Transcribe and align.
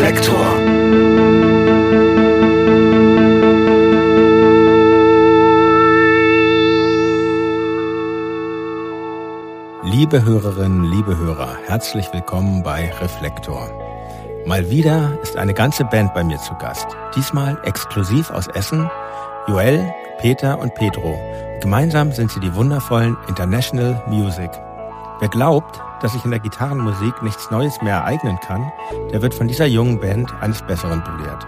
Reflektor. 0.00 0.56
Liebe 9.84 10.24
Hörerinnen, 10.24 10.84
liebe 10.84 11.18
Hörer, 11.18 11.54
herzlich 11.66 12.10
willkommen 12.14 12.62
bei 12.62 12.90
Reflektor. 13.02 13.68
Mal 14.46 14.70
wieder 14.70 15.18
ist 15.22 15.36
eine 15.36 15.52
ganze 15.52 15.84
Band 15.84 16.14
bei 16.14 16.24
mir 16.24 16.38
zu 16.38 16.54
Gast. 16.54 16.86
Diesmal 17.14 17.58
exklusiv 17.64 18.30
aus 18.30 18.48
Essen. 18.48 18.90
Joel, 19.48 19.92
Peter 20.18 20.58
und 20.58 20.74
Pedro. 20.76 21.20
Gemeinsam 21.60 22.12
sind 22.12 22.30
sie 22.30 22.40
die 22.40 22.54
wundervollen 22.54 23.18
International 23.28 24.02
Music. 24.08 24.50
Wer 25.18 25.28
glaubt, 25.28 25.78
dass 26.00 26.12
sich 26.12 26.24
in 26.24 26.30
der 26.30 26.40
Gitarrenmusik 26.40 27.22
nichts 27.22 27.50
Neues 27.50 27.80
mehr 27.82 27.96
ereignen 27.96 28.38
kann, 28.40 28.72
der 29.12 29.22
wird 29.22 29.34
von 29.34 29.48
dieser 29.48 29.66
jungen 29.66 30.00
Band 30.00 30.32
eines 30.40 30.62
Besseren 30.62 31.02
belehrt. 31.04 31.46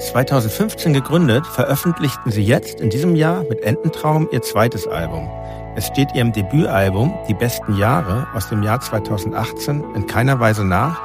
2015 0.00 0.92
gegründet, 0.92 1.46
veröffentlichten 1.46 2.30
sie 2.30 2.42
jetzt 2.42 2.80
in 2.80 2.90
diesem 2.90 3.16
Jahr 3.16 3.44
mit 3.48 3.62
Ententraum 3.62 4.28
ihr 4.32 4.42
zweites 4.42 4.86
Album. 4.86 5.30
Es 5.76 5.86
steht 5.86 6.14
ihrem 6.14 6.32
Debütalbum 6.32 7.14
Die 7.28 7.34
besten 7.34 7.76
Jahre 7.76 8.26
aus 8.34 8.48
dem 8.48 8.62
Jahr 8.62 8.80
2018 8.80 9.84
in 9.94 10.06
keiner 10.06 10.38
Weise 10.40 10.64
nach 10.64 11.00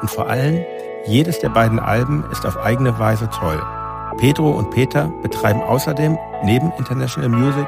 und 0.00 0.10
vor 0.10 0.28
allem 0.28 0.64
jedes 1.06 1.40
der 1.40 1.50
beiden 1.50 1.78
Alben 1.78 2.24
ist 2.30 2.46
auf 2.46 2.56
eigene 2.56 2.98
Weise 2.98 3.28
toll. 3.30 3.60
Pedro 4.16 4.50
und 4.50 4.70
Peter 4.70 5.10
betreiben 5.22 5.60
außerdem 5.60 6.16
neben 6.44 6.72
International 6.78 7.28
Music 7.28 7.66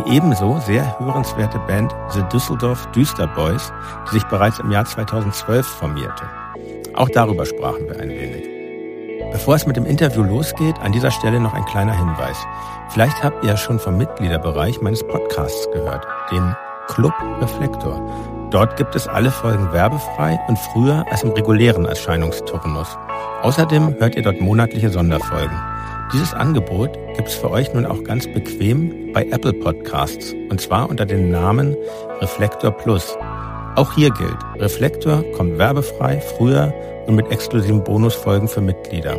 die 0.00 0.16
ebenso 0.16 0.58
sehr 0.60 0.98
hörenswerte 0.98 1.58
Band 1.60 1.94
The 2.10 2.22
Düsseldorf 2.32 2.86
Düster 2.92 3.26
Boys, 3.26 3.72
die 4.06 4.14
sich 4.14 4.24
bereits 4.24 4.58
im 4.58 4.70
Jahr 4.70 4.84
2012 4.84 5.66
formierte. 5.66 6.24
Auch 6.94 7.08
darüber 7.08 7.46
sprachen 7.46 7.88
wir 7.88 8.00
ein 8.00 8.10
wenig. 8.10 8.48
Bevor 9.32 9.54
es 9.54 9.66
mit 9.66 9.76
dem 9.76 9.86
Interview 9.86 10.22
losgeht, 10.22 10.78
an 10.80 10.92
dieser 10.92 11.10
Stelle 11.10 11.40
noch 11.40 11.54
ein 11.54 11.64
kleiner 11.66 11.96
Hinweis. 11.96 12.36
Vielleicht 12.88 13.22
habt 13.22 13.44
ihr 13.44 13.56
schon 13.56 13.78
vom 13.78 13.96
Mitgliederbereich 13.96 14.80
meines 14.80 15.06
Podcasts 15.06 15.68
gehört, 15.72 16.06
den 16.32 16.56
Club 16.88 17.14
Reflektor. 17.40 18.00
Dort 18.50 18.76
gibt 18.76 18.96
es 18.96 19.06
alle 19.06 19.30
Folgen 19.30 19.72
werbefrei 19.72 20.40
und 20.48 20.58
früher 20.58 21.04
als 21.10 21.22
im 21.22 21.30
regulären 21.30 21.84
Erscheinungsturnus. 21.84 22.98
Außerdem 23.42 23.96
hört 23.98 24.16
ihr 24.16 24.22
dort 24.22 24.40
monatliche 24.40 24.90
Sonderfolgen. 24.90 25.56
Dieses 26.12 26.34
Angebot 26.34 26.98
gibt 27.14 27.28
es 27.28 27.36
für 27.36 27.52
euch 27.52 27.72
nun 27.72 27.86
auch 27.86 28.02
ganz 28.02 28.26
bequem 28.26 29.12
bei 29.12 29.22
Apple 29.30 29.52
Podcasts 29.52 30.34
und 30.50 30.60
zwar 30.60 30.90
unter 30.90 31.06
dem 31.06 31.30
Namen 31.30 31.76
Reflektor 32.20 32.72
Plus. 32.72 33.16
Auch 33.76 33.94
hier 33.94 34.10
gilt, 34.10 34.38
Reflektor 34.58 35.22
kommt 35.36 35.58
werbefrei, 35.58 36.20
früher 36.20 36.74
und 37.06 37.14
mit 37.14 37.30
exklusiven 37.30 37.84
Bonusfolgen 37.84 38.48
für 38.48 38.60
Mitglieder. 38.60 39.16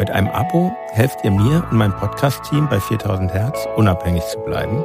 Mit 0.00 0.10
einem 0.10 0.26
Abo 0.28 0.72
helft 0.90 1.20
ihr 1.22 1.30
mir 1.30 1.62
und 1.70 1.78
meinem 1.78 1.94
Podcast-Team 1.94 2.68
bei 2.68 2.80
4000 2.80 3.32
Hertz 3.32 3.64
unabhängig 3.76 4.24
zu 4.24 4.40
bleiben. 4.40 4.84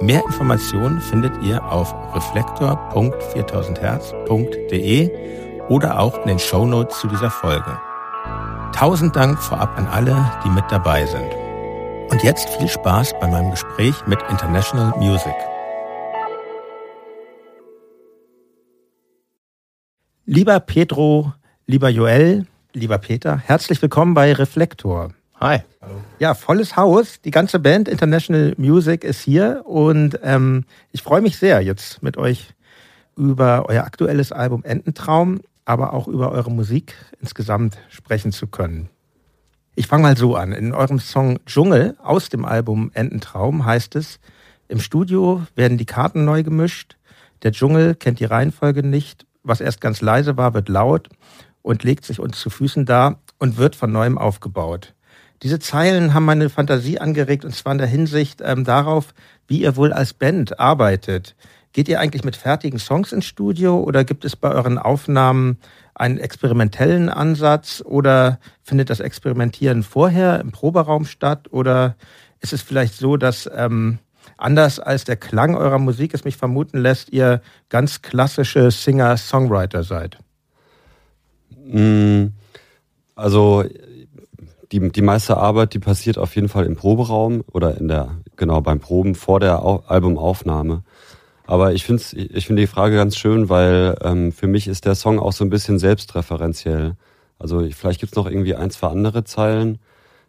Mehr 0.00 0.22
Informationen 0.24 1.00
findet 1.00 1.32
ihr 1.42 1.64
auf 1.64 1.92
reflektor.4000herz.de 2.14 5.10
oder 5.68 5.98
auch 5.98 6.20
in 6.22 6.28
den 6.28 6.38
Show 6.38 6.64
Notes 6.64 7.00
zu 7.00 7.08
dieser 7.08 7.30
Folge. 7.30 7.76
Tausend 8.76 9.16
Dank 9.16 9.42
vorab 9.42 9.78
an 9.78 9.86
alle, 9.86 10.30
die 10.44 10.50
mit 10.50 10.64
dabei 10.68 11.06
sind. 11.06 11.32
Und 12.10 12.22
jetzt 12.22 12.46
viel 12.50 12.68
Spaß 12.68 13.18
bei 13.18 13.26
meinem 13.26 13.50
Gespräch 13.50 13.94
mit 14.06 14.18
International 14.28 14.92
Music. 14.98 15.32
Lieber 20.26 20.60
Pedro, 20.60 21.32
lieber 21.64 21.88
Joel, 21.88 22.44
lieber 22.74 22.98
Peter, 22.98 23.38
herzlich 23.38 23.80
willkommen 23.80 24.12
bei 24.12 24.34
Reflektor. 24.34 25.08
Hi. 25.40 25.60
Hallo. 25.80 25.94
Ja, 26.18 26.34
volles 26.34 26.76
Haus. 26.76 27.22
Die 27.22 27.30
ganze 27.30 27.58
Band 27.58 27.88
International 27.88 28.52
Music 28.58 29.04
ist 29.04 29.22
hier 29.22 29.62
und 29.64 30.20
ähm, 30.22 30.64
ich 30.92 31.00
freue 31.00 31.22
mich 31.22 31.38
sehr, 31.38 31.62
jetzt 31.62 32.02
mit 32.02 32.18
euch 32.18 32.52
über 33.16 33.70
euer 33.70 33.84
aktuelles 33.84 34.32
Album 34.32 34.64
Ententraum 34.64 35.40
aber 35.66 35.92
auch 35.92 36.08
über 36.08 36.32
eure 36.32 36.50
Musik 36.50 36.94
insgesamt 37.20 37.76
sprechen 37.90 38.32
zu 38.32 38.46
können. 38.46 38.88
Ich 39.74 39.88
fange 39.88 40.04
mal 40.04 40.16
so 40.16 40.36
an. 40.36 40.52
In 40.52 40.72
eurem 40.72 40.98
Song 40.98 41.38
Dschungel 41.44 41.98
aus 42.02 42.30
dem 42.30 42.46
Album 42.46 42.90
Ententraum 42.94 43.66
heißt 43.66 43.94
es, 43.96 44.20
im 44.68 44.80
Studio 44.80 45.42
werden 45.54 45.76
die 45.76 45.84
Karten 45.84 46.24
neu 46.24 46.42
gemischt, 46.42 46.96
der 47.42 47.52
Dschungel 47.52 47.94
kennt 47.94 48.18
die 48.18 48.24
Reihenfolge 48.24 48.82
nicht, 48.82 49.26
was 49.42 49.60
erst 49.60 49.80
ganz 49.80 50.00
leise 50.00 50.36
war, 50.36 50.54
wird 50.54 50.68
laut 50.70 51.10
und 51.62 51.84
legt 51.84 52.04
sich 52.04 52.20
uns 52.20 52.40
zu 52.40 52.48
Füßen 52.48 52.86
da 52.86 53.18
und 53.38 53.58
wird 53.58 53.76
von 53.76 53.92
neuem 53.92 54.18
aufgebaut. 54.18 54.94
Diese 55.42 55.58
Zeilen 55.58 56.14
haben 56.14 56.24
meine 56.24 56.48
Fantasie 56.48 56.98
angeregt 56.98 57.44
und 57.44 57.54
zwar 57.54 57.72
in 57.72 57.78
der 57.78 57.86
Hinsicht 57.86 58.40
ähm, 58.42 58.64
darauf, 58.64 59.12
wie 59.46 59.60
ihr 59.60 59.76
wohl 59.76 59.92
als 59.92 60.14
Band 60.14 60.58
arbeitet. 60.58 61.36
Geht 61.76 61.90
ihr 61.90 62.00
eigentlich 62.00 62.24
mit 62.24 62.36
fertigen 62.36 62.78
Songs 62.78 63.12
ins 63.12 63.26
Studio 63.26 63.78
oder 63.78 64.02
gibt 64.02 64.24
es 64.24 64.34
bei 64.34 64.50
euren 64.50 64.78
Aufnahmen 64.78 65.58
einen 65.94 66.16
experimentellen 66.16 67.10
Ansatz 67.10 67.82
oder 67.84 68.38
findet 68.62 68.88
das 68.88 69.00
Experimentieren 69.00 69.82
vorher 69.82 70.40
im 70.40 70.52
Proberaum 70.52 71.04
statt 71.04 71.52
oder 71.52 71.96
ist 72.40 72.54
es 72.54 72.62
vielleicht 72.62 72.94
so, 72.94 73.18
dass 73.18 73.46
ähm, 73.54 73.98
anders 74.38 74.80
als 74.80 75.04
der 75.04 75.16
Klang 75.16 75.54
eurer 75.54 75.78
Musik 75.78 76.14
es 76.14 76.24
mich 76.24 76.38
vermuten 76.38 76.78
lässt, 76.78 77.10
ihr 77.12 77.42
ganz 77.68 78.00
klassische 78.00 78.70
Singer-Songwriter 78.70 79.82
seid? 79.82 80.16
Mm, 81.66 82.28
also 83.14 83.64
die, 84.72 84.90
die 84.92 85.02
meiste 85.02 85.36
Arbeit, 85.36 85.74
die 85.74 85.78
passiert 85.78 86.16
auf 86.16 86.34
jeden 86.36 86.48
Fall 86.48 86.64
im 86.64 86.76
Proberaum 86.76 87.44
oder 87.52 87.76
in 87.76 87.88
der, 87.88 88.12
genau, 88.36 88.62
beim 88.62 88.80
Proben 88.80 89.14
vor 89.14 89.40
der 89.40 89.62
Albumaufnahme. 89.62 90.82
Aber 91.46 91.72
ich 91.72 91.84
finde 91.84 92.02
ich 92.16 92.46
find 92.46 92.58
die 92.58 92.66
Frage 92.66 92.96
ganz 92.96 93.16
schön, 93.16 93.48
weil 93.48 93.96
ähm, 94.02 94.32
für 94.32 94.48
mich 94.48 94.66
ist 94.66 94.84
der 94.84 94.94
Song 94.94 95.18
auch 95.18 95.32
so 95.32 95.44
ein 95.44 95.50
bisschen 95.50 95.78
selbstreferenziell. 95.78 96.96
Also 97.38 97.66
vielleicht 97.70 98.00
gibt's 98.00 98.16
noch 98.16 98.26
irgendwie 98.26 98.54
ein, 98.54 98.70
zwei 98.70 98.88
andere 98.88 99.24
Zeilen, 99.24 99.78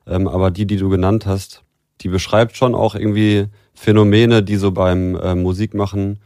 ähm, 0.05 0.27
aber 0.27 0.51
die, 0.51 0.67
die 0.67 0.77
du 0.77 0.89
genannt 0.89 1.25
hast, 1.25 1.63
die 2.01 2.09
beschreibt 2.09 2.55
schon 2.55 2.75
auch 2.75 2.93
irgendwie 2.93 3.47
Phänomene, 3.73 4.43
die 4.43 4.57
so 4.57 4.71
beim 4.71 5.15
äh, 5.15 5.33
Musikmachen 5.33 6.19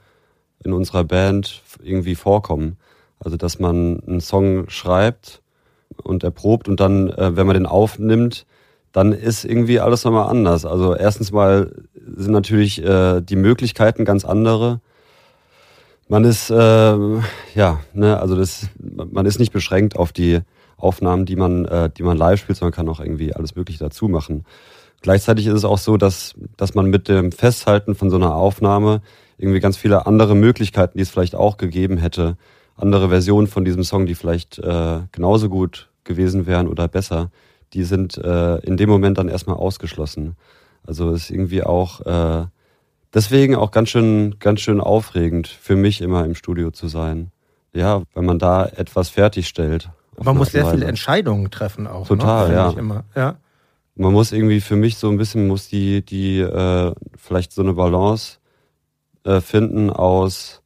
in 0.64 0.74
unserer 0.74 1.04
Band 1.04 1.62
irgendwie 1.82 2.16
vorkommen. 2.16 2.78
Also 3.20 3.38
dass 3.38 3.60
man 3.60 4.02
einen 4.06 4.22
Song 4.22 4.70
schreibt 4.70 5.42
und 6.04 6.24
erprobt 6.24 6.68
und 6.68 6.80
dann, 6.80 7.10
äh, 7.10 7.36
wenn 7.36 7.48
man 7.48 7.54
den 7.54 7.66
aufnimmt, 7.66 8.46
dann 8.92 9.14
ist 9.14 9.46
irgendwie 9.46 9.80
alles 9.80 10.04
nochmal 10.04 10.30
anders. 10.30 10.66
Also 10.66 10.96
erstens 10.96 11.32
mal 11.32 11.72
sind 11.94 12.32
natürlich 12.32 12.84
äh, 12.84 13.22
die 13.22 13.36
Möglichkeiten 13.36 14.06
ganz 14.06 14.26
andere. 14.26 14.82
Man 16.08 16.26
ist 16.26 16.50
äh, 16.50 16.56
ja, 17.56 17.80
ne, 17.94 18.20
also 18.20 18.36
das, 18.36 18.68
man 18.78 19.26
ist 19.26 19.40
nicht 19.40 19.54
beschränkt 19.54 19.96
auf 19.96 20.12
die 20.12 20.40
Aufnahmen, 20.76 21.26
die 21.26 21.36
man, 21.36 21.66
äh, 21.66 21.90
die 21.90 22.04
man 22.04 22.18
live 22.18 22.40
spielt, 22.42 22.58
sondern 22.58 22.74
kann 22.74 22.90
auch 22.90 23.00
irgendwie 23.00 23.34
alles 23.34 23.56
Mögliche 23.56 23.80
dazu 23.80 24.08
machen. 24.08 24.46
Gleichzeitig 25.02 25.48
ist 25.48 25.54
es 25.54 25.66
auch 25.66 25.78
so, 25.78 25.98
dass, 25.98 26.36
dass 26.58 26.76
man 26.76 26.88
mit 26.88 27.08
dem 27.08 27.32
Festhalten 27.32 27.96
von 27.96 28.10
so 28.10 28.18
einer 28.18 28.36
Aufnahme 28.36 29.02
irgendwie 29.38 29.60
ganz 29.60 29.78
viele 29.78 30.06
andere 30.06 30.36
Möglichkeiten, 30.36 30.98
die 30.98 31.02
es 31.02 31.10
vielleicht 31.10 31.36
auch 31.36 31.58
gegeben 31.58 31.98
hätte, 31.98 32.38
andere 32.76 33.10
Versionen 33.10 33.48
von 33.48 33.66
diesem 33.66 33.84
Song, 33.84 34.06
die 34.06 34.16
vielleicht 34.16 34.60
äh, 34.60 35.00
genauso 35.12 35.50
gut 35.50 35.90
gewesen 36.04 36.46
wären 36.46 36.68
oder 36.68 36.88
besser, 36.88 37.32
die 37.74 37.84
sind 37.84 38.18
äh, 38.18 38.58
in 38.58 38.78
dem 38.78 38.90
Moment 38.90 39.18
dann 39.18 39.30
erstmal 39.30 39.58
ausgeschlossen. 39.58 40.36
Also 40.86 41.12
ist 41.12 41.30
irgendwie 41.30 41.64
auch 41.64 42.02
äh, 42.02 42.46
deswegen 43.14 43.56
auch 43.56 43.72
ganz 43.72 43.90
schön, 43.90 44.38
ganz 44.40 44.62
schön 44.62 44.82
aufregend 44.82 45.48
für 45.48 45.76
mich 45.76 46.02
immer 46.02 46.26
im 46.26 46.36
Studio 46.36 46.72
zu 46.72 46.88
sein. 46.88 47.32
Ja, 47.74 48.04
wenn 48.14 48.26
man 48.26 48.40
da 48.40 48.66
etwas 48.66 49.10
fertigstellt. 49.10 49.90
Man 50.22 50.38
muss 50.38 50.52
sehr 50.52 50.66
viele 50.66 50.86
Entscheidungen 50.86 51.50
treffen 51.52 51.88
auch. 51.88 52.02
Ne? 52.02 52.18
Total, 52.18 52.50
ne? 52.50 52.56
ja. 52.56 52.70
Immer. 52.72 53.04
ja. 53.16 53.36
Man 53.96 54.14
muss 54.14 54.32
irgendwie 54.32 54.62
für 54.62 54.76
mich 54.76 54.98
so 54.98 55.10
ein 55.10 55.18
bisschen 55.18 55.48
muss 55.48 55.68
die 55.68 56.04
die 56.04 56.40
äh, 56.40 56.94
vielleicht 57.16 57.52
so 57.54 57.62
eine 57.62 57.74
Balance 57.74 58.40
äh, 59.24 59.40
finden 59.42 59.90
aus 59.90 60.62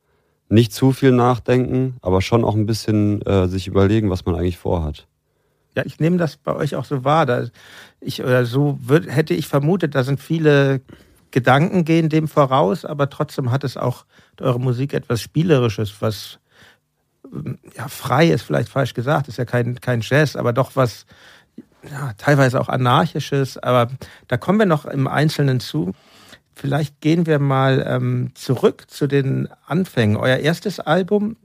nicht 0.47 0.73
zu 0.73 0.91
viel 0.91 1.11
nachdenken, 1.11 1.97
aber 2.01 2.21
schon 2.21 2.43
auch 2.43 2.55
ein 2.55 2.65
bisschen 2.65 3.21
äh, 3.23 3.47
sich 3.47 3.67
überlegen, 3.67 4.09
was 4.09 4.25
man 4.25 4.35
eigentlich 4.35 4.57
vorhat. 4.57 5.07
Ja, 5.75 5.83
ich 5.85 5.99
nehme 5.99 6.17
das 6.17 6.37
bei 6.37 6.53
euch 6.55 6.75
auch 6.75 6.85
so 6.85 7.03
wahr. 7.03 7.25
Da 7.25 7.45
ich, 7.99 8.23
oder 8.23 8.45
so 8.45 8.77
würd, 8.81 9.07
hätte 9.09 9.33
ich 9.33 9.47
vermutet, 9.47 9.95
da 9.95 10.03
sind 10.03 10.19
viele 10.19 10.81
Gedanken 11.31 11.83
gehen 11.83 12.07
dem 12.07 12.27
voraus, 12.27 12.85
aber 12.85 13.09
trotzdem 13.09 13.51
hat 13.51 13.63
es 13.63 13.75
auch 13.75 14.05
eure 14.39 14.59
Musik 14.59 14.93
etwas 14.93 15.21
Spielerisches, 15.21 15.95
was 15.99 16.39
ja, 17.75 17.87
frei 17.87 18.27
ist 18.29 18.43
vielleicht 18.43 18.69
falsch 18.69 18.93
gesagt, 18.93 19.27
ist 19.27 19.37
ja 19.37 19.45
kein, 19.45 19.81
kein 19.81 20.01
Jazz, 20.01 20.35
aber 20.35 20.53
doch 20.53 20.75
was 20.75 21.05
ja, 21.91 22.13
teilweise 22.17 22.59
auch 22.59 22.69
anarchisches. 22.69 23.57
Aber 23.57 23.89
da 24.27 24.37
kommen 24.37 24.59
wir 24.59 24.65
noch 24.65 24.85
im 24.85 25.07
Einzelnen 25.07 25.59
zu. 25.59 25.91
Vielleicht 26.53 27.01
gehen 27.01 27.25
wir 27.25 27.39
mal 27.39 27.85
ähm, 27.87 28.31
zurück 28.35 28.85
zu 28.87 29.07
den 29.07 29.49
Anfängen. 29.67 30.17
Euer 30.17 30.37
erstes 30.37 30.79
Album 30.79 31.35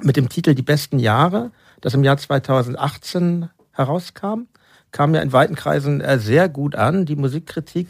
mit 0.00 0.16
dem 0.16 0.28
Titel 0.28 0.54
Die 0.54 0.62
besten 0.62 0.98
Jahre, 0.98 1.50
das 1.80 1.94
im 1.94 2.04
Jahr 2.04 2.18
2018 2.18 3.48
herauskam. 3.78 4.48
Kam 4.90 5.14
ja 5.14 5.20
in 5.20 5.32
weiten 5.32 5.54
Kreisen 5.54 6.00
äh, 6.00 6.18
sehr 6.18 6.48
gut 6.48 6.74
an. 6.74 7.06
Die 7.06 7.16
Musikkritik, 7.16 7.88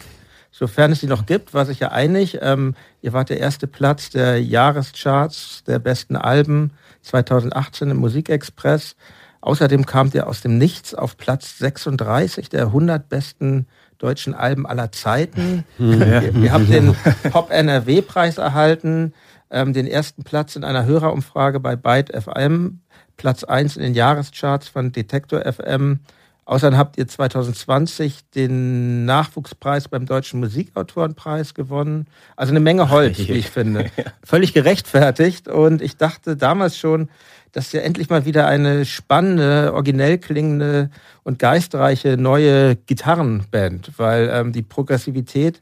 sofern 0.50 0.93
es 0.93 1.00
sie 1.00 1.06
noch 1.06 1.26
gibt, 1.26 1.55
war 1.55 1.67
sich 1.67 1.81
ja 1.81 1.88
einig. 1.90 2.38
Ähm, 2.40 2.75
ihr 3.02 3.12
wart 3.12 3.31
der 3.31 3.40
erste 3.40 3.67
Platz 3.67 4.11
der 4.11 4.43
Jahrescharts 4.43 5.64
der 5.64 5.79
besten 5.79 6.17
Alben 6.17 6.73
2018 7.02 7.90
im 7.90 7.96
Musikexpress. 7.99 8.96
Außerdem 9.40 9.87
kamt 9.87 10.14
ihr 10.14 10.26
aus 10.26 10.40
dem 10.40 10.58
Nichts 10.58 10.94
auf 10.94 11.17
Platz 11.17 11.58
36 11.58 12.49
der 12.49 12.67
100 12.67 13.08
besten 13.08 13.67
deutschen 13.99 14.35
Alben 14.35 14.67
aller 14.67 14.93
Zeiten. 14.93 15.64
Ja. 15.79 16.20
Ihr, 16.23 16.35
ihr, 16.35 16.52
habt 16.52 16.69
den 16.69 16.94
Pop 17.31 17.50
NRW 17.50 18.02
Preis 18.02 18.38
erhalten, 18.38 19.12
ähm, 19.50 19.73
den 19.73 19.87
ersten 19.87 20.25
Platz 20.25 20.56
in 20.56 20.64
einer 20.64 20.85
Hörerumfrage 20.85 21.61
bei 21.61 21.76
Byte 21.76 22.11
FM, 22.11 22.81
Platz 23.19 23.44
1 23.44 23.76
in 23.76 23.82
den 23.82 23.94
Jahrescharts 23.94 24.69
von 24.69 24.93
Detektor 24.93 25.41
FM. 25.41 26.00
Außerdem 26.47 26.79
habt 26.79 26.97
ihr 26.97 27.06
2020 27.06 28.31
den 28.35 29.05
Nachwuchspreis 29.05 29.88
beim 29.88 30.06
Deutschen 30.06 30.41
Musikautorenpreis 30.41 31.53
gewonnen. 31.53 32.06
Also 32.37 32.53
eine 32.53 32.61
Menge 32.61 32.88
Holz, 32.88 33.19
wie 33.19 33.32
ich 33.32 33.50
finde. 33.50 33.91
Völlig 34.25 34.55
gerechtfertigt. 34.55 35.47
Und 35.47 35.82
ich 35.82 35.99
dachte 35.99 36.38
damals 36.38 36.79
schon, 36.79 37.11
dass 37.53 37.73
ja 37.73 37.81
endlich 37.81 38.09
mal 38.09 38.25
wieder 38.25 38.47
eine 38.47 38.87
spannende, 38.87 39.75
originell 39.75 40.17
klingende 40.17 40.88
und 41.23 41.38
geistreiche 41.38 42.17
neue 42.17 42.76
Gitarrenband, 42.76 43.93
weil 43.99 44.31
ähm, 44.32 44.53
die 44.53 44.62
Progressivität 44.62 45.61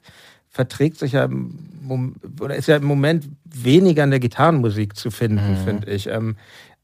verträgt 0.50 0.98
sich 0.98 1.12
ja 1.12 1.24
im, 1.24 2.16
oder 2.40 2.54
ist 2.54 2.68
ja 2.68 2.76
im 2.76 2.84
Moment 2.84 3.28
weniger 3.44 4.04
in 4.04 4.10
der 4.10 4.20
Gitarrenmusik 4.20 4.96
zu 4.96 5.10
finden, 5.10 5.52
mhm. 5.52 5.64
finde 5.64 5.90
ich. 5.90 6.06
Ähm, 6.08 6.36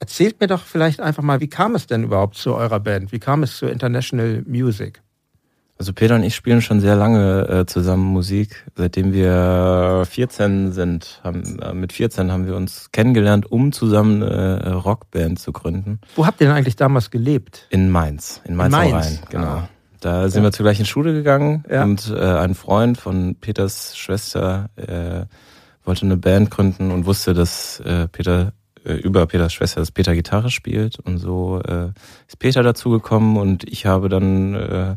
erzählt 0.03 0.41
mir 0.41 0.49
doch 0.49 0.65
vielleicht 0.65 1.01
einfach 1.01 1.23
mal, 1.23 1.41
wie 1.41 1.49
kam 1.49 1.77
es 1.77 1.87
denn 1.87 2.03
überhaupt 2.03 2.35
zu 2.35 2.57
eurer 2.57 2.81
Band? 2.81 3.13
Wie 3.13 3.21
kam 3.21 3.45
es 3.45 3.57
zu 3.57 3.67
International 3.67 4.43
Music? 4.49 5.01
Also 5.79 5.93
Peter 5.93 6.17
und 6.17 6.25
ich 6.25 6.35
spielen 6.35 6.61
schon 6.61 6.81
sehr 6.81 6.97
lange 6.97 7.49
äh, 7.49 7.67
zusammen 7.67 8.03
Musik, 8.03 8.67
seitdem 8.75 9.13
wir 9.13 10.03
14 10.11 10.73
sind. 10.73 11.21
Haben, 11.23 11.61
äh, 11.61 11.73
mit 11.73 11.93
14 11.93 12.33
haben 12.33 12.47
wir 12.47 12.57
uns 12.57 12.91
kennengelernt, 12.91 13.51
um 13.51 13.71
zusammen 13.71 14.25
eine 14.25 14.61
äh, 14.65 14.69
Rockband 14.71 15.39
zu 15.39 15.53
gründen. 15.53 16.01
Wo 16.17 16.27
habt 16.27 16.41
ihr 16.41 16.49
denn 16.49 16.57
eigentlich 16.57 16.77
damals 16.77 17.13
gelebt? 17.13 17.69
In 17.71 17.89
Mainz, 17.89 18.41
in 18.45 18.57
Mainz, 18.57 18.75
in 18.75 18.81
Mainz. 18.81 18.95
Rhein, 18.95 19.19
genau. 19.31 19.47
Ah. 19.47 19.69
Da 20.01 20.29
sind 20.29 20.43
ja. 20.43 20.49
wir 20.49 20.53
zur 20.53 20.65
gleichen 20.65 20.85
Schule 20.85 21.13
gegangen 21.13 21.63
ja. 21.71 21.85
und 21.85 22.13
äh, 22.13 22.19
ein 22.19 22.57
Freund 22.57 22.99
von 22.99 23.37
Peters 23.37 23.97
Schwester 23.97 24.69
äh, 24.75 25.27
wollte 25.85 26.07
eine 26.07 26.17
Band 26.17 26.51
gründen 26.51 26.91
und 26.91 27.07
wusste, 27.07 27.35
dass 27.35 27.79
äh, 27.81 28.09
Peter 28.09 28.53
äh, 28.85 28.95
über 28.95 29.27
Peters 29.27 29.53
Schwester, 29.53 29.81
dass 29.81 29.91
Peter 29.91 30.15
Gitarre 30.15 30.51
spielt 30.51 30.99
und 30.99 31.19
so 31.19 31.61
äh, 31.61 31.89
ist 32.27 32.39
Peter 32.39 32.63
dazugekommen 32.63 33.37
und 33.37 33.65
ich 33.65 33.87
habe 33.87 34.09
dann 34.09 34.55
äh, 34.55 34.97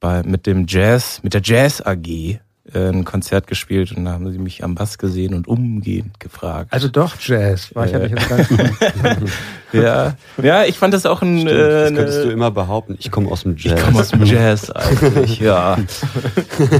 bei, 0.00 0.22
mit 0.22 0.46
dem 0.46 0.66
Jazz, 0.68 1.22
mit 1.22 1.34
der 1.34 1.42
Jazz 1.42 1.80
AG 1.80 2.40
ein 2.74 3.04
Konzert 3.04 3.46
gespielt 3.46 3.92
und 3.92 4.04
da 4.04 4.12
haben 4.12 4.30
sie 4.30 4.38
mich 4.38 4.62
am 4.64 4.74
Bass 4.74 4.98
gesehen 4.98 5.34
und 5.34 5.48
umgehend 5.48 6.20
gefragt. 6.20 6.72
Also 6.72 6.88
doch 6.88 7.16
Jazz, 7.20 7.74
war 7.74 7.86
ich 7.86 7.92
äh, 7.92 8.02
ja 8.02 8.08
nicht 8.08 8.28
ganz 8.28 8.48
ja, 9.72 10.14
ja, 10.42 10.64
ich 10.64 10.78
fand 10.78 10.94
das 10.94 11.06
auch 11.06 11.22
ein. 11.22 11.40
Stimmt, 11.40 11.52
äh, 11.52 11.80
das 11.84 11.92
könntest 11.94 12.24
du 12.24 12.30
immer 12.30 12.50
behaupten. 12.50 12.96
Ich 12.98 13.10
komme 13.10 13.30
aus 13.30 13.42
dem 13.42 13.56
Jazz. 13.56 13.78
Ich 13.78 13.84
komme 13.84 14.00
aus 14.00 14.08
dem 14.08 14.24
Jazz 14.24 14.70
eigentlich, 14.70 15.40
ja. 15.40 15.78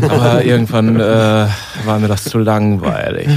Aber 0.08 0.44
irgendwann 0.44 0.98
äh, 0.98 1.46
war 1.84 1.98
mir 1.98 2.08
das 2.08 2.25
zu 2.25 2.38
langweilig. 2.38 3.28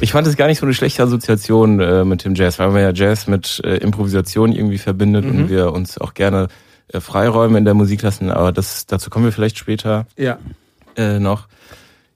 Ich 0.00 0.12
fand 0.12 0.26
es 0.26 0.36
gar 0.36 0.46
nicht 0.46 0.58
so 0.58 0.66
eine 0.66 0.74
schlechte 0.74 1.02
Assoziation 1.02 1.80
äh, 1.80 2.04
mit 2.04 2.24
dem 2.24 2.34
Jazz, 2.34 2.58
weil 2.58 2.70
man 2.70 2.82
ja 2.82 2.92
Jazz 2.92 3.26
mit 3.26 3.60
äh, 3.64 3.76
Improvisation 3.76 4.52
irgendwie 4.52 4.78
verbindet 4.78 5.24
mhm. 5.24 5.30
und 5.30 5.48
wir 5.48 5.72
uns 5.72 5.98
auch 5.98 6.14
gerne 6.14 6.48
äh, 6.92 7.00
Freiräume 7.00 7.58
in 7.58 7.64
der 7.64 7.74
Musik 7.74 8.02
lassen, 8.02 8.30
aber 8.30 8.52
das 8.52 8.86
dazu 8.86 9.10
kommen 9.10 9.26
wir 9.26 9.32
vielleicht 9.32 9.58
später 9.58 10.06
ja. 10.16 10.38
äh, 10.96 11.18
noch. 11.18 11.48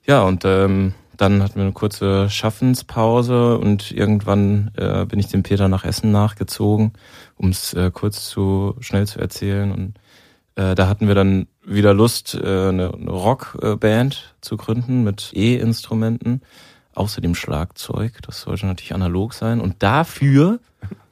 Ja, 0.05 0.23
und 0.23 0.43
ähm, 0.45 0.93
dann 1.15 1.41
hatten 1.41 1.55
wir 1.55 1.63
eine 1.63 1.71
kurze 1.71 2.29
Schaffenspause 2.29 3.57
und 3.57 3.91
irgendwann 3.91 4.71
äh, 4.75 5.05
bin 5.05 5.19
ich 5.19 5.27
dem 5.27 5.43
Peter 5.43 5.69
nach 5.69 5.85
Essen 5.85 6.11
nachgezogen, 6.11 6.93
um 7.37 7.49
es 7.49 7.73
äh, 7.73 7.91
kurz 7.93 8.29
zu 8.29 8.75
schnell 8.79 9.07
zu 9.07 9.19
erzählen. 9.19 9.71
Und 9.71 9.93
äh, 10.55 10.75
da 10.75 10.87
hatten 10.87 11.07
wir 11.07 11.15
dann 11.15 11.47
wieder 11.65 11.93
Lust, 11.93 12.35
äh, 12.35 12.39
eine, 12.39 12.93
eine 12.93 13.11
Rockband 13.11 14.35
zu 14.41 14.57
gründen 14.57 15.03
mit 15.03 15.31
E-Instrumenten, 15.33 16.41
außer 16.95 17.21
dem 17.21 17.35
Schlagzeug. 17.35 18.13
Das 18.25 18.41
sollte 18.41 18.65
natürlich 18.65 18.93
analog 18.93 19.33
sein. 19.33 19.61
Und 19.61 19.81
dafür 19.83 20.59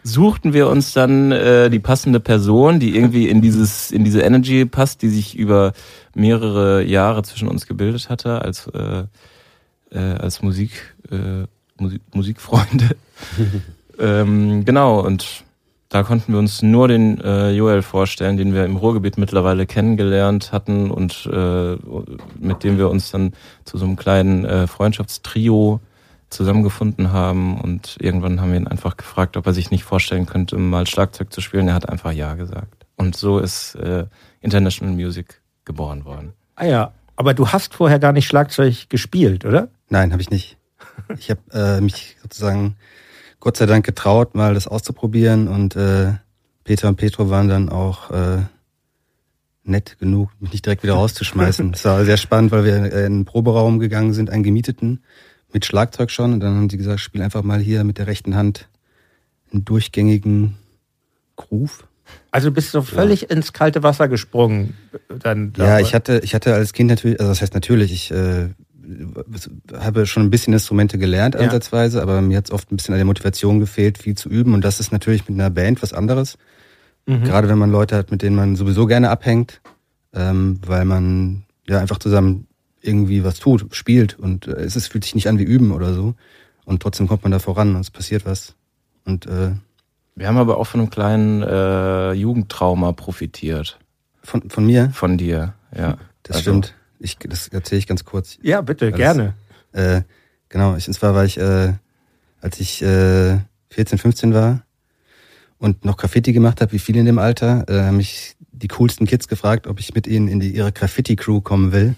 suchten 0.04 0.54
wir 0.54 0.68
uns 0.68 0.94
dann 0.94 1.32
äh, 1.32 1.70
die 1.70 1.80
passende 1.80 2.20
Person, 2.20 2.80
die 2.80 2.96
irgendwie 2.96 3.30
in 3.30 3.42
dieses 3.42 3.92
in 3.92 4.04
diese 4.04 4.22
Energy 4.22 4.66
passt, 4.66 5.02
die 5.02 5.10
sich 5.10 5.38
über 5.38 5.74
mehrere 6.16 6.84
Jahre 6.84 7.24
zwischen 7.24 7.48
uns 7.48 7.68
gebildet 7.68 8.10
hatte 8.10 8.42
als 8.42 8.68
äh, 8.68 9.04
äh, 9.92 10.00
als 10.00 10.42
Musik, 10.42 10.72
äh, 11.12 11.46
Musik 11.78 12.02
Musikfreunde. 12.14 12.96
ähm, 14.00 14.66
genau 14.66 15.02
und 15.02 15.44
da 15.90 16.04
konnten 16.04 16.32
wir 16.32 16.40
uns 16.40 16.62
nur 16.62 16.88
den 16.88 17.20
äh, 17.20 17.52
Joel 17.52 17.82
vorstellen, 17.82 18.38
den 18.38 18.54
wir 18.54 18.64
im 18.64 18.78
Ruhrgebiet 18.78 19.18
mittlerweile 19.18 19.66
kennengelernt 19.66 20.54
hatten 20.54 20.90
und 20.90 21.30
äh, 21.32 21.76
mit 22.40 22.64
dem 22.64 22.78
wir 22.78 22.90
uns 22.90 23.12
dann 23.12 23.34
zu 23.66 23.78
so 23.78 23.84
einem 23.84 23.98
kleinen 23.98 24.46
äh, 24.46 24.68
Freundschaftstrio 24.68 25.82
zusammengefunden 26.30 27.12
haben 27.12 27.60
und 27.60 27.98
irgendwann 28.00 28.40
haben 28.40 28.52
wir 28.52 28.60
ihn 28.60 28.68
einfach 28.68 28.96
gefragt, 28.96 29.36
ob 29.36 29.46
er 29.46 29.54
sich 29.54 29.70
nicht 29.70 29.84
vorstellen 29.84 30.26
könnte, 30.26 30.58
mal 30.58 30.88
Schlagzeug 30.88 31.34
zu 31.34 31.42
spielen. 31.42 31.68
Er 31.68 31.74
hat 31.74 31.90
einfach 31.90 32.14
Ja 32.14 32.36
gesagt. 32.36 32.86
Und 32.96 33.18
so 33.18 33.40
ist 33.40 33.76
äh, 33.76 34.06
International 34.40 34.96
Music 34.96 35.41
geboren 35.66 36.06
worden. 36.06 36.34
Ah 36.56 36.66
ja, 36.66 36.94
aber 37.16 37.34
du 37.34 37.50
hast 37.50 37.74
vorher 37.74 38.00
gar 38.00 38.14
nicht 38.14 38.28
Schlagzeug 38.28 38.90
gespielt, 38.90 39.46
oder? 39.46 39.70
Nein, 39.90 40.12
habe 40.12 40.22
ich 40.22 40.30
nicht. 40.30 40.58
Ich 41.18 41.30
habe 41.30 41.42
äh, 41.54 41.82
mich 41.82 42.18
sozusagen 42.22 42.76
Gott 43.40 43.58
sei 43.58 43.66
Dank 43.66 43.86
getraut, 43.86 44.36
mal 44.36 44.54
das 44.54 44.68
auszuprobieren 44.68 45.48
und 45.48 45.76
äh, 45.76 46.14
Peter 46.64 46.88
und 46.88 46.96
Petro 46.96 47.30
waren 47.30 47.48
dann 47.48 47.70
auch 47.70 48.12
äh, 48.12 48.44
nett 49.64 49.98
genug, 50.00 50.30
mich 50.40 50.52
nicht 50.52 50.66
direkt 50.66 50.84
wieder 50.84 50.94
rauszuschmeißen. 50.94 51.74
Es 51.74 51.86
war 51.86 52.06
sehr 52.06 52.18
spannend, 52.18 52.52
weil 52.52 52.64
wir 52.64 52.78
in 52.78 52.94
einen 52.94 53.26
Proberaum 53.26 53.80
gegangen 53.80 54.14
sind, 54.14 54.30
einen 54.30 54.44
gemieteten 54.44 55.04
mit 55.54 55.66
Schlagzeug 55.66 56.12
schon. 56.12 56.34
Und 56.34 56.40
dann 56.40 56.56
haben 56.56 56.70
sie 56.70 56.78
gesagt, 56.78 57.00
spiel 57.00 57.22
einfach 57.22 57.44
mal 57.44 57.60
hier 57.60 57.84
mit 57.84 57.98
der 57.98 58.08
rechten 58.08 58.36
Hand 58.36 58.70
einen 59.52 59.66
durchgängigen 59.66 60.58
Groove. 61.36 61.88
Also 62.32 62.50
du 62.50 62.54
bist 62.54 62.72
so 62.72 62.82
völlig 62.82 63.22
ja. 63.22 63.30
ins 63.30 63.54
kalte 63.54 63.84
Wasser 63.84 64.08
gesprungen. 64.08 64.76
Dann, 65.10 65.54
ja, 65.58 65.80
ich 65.80 65.94
hatte, 65.94 66.22
ich 66.24 66.34
hatte 66.34 66.54
als 66.54 66.74
Kind 66.74 66.90
natürlich, 66.90 67.20
also 67.20 67.32
das 67.32 67.42
heißt 67.42 67.54
natürlich, 67.54 67.92
ich 67.92 68.12
äh, 68.12 68.50
habe 69.74 70.06
schon 70.06 70.24
ein 70.24 70.30
bisschen 70.30 70.54
Instrumente 70.54 70.98
gelernt 70.98 71.36
ja. 71.36 71.42
ansatzweise, 71.42 72.02
aber 72.02 72.22
mir 72.22 72.38
hat 72.38 72.46
es 72.46 72.52
oft 72.52 72.72
ein 72.72 72.78
bisschen 72.78 72.94
an 72.94 73.00
der 73.00 73.06
Motivation 73.06 73.60
gefehlt, 73.60 73.98
viel 73.98 74.16
zu 74.16 74.30
üben. 74.30 74.54
Und 74.54 74.64
das 74.64 74.80
ist 74.80 74.92
natürlich 74.92 75.28
mit 75.28 75.40
einer 75.40 75.50
Band 75.50 75.82
was 75.82 75.94
anderes. 75.94 76.38
Mhm. 77.06 77.24
Gerade 77.24 77.50
wenn 77.50 77.58
man 77.58 77.72
Leute 77.72 77.96
hat, 77.96 78.12
mit 78.12 78.22
denen 78.22 78.36
man 78.36 78.56
sowieso 78.56 78.86
gerne 78.86 79.10
abhängt, 79.10 79.62
ähm, 80.14 80.60
weil 80.66 80.86
man 80.86 81.44
ja 81.68 81.80
einfach 81.80 82.00
zusammen 82.00 82.48
irgendwie 82.82 83.24
was 83.24 83.40
tut, 83.40 83.76
spielt 83.76 84.18
und 84.18 84.48
äh, 84.48 84.54
es 84.54 84.76
ist, 84.76 84.88
fühlt 84.88 85.04
sich 85.04 85.16
nicht 85.16 85.28
an 85.28 85.40
wie 85.40 85.44
üben 85.44 85.72
oder 85.72 85.94
so. 85.94 86.16
Und 86.66 86.82
trotzdem 86.82 87.08
kommt 87.08 87.24
man 87.24 87.32
da 87.32 87.40
voran 87.40 87.76
und 87.76 87.82
es 87.82 87.92
passiert 87.92 88.26
was. 88.26 88.56
Und 89.06 89.26
äh, 89.26 89.52
wir 90.16 90.28
haben 90.28 90.38
aber 90.38 90.58
auch 90.58 90.66
von 90.66 90.82
einem 90.82 90.90
kleinen 90.90 91.42
äh, 91.42 92.14
Jugendtrauma 92.14 92.92
profitiert. 92.92 93.80
Von, 94.24 94.50
von 94.50 94.66
mir? 94.66 94.92
Von 94.94 95.18
dir, 95.18 95.54
ja. 95.76 95.98
Das 96.24 96.38
also. 96.38 96.52
stimmt. 96.52 96.76
Ich, 97.00 97.18
das 97.18 97.48
erzähle 97.48 97.80
ich 97.80 97.88
ganz 97.88 98.06
kurz. 98.06 98.38
Ja, 98.42 98.62
bitte, 98.62 98.88
Alles, 98.88 98.98
gerne. 98.98 99.34
Äh, 99.72 100.02
genau, 100.50 100.76
ich, 100.76 100.88
und 100.88 100.94
zwar 100.94 101.16
war 101.16 101.26
ich, 101.26 101.38
äh, 101.38 101.74
als 102.42 102.60
ich 102.60 102.82
äh, 102.84 103.40
14, 103.70 103.98
15 103.98 104.34
war 104.34 104.64
und 105.58 105.86
noch 105.86 105.98
Graffiti 105.98 106.34
gemacht 106.34 106.62
habe, 106.62 106.72
wie 106.74 106.80
viele 106.80 107.00
in 107.00 107.06
dem 107.06 107.18
Alter, 107.18 107.66
äh, 107.68 107.82
haben 107.84 107.98
mich 107.98 108.36
die 108.52 108.68
coolsten 108.68 109.08
Kids 109.08 109.28
gefragt, 109.28 109.66
ob 109.66 109.80
ich 109.80 109.96
mit 109.96 110.08
ihnen 110.08 110.28
in 110.28 110.40
die, 110.40 110.52
ihre 110.52 110.72
Graffiti-Crew 110.72 111.42
kommen 111.42 111.72
will. 111.72 111.96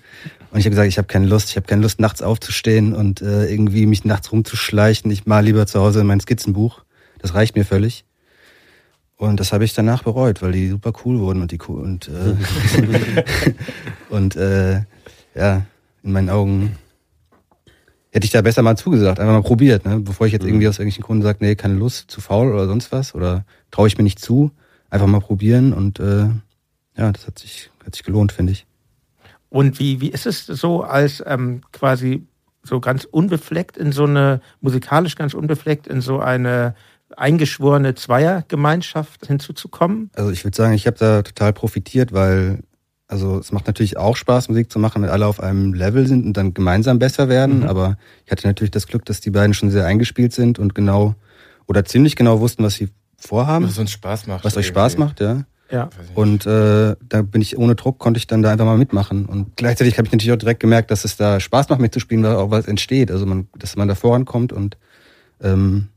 Und 0.52 0.60
ich 0.60 0.66
habe 0.66 0.72
gesagt, 0.72 0.88
ich 0.88 0.98
habe 0.98 1.08
keine 1.08 1.26
Lust, 1.26 1.50
ich 1.50 1.56
habe 1.56 1.66
keine 1.66 1.82
Lust, 1.82 2.00
nachts 2.00 2.22
aufzustehen 2.22 2.94
und 2.94 3.22
äh, 3.22 3.52
irgendwie 3.52 3.86
mich 3.86 4.06
nachts 4.06 4.32
rumzuschleichen. 4.32 5.10
Ich 5.12 5.26
mal 5.26 5.44
lieber 5.44 5.66
zu 5.66 5.80
Hause 5.80 6.04
mein 6.04 6.20
Skizzenbuch. 6.20 6.84
Das 7.24 7.34
reicht 7.34 7.56
mir 7.56 7.64
völlig. 7.64 8.04
Und 9.16 9.40
das 9.40 9.54
habe 9.54 9.64
ich 9.64 9.74
danach 9.74 10.04
bereut, 10.04 10.42
weil 10.42 10.52
die 10.52 10.68
super 10.68 10.92
cool 11.06 11.20
wurden 11.20 11.42
und 11.42 11.52
die 11.52 11.60
cool 11.70 11.82
und 11.82 12.10
äh, 12.10 13.54
und 14.10 14.36
äh, 14.36 14.82
ja, 15.34 15.66
in 16.04 16.12
meinen 16.12 16.30
Augen 16.30 16.76
hätte 18.12 18.26
ich 18.26 18.32
da 18.32 18.42
besser 18.42 18.62
mal 18.62 18.76
zugesagt, 18.76 19.22
einfach 19.22 19.34
mal 19.34 19.42
probiert, 19.42 19.86
ne? 19.86 20.02
bevor 20.02 20.28
ich 20.28 20.34
jetzt 20.34 20.44
irgendwie 20.44 20.66
mhm. 20.66 20.70
aus 20.70 20.80
irgendwelchen 20.80 21.04
Gründen 21.06 21.24
sage, 21.24 21.38
nee, 21.40 21.56
keine 21.56 21.76
Lust, 21.76 22.12
zu 22.12 22.20
faul 22.20 22.52
oder 22.52 22.68
sonst 22.68 22.92
was 22.92 23.16
oder 23.16 23.46
traue 23.72 23.88
ich 23.88 23.98
mir 23.98 24.04
nicht 24.04 24.20
zu, 24.20 24.52
einfach 24.90 25.08
mal 25.08 25.22
probieren 25.22 25.72
und 25.72 26.02
äh, 26.02 26.28
ja, 26.98 27.12
das 27.12 27.26
hat 27.26 27.40
sich, 27.40 27.72
hat 27.86 27.96
sich 27.96 28.04
gelohnt, 28.04 28.34
finde 28.34 28.52
ich. 28.52 28.66
Und 29.50 29.80
wie, 29.80 30.02
wie 30.02 30.10
ist 30.10 30.26
es 30.26 30.46
so, 30.46 30.84
als 30.84 31.24
ähm, 31.26 31.62
quasi 31.72 32.28
so 32.64 32.80
ganz 32.80 33.06
unbefleckt 33.06 33.78
in 33.78 33.92
so 33.92 34.06
eine, 34.06 34.42
musikalisch 34.62 35.16
ganz 35.16 35.34
unbefleckt 35.34 35.88
in 35.88 36.02
so 36.02 36.20
eine 36.20 36.76
eingeschworene 37.18 37.96
Zweiergemeinschaft 37.96 39.28
hinzuzukommen? 39.28 40.10
Also 40.16 40.32
ich 40.32 40.44
würde 40.44 40.56
sagen, 40.56 40.74
ich 40.74 40.88
habe 40.88 40.98
da 40.98 41.22
total 41.22 41.54
profitiert, 41.54 42.14
weil 42.14 42.60
also 43.08 43.38
es 43.38 43.52
macht 43.52 43.68
natürlich 43.68 43.98
auch 43.98 44.16
Spaß, 44.16 44.50
Musik 44.50 44.72
zu 44.72 44.80
machen, 44.80 45.04
wenn 45.04 45.10
alle 45.10 45.28
auf 45.28 45.40
einem 45.40 45.74
Level 45.74 46.08
sind 46.08 46.26
und 46.26 46.36
dann 46.36 46.54
gemeinsam 46.54 47.00
besser 47.00 47.30
werden. 47.30 47.60
Mhm. 47.60 47.68
Aber 47.68 47.98
ich 48.26 48.32
hatte 48.32 48.48
natürlich 48.48 48.72
das 48.72 48.88
Glück, 48.88 49.06
dass 49.06 49.22
die 49.22 49.30
beiden 49.30 49.54
schon 49.54 49.70
sehr 49.70 49.86
eingespielt 49.86 50.34
sind 50.34 50.58
und 50.58 50.74
genau 50.74 51.16
oder 51.68 51.86
ziemlich 51.86 52.16
genau 52.16 52.40
wussten, 52.40 52.64
was 52.64 52.76
sie 52.76 52.90
vorhaben. 53.18 53.66
Was 53.66 53.78
uns 53.78 53.92
Spaß 53.92 54.28
macht. 54.28 54.44
Was 54.44 54.58
euch 54.58 54.68
Spaß 54.68 54.98
macht, 54.98 55.20
ja. 55.20 55.44
Ja. 55.72 55.90
Und 56.14 56.46
äh, 56.46 56.96
da 57.02 57.22
bin 57.24 57.42
ich 57.42 57.58
ohne 57.58 57.74
Druck, 57.76 57.98
konnte 57.98 58.20
ich 58.20 58.28
dann 58.28 58.44
da 58.44 58.52
einfach 58.52 58.66
mal 58.66 58.78
mitmachen. 58.78 59.26
Und 59.26 59.58
gleichzeitig 59.58 59.98
habe 59.98 60.06
ich 60.06 60.12
natürlich 60.12 60.32
auch 60.32 60.38
direkt 60.38 60.60
gemerkt, 60.60 60.92
dass 60.92 61.04
es 61.04 61.18
da 61.18 61.40
Spaß 61.40 61.70
macht 61.70 61.80
mitzuspielen, 61.80 62.24
weil 62.24 62.36
auch 62.36 62.52
was 62.52 62.68
entsteht. 62.68 63.10
Also 63.10 63.26
man, 63.26 63.48
dass 63.58 63.76
man 63.76 63.88
da 63.88 63.96
vorankommt 63.96 64.54
und 64.54 64.78
ähm, 65.42 65.90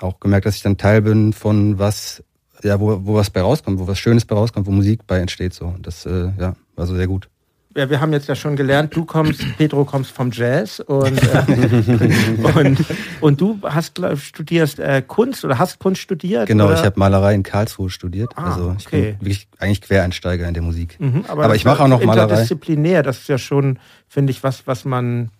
auch 0.00 0.20
gemerkt, 0.20 0.46
dass 0.46 0.56
ich 0.56 0.62
dann 0.62 0.78
Teil 0.78 1.02
bin 1.02 1.32
von 1.32 1.78
was, 1.78 2.22
ja, 2.62 2.80
wo, 2.80 3.00
wo 3.04 3.14
was 3.14 3.30
bei 3.30 3.40
rauskommt, 3.40 3.78
wo 3.78 3.86
was 3.86 3.98
Schönes 3.98 4.24
bei 4.24 4.34
rauskommt, 4.34 4.66
wo 4.66 4.70
Musik 4.70 5.06
bei 5.06 5.18
entsteht. 5.18 5.54
So. 5.54 5.66
Und 5.66 5.86
das 5.86 6.06
äh, 6.06 6.30
ja, 6.38 6.54
war 6.76 6.86
so 6.86 6.94
sehr 6.94 7.06
gut 7.06 7.28
ja, 7.76 7.88
wir 7.88 8.00
haben 8.00 8.12
jetzt 8.12 8.28
ja 8.28 8.34
schon 8.34 8.56
gelernt, 8.56 8.94
du 8.94 9.04
kommst, 9.04 9.42
Pedro 9.58 9.84
kommst 9.84 10.10
vom 10.10 10.30
Jazz 10.30 10.80
und, 10.80 11.20
äh, 11.22 12.58
und, 12.58 12.84
und 13.20 13.40
du 13.40 13.58
hast 13.62 14.00
studierst 14.16 14.78
äh, 14.78 15.02
Kunst 15.06 15.44
oder 15.44 15.58
hast 15.58 15.78
Kunst 15.78 16.00
studiert? 16.00 16.46
Genau, 16.46 16.66
oder? 16.66 16.74
ich 16.74 16.84
habe 16.84 16.98
Malerei 16.98 17.34
in 17.34 17.42
Karlsruhe 17.42 17.90
studiert. 17.90 18.32
Ah, 18.36 18.50
also 18.50 18.76
ich 18.78 18.86
okay. 18.86 19.16
bin 19.18 19.20
wirklich 19.20 19.48
eigentlich 19.58 19.80
Quereinsteiger 19.82 20.46
in 20.46 20.54
der 20.54 20.62
Musik. 20.62 20.98
Mhm, 20.98 21.24
aber, 21.28 21.44
aber 21.44 21.54
ich 21.54 21.64
mache 21.64 21.82
auch 21.82 21.88
noch 21.88 22.04
Malerei. 22.04 22.24
Interdisziplinär, 22.24 23.02
das 23.02 23.18
ist 23.18 23.28
ja 23.28 23.38
schon, 23.38 23.78
finde 24.08 24.32
ich, 24.32 24.42
was, 24.42 24.66
was 24.66 24.84
man 24.84 25.30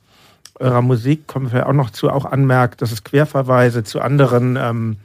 eurer 0.63 0.83
Musik, 0.83 1.27
kommen 1.27 1.53
wir 1.53 1.69
auch 1.69 1.73
noch 1.73 1.91
zu, 1.91 2.11
auch 2.11 2.25
anmerkt, 2.25 2.83
dass 2.83 2.93
es 2.93 3.05
Querverweise 3.05 3.85
zu 3.85 4.01
anderen 4.01 4.57
ähm, 4.57 4.97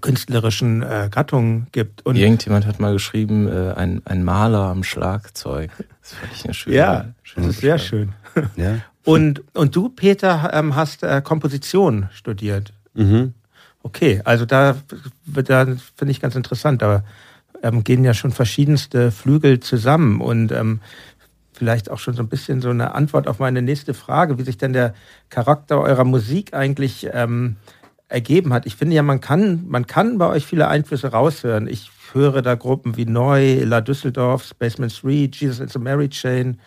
künstlerischen 0.00 0.82
äh, 0.82 1.08
Gattungen 1.10 1.66
gibt. 1.72 2.04
Und 2.06 2.16
Irgendjemand 2.16 2.66
hat 2.66 2.78
mal 2.78 2.92
geschrieben, 2.92 3.48
äh, 3.48 3.72
ein, 3.72 4.02
ein 4.04 4.22
Maler 4.22 4.64
am 4.68 4.84
Schlagzeug. 4.84 5.70
Das 6.00 6.12
fand 6.12 6.32
ich 6.34 6.44
eine 6.44 6.54
schöne 6.54 6.76
Ja, 6.76 7.04
schöne 7.22 7.46
das 7.46 7.56
ist 7.56 7.60
sehr 7.62 7.78
schön. 7.78 8.12
Ja. 8.56 8.78
Und, 9.02 9.42
und 9.54 9.74
du, 9.74 9.88
Peter, 9.88 10.50
ähm, 10.52 10.76
hast 10.76 11.02
äh, 11.02 11.22
Komposition 11.22 12.10
studiert. 12.12 12.74
Mhm. 12.92 13.32
Okay, 13.82 14.20
also 14.24 14.44
da, 14.44 14.76
da 15.24 15.64
finde 15.96 16.10
ich 16.10 16.20
ganz 16.20 16.36
interessant. 16.36 16.82
Da 16.82 17.02
ähm, 17.62 17.82
gehen 17.82 18.04
ja 18.04 18.12
schon 18.12 18.30
verschiedenste 18.30 19.10
Flügel 19.10 19.60
zusammen 19.60 20.20
und 20.20 20.52
ähm, 20.52 20.80
vielleicht 21.60 21.90
auch 21.90 21.98
schon 21.98 22.14
so 22.14 22.22
ein 22.22 22.28
bisschen 22.30 22.62
so 22.62 22.70
eine 22.70 22.94
Antwort 22.94 23.28
auf 23.28 23.38
meine 23.38 23.60
nächste 23.60 23.92
Frage, 23.92 24.38
wie 24.38 24.44
sich 24.44 24.56
denn 24.56 24.72
der 24.72 24.94
Charakter 25.28 25.78
eurer 25.78 26.04
Musik 26.04 26.54
eigentlich 26.54 27.06
ähm, 27.12 27.56
ergeben 28.08 28.54
hat. 28.54 28.64
Ich 28.64 28.76
finde 28.76 28.96
ja, 28.96 29.02
man 29.02 29.20
kann, 29.20 29.68
man 29.68 29.86
kann 29.86 30.16
bei 30.16 30.26
euch 30.26 30.46
viele 30.46 30.68
Einflüsse 30.68 31.08
raushören. 31.08 31.68
Ich 31.68 31.90
höre 32.14 32.40
da 32.40 32.54
Gruppen 32.54 32.96
wie 32.96 33.04
Neu, 33.04 33.62
La 33.62 33.82
Düsseldorf, 33.82 34.42
Spaceman 34.44 34.88
3, 34.88 35.28
Jesus 35.34 35.60
and 35.60 35.70
the 35.70 35.78
Mary 35.78 36.08
Chain, 36.08 36.58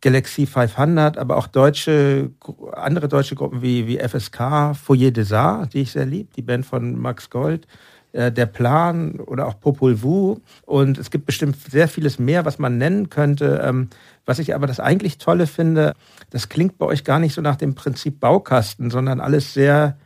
Galaxy 0.00 0.46
500, 0.46 1.16
aber 1.16 1.36
auch 1.36 1.46
deutsche, 1.46 2.32
andere 2.72 3.06
deutsche 3.06 3.36
Gruppen 3.36 3.62
wie, 3.62 3.86
wie 3.86 4.00
FSK, 4.00 4.74
Foyer 4.74 5.12
des 5.12 5.32
Arts, 5.32 5.70
die 5.74 5.82
ich 5.82 5.92
sehr 5.92 6.06
liebe, 6.06 6.34
die 6.34 6.42
Band 6.42 6.66
von 6.66 6.98
Max 6.98 7.30
Gold, 7.30 7.68
äh, 8.14 8.30
Der 8.30 8.46
Plan 8.46 9.18
oder 9.18 9.46
auch 9.46 9.58
Popol 9.58 10.02
Vuh. 10.02 10.38
Und 10.62 10.98
es 10.98 11.10
gibt 11.10 11.26
bestimmt 11.26 11.56
sehr 11.70 11.88
vieles 11.88 12.18
mehr, 12.18 12.44
was 12.44 12.60
man 12.60 12.78
nennen 12.78 13.10
könnte. 13.10 13.60
Ähm, 13.64 13.88
was 14.24 14.38
ich 14.38 14.54
aber 14.54 14.66
das 14.66 14.80
eigentlich 14.80 15.18
Tolle 15.18 15.46
finde, 15.46 15.94
das 16.30 16.48
klingt 16.48 16.78
bei 16.78 16.86
euch 16.86 17.04
gar 17.04 17.18
nicht 17.18 17.34
so 17.34 17.42
nach 17.42 17.56
dem 17.56 17.74
Prinzip 17.74 18.20
Baukasten, 18.20 18.90
sondern 18.90 19.20
alles 19.20 19.52
sehr 19.52 19.98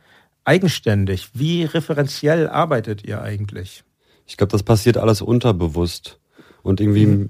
eigenständig. 0.43 1.29
Wie 1.33 1.63
referenziell 1.63 2.49
arbeitet 2.49 3.05
ihr 3.05 3.21
eigentlich? 3.21 3.83
Ich 4.25 4.37
glaube, 4.37 4.51
das 4.51 4.63
passiert 4.63 4.97
alles 4.97 5.21
unterbewusst. 5.21 6.19
Und 6.63 6.81
irgendwie 6.81 7.05
mhm. 7.05 7.29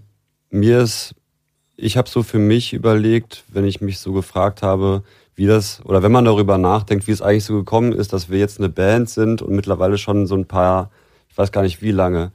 mir 0.50 0.80
ist, 0.80 1.14
ich 1.76 1.98
habe 1.98 2.10
so 2.10 2.24
für 2.24 2.40
mich 2.40 2.74
überlegt, 2.74 3.44
wenn 3.50 3.66
ich 3.66 3.82
mich 3.82 4.00
so 4.00 4.14
gefragt 4.14 4.64
habe, 4.64 5.04
wie 5.40 5.48
das, 5.48 5.80
oder 5.86 6.04
wenn 6.04 6.12
man 6.12 6.26
darüber 6.26 6.58
nachdenkt, 6.58 7.08
wie 7.08 7.14
es 7.14 7.22
eigentlich 7.22 7.46
so 7.46 7.56
gekommen 7.56 7.94
ist, 7.94 8.12
dass 8.12 8.30
wir 8.30 8.38
jetzt 8.38 8.60
eine 8.60 8.68
Band 8.68 9.10
sind 9.10 9.42
und 9.42 9.56
mittlerweile 9.56 9.98
schon 9.98 10.28
so 10.28 10.36
ein 10.36 10.44
paar, 10.44 10.92
ich 11.30 11.38
weiß 11.38 11.54
gar 11.54 11.62
nicht 11.62 11.82
wie 11.82 11.92
lange, 11.92 12.34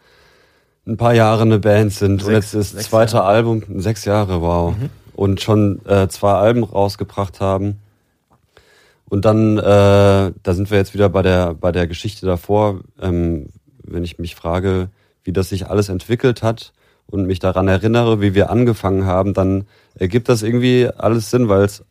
ein 0.87 0.97
paar 0.97 1.13
Jahre 1.13 1.43
eine 1.43 1.59
Band 1.59 1.93
sind. 1.93 2.23
Sechs, 2.23 2.27
und 2.27 2.33
jetzt 2.33 2.55
ist 2.55 2.75
das 2.75 2.85
zweite 2.85 3.17
Jahre. 3.17 3.27
Album, 3.27 3.63
sechs 3.77 4.07
Jahre, 4.07 4.41
wow. 4.41 4.75
Mhm. 4.75 4.89
Und 5.13 5.43
schon 5.43 5.85
äh, 5.85 6.09
zwei 6.09 6.33
Alben 6.33 6.65
rausgebracht 6.65 7.41
haben. 7.41 7.79
Und 9.11 9.27
dann, 9.27 9.59
äh, 9.59 9.63
da 9.63 10.55
sind 10.55 10.71
wir 10.71 10.79
jetzt 10.79 10.95
wieder 10.95 11.11
bei 11.11 11.21
der, 11.21 11.53
bei 11.53 11.73
der 11.73 11.87
Geschichte 11.87 12.25
davor, 12.25 12.81
ähm, 13.03 13.51
wenn 13.83 14.03
ich 14.03 14.19
mich 14.19 14.35
frage, 14.35 14.89
wie 15.25 15.33
das 15.35 15.51
sich 15.51 15.69
alles 15.69 15.91
entwickelt 15.91 16.43
hat 16.43 16.73
und 17.07 17.27
mich 17.27 17.39
daran 17.39 17.69
erinnere, 17.69 18.23
wie 18.23 18.35
wir 18.35 18.49
angefangen 18.49 19.05
haben, 19.05 19.35
dann 19.35 19.67
ergibt 19.95 20.31
das 20.31 20.43
irgendwie 20.43 20.89
alles 20.89 21.31
Sinn, 21.31 21.51
weil 21.51 21.65
es 21.65 21.85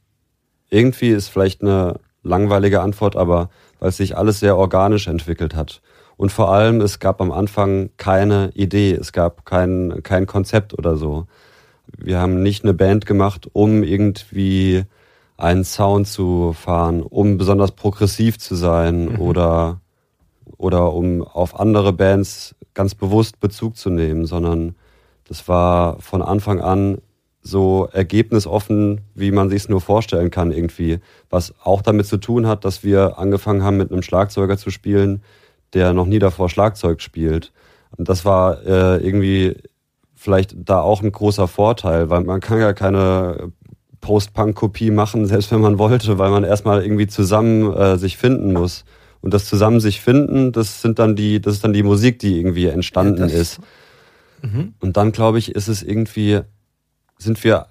irgendwie 0.74 1.10
ist 1.10 1.30
vielleicht 1.30 1.62
eine 1.62 2.00
langweilige 2.24 2.82
Antwort, 2.82 3.15
aber 3.15 3.50
weil 3.80 3.89
es 3.89 3.98
sich 3.98 4.18
alles 4.18 4.39
sehr 4.39 4.58
organisch 4.58 5.08
entwickelt 5.08 5.56
hat. 5.56 5.82
Und 6.18 6.32
vor 6.32 6.51
allem, 6.51 6.82
es 6.82 7.00
gab 7.00 7.22
am 7.22 7.32
Anfang 7.32 7.89
keine 7.98 8.51
Idee, 8.53 8.94
es 8.94 9.13
gab 9.13 9.46
kein, 9.46 10.01
kein 10.03 10.25
Konzept 10.25 10.77
oder 10.77 10.96
so. 10.96 11.27
Wir 11.98 12.20
haben 12.20 12.42
nicht 12.42 12.63
eine 12.63 12.74
Band 12.74 13.06
gemacht, 13.06 13.50
um 13.53 13.84
irgendwie 13.84 14.84
einen 15.38 15.63
Sound 15.63 16.08
zu 16.08 16.53
fahren, 16.53 17.01
um 17.01 17.38
besonders 17.38 17.72
progressiv 17.72 18.39
zu 18.39 18.56
sein 18.56 19.06
mhm. 19.06 19.20
oder, 19.20 19.82
oder 20.58 20.94
um 20.94 21.22
auf 21.24 21.60
andere 21.60 21.94
Bands 21.94 22.56
ganz 22.74 22.96
bewusst 22.96 23.39
Bezug 23.39 23.75
zu 23.75 23.89
nehmen, 23.89 24.25
sondern 24.25 24.75
das 25.27 25.48
war 25.48 26.00
von 26.00 26.22
Anfang 26.22 26.62
an 26.62 27.00
so 27.44 27.90
ergebnisoffen, 27.92 29.02
wie 29.16 29.32
man 29.32 29.50
sich 29.50 29.64
es 29.64 29.70
nur 29.70 29.82
vorstellen 29.82 30.32
kann 30.32 30.52
irgendwie. 30.52 31.00
Was 31.30 31.54
auch 31.64 31.82
damit 31.82 32.08
zu 32.08 32.18
tun 32.18 32.48
hat, 32.48 32.64
dass 32.64 32.84
wir 32.84 33.20
angefangen 33.20 33.64
haben, 33.64 33.78
mit 33.78 33.92
einem 33.92 34.02
Schlagzeuger 34.02 34.58
zu 34.58 34.72
spielen, 34.72 35.22
der 35.74 35.94
noch 35.94 36.06
nie 36.06 36.20
davor 36.20 36.50
Schlagzeug 36.50 37.02
spielt. 37.02 37.52
Und 37.98 38.08
das 38.08 38.24
war 38.26 38.66
äh, 38.66 39.06
irgendwie 39.06 39.56
vielleicht 40.16 40.56
da 40.58 40.80
auch 40.80 41.04
ein 41.04 41.12
großer 41.12 41.48
Vorteil, 41.48 42.10
weil 42.10 42.24
man 42.24 42.40
kann 42.40 42.60
ja 42.60 42.72
keine 42.72 43.52
Post-Punk-Kopie 44.00 44.92
machen, 44.92 45.26
selbst 45.28 45.52
wenn 45.52 45.62
man 45.62 45.78
wollte, 45.78 46.18
weil 46.18 46.32
man 46.32 46.46
erstmal 46.46 46.84
irgendwie 46.84 47.08
zusammen 47.08 47.74
äh, 47.74 47.98
sich 47.98 48.18
finden 48.18 48.54
muss. 48.54 48.86
Und 49.22 49.34
das 49.34 49.46
zusammen 49.46 49.80
sich 49.80 50.02
finden, 50.02 50.52
das 50.52 50.82
sind 50.82 51.00
dann 51.00 51.16
die, 51.16 51.40
das 51.40 51.56
ist 51.56 51.64
dann 51.64 51.72
die 51.72 51.84
Musik, 51.84 52.20
die 52.20 52.38
irgendwie 52.38 52.68
entstanden 52.68 53.30
ja, 53.30 53.36
ist. 53.36 53.60
Mhm. 54.42 54.74
Und 54.82 54.98
dann 54.98 55.14
glaube 55.14 55.40
ich, 55.40 55.56
ist 55.56 55.70
es 55.70 55.82
irgendwie, 55.82 56.42
sind 57.24 57.44
wir 57.44 57.68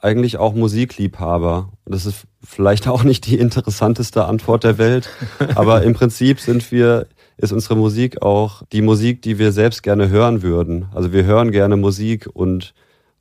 eigentlich 0.00 0.36
auch 0.36 0.54
Musikliebhaber. 0.54 1.70
Das 1.86 2.06
ist 2.06 2.26
vielleicht 2.42 2.88
auch 2.88 3.04
nicht 3.04 3.26
die 3.26 3.38
interessanteste 3.38 4.24
Antwort 4.24 4.64
der 4.64 4.78
Welt, 4.78 5.08
aber 5.54 5.82
im 5.82 5.94
Prinzip 5.94 6.40
sind 6.40 6.70
wir, 6.72 7.06
ist 7.36 7.52
unsere 7.52 7.76
Musik 7.76 8.20
auch 8.20 8.62
die 8.72 8.82
Musik, 8.82 9.22
die 9.22 9.38
wir 9.38 9.52
selbst 9.52 9.82
gerne 9.82 10.08
hören 10.08 10.42
würden. 10.42 10.86
Also 10.92 11.12
wir 11.12 11.24
hören 11.24 11.52
gerne 11.52 11.76
Musik 11.76 12.28
und, 12.32 12.74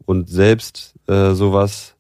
und 0.06 0.30
selbst 0.30 0.96
äh, 1.08 1.34
sowas 1.34 1.96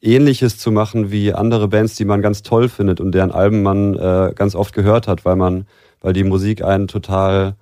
Ähnliches 0.00 0.58
zu 0.58 0.70
machen 0.70 1.10
wie 1.10 1.32
andere 1.32 1.68
Bands, 1.68 1.94
die 1.96 2.04
man 2.04 2.22
ganz 2.22 2.42
toll 2.42 2.68
findet 2.68 3.00
und 3.00 3.12
deren 3.12 3.32
Alben 3.32 3.62
man 3.62 3.94
äh, 3.94 4.32
ganz 4.34 4.54
oft 4.54 4.74
gehört 4.74 5.08
hat, 5.08 5.24
weil 5.24 5.36
man, 5.36 5.66
weil 6.00 6.12
die 6.12 6.24
Musik 6.24 6.62
einen 6.62 6.88
total 6.88 7.56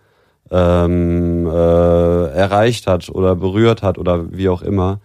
ähm, 0.53 1.47
äh, 1.47 2.27
erreicht 2.29 2.87
hat 2.87 3.09
oder 3.09 3.35
berührt 3.35 3.83
hat 3.83 3.99
oder 3.99 4.31
wie 4.33 4.49
auch 4.49 4.63
immer. 4.63 5.01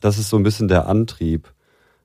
Das 0.00 0.18
ist 0.18 0.28
so 0.28 0.36
ein 0.36 0.42
bisschen 0.42 0.68
der 0.68 0.86
Antrieb. 0.86 1.52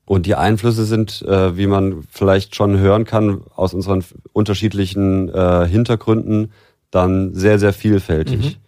Und 0.06 0.25
die 0.25 0.36
Einflüsse 0.36 0.86
sind, 0.86 1.22
äh, 1.24 1.58
wie 1.58 1.67
man 1.67 2.03
vielleicht 2.10 2.56
schon 2.56 2.79
hören 2.79 3.03
kann, 3.03 3.41
aus 3.56 3.74
unseren 3.74 4.06
unterschiedlichen 4.32 5.27
äh, 5.27 5.67
Hintergründen, 5.67 6.53
dann 6.91 7.34
sehr, 7.34 7.60
sehr 7.60 7.74
vielfältig. 7.74 8.56
Mhm. 8.56 8.60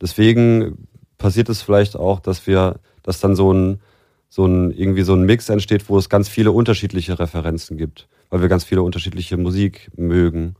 Deswegen 0.00 0.86
passiert 1.18 1.48
es 1.48 1.62
vielleicht 1.62 1.96
auch, 1.96 2.20
dass 2.20 2.46
wir, 2.46 2.76
dass 3.02 3.18
dann 3.18 3.34
so 3.34 3.52
ein 3.52 3.80
so 4.34 4.46
ein, 4.46 4.72
irgendwie 4.72 5.02
so 5.02 5.14
ein 5.14 5.22
Mix 5.22 5.48
entsteht, 5.48 5.88
wo 5.88 5.96
es 5.96 6.08
ganz 6.08 6.28
viele 6.28 6.50
unterschiedliche 6.50 7.20
Referenzen 7.20 7.76
gibt, 7.76 8.08
weil 8.30 8.40
wir 8.40 8.48
ganz 8.48 8.64
viele 8.64 8.82
unterschiedliche 8.82 9.36
Musik 9.36 9.92
mögen. 9.96 10.56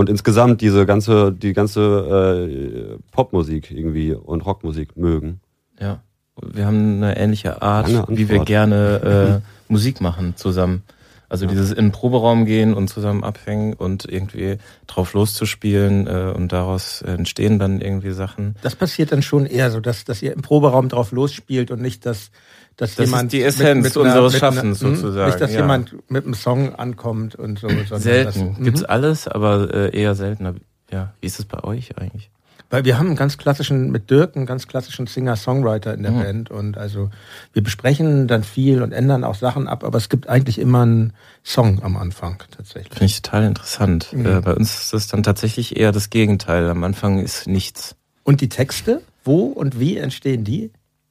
Und 0.00 0.08
insgesamt 0.08 0.62
diese 0.62 0.86
ganze, 0.86 1.30
die 1.30 1.52
ganze 1.52 2.48
äh, 2.48 2.96
Popmusik 3.12 3.70
irgendwie 3.70 4.14
und 4.14 4.46
Rockmusik 4.46 4.96
mögen. 4.96 5.40
Ja, 5.78 6.00
wir 6.40 6.64
haben 6.64 7.02
eine 7.02 7.18
ähnliche 7.18 7.60
Art, 7.60 7.86
wie 8.08 8.30
wir 8.30 8.38
gerne 8.38 9.42
äh, 9.44 9.70
Musik 9.70 10.00
machen 10.00 10.36
zusammen. 10.36 10.84
Also 11.30 11.44
ja. 11.44 11.52
dieses 11.52 11.70
in 11.70 11.86
den 11.86 11.92
Proberaum 11.92 12.44
gehen 12.44 12.74
und 12.74 12.88
zusammen 12.88 13.22
abhängen 13.22 13.72
und 13.74 14.04
irgendwie 14.04 14.58
drauf 14.88 15.12
loszuspielen 15.12 16.08
äh, 16.08 16.32
und 16.34 16.52
daraus 16.52 17.02
entstehen 17.02 17.60
dann 17.60 17.80
irgendwie 17.80 18.10
Sachen. 18.10 18.56
Das 18.62 18.74
passiert 18.74 19.12
dann 19.12 19.22
schon 19.22 19.46
eher 19.46 19.70
so, 19.70 19.78
dass, 19.78 20.04
dass 20.04 20.20
ihr 20.22 20.32
im 20.32 20.42
Proberaum 20.42 20.88
drauf 20.88 21.12
losspielt 21.12 21.70
und 21.70 21.80
nicht, 21.80 22.04
dass, 22.04 22.32
dass 22.76 22.96
das 22.96 23.06
jemand. 23.06 23.32
Ist 23.32 23.32
die 23.32 23.42
Essenz 23.44 23.84
mit, 23.84 23.94
mit 23.94 23.96
unseres 23.96 24.34
einer, 24.34 24.40
Schaffens 24.40 24.82
einer, 24.82 24.90
hm? 24.90 24.96
sozusagen. 24.96 25.26
Nicht, 25.30 25.40
dass 25.40 25.52
ja. 25.52 25.60
jemand 25.60 26.10
mit 26.10 26.24
einem 26.24 26.34
Song 26.34 26.74
ankommt 26.74 27.36
und 27.36 27.60
so. 27.60 27.68
Selten. 27.68 28.54
Das, 28.56 28.64
Gibt's 28.64 28.80
mhm. 28.80 28.86
alles, 28.88 29.28
aber 29.28 29.72
äh, 29.72 29.96
eher 29.96 30.16
seltener. 30.16 30.56
Ja. 30.90 31.14
Wie 31.20 31.26
ist 31.28 31.38
es 31.38 31.44
bei 31.44 31.62
euch 31.62 31.96
eigentlich? 31.96 32.28
Weil 32.70 32.84
wir 32.84 32.98
haben 32.98 33.08
einen 33.08 33.16
ganz 33.16 33.36
klassischen, 33.36 33.90
mit 33.90 34.10
Dirk, 34.10 34.36
einen 34.36 34.46
ganz 34.46 34.68
klassischen 34.68 35.08
Singer-Songwriter 35.08 35.92
in 35.92 36.04
der 36.04 36.12
mhm. 36.12 36.22
Band. 36.22 36.50
Und 36.50 36.78
also 36.78 37.10
wir 37.52 37.62
besprechen 37.62 38.28
dann 38.28 38.44
viel 38.44 38.82
und 38.82 38.92
ändern 38.92 39.24
auch 39.24 39.34
Sachen 39.34 39.66
ab, 39.66 39.82
aber 39.82 39.98
es 39.98 40.08
gibt 40.08 40.28
eigentlich 40.28 40.58
immer 40.58 40.82
einen 40.82 41.12
Song 41.44 41.82
am 41.82 41.96
Anfang 41.96 42.42
tatsächlich. 42.56 42.92
Finde 42.92 43.06
ich 43.06 43.20
total 43.22 43.44
interessant. 43.44 44.12
Mhm. 44.12 44.26
Äh, 44.26 44.40
bei 44.40 44.54
uns 44.54 44.82
ist 44.82 44.92
das 44.92 45.08
dann 45.08 45.24
tatsächlich 45.24 45.76
eher 45.76 45.90
das 45.90 46.10
Gegenteil. 46.10 46.70
Am 46.70 46.84
Anfang 46.84 47.18
ist 47.18 47.48
nichts. 47.48 47.96
Und 48.22 48.40
die 48.40 48.48
Texte? 48.48 49.02
Wo 49.24 49.46
und 49.46 49.80
wie 49.80 49.98
entstehen 49.98 50.44
die? 50.44 50.70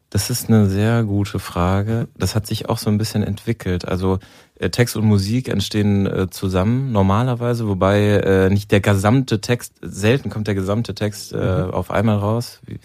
Das 0.09 0.31
ist 0.31 0.49
eine 0.49 0.67
sehr 0.67 1.03
gute 1.03 1.37
Frage. 1.37 2.07
Das 2.17 2.33
hat 2.33 2.47
sich 2.47 2.67
auch 2.67 2.79
so 2.79 2.89
ein 2.89 2.97
bisschen 2.97 3.21
entwickelt. 3.21 3.87
Also 3.87 4.19
Text 4.67 4.97
und 4.97 5.05
Musik 5.05 5.47
entstehen 5.47 6.05
äh, 6.05 6.29
zusammen 6.29 6.91
normalerweise, 6.91 7.67
wobei 7.67 8.01
äh, 8.01 8.49
nicht 8.49 8.71
der 8.71 8.81
gesamte 8.81 9.39
Text, 9.39 9.75
selten 9.81 10.29
kommt 10.29 10.47
der 10.47 10.55
gesamte 10.55 10.93
Text 10.93 11.31
äh, 11.31 11.37
mhm. 11.37 11.71
auf 11.71 11.91
einmal 11.91 12.17
raus, 12.17 12.59
wie, 12.65 12.79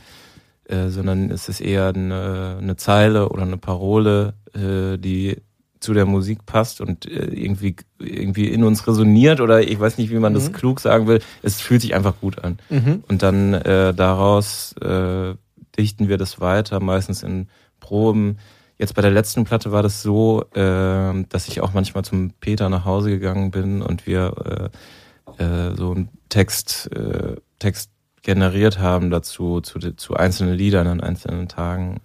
äh, 0.72 0.88
sondern 0.88 1.30
es 1.30 1.48
ist 1.48 1.60
eher 1.60 1.88
eine, 1.88 2.58
eine 2.60 2.76
Zeile 2.76 3.28
oder 3.28 3.42
eine 3.42 3.58
Parole, 3.58 4.34
äh, 4.54 4.96
die 4.98 5.42
zu 5.80 5.92
der 5.92 6.06
Musik 6.06 6.46
passt 6.46 6.80
und 6.80 7.06
äh, 7.06 7.26
irgendwie 7.26 7.76
irgendwie 7.98 8.48
in 8.48 8.64
uns 8.64 8.86
resoniert 8.86 9.40
oder 9.40 9.60
ich 9.60 9.78
weiß 9.78 9.98
nicht, 9.98 10.10
wie 10.10 10.18
man 10.18 10.32
das 10.32 10.48
mhm. 10.48 10.52
klug 10.54 10.80
sagen 10.80 11.06
will. 11.06 11.20
Es 11.42 11.60
fühlt 11.60 11.82
sich 11.82 11.94
einfach 11.94 12.14
gut 12.20 12.42
an. 12.42 12.58
Mhm. 12.70 13.04
Und 13.08 13.22
dann 13.22 13.52
äh, 13.52 13.92
daraus 13.92 14.74
äh, 14.80 15.34
dichten 15.76 16.08
wir 16.08 16.16
das 16.16 16.40
weiter, 16.40 16.80
meistens 16.80 17.22
in 17.22 17.48
Proben. 17.80 18.38
Jetzt 18.78 18.94
bei 18.94 19.02
der 19.02 19.10
letzten 19.10 19.44
Platte 19.44 19.70
war 19.70 19.82
das 19.82 20.02
so, 20.02 20.44
äh, 20.54 21.24
dass 21.28 21.48
ich 21.48 21.60
auch 21.60 21.72
manchmal 21.74 22.04
zum 22.04 22.32
Peter 22.40 22.68
nach 22.68 22.84
Hause 22.84 23.10
gegangen 23.10 23.50
bin 23.50 23.82
und 23.82 24.06
wir 24.06 24.70
äh, 25.38 25.42
äh, 25.42 25.74
so 25.76 25.92
einen 25.92 26.08
Text, 26.28 26.90
äh, 26.92 27.36
Text 27.58 27.90
generiert 28.22 28.78
haben 28.78 29.10
dazu, 29.10 29.60
zu, 29.60 29.78
zu 29.78 30.14
einzelnen 30.14 30.54
Liedern 30.54 30.86
an 30.86 31.00
einzelnen 31.00 31.48
Tagen. 31.48 32.00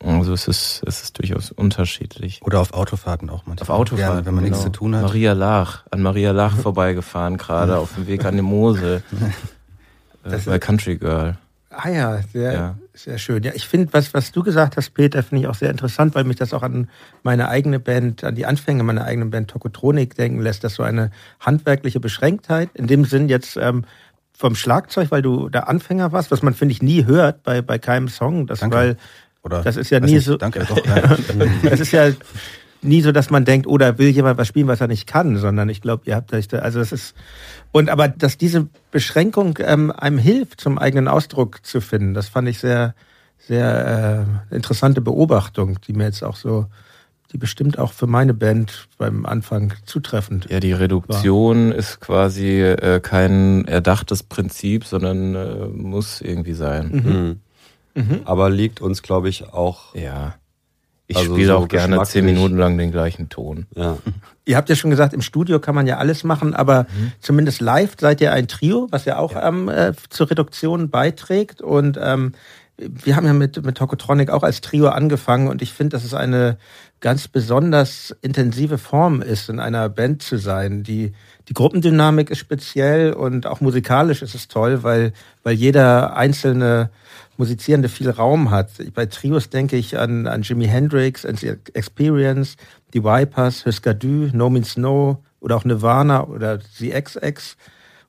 Also 0.00 0.32
es 0.32 0.46
ist, 0.46 0.82
es 0.86 1.02
ist 1.02 1.18
durchaus 1.18 1.50
unterschiedlich. 1.50 2.40
Oder 2.44 2.60
auf 2.60 2.72
Autofahrten 2.72 3.30
auch 3.30 3.46
manchmal. 3.46 3.62
Auf 3.62 3.70
Autofahrten, 3.70 4.18
ja, 4.20 4.26
wenn 4.26 4.34
man 4.34 4.44
genau. 4.44 4.56
nichts 4.56 4.64
zu 4.64 4.70
tun 4.70 4.94
hat. 4.94 5.02
Maria 5.02 5.32
Lach, 5.32 5.84
an 5.90 6.02
Maria 6.02 6.30
Lach 6.32 6.56
vorbeigefahren 6.62 7.36
gerade 7.36 7.78
auf 7.78 7.94
dem 7.94 8.06
Weg 8.06 8.24
an 8.24 8.36
die 8.36 8.42
Mosel. 8.42 9.02
äh, 10.24 10.38
bei 10.44 10.58
Country 10.58 10.96
Girl. 10.96 11.36
Ah 11.70 11.88
ja, 11.88 12.22
sehr, 12.32 12.52
ja. 12.52 12.78
Sehr 12.98 13.18
schön. 13.18 13.42
Ja, 13.42 13.52
ich 13.54 13.66
finde, 13.68 13.92
was, 13.92 14.12
was 14.12 14.32
du 14.32 14.42
gesagt 14.42 14.76
hast, 14.76 14.90
Peter, 14.90 15.22
finde 15.22 15.42
ich 15.42 15.48
auch 15.48 15.54
sehr 15.54 15.70
interessant, 15.70 16.14
weil 16.14 16.24
mich 16.24 16.36
das 16.36 16.52
auch 16.52 16.62
an 16.62 16.88
meine 17.22 17.48
eigene 17.48 17.78
Band, 17.78 18.24
an 18.24 18.34
die 18.34 18.44
Anfänge 18.44 18.82
meiner 18.82 19.04
eigenen 19.04 19.30
Band 19.30 19.48
Tokotronik 19.48 20.14
denken 20.14 20.40
lässt, 20.40 20.64
dass 20.64 20.74
so 20.74 20.82
eine 20.82 21.10
handwerkliche 21.40 22.00
Beschränktheit, 22.00 22.70
in 22.74 22.86
dem 22.86 23.04
Sinn 23.04 23.28
jetzt 23.28 23.56
ähm, 23.56 23.84
vom 24.32 24.54
Schlagzeug, 24.54 25.10
weil 25.10 25.22
du 25.22 25.48
der 25.48 25.68
Anfänger 25.68 26.12
warst, 26.12 26.30
was 26.30 26.42
man, 26.42 26.54
finde 26.54 26.72
ich, 26.72 26.82
nie 26.82 27.06
hört 27.06 27.42
bei, 27.42 27.62
bei 27.62 27.78
keinem 27.78 28.08
Song, 28.08 28.46
das, 28.46 28.60
Danke. 28.60 28.76
weil 28.76 28.96
Oder 29.42 29.62
das 29.62 29.76
ist 29.76 29.90
ja 29.90 30.00
nie 30.00 30.14
nicht, 30.14 30.24
so. 30.24 30.36
Danke, 30.36 30.66
doch. 30.68 30.78
Das 31.62 31.80
ist 31.80 31.92
ja 31.92 32.10
nie 32.82 33.02
so, 33.02 33.12
dass 33.12 33.30
man 33.30 33.44
denkt, 33.44 33.66
oder 33.66 33.94
oh, 33.94 33.98
will 33.98 34.08
jemand 34.08 34.38
was 34.38 34.48
spielen, 34.48 34.68
was 34.68 34.80
er 34.80 34.88
nicht 34.88 35.06
kann, 35.06 35.36
sondern 35.36 35.68
ich 35.68 35.80
glaube, 35.80 36.04
ihr 36.06 36.14
habt 36.14 36.32
euch 36.32 36.48
da, 36.48 36.58
also 36.58 36.80
es 36.80 36.92
ist 36.92 37.14
und 37.72 37.88
aber 37.90 38.08
dass 38.08 38.38
diese 38.38 38.68
Beschränkung 38.90 39.58
ähm, 39.60 39.90
einem 39.90 40.18
hilft, 40.18 40.60
zum 40.60 40.78
eigenen 40.78 41.08
Ausdruck 41.08 41.64
zu 41.64 41.80
finden, 41.80 42.14
das 42.14 42.28
fand 42.28 42.48
ich 42.48 42.58
sehr 42.58 42.94
sehr 43.38 44.26
äh, 44.50 44.54
interessante 44.54 45.00
Beobachtung, 45.00 45.78
die 45.86 45.92
mir 45.92 46.04
jetzt 46.04 46.22
auch 46.22 46.36
so 46.36 46.66
die 47.32 47.38
bestimmt 47.38 47.78
auch 47.78 47.92
für 47.92 48.06
meine 48.06 48.32
Band 48.32 48.88
beim 48.96 49.26
Anfang 49.26 49.74
zutreffend. 49.84 50.48
Ja, 50.50 50.60
die 50.60 50.72
Reduktion 50.72 51.70
war. 51.70 51.76
ist 51.76 52.00
quasi 52.00 52.62
äh, 52.62 53.00
kein 53.00 53.66
erdachtes 53.66 54.22
Prinzip, 54.22 54.84
sondern 54.84 55.34
äh, 55.34 55.66
muss 55.66 56.22
irgendwie 56.22 56.54
sein. 56.54 57.40
Mhm. 57.94 58.02
Mhm. 58.02 58.20
Aber 58.24 58.48
liegt 58.48 58.80
uns, 58.80 59.02
glaube 59.02 59.28
ich, 59.28 59.52
auch 59.52 59.94
ja. 59.94 60.36
Ich 61.08 61.16
also 61.16 61.32
spiele 61.32 61.48
so 61.48 61.56
auch 61.56 61.68
gerne 61.68 62.02
zehn 62.04 62.26
Minuten 62.26 62.58
lang 62.58 62.76
den 62.76 62.92
gleichen 62.92 63.30
Ton. 63.30 63.66
Ja. 63.74 63.96
Ihr 64.44 64.56
habt 64.56 64.68
ja 64.68 64.76
schon 64.76 64.90
gesagt, 64.90 65.14
im 65.14 65.22
Studio 65.22 65.58
kann 65.58 65.74
man 65.74 65.86
ja 65.86 65.96
alles 65.96 66.22
machen, 66.22 66.54
aber 66.54 66.82
mhm. 66.82 67.12
zumindest 67.20 67.62
live 67.62 67.94
seid 67.98 68.20
ihr 68.20 68.32
ein 68.32 68.46
Trio, 68.46 68.88
was 68.90 69.06
ja 69.06 69.18
auch 69.18 69.32
ja. 69.32 69.48
Ähm, 69.48 69.68
äh, 69.68 69.92
zur 70.10 70.30
Reduktion 70.30 70.90
beiträgt. 70.90 71.62
Und 71.62 71.98
ähm, 72.00 72.32
wir 72.76 73.16
haben 73.16 73.26
ja 73.26 73.32
mit, 73.32 73.64
mit 73.64 73.76
Tokotronic 73.76 74.30
auch 74.30 74.42
als 74.42 74.60
Trio 74.60 74.88
angefangen 74.88 75.48
und 75.48 75.62
ich 75.62 75.72
finde, 75.72 75.96
dass 75.96 76.04
es 76.04 76.14
eine 76.14 76.58
ganz 77.00 77.28
besonders 77.28 78.14
intensive 78.22 78.78
Form 78.78 79.22
ist, 79.22 79.48
in 79.48 79.60
einer 79.60 79.88
Band 79.88 80.22
zu 80.22 80.36
sein. 80.36 80.82
Die, 80.82 81.12
die 81.48 81.54
Gruppendynamik 81.54 82.30
ist 82.30 82.38
speziell 82.38 83.12
und 83.12 83.46
auch 83.46 83.60
musikalisch 83.60 84.22
ist 84.22 84.34
es 84.34 84.48
toll, 84.48 84.82
weil, 84.82 85.12
weil 85.42 85.54
jeder 85.54 86.16
einzelne 86.16 86.90
Musizierende 87.36 87.88
viel 87.88 88.10
Raum 88.10 88.50
hat. 88.50 88.70
Bei 88.94 89.06
Trios 89.06 89.48
denke 89.48 89.76
ich 89.76 89.96
an, 89.96 90.26
an 90.26 90.42
Jimi 90.42 90.66
Hendrix, 90.66 91.24
an 91.24 91.36
The 91.36 91.54
Experience, 91.72 92.56
die 92.92 93.04
Vipers, 93.04 93.64
Husker 93.64 93.94
Du, 93.94 94.28
No 94.32 94.50
Means 94.50 94.76
No 94.76 95.22
oder 95.40 95.56
auch 95.56 95.64
Nirvana 95.64 96.26
oder 96.26 96.58
The 96.78 96.90
XX, 96.90 97.56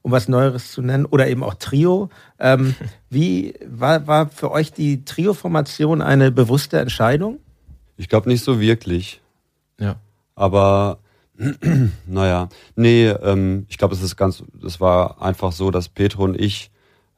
um 0.01 0.11
was 0.11 0.27
Neueres 0.27 0.71
zu 0.71 0.81
nennen, 0.81 1.05
oder 1.05 1.27
eben 1.27 1.43
auch 1.43 1.53
Trio. 1.55 2.09
Ähm, 2.39 2.73
wie 3.09 3.53
war, 3.67 4.07
war 4.07 4.29
für 4.29 4.49
euch 4.49 4.73
die 4.73 5.05
Trio-Formation 5.05 6.01
eine 6.01 6.31
bewusste 6.31 6.79
Entscheidung? 6.79 7.37
Ich 7.99 8.07
glaube 8.07 8.29
nicht 8.29 8.43
so 8.43 8.61
wirklich. 8.61 9.19
Ja. 9.77 9.97
Aber 10.33 10.99
naja, 12.07 12.47
nee, 12.75 13.07
ähm, 13.07 13.65
ich 13.67 13.77
glaube, 13.77 13.93
es 13.93 14.01
ist 14.01 14.15
ganz, 14.15 14.41
es 14.65 14.79
war 14.79 15.21
einfach 15.21 15.51
so, 15.51 15.69
dass 15.69 15.89
Petro 15.89 16.23
und 16.23 16.39
ich 16.39 16.71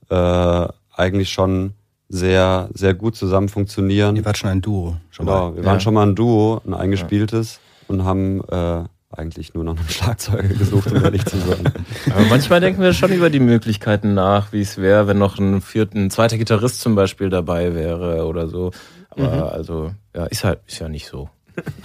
äh, 0.10 0.68
eigentlich 0.96 1.30
schon 1.30 1.74
sehr, 2.10 2.70
sehr 2.74 2.96
gut 2.96 3.16
zusammen 3.16 3.48
funktionieren. 3.48 4.16
Ihr 4.16 4.26
wart 4.26 4.40
schon 4.40 4.50
ein 4.50 4.62
Duo. 4.62 4.98
Schon 5.12 5.28
genau, 5.28 5.52
mal. 5.52 5.56
wir 5.58 5.66
waren 5.66 5.80
schon 5.82 5.94
mal 5.94 6.06
ein 6.06 6.16
Duo, 6.16 6.62
ein 6.66 6.74
eingespieltes 6.74 7.60
ja. 7.60 7.60
und 7.88 8.04
haben 8.04 8.42
äh, 8.50 8.84
eigentlich 9.12 9.54
nur 9.54 9.64
noch 9.64 9.78
einen 9.78 9.88
Schlagzeuger 9.90 10.48
gesucht, 10.48 10.92
um 10.92 11.04
ehrlich 11.04 11.26
zu 11.26 11.38
sein. 11.38 11.72
Aber 12.10 12.26
manchmal 12.26 12.60
denken 12.60 12.82
wir 12.82 12.94
schon 12.94 13.12
über 13.12 13.30
die 13.30 13.40
Möglichkeiten 13.40 14.16
nach, 14.16 14.52
wie 14.52 14.62
es 14.62 14.78
wäre, 14.80 15.06
wenn 15.06 15.20
noch 15.20 15.38
ein 15.38 15.62
vierten, 15.62 16.06
ein 16.06 16.10
zweiter 16.10 16.40
Gitarrist 16.40 16.82
zum 16.82 16.96
Beispiel 16.96 17.30
dabei 17.30 17.76
wäre 17.76 18.26
oder 18.26 18.48
so. 18.48 18.72
Aber 19.12 19.36
mhm. 19.36 19.44
also, 19.44 19.92
ja, 20.16 20.26
ist 20.26 20.44
halt, 20.44 20.60
ist 20.68 20.80
ja 20.80 20.90
nicht 20.90 21.08
so. 21.08 21.30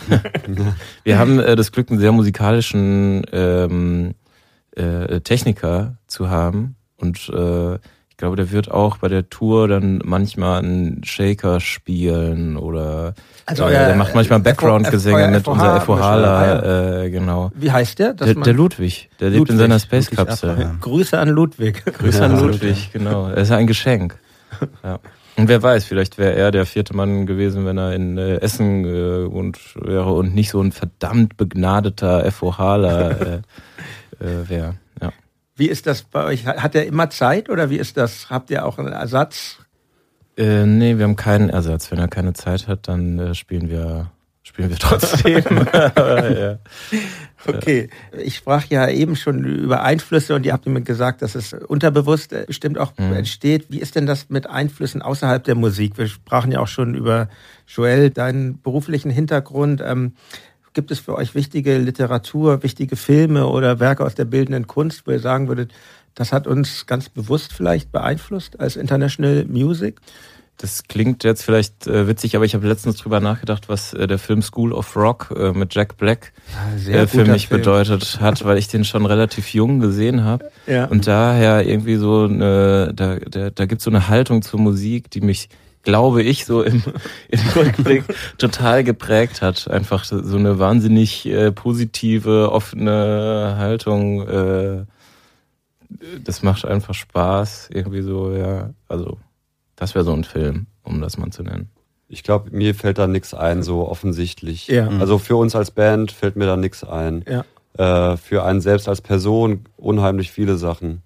wir 1.05 1.19
haben 1.19 1.39
äh, 1.41 1.57
das 1.57 1.73
Glück, 1.73 1.91
einen 1.91 1.99
sehr 1.99 2.13
musikalischen 2.13 3.27
ähm, 3.33 4.15
äh, 4.77 5.21
Techniker 5.21 5.97
zu 6.07 6.31
haben 6.31 6.77
und 6.97 7.29
äh, 7.29 7.79
ich 8.17 8.19
glaube, 8.19 8.37
der 8.37 8.51
wird 8.51 8.71
auch 8.71 8.97
bei 8.97 9.09
der 9.09 9.29
Tour 9.29 9.69
dann 9.69 10.01
manchmal 10.03 10.61
einen 10.61 11.05
Shaker 11.05 11.61
spielen 11.61 12.57
oder 12.57 13.15
also, 13.45 13.65
äh, 13.65 13.73
der 13.73 13.95
macht 13.95 14.15
manchmal 14.15 14.41
Background-Gesänge 14.41 15.29
mit 15.29 15.47
unser 15.47 15.83
FOHler, 15.83 17.03
äh, 17.03 17.11
genau. 17.11 17.53
Wie 17.55 17.71
heißt 17.71 17.99
der? 17.99 18.15
Der, 18.15 18.33
der, 18.33 18.55
Ludwig, 18.55 19.11
der 19.21 19.29
Ludwig. 19.29 19.39
lebt 19.39 19.51
in 19.51 19.59
seiner 19.59 19.79
Space-Kapsel. 19.79 20.57
Ja. 20.59 20.77
Grüße 20.81 21.19
an 21.19 21.29
Ludwig. 21.29 21.85
Grüße 21.85 22.25
an 22.25 22.41
Ludwig, 22.41 22.91
genau. 22.91 23.29
Er 23.29 23.37
ist 23.37 23.51
ein 23.51 23.67
Geschenk. 23.67 24.19
Ja. 24.83 25.01
Und 25.37 25.49
wer 25.49 25.63
weiß, 25.63 25.85
vielleicht 25.85 26.17
wäre 26.17 26.35
er 26.35 26.51
der 26.51 26.65
vierte 26.65 26.97
Mann 26.97 27.27
gewesen, 27.27 27.67
wenn 27.67 27.77
er 27.77 27.95
in 27.95 28.17
äh, 28.17 28.37
Essen 28.37 28.85
äh, 28.85 29.27
und 29.27 29.59
wäre 29.77 30.13
und 30.13 30.35
nicht 30.35 30.51
so 30.51 30.61
ein 30.63 30.73
verdammt 30.73 31.37
begnadeter 31.37 32.31
FOHler 32.33 33.21
äh, 33.21 33.35
äh, 34.25 34.49
wäre. 34.49 34.77
Ja. 35.01 35.13
Wie 35.55 35.69
ist 35.69 35.87
das 35.87 36.03
bei 36.03 36.25
euch? 36.25 36.47
Hat 36.47 36.75
er 36.75 36.87
immer 36.87 37.11
Zeit 37.11 37.51
oder 37.51 37.69
wie 37.69 37.77
ist 37.77 37.99
das? 37.99 38.31
Habt 38.31 38.51
ihr 38.51 38.65
auch 38.65 38.79
einen 38.79 38.93
Ersatz? 38.93 39.59
Äh, 40.39 40.65
nee, 40.65 40.97
wir 40.97 41.05
haben 41.05 41.17
keinen 41.17 41.51
Ersatz. 41.51 41.91
Wenn 41.91 41.99
er 41.99 42.09
keine 42.09 42.33
Zeit 42.33 42.67
hat, 42.67 42.89
dann 42.89 43.19
äh, 43.19 43.35
spielen 43.35 43.69
wir 43.69 44.11
spielen 44.57 44.71
wir 44.71 44.79
trotzdem. 44.79 45.45
ja. 45.75 46.59
Okay, 47.47 47.91
ich 48.19 48.37
sprach 48.37 48.65
ja 48.65 48.89
eben 48.89 49.15
schon 49.15 49.45
über 49.45 49.83
Einflüsse 49.83 50.35
und 50.35 50.47
ihr 50.47 50.55
habt 50.55 50.67
mir 50.67 50.81
gesagt, 50.81 51.21
dass 51.21 51.35
es 51.35 51.53
unterbewusst 51.53 52.33
äh, 52.33 52.45
bestimmt 52.47 52.79
auch 52.79 52.97
mhm. 52.97 53.13
entsteht. 53.13 53.67
Wie 53.69 53.81
ist 53.81 53.97
denn 53.97 54.07
das 54.07 54.31
mit 54.31 54.49
Einflüssen 54.49 55.03
außerhalb 55.03 55.45
der 55.45 55.57
Musik? 55.57 55.99
Wir 55.99 56.09
sprachen 56.09 56.51
ja 56.53 56.61
auch 56.61 56.69
schon 56.69 56.95
über 56.95 57.29
Joel, 57.69 58.09
deinen 58.09 58.63
beruflichen 58.63 59.11
Hintergrund. 59.11 59.83
Ähm, 59.85 60.15
Gibt 60.73 60.91
es 60.91 61.01
für 61.01 61.17
euch 61.17 61.35
wichtige 61.35 61.77
Literatur, 61.77 62.63
wichtige 62.63 62.97
Filme 62.97 63.49
oder 63.49 63.79
Werke 63.79 64.05
aus 64.05 64.15
der 64.15 64.25
bildenden 64.25 64.67
Kunst, 64.67 65.07
wo 65.07 65.11
ihr 65.11 65.21
sagen 65.21 65.49
würdet, 65.49 65.73
das 66.15 66.33
hat 66.33 66.47
uns 66.47 66.87
ganz 66.87 67.11
bewusst 67.11 67.53
vielleicht 67.53 67.93
beeinflusst 67.93 68.59
als 68.59 68.77
International 68.77 69.45
Music? 69.45 70.01
Das 70.59 70.85
klingt 70.85 71.23
jetzt 71.25 71.43
vielleicht 71.43 71.87
äh, 71.87 72.09
witzig, 72.09 72.35
aber 72.35 72.45
ich 72.45 72.55
habe 72.55 72.67
letztens 72.67 72.97
drüber 72.97 73.21
nachgedacht, 73.21 73.69
was 73.69 73.93
äh, 73.93 74.07
der 74.07 74.19
Film 74.19 74.41
School 74.41 74.73
of 74.73 74.97
Rock 74.97 75.35
äh, 75.37 75.53
mit 75.53 75.75
Jack 75.75 75.97
Black 75.99 76.33
Ah, 76.57 76.91
äh, 76.91 77.07
für 77.07 77.25
mich 77.25 77.49
Film. 77.49 77.61
bedeutet 77.61 78.21
hat, 78.21 78.45
weil 78.45 78.57
ich 78.57 78.69
den 78.69 78.85
schon 78.85 79.05
relativ 79.05 79.53
jung 79.53 79.81
gesehen 79.81 80.25
habe. 80.25 80.51
Ja. 80.67 80.87
Und 80.87 81.07
daher 81.07 81.67
irgendwie 81.67 81.97
so 81.97 82.25
eine, 82.25 82.93
da, 82.95 83.17
da, 83.17 83.51
da 83.51 83.67
gibt 83.67 83.83
so 83.83 83.91
eine 83.91 84.09
Haltung 84.09 84.43
zur 84.43 84.61
Musik, 84.61 85.11
die 85.11 85.21
mich, 85.21 85.49
glaube 85.83 86.23
ich, 86.23 86.47
so 86.47 86.63
im, 86.63 86.83
im 87.29 87.41
Rückblick 87.55 88.05
total 88.39 88.83
geprägt 88.83 89.43
hat. 89.43 89.71
Einfach 89.71 90.05
so 90.05 90.37
eine 90.37 90.59
wahnsinnig 90.59 91.27
äh, 91.27 91.53
positive, 91.53 92.51
offene 92.51 93.57
Haltung. 93.59 94.27
Äh, 94.27 94.85
das 96.25 96.43
macht 96.43 96.65
einfach 96.65 96.95
Spaß, 96.95 97.69
irgendwie 97.73 98.03
so, 98.03 98.33
ja. 98.33 98.71
Also, 98.89 99.19
das 99.77 99.95
wäre 99.95 100.05
so 100.05 100.13
ein 100.13 100.25
Film, 100.25 100.67
um 100.83 101.01
das 101.01 101.19
mal 101.19 101.31
zu 101.31 101.43
nennen. 101.43 101.71
Ich 102.09 102.23
glaube, 102.23 102.51
mir 102.51 102.75
fällt 102.75 102.99
da 102.99 103.07
nichts 103.07 103.35
ein, 103.35 103.63
so 103.63 103.89
offensichtlich. 103.89 104.69
Ja. 104.69 104.89
Also 104.89 105.19
für 105.19 105.37
uns 105.37 105.57
als 105.57 105.71
Band 105.71 106.13
fällt 106.13 106.37
mir 106.37 106.47
da 106.47 106.57
nichts 106.57 106.85
ein. 106.85 107.25
Ja. 107.29 108.13
Äh, 108.13 108.17
für 108.17 108.45
einen 108.45 108.61
selbst 108.61 108.89
als 108.89 109.01
Person 109.01 109.65
unheimlich 109.77 110.31
viele 110.31 110.57
Sachen. 110.57 111.03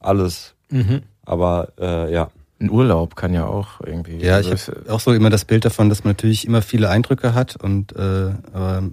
Alles. 0.00 0.54
Mhm. 0.70 1.02
Aber 1.24 1.72
äh, 1.78 2.12
ja. 2.12 2.30
Ein 2.60 2.70
Urlaub 2.70 3.14
kann 3.14 3.34
ja 3.34 3.46
auch 3.46 3.80
irgendwie. 3.84 4.18
Ja, 4.18 4.40
ich 4.40 4.48
also 4.48 4.72
habe 4.72 4.92
auch 4.92 5.00
so 5.00 5.12
immer 5.12 5.30
das 5.30 5.44
Bild 5.44 5.64
davon, 5.64 5.88
dass 5.88 6.04
man 6.04 6.12
natürlich 6.12 6.46
immer 6.46 6.62
viele 6.62 6.88
Eindrücke 6.88 7.34
hat 7.34 7.56
und 7.56 7.94
äh, 7.94 8.32
aber 8.52 8.84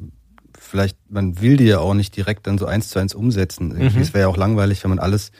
vielleicht, 0.59 0.97
man 1.09 1.41
will 1.41 1.57
die 1.57 1.65
ja 1.65 1.79
auch 1.79 1.93
nicht 1.93 2.15
direkt 2.15 2.45
dann 2.47 2.57
so 2.57 2.65
eins 2.65 2.89
zu 2.89 2.99
eins 2.99 3.15
umsetzen. 3.15 3.71
Irgendwie. 3.71 3.97
Mhm. 3.97 4.03
Es 4.03 4.13
wäre 4.13 4.23
ja 4.23 4.27
auch 4.27 4.37
langweilig, 4.37 4.83
wenn 4.83 4.89
man 4.89 4.99
alles, 4.99 5.31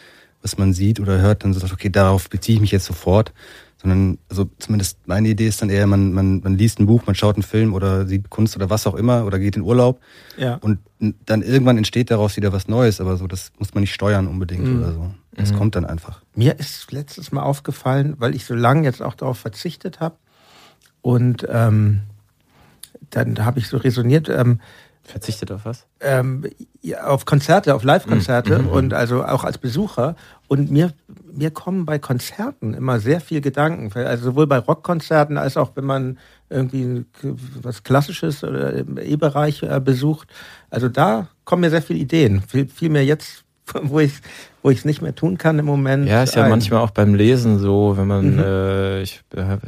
was 0.42 0.58
man 0.58 0.74
sieht 0.74 1.00
oder 1.00 1.20
hört, 1.20 1.44
dann 1.44 1.54
so 1.54 1.60
sagt, 1.60 1.74
okay, 1.74 1.90
darauf 1.90 2.30
beziehe 2.30 2.56
ich 2.56 2.62
mich 2.62 2.72
jetzt 2.72 2.86
sofort. 2.86 3.34
Sondern, 3.82 4.18
also 4.28 4.50
zumindest 4.60 5.00
meine 5.08 5.30
Idee 5.30 5.48
ist 5.48 5.62
dann 5.62 5.70
eher, 5.70 5.88
man, 5.88 6.12
man, 6.12 6.42
man 6.42 6.58
liest 6.58 6.80
ein 6.82 6.86
Buch, 6.86 7.04
man 7.06 7.16
schaut 7.16 7.36
einen 7.36 7.44
Film 7.44 7.74
oder 7.74 8.06
sieht 8.08 8.30
Kunst 8.30 8.58
oder 8.58 8.70
was 8.70 8.86
auch 8.86 8.96
immer 8.96 9.26
oder 9.26 9.40
geht 9.40 9.56
in 9.56 9.62
Urlaub 9.62 10.02
Ja. 10.38 10.56
und 10.56 10.80
dann 11.26 11.42
irgendwann 11.42 11.78
entsteht 11.78 12.12
daraus 12.12 12.36
wieder 12.36 12.52
was 12.52 12.68
Neues, 12.68 13.00
aber 13.00 13.16
so, 13.16 13.26
das 13.26 13.54
muss 13.58 13.74
man 13.74 13.80
nicht 13.82 13.94
steuern 13.94 14.28
unbedingt 14.28 14.68
Mhm. 14.70 14.80
oder 14.80 14.92
so. 14.92 15.12
Das 15.32 15.54
Mhm. 15.54 15.56
kommt 15.58 15.76
dann 15.78 15.86
einfach. 15.86 16.22
Mir 16.36 16.60
ist 16.60 16.92
letztes 16.92 17.32
Mal 17.32 17.44
aufgefallen, 17.44 18.16
weil 18.18 18.36
ich 18.36 18.44
so 18.44 18.54
lange 18.54 18.84
jetzt 18.84 19.02
auch 19.02 19.16
darauf 19.16 19.38
verzichtet 19.40 20.02
habe 20.02 20.18
und 21.02 21.48
ähm, 21.50 22.02
dann 23.12 23.46
habe 23.46 23.60
ich 23.60 23.68
so 23.70 23.78
resoniert, 23.78 24.28
ähm, 24.28 24.60
Verzichtet 25.12 25.52
auf 25.52 25.66
was? 25.66 25.86
ähm, 26.02 26.46
ja, 26.82 27.08
auf 27.08 27.26
Konzerte, 27.26 27.76
auf 27.76 27.84
Live-Konzerte 27.84 28.60
Mhm. 28.60 28.70
und 28.70 28.94
also 28.94 29.24
auch 29.26 29.44
als 29.44 29.58
Besucher. 29.58 30.16
Und 30.48 30.72
mir, 30.72 30.94
mir 31.34 31.52
kommen 31.52 31.86
bei 31.86 32.00
Konzerten 32.00 32.74
immer 32.74 33.00
sehr 33.00 33.20
viel 33.22 33.42
Gedanken. 33.42 33.92
Also 34.00 34.24
sowohl 34.26 34.48
bei 34.48 34.58
Rockkonzerten 34.60 35.38
als 35.38 35.58
auch 35.58 35.72
wenn 35.76 35.86
man 35.86 36.18
irgendwie 36.50 37.06
was 37.62 37.84
Klassisches 37.84 38.44
oder 38.44 38.74
im 38.74 38.98
E-Bereich 38.98 39.62
äh, 39.64 39.80
besucht. 39.84 40.30
Also 40.70 40.88
da 40.90 41.28
kommen 41.44 41.62
mir 41.62 41.70
sehr 41.70 41.82
viele 41.82 42.00
Ideen. 42.00 42.42
Viel, 42.48 42.68
viel 42.68 42.90
mehr 42.90 43.04
jetzt, 43.06 43.44
wo 43.84 44.00
ich 44.00 44.14
wo 44.62 44.70
ich 44.70 44.80
es 44.80 44.86
nicht 44.86 45.02
mehr 45.02 45.16
tun 45.16 45.38
kann 45.38 45.58
im 45.58 45.66
Moment. 45.66 46.08
Ja, 46.08 46.22
ist 46.24 46.36
ja 46.36 46.44
ein. 46.44 46.50
manchmal 46.50 46.82
auch 46.82 46.92
beim 46.92 47.16
Lesen 47.16 47.60
so, 47.60 47.96
wenn 47.98 48.08
man, 48.08 48.34
Mhm. 48.34 48.40
äh, 48.40 49.02
ich, 49.04 49.22
hab, 49.38 49.62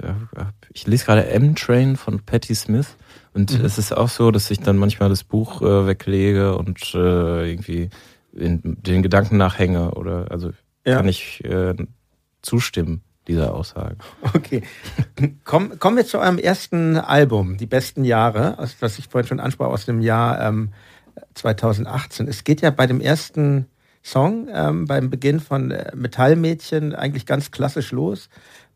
ich 0.73 0.85
lese 0.87 1.05
gerade 1.05 1.27
M-Train 1.27 1.95
von 1.95 2.19
Patti 2.25 2.53
Smith 2.55 2.87
und 3.33 3.57
Mhm. 3.57 3.65
es 3.65 3.77
ist 3.77 3.95
auch 3.95 4.09
so, 4.09 4.31
dass 4.31 4.51
ich 4.51 4.59
dann 4.59 4.77
manchmal 4.77 5.09
das 5.09 5.23
Buch 5.23 5.61
äh, 5.61 5.87
weglege 5.87 6.55
und 6.57 6.79
äh, 6.95 7.49
irgendwie 7.51 7.89
den 8.33 9.03
Gedanken 9.03 9.37
nachhänge 9.37 9.91
oder 9.91 10.31
also 10.31 10.51
Ja. 10.85 10.97
kann 10.97 11.07
ich 11.07 11.43
äh, 11.43 11.75
zustimmen 12.41 13.01
dieser 13.27 13.53
Aussage. 13.53 13.97
Okay. 14.33 14.63
Komm, 15.43 15.77
kommen 15.79 15.97
wir 15.97 16.05
zu 16.05 16.17
eurem 16.19 16.37
ersten 16.39 16.97
Album, 16.97 17.57
Die 17.57 17.67
besten 17.67 18.03
Jahre, 18.03 18.57
aus- 18.57 18.77
was 18.79 18.97
ich 18.99 19.07
vorhin 19.09 19.27
schon 19.27 19.39
ansprach, 19.39 19.67
aus 19.67 19.85
dem 19.85 20.01
Jahr 20.01 20.41
ähm, 20.41 20.71
2018. 21.35 22.27
Es 22.27 22.43
geht 22.43 22.61
ja 22.61 22.71
bei 22.71 22.87
dem 22.87 22.99
ersten 23.01 23.67
Song, 24.03 24.47
ähm, 24.51 24.85
beim 24.85 25.09
Beginn 25.11 25.39
von 25.39 25.69
äh, 25.71 25.91
Metallmädchen, 25.95 26.95
eigentlich 26.95 27.25
ganz 27.27 27.51
klassisch 27.51 27.91
los. 27.91 28.29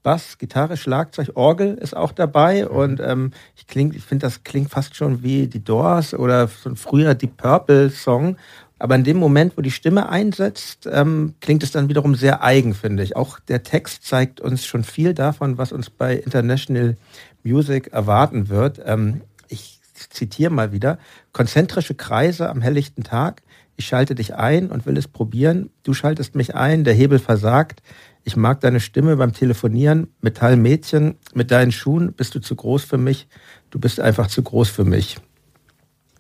Bass, 0.06 0.38
Gitarre, 0.38 0.78
Schlagzeug, 0.78 1.32
Orgel 1.34 1.74
ist 1.74 1.98
auch 1.98 2.12
dabei 2.12 2.68
und 2.68 3.00
ähm, 3.00 3.32
ich, 3.56 3.66
kling- 3.66 3.96
ich 3.96 4.04
finde, 4.04 4.28
das 4.28 4.44
klingt 4.44 4.70
fast 4.70 4.96
schon 4.96 5.24
wie 5.24 5.48
die 5.48 5.64
Doors 5.64 6.14
oder 6.14 6.48
so 6.48 6.70
ein 6.70 6.76
früher 6.76 7.16
Deep 7.16 7.38
Purple 7.38 7.90
Song. 7.90 8.38
Aber 8.78 8.94
in 8.94 9.04
dem 9.04 9.18
Moment, 9.18 9.58
wo 9.58 9.62
die 9.62 9.72
Stimme 9.72 10.08
einsetzt, 10.10 10.88
ähm, 10.92 11.34
klingt 11.42 11.64
es 11.64 11.72
dann 11.72 11.90
wiederum 11.90 12.14
sehr 12.14 12.44
eigen, 12.44 12.76
finde 12.76 13.02
ich. 13.02 13.16
Auch 13.16 13.40
der 13.40 13.64
Text 13.64 14.06
zeigt 14.06 14.42
uns 14.42 14.64
schon 14.66 14.84
viel 14.84 15.16
davon, 15.16 15.58
was 15.58 15.72
uns 15.72 15.90
bei 15.90 16.18
International 16.18 16.98
Music 17.42 17.88
erwarten 17.92 18.50
wird. 18.50 18.80
Ähm, 18.86 19.22
ich 19.48 19.80
zitiere 20.10 20.52
mal 20.52 20.72
wieder. 20.72 21.00
Konzentrische 21.32 21.96
Kreise 21.96 22.50
am 22.50 22.62
helllichten 22.62 23.04
Tag. 23.04 23.42
Ich 23.76 23.88
schalte 23.88 24.14
dich 24.14 24.36
ein 24.36 24.70
und 24.70 24.86
will 24.86 24.98
es 24.98 25.08
probieren. 25.08 25.70
Du 25.84 25.94
schaltest 25.94 26.36
mich 26.36 26.54
ein, 26.54 26.84
der 26.84 26.94
Hebel 26.94 27.20
versagt. 27.20 27.82
Ich 28.28 28.36
mag 28.36 28.60
deine 28.60 28.80
Stimme 28.80 29.16
beim 29.18 29.34
Telefonieren. 29.34 30.08
Metallmädchen, 30.22 31.16
mit 31.36 31.52
deinen 31.52 31.72
Schuhen 31.72 32.12
bist 32.12 32.34
du 32.34 32.40
zu 32.42 32.56
groß 32.56 32.84
für 32.84 32.98
mich. 32.98 33.28
Du 33.70 33.80
bist 33.80 34.00
einfach 34.00 34.28
zu 34.28 34.42
groß 34.42 34.68
für 34.68 34.84
mich. 34.84 35.18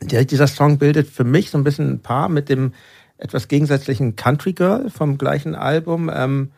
Dieser 0.01 0.45
Song 0.45 0.77
bildet 0.77 1.07
für 1.07 1.23
mich 1.23 1.49
so 1.49 1.57
ein 1.57 1.63
bisschen 1.63 1.89
ein 1.89 1.99
Paar 2.01 2.29
mit 2.29 2.47
dem 2.47 2.73
etwas 3.17 3.47
gegensätzlichen 3.47 4.15
Country 4.15 4.53
Girl 4.53 4.91
vom 4.91 5.17
gleichen 5.17 5.55
Album. 5.55 6.11
Ähm, 6.13 6.51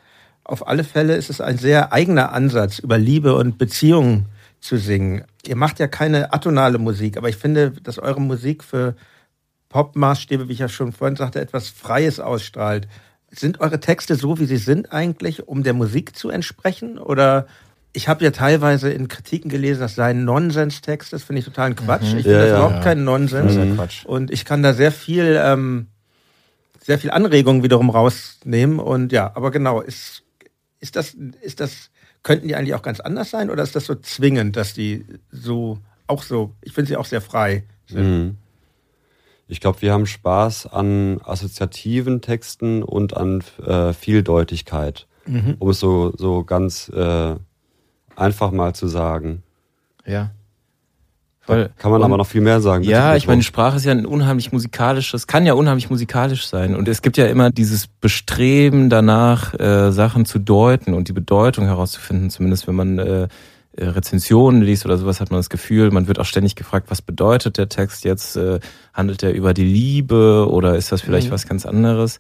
auf 0.43 0.67
alle 0.67 0.83
Fälle 0.83 1.15
ist 1.15 1.29
es 1.29 1.39
ein 1.39 1.57
sehr 1.57 1.93
eigener 1.93 2.33
Ansatz, 2.33 2.79
über 2.79 2.97
Liebe 2.97 3.33
und 3.33 3.57
Beziehungen 3.57 4.25
zu 4.60 4.75
singen. 4.75 5.23
Ihr 5.45 5.55
macht 5.55 5.79
ja 5.79 5.88
keine 5.88 6.33
atonale 6.33 6.77
Musik, 6.77 7.15
aber 7.15 7.29
ich 7.29 7.38
finde, 7.38 7.71
dass 7.71 7.99
eure 7.99 8.19
Musik 8.19 8.65
für 8.65 8.97
Popmaßstäbe, 9.69 10.49
wie 10.49 10.53
ich 10.53 10.60
ja 10.60 10.67
schon 10.67 10.91
vorhin 10.91 11.15
sagte, 11.15 11.39
etwas 11.39 11.69
Freies 11.69 12.19
ausstrahlt. 12.19 12.89
Sind 13.30 13.60
eure 13.60 13.80
Texte 13.80 14.16
so, 14.16 14.40
wie 14.40 14.46
sie 14.46 14.58
sind 14.58 14.92
eigentlich, 14.94 15.48
um 15.48 15.63
der 15.63 15.74
Musik 15.74 16.16
zu 16.16 16.30
entsprechen? 16.30 16.98
Oder 16.98 17.48
ich 17.94 18.08
habe 18.08 18.24
ja 18.24 18.32
teilweise 18.32 18.90
in 18.90 19.08
Kritiken 19.08 19.50
gelesen, 19.50 19.82
das 19.82 19.96
sei 19.96 20.12
ein 20.12 20.24
Nonsenstext. 20.24 21.12
Das 21.12 21.24
finde 21.24 21.40
ich 21.40 21.46
totalen 21.46 21.76
Quatsch. 21.76 22.04
Ich 22.04 22.24
finde 22.24 22.32
Ja, 22.32 22.40
das 22.40 22.50
ja. 22.50 22.58
überhaupt 22.58 22.84
kein 22.84 23.04
Nonsens. 23.04 23.56
Ja 23.56 23.66
Quatsch. 23.76 24.06
Und 24.06 24.32
ich 24.32 24.46
kann 24.46 24.63
da 24.63 24.74
sehr 24.74 24.92
viel, 24.92 25.40
ähm, 25.44 25.88
sehr 26.80 27.00
viel 27.00 27.12
Anregung 27.12 27.63
wiederum 27.63 27.90
rausnehmen. 27.90 28.80
Und 28.80 29.12
ja, 29.12 29.32
aber 29.36 29.52
genau, 29.52 29.82
ist, 29.82 30.24
ist 30.80 30.96
das, 30.96 31.16
ist 31.42 31.60
das, 31.60 31.90
könnten 32.24 32.48
die 32.48 32.56
eigentlich 32.56 32.76
auch 32.76 32.82
ganz 32.82 33.00
anders 33.00 33.30
sein 33.30 33.50
oder 33.50 33.63
ist 33.63 33.76
das 33.76 33.86
so 33.86 33.96
zwingend, 33.96 34.56
dass 34.56 34.74
die 34.74 35.06
so, 35.32 35.80
auch 36.08 36.24
so, 36.24 36.54
ich 36.62 36.74
finde 36.74 36.90
sie 36.90 36.98
auch 36.98 37.06
sehr 37.06 37.22
frei 37.22 37.63
sind? 37.88 38.04
Mhm. 38.04 38.38
Ich 39.47 39.62
glaube, 39.62 39.81
wir 39.81 39.93
haben 39.93 40.05
Spaß 40.05 40.67
an 40.67 41.19
assoziativen 41.23 42.21
Texten 42.21 42.83
und 42.83 43.15
an 43.15 43.43
äh, 43.65 43.93
Vieldeutigkeit, 43.93 45.07
Mhm. 45.25 45.55
um 45.60 45.69
es 45.69 45.79
so, 45.79 46.13
so 46.17 46.43
ganz 46.43 46.89
äh, 46.89 47.36
einfach 48.15 48.51
mal 48.51 48.73
zu 48.75 48.88
sagen. 48.88 49.43
Ja. 50.05 50.31
Da 51.45 51.53
Voll. 51.53 51.69
kann 51.77 51.91
man 51.91 52.01
Und- 52.01 52.05
aber 52.05 52.17
noch 52.17 52.27
viel 52.27 52.41
mehr 52.41 52.60
sagen. 52.60 52.83
Ja, 52.83 53.15
ich 53.15 53.25
meine, 53.27 53.41
Sprache 53.41 53.77
ist 53.77 53.86
ja 53.86 53.93
ein 53.93 54.05
unheimlich 54.05 54.51
musikalisches, 54.51 55.27
kann 55.27 55.45
ja 55.45 55.53
unheimlich 55.53 55.89
musikalisch 55.89 56.45
sein. 56.47 56.75
Und 56.75 56.89
es 56.89 57.01
gibt 57.01 57.15
ja 57.15 57.27
immer 57.27 57.51
dieses 57.51 57.88
Bestreben 57.88 58.89
danach, 58.89 59.53
äh, 59.57 59.91
Sachen 59.93 60.25
zu 60.25 60.39
deuten 60.39 60.93
und 60.93 61.07
die 61.07 61.13
Bedeutung 61.13 61.65
herauszufinden. 61.65 62.29
Zumindest 62.29 62.67
wenn 62.67 62.75
man 62.75 62.99
äh, 62.99 63.27
Rezensionen 63.80 64.62
liest 64.62 64.86
oder 64.86 64.98
sowas, 64.98 65.20
hat 65.22 65.32
man 65.32 65.40
das 65.40 65.50
Gefühl, 65.50 65.92
man 65.92 66.08
wird 66.08 66.20
auch 66.20 66.26
ständig 66.26 66.56
gefragt, 66.56 66.88
was 66.90 67.02
bedeutet 67.02 67.58
der 67.58 67.70
Text 67.70 68.04
jetzt? 68.06 68.36
Äh, 68.38 68.60
handelt 68.94 69.24
er 69.24 69.34
über 69.34 69.54
die 69.54 69.63
Liebe 69.66 70.48
oder 70.50 70.76
ist 70.76 70.92
das 70.92 71.02
vielleicht 71.02 71.28
Mhm. 71.28 71.32
was 71.34 71.48
ganz 71.48 71.66
anderes? 71.66 72.20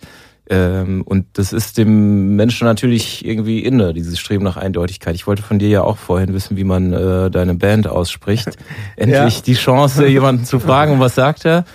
Ähm, 0.49 1.01
und 1.01 1.25
das 1.33 1.51
ist 1.51 1.77
dem 1.77 2.37
Menschen 2.37 2.65
natürlich 2.65 3.25
irgendwie 3.25 3.59
inne, 3.59 3.93
dieses 3.93 4.17
Streben 4.17 4.45
nach 4.45 4.55
Eindeutigkeit. 4.55 5.13
Ich 5.15 5.27
wollte 5.27 5.41
von 5.43 5.59
dir 5.59 5.67
ja 5.67 5.81
auch 5.81 5.97
vorhin 5.97 6.33
wissen, 6.33 6.55
wie 6.55 6.63
man 6.63 6.93
äh, 6.93 7.29
deine 7.29 7.55
Band 7.55 7.87
ausspricht. 7.87 8.57
Endlich 8.95 9.35
Ja. 9.37 9.43
die 9.45 9.55
Chance, 9.55 10.07
jemanden 10.07 10.45
zu 10.45 10.59
fragen, 10.59 10.99
was 11.01 11.15
sagt 11.15 11.43
er? 11.43 11.65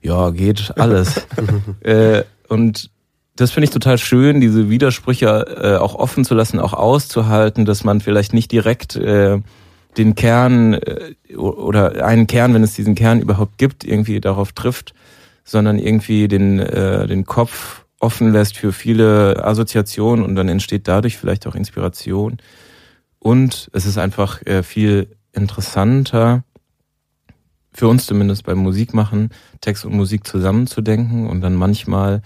Ja, 0.00 0.30
geht 0.30 0.72
alles. 0.78 1.26
äh, 1.80 2.22
und 2.48 2.90
das 3.36 3.50
finde 3.50 3.64
ich 3.64 3.70
total 3.70 3.98
schön, 3.98 4.40
diese 4.40 4.68
Widersprüche 4.68 5.26
äh, 5.26 5.76
auch 5.76 5.94
offen 5.94 6.24
zu 6.24 6.34
lassen, 6.34 6.60
auch 6.60 6.74
auszuhalten, 6.74 7.64
dass 7.64 7.84
man 7.84 8.00
vielleicht 8.00 8.34
nicht 8.34 8.52
direkt 8.52 8.96
äh, 8.96 9.40
den 9.96 10.14
Kern 10.14 10.74
äh, 10.74 11.14
oder 11.36 12.04
einen 12.04 12.26
Kern, 12.26 12.54
wenn 12.54 12.62
es 12.62 12.74
diesen 12.74 12.94
Kern 12.94 13.20
überhaupt 13.20 13.58
gibt, 13.58 13.84
irgendwie 13.84 14.20
darauf 14.20 14.52
trifft, 14.52 14.94
sondern 15.44 15.78
irgendwie 15.78 16.28
den, 16.28 16.58
äh, 16.58 17.06
den 17.06 17.24
Kopf 17.24 17.84
offen 18.00 18.32
lässt 18.32 18.56
für 18.56 18.72
viele 18.72 19.44
Assoziationen 19.44 20.24
und 20.24 20.34
dann 20.34 20.48
entsteht 20.48 20.88
dadurch 20.88 21.16
vielleicht 21.16 21.46
auch 21.46 21.54
Inspiration. 21.54 22.38
Und 23.18 23.70
es 23.72 23.86
ist 23.86 23.96
einfach 23.96 24.44
äh, 24.44 24.62
viel 24.62 25.16
interessanter, 25.32 26.44
für 27.72 27.88
uns 27.88 28.04
zumindest 28.04 28.44
beim 28.44 28.58
Musikmachen, 28.58 29.30
Text 29.60 29.86
und 29.86 29.94
Musik 29.94 30.26
zusammenzudenken 30.26 31.26
und 31.26 31.40
dann 31.40 31.54
manchmal 31.54 32.20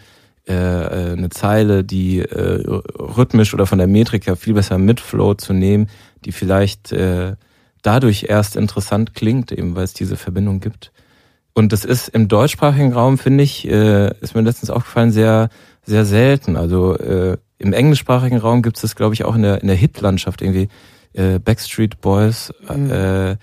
äh, 0.49 0.53
äh, 0.53 1.13
eine 1.13 1.29
Zeile, 1.31 1.83
die 1.85 2.21
äh, 2.21 2.63
rhythmisch 2.99 3.53
oder 3.53 3.67
von 3.67 3.79
der 3.79 3.89
Metrik 3.89 4.27
her 4.27 4.37
viel 4.37 4.55
besser 4.55 4.79
mitflowt 4.79 5.41
zu 5.41 5.53
nehmen, 5.53 5.89
die 6.25 6.33
vielleicht 6.33 6.93
äh, 6.93 7.35
dadurch 7.83 8.27
erst 8.29 8.57
interessant 8.57 9.15
klingt, 9.15 9.53
eben 9.53 9.75
weil 9.75 9.85
es 9.85 9.93
diese 9.93 10.17
Verbindung 10.17 10.61
gibt. 10.61 10.93
Und 11.53 11.73
das 11.73 11.85
ist 11.85 12.09
im 12.09 12.29
deutschsprachigen 12.29 12.93
Raum, 12.93 13.19
finde 13.19 13.43
ich, 13.43 13.67
äh, 13.67 14.11
ist 14.21 14.35
mir 14.35 14.43
letztens 14.43 14.71
aufgefallen, 14.71 15.11
sehr, 15.11 15.49
sehr 15.85 16.05
selten. 16.05 16.57
Also 16.57 16.97
äh, 16.99 17.39
im 17.59 17.73
englischsprachigen 17.73 18.39
Raum 18.39 18.63
gibt 18.63 18.77
es 18.77 18.83
das, 18.83 18.95
glaube 18.95 19.15
ich, 19.15 19.25
auch 19.25 19.35
in 19.35 19.43
der, 19.43 19.63
in 19.63 19.69
der 19.69 19.77
Hitlandschaft 19.77 20.43
irgendwie. 20.43 20.69
Äh, 21.15 21.39
Backstreet 21.39 22.01
Boys, 22.03 22.53
mhm. 22.69 22.91
äh, 22.91 23.37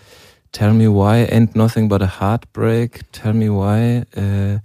Tell 0.52 0.74
Me 0.74 0.90
Why 0.90 1.28
Ain't 1.34 1.58
Nothing 1.58 1.90
But 1.90 2.04
a 2.04 2.20
Heartbreak, 2.20 3.12
Tell 3.12 3.34
Me 3.34 3.50
Why, 3.50 4.04
äh, 4.16 4.60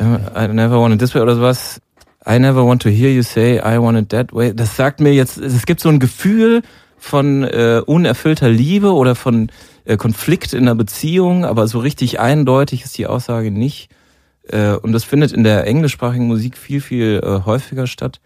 I 0.00 0.48
never 0.48 0.80
want 0.80 0.94
it 0.94 1.00
this 1.00 1.14
way 1.14 1.20
oder 1.20 1.34
sowas. 1.34 1.80
I 2.26 2.38
never 2.38 2.64
want 2.64 2.82
to 2.82 2.90
hear 2.90 3.10
you 3.10 3.22
say 3.22 3.58
I 3.58 3.78
want 3.78 3.98
it 3.98 4.10
that 4.10 4.32
way. 4.32 4.54
Das 4.54 4.76
sagt 4.76 5.00
mir 5.00 5.12
jetzt, 5.12 5.38
es 5.38 5.66
gibt 5.66 5.80
so 5.80 5.88
ein 5.88 5.98
Gefühl 5.98 6.62
von 6.98 7.44
äh, 7.44 7.82
unerfüllter 7.84 8.48
Liebe 8.48 8.92
oder 8.92 9.14
von 9.14 9.50
äh, 9.84 9.96
Konflikt 9.96 10.52
in 10.52 10.60
einer 10.60 10.74
Beziehung, 10.74 11.44
aber 11.44 11.66
so 11.66 11.78
richtig 11.78 12.20
eindeutig 12.20 12.84
ist 12.84 12.98
die 12.98 13.06
Aussage 13.06 13.50
nicht. 13.50 13.90
Äh, 14.48 14.72
und 14.72 14.92
das 14.92 15.04
findet 15.04 15.32
in 15.32 15.44
der 15.44 15.66
englischsprachigen 15.66 16.26
Musik 16.26 16.58
viel, 16.58 16.80
viel 16.80 17.20
äh, 17.22 17.46
häufiger 17.46 17.86
statt. 17.86 18.20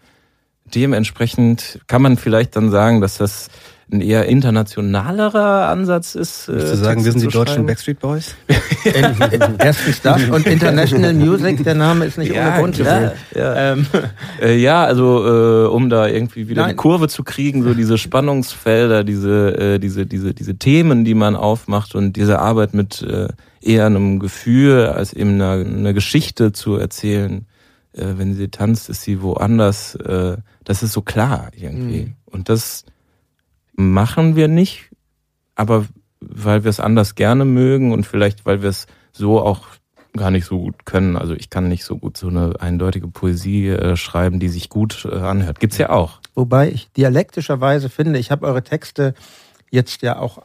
Dementsprechend 0.65 1.79
kann 1.87 2.01
man 2.01 2.17
vielleicht 2.17 2.55
dann 2.55 2.71
sagen, 2.71 2.99
dass 2.99 3.17
das 3.17 3.49
ein 3.91 4.01
eher 4.01 4.25
internationalerer 4.25 5.67
Ansatz 5.67 6.15
ist. 6.15 6.49
Äh, 6.49 6.57
zu 6.57 6.75
sagen, 6.77 7.05
wir 7.05 7.11
sind 7.11 7.21
die 7.21 7.27
deutschen 7.27 7.65
Backstreet 7.65 7.99
Boys? 7.99 8.35
Erstens 9.59 10.01
das 10.01 10.23
und 10.29 10.47
International 10.47 11.13
Music, 11.13 11.63
der 11.63 11.75
Name 11.75 12.05
ist 12.05 12.17
nicht 12.17 12.33
ja, 12.33 12.47
ohne 12.47 12.59
Grund. 12.59 12.77
Ja, 12.79 13.13
ja. 13.35 13.73
Ähm. 13.73 13.85
Äh, 14.41 14.57
ja 14.57 14.83
also 14.83 15.25
äh, 15.25 15.67
um 15.67 15.89
da 15.89 16.07
irgendwie 16.07 16.47
wieder 16.47 16.63
Nein. 16.63 16.71
die 16.71 16.75
Kurve 16.75 17.07
zu 17.07 17.23
kriegen, 17.23 17.63
so 17.63 17.73
diese 17.75 17.97
Spannungsfelder, 17.97 19.03
diese, 19.03 19.75
äh, 19.75 19.79
diese, 19.79 20.07
diese, 20.07 20.33
diese 20.33 20.55
Themen, 20.55 21.05
die 21.05 21.13
man 21.13 21.35
aufmacht 21.35 21.93
und 21.93 22.13
diese 22.13 22.39
Arbeit 22.39 22.73
mit 22.73 23.03
äh, 23.03 23.27
eher 23.61 23.85
einem 23.85 24.19
Gefühl 24.19 24.87
als 24.87 25.13
eben 25.13 25.35
einer, 25.35 25.63
einer 25.63 25.93
Geschichte 25.93 26.53
zu 26.53 26.75
erzählen. 26.75 27.45
Äh, 27.93 28.13
wenn 28.17 28.33
sie 28.33 28.47
tanzt, 28.49 28.89
ist 28.89 29.03
sie 29.03 29.21
woanders. 29.21 29.95
Äh, 29.95 30.37
das 30.63 30.81
ist 30.81 30.93
so 30.93 31.01
klar 31.01 31.51
irgendwie. 31.55 32.05
Mhm. 32.05 32.13
Und 32.25 32.49
das 32.49 32.83
machen 33.75 34.35
wir 34.35 34.47
nicht, 34.47 34.89
aber 35.55 35.85
weil 36.19 36.63
wir 36.63 36.69
es 36.69 36.79
anders 36.79 37.15
gerne 37.15 37.45
mögen 37.45 37.91
und 37.91 38.05
vielleicht 38.05 38.45
weil 38.45 38.61
wir 38.61 38.69
es 38.69 38.87
so 39.11 39.39
auch 39.39 39.67
gar 40.13 40.31
nicht 40.31 40.45
so 40.45 40.59
gut 40.59 40.85
können. 40.85 41.17
Also 41.17 41.33
ich 41.33 41.49
kann 41.49 41.67
nicht 41.67 41.83
so 41.83 41.97
gut 41.97 42.17
so 42.17 42.27
eine 42.27 42.59
eindeutige 42.59 43.07
Poesie 43.07 43.69
äh, 43.69 43.97
schreiben, 43.97 44.39
die 44.39 44.49
sich 44.49 44.69
gut 44.69 45.05
äh, 45.05 45.15
anhört. 45.15 45.59
Gibt's 45.59 45.77
ja 45.77 45.89
auch. 45.89 46.19
Wobei 46.33 46.69
ich 46.69 46.91
dialektischerweise 46.93 47.89
finde, 47.89 48.19
ich 48.19 48.31
habe 48.31 48.47
eure 48.47 48.63
Texte 48.63 49.13
jetzt 49.71 50.01
ja 50.01 50.17
auch 50.17 50.41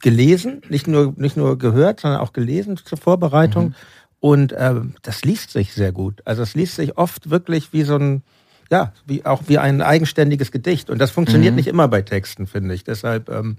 gelesen, 0.00 0.62
nicht 0.68 0.88
nur 0.88 1.14
nicht 1.16 1.36
nur 1.36 1.58
gehört, 1.58 2.00
sondern 2.00 2.20
auch 2.20 2.32
gelesen 2.32 2.76
zur 2.76 2.98
Vorbereitung. 2.98 3.66
Mhm. 3.66 3.74
Und 4.20 4.52
äh, 4.52 4.74
das 5.02 5.24
liest 5.24 5.50
sich 5.50 5.72
sehr 5.72 5.92
gut. 5.92 6.22
Also 6.24 6.42
es 6.42 6.54
liest 6.54 6.76
sich 6.76 6.96
oft 6.96 7.30
wirklich 7.30 7.72
wie 7.72 7.82
so 7.82 7.96
ein 7.96 8.22
ja, 8.72 8.92
wie, 9.06 9.26
auch 9.26 9.42
wie 9.48 9.58
ein 9.58 9.82
eigenständiges 9.82 10.50
Gedicht. 10.50 10.88
Und 10.88 10.98
das 10.98 11.10
funktioniert 11.10 11.52
mhm. 11.52 11.56
nicht 11.56 11.66
immer 11.68 11.88
bei 11.88 12.00
Texten, 12.00 12.46
finde 12.46 12.74
ich. 12.74 12.84
Deshalb, 12.84 13.28
ähm, 13.28 13.58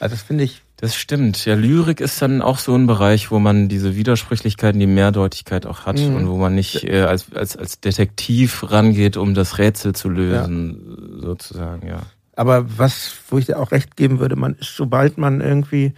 also 0.00 0.16
das 0.16 0.24
finde 0.24 0.42
ich. 0.42 0.60
Das 0.76 0.96
stimmt. 0.96 1.44
Ja, 1.44 1.54
Lyrik 1.54 2.00
ist 2.00 2.20
dann 2.20 2.42
auch 2.42 2.58
so 2.58 2.74
ein 2.74 2.88
Bereich, 2.88 3.30
wo 3.30 3.38
man 3.38 3.68
diese 3.68 3.94
Widersprüchlichkeiten, 3.94 4.80
die 4.80 4.88
Mehrdeutigkeit 4.88 5.66
auch 5.66 5.86
hat 5.86 6.00
mhm. 6.00 6.16
und 6.16 6.28
wo 6.28 6.36
man 6.36 6.52
nicht 6.52 6.82
äh, 6.82 7.02
als, 7.02 7.32
als, 7.32 7.56
als 7.56 7.78
Detektiv 7.78 8.72
rangeht, 8.72 9.16
um 9.16 9.34
das 9.34 9.58
Rätsel 9.58 9.94
zu 9.94 10.08
lösen, 10.08 11.14
ja. 11.14 11.22
sozusagen, 11.22 11.86
ja. 11.86 12.00
Aber 12.34 12.66
was, 12.76 13.14
wo 13.30 13.38
ich 13.38 13.46
dir 13.46 13.60
auch 13.60 13.70
recht 13.70 13.96
geben 13.96 14.18
würde, 14.18 14.34
man 14.34 14.56
ist, 14.56 14.74
sobald 14.74 15.16
man 15.16 15.40
irgendwie 15.40 15.94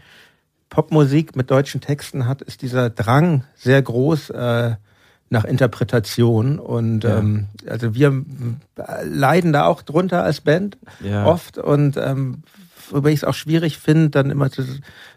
Popmusik 0.69 1.37
mit 1.37 1.51
deutschen 1.51 1.81
Texten 1.81 2.29
hat, 2.29 2.43
ist 2.43 2.61
dieser 2.61 2.91
Drang 2.91 3.45
sehr 3.55 3.81
groß, 3.81 4.29
äh, 4.29 4.77
nach 5.31 5.45
Interpretation. 5.45 6.59
Und 6.59 7.05
ja. 7.05 7.19
ähm, 7.19 7.47
also 7.69 7.95
wir 7.95 8.25
leiden 9.05 9.53
da 9.53 9.67
auch 9.67 9.83
drunter 9.83 10.23
als 10.23 10.41
Band 10.41 10.79
ja. 11.01 11.27
oft 11.27 11.59
und 11.59 11.97
ähm, 11.97 12.43
wobei 12.91 13.11
ich 13.11 13.17
es 13.17 13.25
auch 13.25 13.35
schwierig 13.35 13.79
finde, 13.79 14.11
dann 14.11 14.31
immer 14.31 14.51
zu 14.51 14.63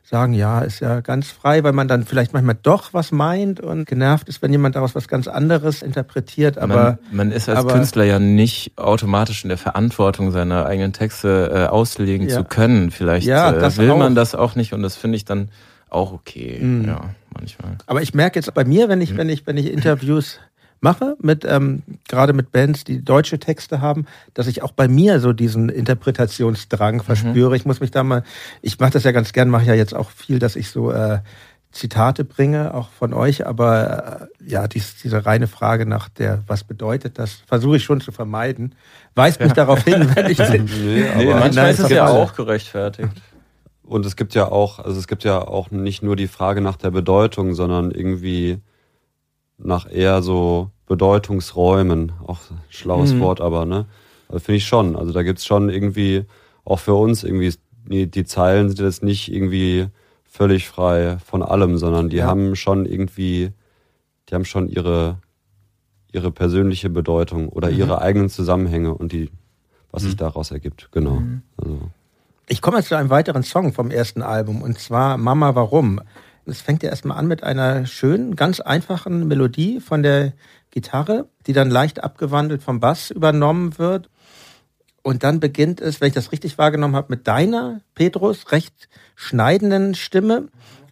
sagen, 0.04 0.34
ja, 0.34 0.62
ist 0.62 0.80
ja 0.80 1.02
ganz 1.02 1.30
frei, 1.30 1.64
weil 1.64 1.74
man 1.74 1.88
dann 1.88 2.04
vielleicht 2.04 2.34
manchmal 2.34 2.58
doch 2.62 2.94
was 2.94 3.12
meint 3.12 3.60
und 3.60 3.86
genervt 3.86 4.28
ist, 4.28 4.42
wenn 4.42 4.52
jemand 4.52 4.76
daraus 4.76 4.96
was 4.96 5.08
ganz 5.08 5.28
anderes 5.28 5.84
interpretiert. 5.84 6.58
Aber 6.58 6.98
man, 7.12 7.30
man 7.30 7.32
ist 7.32 7.48
als 7.48 7.60
aber, 7.60 7.74
Künstler 7.74 8.06
ja 8.06 8.18
nicht 8.18 8.74
automatisch 8.78 9.44
in 9.44 9.50
der 9.50 9.60
Verantwortung, 9.60 10.32
seine 10.32 10.66
eigenen 10.66 10.94
Texte 10.94 11.52
äh, 11.54 11.68
auslegen 11.68 12.28
ja. 12.28 12.38
zu 12.38 12.44
können. 12.44 12.90
Vielleicht 12.90 13.28
ja, 13.28 13.52
äh, 13.52 13.78
will 13.78 13.96
man 13.96 14.16
das 14.16 14.34
auch 14.34 14.56
nicht 14.56 14.74
und 14.74 14.82
das 14.82 14.96
finde 14.96 15.18
ich 15.18 15.26
dann 15.26 15.50
auch 15.90 16.12
okay, 16.12 16.60
mhm. 16.60 16.86
ja, 16.86 17.02
manchmal. 17.34 17.78
Aber 17.86 18.02
ich 18.02 18.14
merke 18.14 18.40
jetzt 18.40 18.54
bei 18.54 18.66
mir, 18.66 18.90
wenn 18.90 19.02
ich, 19.02 19.14
mhm. 19.14 19.18
wenn 19.18 19.30
ich, 19.30 19.48
wenn 19.48 19.58
ich 19.58 19.72
Interviews 19.72 20.40
mache, 20.82 21.18
mit 21.22 21.46
ähm, 21.46 21.84
gerade 22.08 22.34
mit 22.34 22.52
Bands, 22.52 22.84
die 22.84 23.04
deutsche 23.04 23.40
Texte 23.40 23.82
haben, 23.82 24.06
dass 24.34 24.48
ich 24.48 24.64
auch 24.64 24.72
bei 24.72 24.88
mir 24.88 25.20
so 25.20 25.34
diesen 25.34 25.70
Interpretationsdrang 25.70 26.96
mhm. 26.96 27.02
verspüre. 27.02 27.56
Ich 27.56 27.66
muss 27.66 27.82
mich 27.82 27.92
da 27.92 28.04
mal, 28.04 28.24
ich 28.62 28.80
mache 28.80 28.92
das 28.92 29.04
ja 29.04 29.12
ganz 29.12 29.34
gern, 29.34 29.50
mache 29.50 29.66
ja 29.66 29.74
jetzt 29.74 29.94
auch 29.94 30.10
viel, 30.10 30.40
dass 30.40 30.56
ich 30.56 30.70
so 30.70 30.92
äh, 30.92 31.20
Zitate 31.72 32.26
bringe, 32.26 32.74
auch 32.74 32.90
von 32.90 33.14
euch, 33.14 33.46
aber 33.46 34.30
äh, 34.44 34.50
ja, 34.50 34.68
dies, 34.68 34.96
diese 35.04 35.26
reine 35.26 35.48
Frage 35.48 35.86
nach 35.86 36.10
der, 36.10 36.44
was 36.48 36.64
bedeutet 36.64 37.20
das, 37.20 37.44
versuche 37.46 37.78
ich 37.78 37.84
schon 37.84 38.02
zu 38.02 38.12
vermeiden. 38.12 38.74
Weist 39.14 39.40
mich 39.40 39.50
ja. 39.50 39.54
darauf 39.54 39.84
hin, 39.84 40.10
wenn 40.16 40.32
ich. 40.32 40.40
nee, 40.50 41.06
nee, 41.16 41.34
manchmal 41.34 41.70
ist 41.70 41.80
es 41.80 41.90
ja 41.90 42.08
auch 42.08 42.34
gerechtfertigt. 42.34 43.14
Und 43.90 44.06
es 44.06 44.16
gibt 44.16 44.36
ja 44.36 44.52
auch, 44.52 44.78
also 44.78 45.00
es 45.00 45.08
gibt 45.08 45.24
ja 45.24 45.40
auch 45.48 45.72
nicht 45.72 46.04
nur 46.04 46.16
die 46.16 46.28
Frage 46.28 46.62
nach 46.62 46.76
der 46.76 46.92
Bedeutung, 46.92 47.56
sondern 47.56 47.90
irgendwie 47.90 48.60
nach 49.58 49.92
eher 49.92 50.22
so 50.22 50.70
Bedeutungsräumen. 50.86 52.12
Auch 52.28 52.38
schlaues 52.70 53.14
mhm. 53.14 53.22
Wort, 53.22 53.42
aber 53.42 53.66
ne? 53.66 53.88
Also 54.28 54.42
finde 54.42 54.58
ich 54.58 54.68
schon. 54.68 54.96
Also 54.96 55.12
da 55.12 55.24
gibt's 55.24 55.44
schon 55.44 55.70
irgendwie, 55.70 56.26
auch 56.66 56.78
für 56.78 56.94
uns 56.94 57.24
irgendwie, 57.24 57.52
die, 57.88 58.06
die 58.06 58.26
Zeilen 58.26 58.70
sind 58.70 58.80
jetzt 58.80 59.02
nicht 59.02 59.34
irgendwie 59.34 59.88
völlig 60.24 60.68
frei 60.68 61.18
von 61.26 61.42
allem, 61.42 61.80
sondern 61.80 62.10
die 62.10 62.18
ja. 62.18 62.28
haben 62.28 62.56
schon 62.56 62.86
irgendwie, 62.86 63.54
die 64.30 64.36
haben 64.36 64.46
schon 64.46 64.70
ihre, 64.70 65.18
ihre 66.12 66.30
persönliche 66.30 66.92
Bedeutung 66.92 67.50
oder 67.50 67.72
mhm. 67.72 67.80
ihre 67.80 68.02
eigenen 68.04 68.30
Zusammenhänge 68.30 68.94
und 68.94 69.14
die, 69.14 69.32
was 69.90 70.04
mhm. 70.04 70.08
sich 70.10 70.16
daraus 70.18 70.52
ergibt. 70.52 70.90
Genau. 70.92 71.22
Mhm. 71.22 71.42
Also. 71.58 71.80
Ich 72.52 72.64
komme 72.64 72.78
jetzt 72.78 72.90
zu 72.90 72.96
einem 72.96 73.12
weiteren 73.12 73.44
Song 73.44 73.74
vom 73.74 73.92
ersten 73.92 74.24
Album 74.24 74.64
und 74.64 74.80
zwar 74.80 75.18
Mama 75.18 75.54
Warum. 75.54 76.02
Es 76.48 76.62
fängt 76.62 76.82
ja 76.82 76.90
erstmal 76.90 77.20
an 77.20 77.28
mit 77.28 77.44
einer 77.44 77.86
schönen, 77.86 78.36
ganz 78.36 78.60
einfachen 78.60 79.28
Melodie 79.28 79.80
von 79.80 80.02
der 80.02 80.34
Gitarre, 80.72 81.30
die 81.46 81.54
dann 81.54 81.70
leicht 81.70 82.04
abgewandelt 82.04 82.64
vom 82.64 82.80
Bass 82.80 83.12
übernommen 83.12 83.78
wird. 83.78 84.10
Und 85.04 85.24
dann 85.24 85.40
beginnt 85.40 85.80
es, 85.80 86.02
wenn 86.02 86.08
ich 86.08 86.16
das 86.16 86.32
richtig 86.32 86.58
wahrgenommen 86.58 86.96
habe, 86.96 87.08
mit 87.12 87.28
deiner, 87.28 87.82
Petrus, 87.94 88.52
recht 88.52 88.90
schneidenden 89.16 89.94
Stimme 89.94 90.48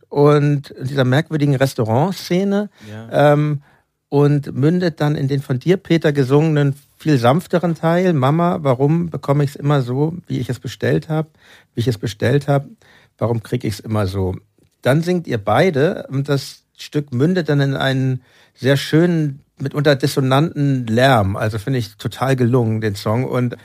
und 0.10 0.76
dieser 0.80 1.06
merkwürdigen 1.06 1.56
Restaurantszene. 1.56 2.70
Ja. 2.88 3.34
Ähm, 3.34 3.64
und 4.10 4.54
mündet 4.56 5.02
dann 5.02 5.16
in 5.16 5.28
den 5.28 5.42
von 5.42 5.60
dir, 5.60 5.78
Peter, 5.78 6.14
gesungenen 6.14 6.76
viel 6.98 7.18
sanfteren 7.18 7.76
Teil. 7.76 8.14
Mama, 8.14 8.60
warum 8.62 9.10
bekomme 9.10 9.44
ich 9.44 9.52
es 9.52 9.56
immer 9.56 9.82
so, 9.82 10.18
wie 10.28 10.40
ich 10.40 10.50
es 10.50 10.60
bestellt 10.60 11.10
habe, 11.10 11.30
wie 11.74 11.82
ich 11.82 11.88
es 11.88 11.98
bestellt 11.98 12.48
habe? 12.48 12.70
Warum 13.18 13.44
kriege 13.44 13.68
ich 13.68 13.76
es 13.76 13.80
immer 13.80 14.08
so? 14.08 14.36
Dann 14.82 15.02
singt 15.02 15.28
ihr 15.28 15.38
beide 15.38 16.08
und 16.10 16.30
das 16.30 16.64
Stück 16.78 17.14
mündet 17.14 17.50
dann 17.50 17.62
in 17.62 17.76
einen 17.76 18.22
sehr 18.54 18.78
schönen, 18.78 19.42
mitunter 19.58 19.96
dissonanten 19.96 20.86
Lärm. 20.88 21.36
Also 21.36 21.58
finde 21.58 21.80
ich 21.80 21.98
total 21.98 22.36
gelungen, 22.36 22.82
den 22.82 22.96
Song. 22.96 23.26
Und 23.26 23.58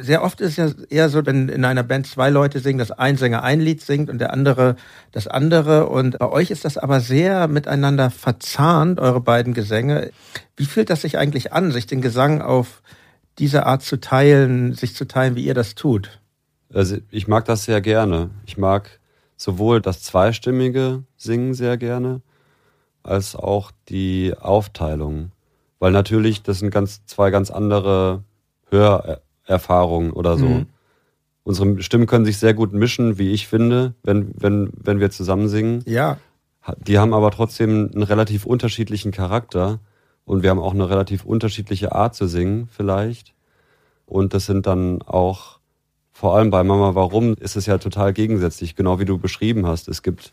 sehr 0.00 0.22
oft 0.22 0.40
ist 0.40 0.58
es 0.58 0.78
ja 0.78 0.84
eher 0.90 1.08
so, 1.08 1.24
wenn 1.24 1.48
in 1.48 1.64
einer 1.64 1.82
Band 1.82 2.06
zwei 2.06 2.30
Leute 2.30 2.60
singen, 2.60 2.78
dass 2.78 2.90
ein 2.90 3.16
Sänger 3.16 3.42
ein 3.42 3.60
Lied 3.60 3.80
singt 3.80 4.10
und 4.10 4.18
der 4.18 4.32
andere 4.32 4.76
das 5.12 5.26
andere. 5.26 5.88
Und 5.88 6.18
bei 6.18 6.28
euch 6.28 6.50
ist 6.50 6.64
das 6.64 6.76
aber 6.76 7.00
sehr 7.00 7.48
miteinander 7.48 8.10
verzahnt, 8.10 9.00
eure 9.00 9.20
beiden 9.20 9.54
Gesänge. 9.54 10.10
Wie 10.56 10.66
fühlt 10.66 10.90
das 10.90 11.02
sich 11.02 11.18
eigentlich 11.18 11.52
an, 11.52 11.70
sich 11.70 11.86
den 11.86 12.02
Gesang 12.02 12.42
auf 12.42 12.82
diese 13.38 13.64
Art 13.66 13.82
zu 13.82 13.98
teilen, 13.98 14.74
sich 14.74 14.94
zu 14.94 15.06
teilen, 15.06 15.36
wie 15.36 15.44
ihr 15.44 15.54
das 15.54 15.74
tut? 15.74 16.20
Also 16.72 16.98
ich 17.10 17.28
mag 17.28 17.44
das 17.46 17.64
sehr 17.64 17.80
gerne. 17.80 18.30
Ich 18.46 18.58
mag 18.58 19.00
sowohl 19.36 19.80
das 19.80 20.02
zweistimmige 20.02 21.04
Singen 21.16 21.54
sehr 21.54 21.76
gerne, 21.76 22.20
als 23.02 23.34
auch 23.34 23.72
die 23.88 24.34
Aufteilung. 24.38 25.32
Weil 25.78 25.92
natürlich, 25.92 26.42
das 26.42 26.60
sind 26.60 26.70
ganz, 26.70 27.04
zwei 27.06 27.30
ganz 27.30 27.50
andere 27.50 28.22
Hör 28.70 29.20
Erfahrung 29.44 30.12
oder 30.12 30.36
so. 30.36 30.46
Mhm. 30.46 30.66
Unsere 31.44 31.82
Stimmen 31.82 32.06
können 32.06 32.24
sich 32.24 32.38
sehr 32.38 32.54
gut 32.54 32.72
mischen, 32.72 33.18
wie 33.18 33.32
ich 33.32 33.48
finde, 33.48 33.94
wenn, 34.02 34.32
wenn, 34.38 34.70
wenn 34.76 35.00
wir 35.00 35.10
zusammen 35.10 35.48
singen. 35.48 35.82
Ja. 35.86 36.18
Die 36.78 36.98
haben 36.98 37.12
aber 37.12 37.32
trotzdem 37.32 37.90
einen 37.92 38.04
relativ 38.04 38.46
unterschiedlichen 38.46 39.10
Charakter. 39.10 39.80
und 40.24 40.44
wir 40.44 40.50
haben 40.50 40.60
auch 40.60 40.74
eine 40.74 40.88
relativ 40.88 41.24
unterschiedliche 41.24 41.92
Art 41.92 42.14
zu 42.14 42.28
singen 42.28 42.68
vielleicht. 42.70 43.34
Und 44.06 44.34
das 44.34 44.46
sind 44.46 44.66
dann 44.66 45.02
auch, 45.02 45.58
vor 46.12 46.36
allem 46.36 46.50
bei 46.50 46.62
Mama 46.62 46.94
Warum, 46.94 47.34
ist 47.34 47.56
es 47.56 47.66
ja 47.66 47.78
total 47.78 48.12
gegensätzlich, 48.12 48.76
genau 48.76 49.00
wie 49.00 49.04
du 49.04 49.18
beschrieben 49.18 49.66
hast. 49.66 49.88
Es 49.88 50.02
gibt 50.02 50.32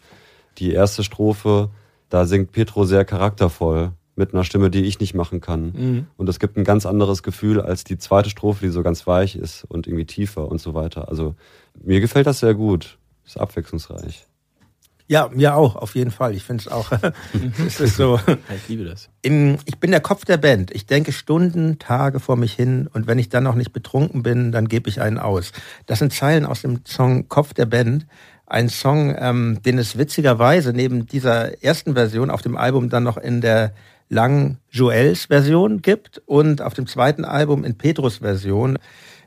die 0.60 0.72
erste 0.72 1.04
Strophe, 1.04 1.70
da 2.10 2.26
singt 2.26 2.52
Petro 2.52 2.86
sehr 2.86 3.06
charaktervoll 3.06 3.94
mit 4.20 4.34
einer 4.34 4.44
Stimme, 4.44 4.70
die 4.70 4.84
ich 4.84 5.00
nicht 5.00 5.16
machen 5.16 5.42
kann. 5.42 5.72
Mhm. 5.72 6.08
Und 6.18 6.30
es 6.30 6.40
gibt 6.40 6.58
ein 6.58 6.64
ganz 6.64 6.86
anderes 6.86 7.24
Gefühl 7.24 7.60
als 7.60 7.84
die 7.86 7.98
zweite 7.98 8.30
Strophe, 8.30 8.66
die 8.66 8.72
so 8.72 8.84
ganz 8.84 9.08
weich 9.08 9.36
ist 9.36 9.64
und 9.64 9.88
irgendwie 9.88 10.06
tiefer 10.06 10.48
und 10.48 10.62
so 10.62 10.76
weiter. 10.76 11.08
Also 11.08 11.36
mir 11.82 12.02
gefällt 12.02 12.28
das 12.28 12.40
sehr 12.40 12.54
gut. 12.54 13.00
Ist 13.26 13.40
abwechslungsreich. 13.40 14.28
Ja, 15.08 15.28
mir 15.34 15.56
auch, 15.56 15.76
auf 15.76 15.96
jeden 15.96 16.12
Fall. 16.12 16.36
Ich 16.36 16.44
finde 16.44 16.62
es 16.62 16.68
auch. 16.68 16.92
es 17.66 17.80
ist 17.80 17.96
so. 17.96 18.20
Ich 18.56 18.68
liebe 18.68 18.84
das. 18.84 19.10
In, 19.24 19.58
ich 19.66 19.80
bin 19.80 19.90
der 19.90 20.02
Kopf 20.02 20.24
der 20.24 20.38
Band. 20.38 20.70
Ich 20.70 20.86
denke 20.86 21.12
Stunden, 21.12 21.80
Tage 21.80 22.20
vor 22.20 22.36
mich 22.36 22.54
hin 22.54 22.88
und 22.94 23.08
wenn 23.08 23.18
ich 23.18 23.30
dann 23.30 23.44
noch 23.44 23.56
nicht 23.56 23.74
betrunken 23.74 24.22
bin, 24.22 24.52
dann 24.52 24.68
gebe 24.68 24.88
ich 24.88 25.02
einen 25.02 25.18
aus. 25.18 25.52
Das 25.88 26.00
sind 26.00 26.14
Zeilen 26.14 26.46
aus 26.46 26.62
dem 26.62 26.86
Song 26.86 27.28
Kopf 27.28 27.56
der 27.56 27.66
Band. 27.66 28.06
Ein 28.46 28.70
Song, 28.70 29.16
ähm, 29.18 29.60
den 29.64 29.80
es 29.80 29.98
witzigerweise 29.98 30.74
neben 30.74 31.08
dieser 31.08 31.64
ersten 31.64 31.96
Version 31.96 32.30
auf 32.30 32.44
dem 32.44 32.58
Album 32.58 32.90
dann 32.90 33.04
noch 33.04 33.18
in 33.18 33.42
der 33.42 33.74
langen 34.10 34.58
Joels 34.70 35.26
Version 35.26 35.82
gibt 35.82 36.22
und 36.26 36.62
auf 36.62 36.74
dem 36.74 36.88
zweiten 36.88 37.24
Album 37.24 37.64
in 37.64 37.78
Petrus 37.78 38.18
Version. 38.18 38.78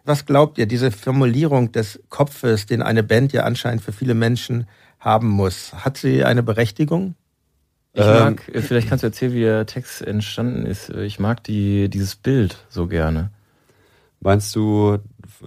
Was 0.05 0.27
glaubt 0.27 0.59
ihr, 0.59 0.67
diese 0.67 0.91
Formulierung 0.91 1.73
des 1.73 2.01
Kopfes, 2.09 2.67
den 2.67 2.83
eine 2.83 3.03
Band 3.03 3.33
ja 3.33 3.45
anscheinend 3.45 3.83
für 3.83 3.93
viele 3.93 4.15
Menschen 4.15 4.67
haben 5.03 5.29
muss. 5.29 5.73
Hat 5.75 5.97
sie 5.97 6.25
eine 6.25 6.43
Berechtigung? 6.43 7.15
Ich 7.95 8.05
mag, 8.05 8.51
ähm, 8.53 8.63
vielleicht 8.63 8.89
kannst 8.89 9.03
du 9.03 9.09
erzählen, 9.09 9.35
wie 9.35 9.41
der 9.41 9.67
Text 9.67 10.01
entstanden 10.01 10.65
ist. 10.65 10.89
Ich 10.91 11.19
mag 11.19 11.45
die, 11.45 11.91
dieses 11.91 12.17
Bild 12.17 12.57
so 12.71 12.87
gerne. 12.87 13.31
Meinst 14.21 14.55
du, 14.55 14.99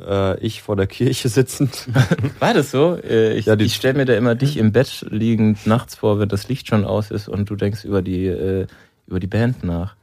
äh, 0.05 0.37
ich 0.39 0.61
vor 0.61 0.75
der 0.75 0.85
Kirche 0.85 1.29
sitzend? 1.29 1.87
War 2.39 2.53
das 2.53 2.69
so? 2.69 2.97
Äh, 2.97 3.33
ich, 3.33 3.47
ja, 3.47 3.57
ich 3.57 3.73
stelle 3.73 3.95
mir 3.95 4.05
da 4.05 4.15
immer 4.15 4.35
dich 4.35 4.57
im 4.57 4.73
Bett 4.73 5.05
liegend 5.09 5.65
nachts 5.65 5.95
vor, 5.95 6.19
wenn 6.19 6.29
das 6.29 6.47
Licht 6.49 6.67
schon 6.67 6.85
aus 6.85 7.09
ist 7.09 7.27
und 7.27 7.49
du 7.49 7.55
denkst 7.55 7.83
über 7.83 8.01
die, 8.03 8.27
äh, 8.27 8.67
über 9.07 9.19
die 9.19 9.27
Band 9.27 9.63
nach. 9.63 9.95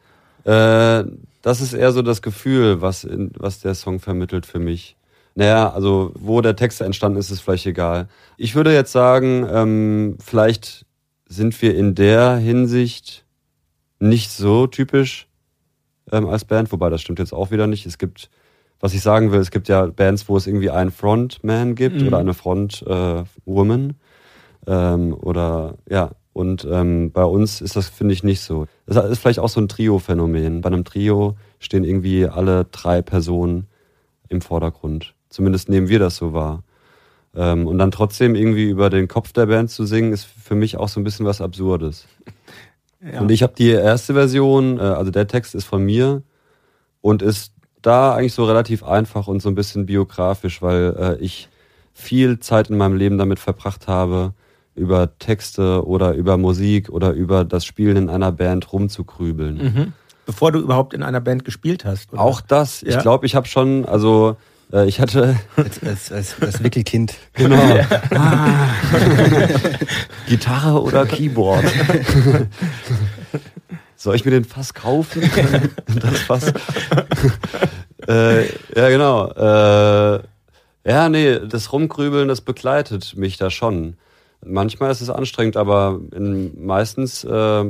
Äh, 0.45 1.05
das 1.43 1.61
ist 1.61 1.73
eher 1.73 1.93
so 1.93 2.03
das 2.03 2.23
Gefühl, 2.23 2.81
was, 2.81 3.05
in, 3.05 3.33
was 3.37 3.61
der 3.61 3.75
Song 3.75 4.01
vermittelt 4.01 4.47
für 4.47 4.59
mich. 4.59 4.97
Naja, 5.35 5.73
also 5.73 6.12
wo 6.15 6.41
der 6.41 6.57
Text 6.57 6.81
entstanden 6.81 7.19
ist, 7.19 7.31
ist 7.31 7.41
vielleicht 7.41 7.67
egal. 7.67 8.09
Ich 8.37 8.55
würde 8.55 8.73
jetzt 8.73 8.93
sagen, 8.93 9.47
ähm, 9.51 10.17
vielleicht 10.21 10.85
sind 11.27 11.61
wir 11.62 11.75
in 11.75 11.95
der 11.95 12.37
Hinsicht 12.37 13.25
nicht 13.99 14.31
so 14.31 14.67
typisch 14.67 15.29
ähm, 16.11 16.29
als 16.29 16.45
Band, 16.45 16.71
wobei 16.73 16.91
das 16.91 17.01
stimmt 17.01 17.19
jetzt 17.19 17.33
auch 17.33 17.51
wieder 17.51 17.67
nicht. 17.67 17.87
Es 17.87 17.99
gibt, 17.99 18.31
was 18.81 18.93
ich 18.95 19.01
sagen 19.01 19.33
will, 19.33 19.41
es 19.41 19.51
gibt 19.51 19.69
ja 19.69 19.87
Bands, 19.87 20.29
wo 20.29 20.37
es 20.37 20.47
irgendwie 20.47 20.71
einen 20.71 20.91
Frontman 20.91 21.75
gibt 21.75 22.01
mhm. 22.01 22.09
oder 22.09 22.19
eine 22.19 22.35
Frontwoman 22.35 23.95
äh, 24.67 24.95
ähm, 24.95 25.15
oder 25.15 25.77
ja. 25.88 26.11
Und 26.33 26.66
ähm, 26.71 27.12
bei 27.12 27.25
uns 27.25 27.61
ist 27.61 27.77
das, 27.77 27.88
finde 27.88 28.14
ich, 28.14 28.23
nicht 28.23 28.40
so. 28.40 28.66
Das 28.87 29.05
ist 29.11 29.18
vielleicht 29.18 29.38
auch 29.38 29.49
so 29.49 29.61
ein 29.61 29.68
Trio-Phänomen. 29.68 30.62
Bei 30.62 30.68
einem 30.68 30.85
Trio 30.85 31.37
stehen 31.59 31.85
irgendwie 31.85 32.27
alle 32.27 32.64
drei 32.64 33.03
Personen 33.03 33.66
im 34.29 34.40
Vordergrund. 34.40 35.14
Zumindest 35.29 35.68
nehmen 35.68 35.88
wir 35.88 35.99
das 35.99 36.16
so 36.16 36.33
wahr. 36.33 36.62
Ähm, 37.35 37.66
und 37.66 37.79
dann 37.79 37.90
trotzdem 37.90 38.35
irgendwie 38.35 38.68
über 38.68 38.90
den 38.90 39.09
Kopf 39.09 39.33
der 39.33 39.47
Band 39.47 39.71
zu 39.71 39.85
singen, 39.85 40.12
ist 40.12 40.25
für 40.25 40.55
mich 40.55 40.77
auch 40.77 40.88
so 40.88 41.01
ein 41.01 41.05
bisschen 41.05 41.27
was 41.27 41.40
Absurdes. 41.40 42.07
Ja. 43.05 43.21
Und 43.21 43.33
ich 43.33 43.42
habe 43.42 43.53
die 43.59 43.71
erste 43.71 44.14
Version, 44.14 44.79
äh, 44.79 44.83
also 44.83 45.11
der 45.11 45.27
Text 45.27 45.57
ist 45.57 45.64
von 45.64 45.83
mir 45.83 46.23
und 47.01 47.21
ist 47.21 47.53
da 47.83 48.14
eigentlich 48.14 48.35
so 48.35 48.45
relativ 48.45 48.85
einfach 48.85 49.27
und 49.27 49.42
so 49.42 49.49
ein 49.49 49.57
bisschen 49.57 49.87
biografisch, 49.87 50.62
weil 50.62 50.95
äh, 50.97 51.16
ich 51.16 51.49
viel 51.92 52.38
Zeit 52.38 52.71
in 52.71 52.77
meinem 52.77 52.97
Leben 52.97 53.18
damit 53.18 53.40
verbracht 53.40 53.88
habe, 53.88 54.35
über 54.75 55.19
Texte 55.19 55.87
oder 55.87 56.15
über 56.15 56.37
Musik 56.37 56.89
oder 56.89 57.13
über 57.13 57.45
das 57.45 57.65
Spielen 57.65 57.97
in 57.97 58.09
einer 58.11 58.33
Band 58.33 58.73
rumzukrübeln. 58.73 59.57
Mhm. 59.57 59.93
Bevor 60.25 60.53
du 60.53 60.61
überhaupt 60.61 60.95
in 60.95 61.03
einer 61.03 61.21
Band 61.21 61.45
gespielt 61.45 61.85
hast. 61.85 62.13
Oder? 62.13 62.23
Auch 62.23 62.41
das. 62.41 62.81
Ja. 62.81 62.91
Ich 62.91 62.99
glaube, 62.99 63.27
ich 63.27 63.35
habe 63.35 63.49
schon, 63.49 63.85
also 63.85 64.37
äh, 64.73 64.87
ich 64.87 65.01
hatte. 65.01 65.37
Als, 65.57 65.83
als, 65.83 66.13
als, 66.13 66.37
als 66.41 66.63
Wickelkind. 66.63 67.15
Genau. 67.35 67.81
ah. 68.15 68.69
Gitarre 70.29 70.81
oder 70.81 71.07
Keyboard? 71.07 71.65
Soll 73.97 74.17
ich 74.17 74.25
mir 74.25 74.31
den 74.33 74.45
Fass 74.45 74.75
kaufen? 74.75 75.23
das 76.01 76.21
Fass. 76.21 76.53
äh, 78.09 78.47
ja, 78.75 78.89
genau. 78.89 79.31
Äh, 79.31 80.23
ja, 80.85 81.09
nee, 81.09 81.39
das 81.47 81.73
Rumgrübeln, 81.73 82.27
das 82.27 82.41
begleitet 82.41 83.17
mich 83.17 83.37
da 83.37 83.51
schon. 83.51 83.97
Manchmal 84.44 84.90
ist 84.90 85.00
es 85.00 85.11
anstrengend, 85.11 85.57
aber 85.57 86.00
in, 86.14 86.64
meistens 86.64 87.24
äh, 87.24 87.64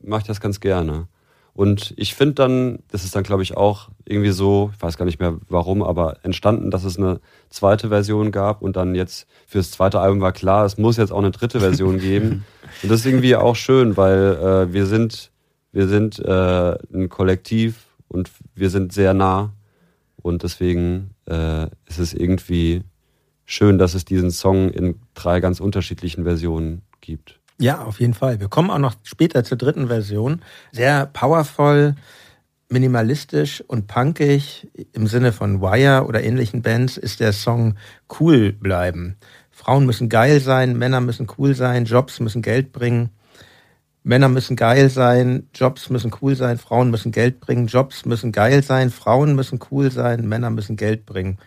mache 0.00 0.20
ich 0.20 0.26
das 0.26 0.40
ganz 0.40 0.60
gerne. 0.60 1.08
Und 1.58 1.92
ich 1.96 2.14
finde 2.14 2.34
dann, 2.34 2.78
das 2.92 3.02
ist 3.02 3.16
dann, 3.16 3.24
glaube 3.24 3.42
ich, 3.42 3.56
auch 3.56 3.88
irgendwie 4.04 4.30
so, 4.30 4.70
ich 4.72 4.80
weiß 4.80 4.96
gar 4.96 5.04
nicht 5.04 5.18
mehr 5.18 5.38
warum, 5.48 5.82
aber 5.82 6.18
entstanden, 6.22 6.70
dass 6.70 6.84
es 6.84 6.96
eine 6.98 7.20
zweite 7.50 7.88
Version 7.88 8.30
gab 8.30 8.62
und 8.62 8.76
dann 8.76 8.94
jetzt 8.94 9.26
fürs 9.44 9.72
zweite 9.72 9.98
Album 9.98 10.20
war 10.20 10.30
klar, 10.30 10.64
es 10.64 10.78
muss 10.78 10.98
jetzt 10.98 11.10
auch 11.10 11.18
eine 11.18 11.32
dritte 11.32 11.58
Version 11.58 11.98
geben. 12.00 12.44
Und 12.82 12.92
das 12.92 13.00
ist 13.00 13.06
irgendwie 13.06 13.34
auch 13.34 13.56
schön, 13.56 13.96
weil 13.96 14.36
äh, 14.36 14.72
wir 14.72 14.86
sind, 14.86 15.32
wir 15.72 15.88
sind 15.88 16.20
äh, 16.20 16.78
ein 16.94 17.08
Kollektiv 17.08 17.86
und 18.06 18.30
wir 18.54 18.70
sind 18.70 18.92
sehr 18.92 19.12
nah. 19.12 19.52
Und 20.22 20.44
deswegen 20.44 21.10
äh, 21.26 21.64
ist 21.86 21.98
es 21.98 22.14
irgendwie 22.14 22.84
schön, 23.48 23.78
dass 23.78 23.94
es 23.94 24.04
diesen 24.04 24.30
Song 24.30 24.70
in 24.70 25.00
drei 25.14 25.40
ganz 25.40 25.58
unterschiedlichen 25.58 26.24
Versionen 26.24 26.82
gibt. 27.00 27.40
Ja, 27.58 27.82
auf 27.82 27.98
jeden 27.98 28.14
Fall. 28.14 28.38
Wir 28.38 28.48
kommen 28.48 28.70
auch 28.70 28.78
noch 28.78 28.94
später 29.02 29.42
zur 29.42 29.58
dritten 29.58 29.88
Version. 29.88 30.42
Sehr 30.70 31.06
powervoll, 31.06 31.96
minimalistisch 32.68 33.64
und 33.66 33.88
punkig 33.88 34.68
im 34.92 35.08
Sinne 35.08 35.32
von 35.32 35.60
Wire 35.60 36.06
oder 36.06 36.22
ähnlichen 36.22 36.62
Bands 36.62 36.96
ist 36.98 37.18
der 37.18 37.32
Song 37.32 37.74
Cool 38.20 38.52
bleiben. 38.52 39.16
Frauen 39.50 39.86
müssen 39.86 40.08
geil 40.08 40.40
sein, 40.40 40.76
Männer 40.78 41.00
müssen 41.00 41.26
cool 41.36 41.54
sein, 41.54 41.84
Jobs 41.86 42.20
müssen 42.20 42.42
Geld 42.42 42.70
bringen. 42.70 43.10
Männer 44.04 44.28
müssen 44.28 44.54
geil 44.54 44.88
sein, 44.88 45.48
Jobs 45.52 45.90
müssen 45.90 46.12
cool 46.22 46.36
sein, 46.36 46.58
Frauen 46.58 46.90
müssen 46.90 47.12
Geld 47.12 47.40
bringen, 47.40 47.66
Jobs 47.66 48.04
müssen 48.04 48.30
geil 48.30 48.62
sein, 48.62 48.90
Frauen 48.90 49.34
müssen 49.34 49.58
cool 49.70 49.90
sein, 49.90 50.28
Männer 50.28 50.50
müssen 50.50 50.76
Geld 50.76 51.06
bringen. 51.06 51.38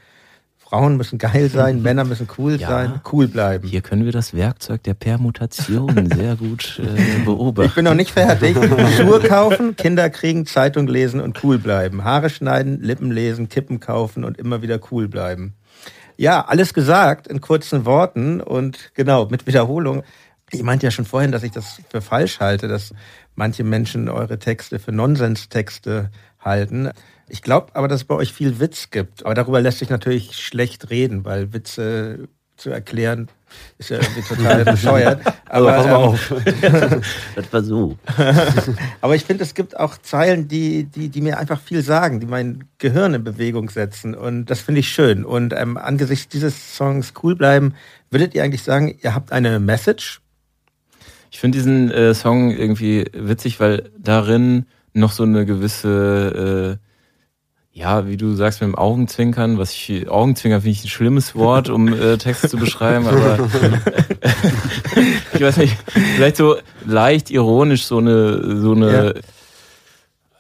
Frauen 0.72 0.96
müssen 0.96 1.18
geil 1.18 1.50
sein, 1.50 1.82
Männer 1.84 2.06
müssen 2.06 2.30
cool 2.38 2.56
ja, 2.56 2.70
sein, 2.70 3.02
cool 3.12 3.28
bleiben. 3.28 3.68
Hier 3.68 3.82
können 3.82 4.06
wir 4.06 4.14
das 4.14 4.34
Werkzeug 4.34 4.82
der 4.84 4.94
Permutation 4.94 6.10
sehr 6.16 6.38
gut 6.38 6.80
äh, 6.82 7.26
beobachten. 7.26 7.68
Ich 7.68 7.76
bin 7.76 7.84
noch 7.84 7.94
nicht 7.94 8.12
fertig. 8.12 8.56
Schuhe 8.96 9.20
kaufen, 9.20 9.76
Kinder 9.76 10.10
kriegen, 10.10 10.46
Zeitung 10.46 10.88
lesen 10.88 11.20
und 11.20 11.44
cool 11.44 11.58
bleiben. 11.58 12.06
Haare 12.06 12.30
schneiden, 12.30 12.80
Lippen 12.80 13.12
lesen, 13.12 13.50
Kippen 13.50 13.82
kaufen 13.82 14.24
und 14.24 14.38
immer 14.38 14.62
wieder 14.62 14.80
cool 14.92 15.10
bleiben. 15.10 15.56
Ja, 16.16 16.46
alles 16.46 16.74
gesagt 16.74 17.28
in 17.28 17.42
kurzen 17.42 17.84
Worten 17.86 18.40
und 18.40 18.92
genau, 18.94 19.26
mit 19.26 19.48
Wiederholung. 19.48 20.04
Ich 20.52 20.64
meinte 20.64 20.86
ja 20.86 20.92
schon 20.92 21.04
vorhin, 21.06 21.34
dass 21.34 21.44
ich 21.44 21.52
das 21.52 21.82
für 21.90 22.00
falsch 22.00 22.40
halte, 22.40 22.70
dass 22.70 22.94
manche 23.36 23.66
Menschen 23.66 24.08
eure 24.08 24.40
Texte 24.40 24.80
für 24.80 24.94
Nonsens-Texte 24.94 26.12
halten. 26.40 26.92
Ich 27.32 27.42
glaube 27.42 27.74
aber, 27.76 27.88
dass 27.88 28.02
es 28.02 28.04
bei 28.04 28.16
euch 28.16 28.34
viel 28.34 28.60
Witz 28.60 28.90
gibt. 28.90 29.26
Aber 29.26 29.34
darüber 29.34 29.62
lässt 29.62 29.80
sich 29.80 29.90
natürlich 29.90 30.36
schlecht 30.36 30.90
reden, 30.90 31.24
weil 31.24 31.54
Witze 31.54 32.28
zu 32.58 32.70
erklären 32.70 33.30
ist 33.78 33.90
ja 33.90 34.00
irgendwie 34.00 34.22
total 34.22 34.66
bescheuert. 34.66 35.22
Aber 35.48 35.72
also, 35.72 35.90
pass 35.90 35.92
mal 35.92 35.96
auf. 35.96 36.32
Ähm, 36.62 37.02
das 37.36 37.54
war 37.54 37.64
so. 37.64 37.98
aber 39.02 39.16
ich 39.16 39.24
finde, 39.24 39.46
es 39.46 39.54
gibt 39.54 39.80
auch 39.80 39.98
Zeilen, 39.98 40.50
die, 40.50 40.84
die, 40.84 41.08
die 41.08 41.22
mir 41.22 41.40
einfach 41.40 41.62
viel 41.62 41.82
sagen, 41.82 42.20
die 42.20 42.26
mein 42.26 42.66
Gehirn 42.80 43.14
in 43.14 43.24
Bewegung 43.24 43.70
setzen. 43.70 44.14
Und 44.14 44.48
das 44.48 44.60
finde 44.60 44.82
ich 44.82 44.90
schön. 44.90 45.24
Und 45.24 45.54
ähm, 45.54 45.78
angesichts 45.78 46.28
dieses 46.28 46.76
Songs 46.76 47.14
cool 47.24 47.38
bleiben, 47.38 47.76
würdet 48.10 48.36
ihr 48.36 48.44
eigentlich 48.44 48.64
sagen, 48.64 48.94
ihr 49.02 49.16
habt 49.16 49.32
eine 49.32 49.62
Message? 49.62 50.20
Ich 51.32 51.40
finde 51.40 51.58
diesen 51.58 51.92
äh, 51.92 52.14
Song 52.14 52.52
irgendwie 52.52 53.06
witzig, 53.14 53.62
weil 53.62 53.90
darin 53.98 54.66
noch 54.92 55.14
so 55.14 55.24
eine 55.24 55.46
gewisse 55.46 56.78
äh, 56.78 56.91
ja, 57.74 58.06
wie 58.08 58.18
du 58.18 58.34
sagst, 58.34 58.62
mit 58.62 58.68
dem 58.68 58.76
Augenzwinkern, 58.76 59.58
was 59.58 59.72
ich, 59.72 60.10
Augenzwinkern 60.10 60.62
finde 60.62 60.72
ich 60.78 60.84
ein 60.84 60.90
schlimmes 60.90 61.36
Wort, 61.36 61.70
um 61.70 61.88
äh, 61.88 62.18
Text 62.18 62.50
zu 62.50 62.58
beschreiben, 62.58 63.08
aber 63.08 63.40
ich 65.34 65.42
weiß 65.42 65.58
nicht, 65.58 65.78
vielleicht 66.16 66.36
so 66.36 66.58
leicht 66.86 67.32
ironisch 67.32 67.86
so 67.86 68.00
eine, 68.00 68.60
so 68.60 68.74
eine, 68.74 69.16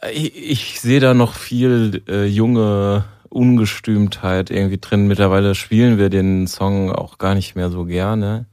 ja. 0.01 0.09
ich, 0.11 0.35
ich 0.35 0.81
sehe 0.81 0.99
da 0.99 1.13
noch 1.13 1.33
viel 1.33 2.03
äh, 2.09 2.25
junge 2.25 3.05
Ungestümtheit 3.29 4.51
irgendwie 4.51 4.79
drin. 4.79 5.07
Mittlerweile 5.07 5.55
spielen 5.55 5.97
wir 5.97 6.09
den 6.09 6.47
Song 6.47 6.91
auch 6.91 7.17
gar 7.17 7.33
nicht 7.33 7.55
mehr 7.55 7.69
so 7.69 7.85
gerne. 7.85 8.45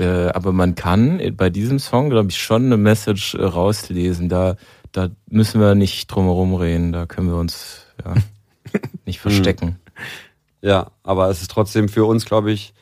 Äh, 0.00 0.30
aber 0.30 0.50
man 0.50 0.74
kann 0.74 1.20
bei 1.36 1.48
diesem 1.48 1.78
Song, 1.78 2.10
glaube 2.10 2.30
ich, 2.30 2.38
schon 2.38 2.64
eine 2.66 2.76
Message 2.76 3.34
äh, 3.34 3.44
rauslesen. 3.44 4.28
Da 4.28 4.56
da 4.92 5.08
müssen 5.28 5.60
wir 5.60 5.74
nicht 5.74 6.08
drumherum 6.08 6.54
reden, 6.54 6.92
da 6.92 7.06
können 7.06 7.28
wir 7.28 7.36
uns 7.36 7.86
ja, 8.04 8.14
nicht 9.06 9.20
verstecken. 9.20 9.78
Ja, 10.62 10.90
aber 11.02 11.28
es 11.30 11.40
ist 11.40 11.50
trotzdem 11.50 11.88
für 11.88 12.04
uns, 12.04 12.24
glaube 12.24 12.52
ich, 12.52 12.74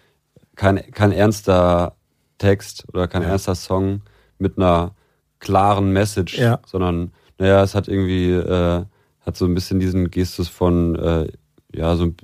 kein, 0.56 0.90
kein 0.90 1.12
ernster 1.12 1.94
Text 2.38 2.84
oder 2.92 3.06
kein 3.08 3.22
ja. 3.22 3.28
ernster 3.28 3.54
Song 3.54 4.02
mit 4.38 4.56
einer 4.56 4.94
klaren 5.38 5.92
Message, 5.92 6.38
ja. 6.38 6.60
sondern 6.66 7.12
naja, 7.38 7.62
es 7.62 7.74
hat 7.74 7.88
irgendwie, 7.88 8.30
äh, 8.30 8.84
hat 9.20 9.36
so 9.36 9.44
ein 9.44 9.54
bisschen 9.54 9.78
diesen 9.78 10.10
Gestus 10.10 10.48
von, 10.48 10.96
äh, 10.96 11.28
ja, 11.74 11.94
so 11.96 12.06
ein, 12.06 12.16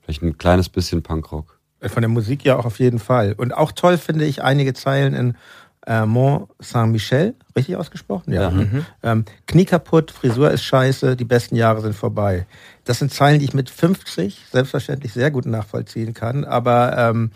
vielleicht 0.00 0.22
ein 0.22 0.38
kleines 0.38 0.68
bisschen 0.68 1.02
Punkrock. 1.02 1.58
Von 1.80 2.02
der 2.02 2.08
Musik 2.08 2.44
ja 2.44 2.56
auch 2.56 2.64
auf 2.64 2.80
jeden 2.80 2.98
Fall. 2.98 3.34
Und 3.36 3.52
auch 3.52 3.72
toll 3.72 3.98
finde 3.98 4.24
ich 4.24 4.42
einige 4.42 4.74
Zeilen 4.74 5.14
in 5.14 5.36
äh, 5.88 6.04
Mont 6.04 6.48
Saint-Michel, 6.58 7.34
richtig 7.56 7.76
ausgesprochen? 7.76 8.32
Ja. 8.32 8.42
ja. 8.42 8.50
Mhm. 8.50 8.86
Ähm, 9.02 9.24
Knie 9.46 9.64
kaputt, 9.64 10.10
Frisur 10.10 10.50
ist 10.50 10.62
scheiße, 10.62 11.16
die 11.16 11.24
besten 11.24 11.56
Jahre 11.56 11.80
sind 11.80 11.94
vorbei. 11.94 12.46
Das 12.84 12.98
sind 12.98 13.12
Zeilen, 13.12 13.38
die 13.38 13.46
ich 13.46 13.54
mit 13.54 13.70
50 13.70 14.46
selbstverständlich 14.52 15.12
sehr 15.12 15.30
gut 15.30 15.46
nachvollziehen 15.46 16.14
kann, 16.14 16.44
aber 16.44 16.96
ähm, 16.96 17.30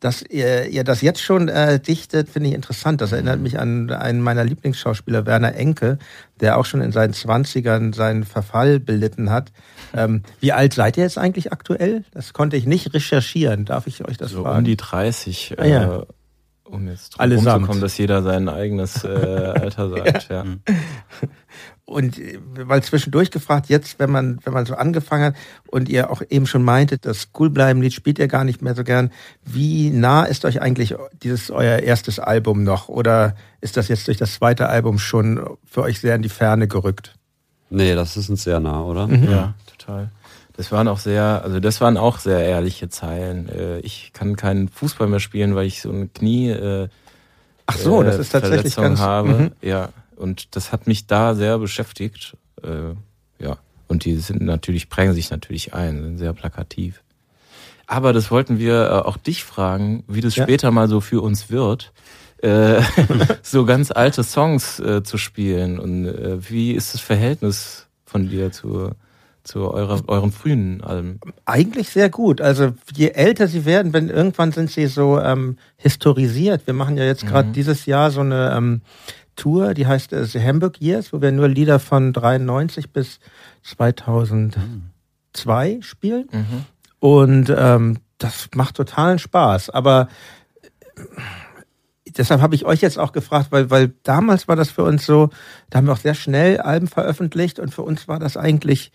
dass 0.00 0.22
ihr, 0.22 0.66
ihr 0.68 0.84
das 0.84 1.02
jetzt 1.02 1.20
schon 1.20 1.48
äh, 1.48 1.80
dichtet, 1.80 2.28
finde 2.28 2.50
ich 2.50 2.54
interessant. 2.54 3.00
Das 3.00 3.12
erinnert 3.12 3.40
mich 3.40 3.58
an 3.58 3.90
einen 3.90 4.20
meiner 4.20 4.44
Lieblingsschauspieler, 4.44 5.26
Werner 5.26 5.56
Enke, 5.56 5.98
der 6.40 6.56
auch 6.56 6.64
schon 6.64 6.80
in 6.80 6.92
seinen 6.92 7.14
Zwanzigern 7.14 7.92
seinen 7.92 8.24
Verfall 8.24 8.78
belitten 8.78 9.30
hat. 9.30 9.50
Ähm, 9.92 10.22
wie 10.40 10.52
alt 10.52 10.74
seid 10.74 10.96
ihr 10.96 11.02
jetzt 11.02 11.18
eigentlich 11.18 11.52
aktuell? 11.52 12.04
Das 12.12 12.32
konnte 12.32 12.56
ich 12.56 12.64
nicht 12.64 12.94
recherchieren. 12.94 13.64
Darf 13.64 13.88
ich 13.88 14.06
euch 14.06 14.16
das 14.16 14.30
so 14.30 14.44
fragen? 14.44 14.58
Um 14.58 14.64
die 14.64 14.76
30. 14.76 15.56
Ah, 15.58 15.64
ja. 15.64 16.02
Äh, 16.70 16.74
um 16.74 16.88
jetzt 16.88 17.10
drum 17.10 17.32
rumzukommen, 17.32 17.80
dass 17.80 17.98
jeder 17.98 18.22
sein 18.22 18.48
eigenes 18.48 19.04
äh, 19.04 19.08
Alter 19.08 19.90
sagt. 19.90 20.28
ja. 20.28 20.44
ja. 20.44 20.56
Und 21.88 22.18
äh, 22.18 22.38
weil 22.52 22.82
zwischendurch 22.82 23.30
gefragt, 23.30 23.70
jetzt, 23.70 23.98
wenn 23.98 24.10
man, 24.10 24.38
wenn 24.44 24.52
man 24.52 24.66
so 24.66 24.74
angefangen 24.74 25.24
hat 25.24 25.36
und 25.68 25.88
ihr 25.88 26.10
auch 26.10 26.20
eben 26.28 26.46
schon 26.46 26.62
meintet, 26.62 27.06
das 27.06 27.32
Coolbleiben-Lied 27.32 27.94
spielt 27.94 28.18
ihr 28.18 28.28
gar 28.28 28.44
nicht 28.44 28.60
mehr 28.60 28.74
so 28.74 28.84
gern, 28.84 29.10
wie 29.42 29.88
nah 29.88 30.24
ist 30.24 30.44
euch 30.44 30.60
eigentlich 30.60 30.94
dieses 31.22 31.50
euer 31.50 31.78
erstes 31.78 32.18
Album 32.18 32.62
noch? 32.62 32.88
Oder 32.88 33.34
ist 33.62 33.78
das 33.78 33.88
jetzt 33.88 34.06
durch 34.06 34.18
das 34.18 34.34
zweite 34.34 34.68
Album 34.68 34.98
schon 34.98 35.56
für 35.64 35.82
euch 35.82 35.98
sehr 36.00 36.14
in 36.14 36.20
die 36.20 36.28
Ferne 36.28 36.68
gerückt? 36.68 37.14
Nee, 37.70 37.94
das 37.94 38.18
ist 38.18 38.28
uns 38.28 38.44
sehr 38.44 38.60
nah, 38.60 38.82
oder? 38.82 39.06
Mhm. 39.06 39.24
Ja, 39.24 39.54
total. 39.66 40.10
Das 40.58 40.72
waren 40.72 40.88
auch 40.88 40.98
sehr, 40.98 41.42
also 41.44 41.60
das 41.60 41.80
waren 41.80 41.96
auch 41.96 42.18
sehr 42.18 42.40
ehrliche 42.40 42.88
Zeilen. 42.88 43.48
Äh, 43.48 43.78
ich 43.78 44.10
kann 44.12 44.34
keinen 44.34 44.66
Fußball 44.68 45.06
mehr 45.06 45.20
spielen, 45.20 45.54
weil 45.54 45.68
ich 45.68 45.80
so 45.80 45.88
ein 45.88 46.12
Knie 46.12 46.50
äh, 46.50 46.88
Ach 47.66 47.76
so, 47.76 48.02
das 48.02 48.18
ist 48.18 48.30
tatsächlich 48.30 48.74
Verletzung 48.74 48.82
ganz 48.82 48.98
habe. 48.98 49.28
Mhm. 49.28 49.50
Ja, 49.62 49.90
und 50.16 50.56
das 50.56 50.72
hat 50.72 50.88
mich 50.88 51.06
da 51.06 51.36
sehr 51.36 51.58
beschäftigt. 51.58 52.36
Äh, 52.60 52.96
ja, 53.40 53.58
und 53.86 54.04
die 54.04 54.16
sind 54.16 54.42
natürlich 54.42 54.88
prägen 54.88 55.12
sich 55.12 55.30
natürlich 55.30 55.74
ein, 55.74 56.02
sind 56.02 56.18
sehr 56.18 56.32
plakativ. 56.32 57.04
Aber 57.86 58.12
das 58.12 58.32
wollten 58.32 58.58
wir 58.58 58.86
äh, 58.86 59.06
auch 59.06 59.16
dich 59.16 59.44
fragen, 59.44 60.02
wie 60.08 60.22
das 60.22 60.34
ja. 60.34 60.42
später 60.42 60.72
mal 60.72 60.88
so 60.88 61.00
für 61.00 61.22
uns 61.22 61.50
wird, 61.50 61.92
äh, 62.38 62.82
so 63.42 63.64
ganz 63.64 63.92
alte 63.92 64.24
Songs 64.24 64.80
äh, 64.80 65.04
zu 65.04 65.18
spielen. 65.18 65.78
Und 65.78 66.06
äh, 66.06 66.50
wie 66.50 66.72
ist 66.72 66.94
das 66.94 67.00
Verhältnis 67.00 67.86
von 68.04 68.28
dir 68.28 68.50
zu 68.50 68.90
zu 69.48 69.72
eurer, 69.72 70.00
euren 70.06 70.30
frühen 70.30 70.82
Alben? 70.82 71.18
Eigentlich 71.46 71.88
sehr 71.88 72.10
gut. 72.10 72.40
Also 72.40 72.74
je 72.94 73.08
älter 73.08 73.48
sie 73.48 73.64
werden, 73.64 73.92
wenn 73.92 74.10
irgendwann 74.10 74.52
sind 74.52 74.70
sie 74.70 74.86
so 74.86 75.18
ähm, 75.18 75.56
historisiert. 75.76 76.66
Wir 76.66 76.74
machen 76.74 76.96
ja 76.96 77.04
jetzt 77.04 77.26
gerade 77.26 77.48
mhm. 77.48 77.52
dieses 77.54 77.86
Jahr 77.86 78.10
so 78.10 78.20
eine 78.20 78.52
ähm, 78.54 78.82
Tour, 79.36 79.74
die 79.74 79.86
heißt 79.86 80.12
äh, 80.12 80.24
The 80.24 80.40
Hamburg 80.40 80.80
Years, 80.80 81.12
wo 81.12 81.22
wir 81.22 81.32
nur 81.32 81.48
Lieder 81.48 81.78
von 81.80 82.12
93 82.12 82.92
bis 82.92 83.20
2002 83.62 84.58
mhm. 85.74 85.82
spielen. 85.82 86.28
Mhm. 86.30 86.64
Und 87.00 87.54
ähm, 87.56 87.98
das 88.18 88.50
macht 88.54 88.76
totalen 88.76 89.18
Spaß. 89.18 89.70
Aber 89.70 90.08
äh, 90.96 91.00
deshalb 92.18 92.42
habe 92.42 92.54
ich 92.54 92.66
euch 92.66 92.82
jetzt 92.82 92.98
auch 92.98 93.12
gefragt, 93.12 93.46
weil, 93.50 93.70
weil 93.70 93.94
damals 94.02 94.46
war 94.46 94.56
das 94.56 94.70
für 94.70 94.84
uns 94.84 95.06
so, 95.06 95.30
da 95.70 95.78
haben 95.78 95.86
wir 95.86 95.92
auch 95.94 95.98
sehr 95.98 96.14
schnell 96.14 96.58
Alben 96.60 96.88
veröffentlicht 96.88 97.58
und 97.58 97.74
für 97.74 97.82
uns 97.82 98.08
war 98.08 98.18
das 98.18 98.36
eigentlich 98.36 98.92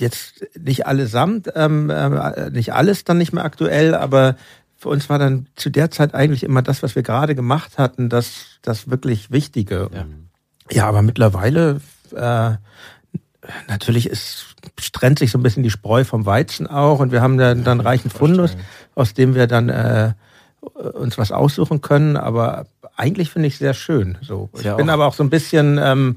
jetzt 0.00 0.46
nicht 0.58 0.86
allesamt, 0.86 1.50
ähm, 1.54 1.90
äh, 1.90 2.50
nicht 2.50 2.72
alles 2.72 3.04
dann 3.04 3.18
nicht 3.18 3.32
mehr 3.32 3.44
aktuell, 3.44 3.94
aber 3.94 4.36
für 4.76 4.88
uns 4.88 5.08
war 5.08 5.18
dann 5.18 5.46
zu 5.56 5.70
der 5.70 5.90
Zeit 5.90 6.14
eigentlich 6.14 6.42
immer 6.42 6.62
das, 6.62 6.82
was 6.82 6.94
wir 6.96 7.02
gerade 7.02 7.34
gemacht 7.34 7.78
hatten, 7.78 8.08
das, 8.08 8.58
das 8.62 8.90
wirklich 8.90 9.30
Wichtige. 9.30 9.90
Ja, 9.92 10.06
ja 10.70 10.86
aber 10.86 11.02
mittlerweile 11.02 11.80
äh, 12.14 12.52
natürlich 13.68 14.08
ist, 14.08 14.56
trennt 14.92 15.18
sich 15.18 15.30
so 15.30 15.38
ein 15.38 15.42
bisschen 15.42 15.62
die 15.62 15.70
Spreu 15.70 16.04
vom 16.04 16.26
Weizen 16.26 16.66
auch 16.66 17.00
und 17.00 17.12
wir 17.12 17.20
haben 17.20 17.36
dann, 17.36 17.64
dann 17.64 17.80
reichen 17.80 18.10
Fundus, 18.10 18.56
aus 18.94 19.14
dem 19.14 19.34
wir 19.34 19.46
dann 19.46 19.68
äh, 19.68 20.12
uns 20.60 21.18
was 21.18 21.32
aussuchen 21.32 21.80
können. 21.80 22.16
Aber 22.16 22.66
eigentlich 22.96 23.30
finde 23.30 23.48
ich 23.48 23.58
sehr 23.58 23.74
schön. 23.74 24.18
So, 24.22 24.50
ich 24.54 24.64
ja 24.64 24.76
bin 24.76 24.90
aber 24.90 25.06
auch 25.06 25.14
so 25.14 25.22
ein 25.22 25.30
bisschen 25.30 25.78
ähm, 25.82 26.16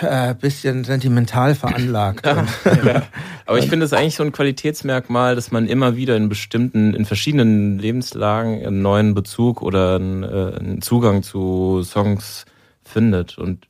äh, 0.00 0.34
bisschen 0.34 0.84
sentimental 0.84 1.54
veranlagt. 1.54 2.26
ja, 2.26 2.46
ja. 2.84 3.02
Aber 3.46 3.58
ich 3.58 3.68
finde 3.68 3.86
es 3.86 3.92
eigentlich 3.92 4.16
so 4.16 4.22
ein 4.22 4.32
Qualitätsmerkmal, 4.32 5.34
dass 5.34 5.50
man 5.50 5.66
immer 5.66 5.96
wieder 5.96 6.16
in 6.16 6.28
bestimmten, 6.28 6.94
in 6.94 7.04
verschiedenen 7.04 7.78
Lebenslagen 7.78 8.66
einen 8.66 8.82
neuen 8.82 9.14
Bezug 9.14 9.62
oder 9.62 9.96
einen, 9.96 10.22
äh, 10.22 10.26
einen 10.58 10.82
Zugang 10.82 11.22
zu 11.22 11.82
Songs 11.84 12.44
findet. 12.82 13.38
Und 13.38 13.68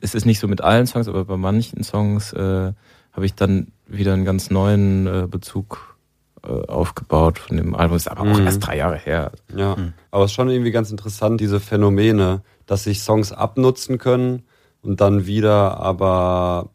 es 0.00 0.14
ist 0.14 0.26
nicht 0.26 0.38
so 0.38 0.48
mit 0.48 0.60
allen 0.60 0.86
Songs, 0.86 1.08
aber 1.08 1.24
bei 1.24 1.36
manchen 1.36 1.82
Songs 1.84 2.32
äh, 2.32 2.72
habe 3.12 3.26
ich 3.26 3.34
dann 3.34 3.68
wieder 3.86 4.12
einen 4.12 4.24
ganz 4.24 4.50
neuen 4.50 5.06
äh, 5.06 5.26
Bezug 5.28 5.96
äh, 6.42 6.48
aufgebaut 6.48 7.38
von 7.38 7.56
dem 7.56 7.74
Album. 7.74 7.96
Ist 7.96 8.10
aber 8.10 8.22
auch 8.22 8.38
mhm. 8.38 8.46
erst 8.46 8.66
drei 8.66 8.76
Jahre 8.76 8.98
her. 8.98 9.32
Ja, 9.54 9.76
mhm. 9.76 9.92
aber 10.10 10.24
es 10.24 10.32
ist 10.32 10.34
schon 10.34 10.50
irgendwie 10.50 10.70
ganz 10.70 10.90
interessant, 10.90 11.40
diese 11.40 11.60
Phänomene, 11.60 12.42
dass 12.66 12.84
sich 12.84 13.00
Songs 13.00 13.32
abnutzen 13.32 13.98
können 13.98 14.42
und 14.86 15.00
dann 15.00 15.26
wieder, 15.26 15.80
aber 15.80 16.70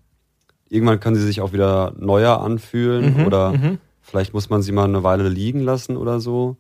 irgendwann 0.70 1.00
können 1.00 1.16
sie 1.16 1.26
sich 1.26 1.42
auch 1.42 1.54
wieder 1.54 1.94
neuer 1.98 2.42
anfühlen 2.42 3.18
mhm, 3.18 3.26
oder 3.26 3.52
mhm. 3.54 3.78
vielleicht 4.02 4.34
muss 4.34 4.50
man 4.50 4.62
sie 4.62 4.72
mal 4.72 4.86
eine 4.86 5.04
Weile 5.04 5.30
liegen 5.30 5.62
lassen 5.62 5.98
oder 5.98 6.20
so. 6.20 6.58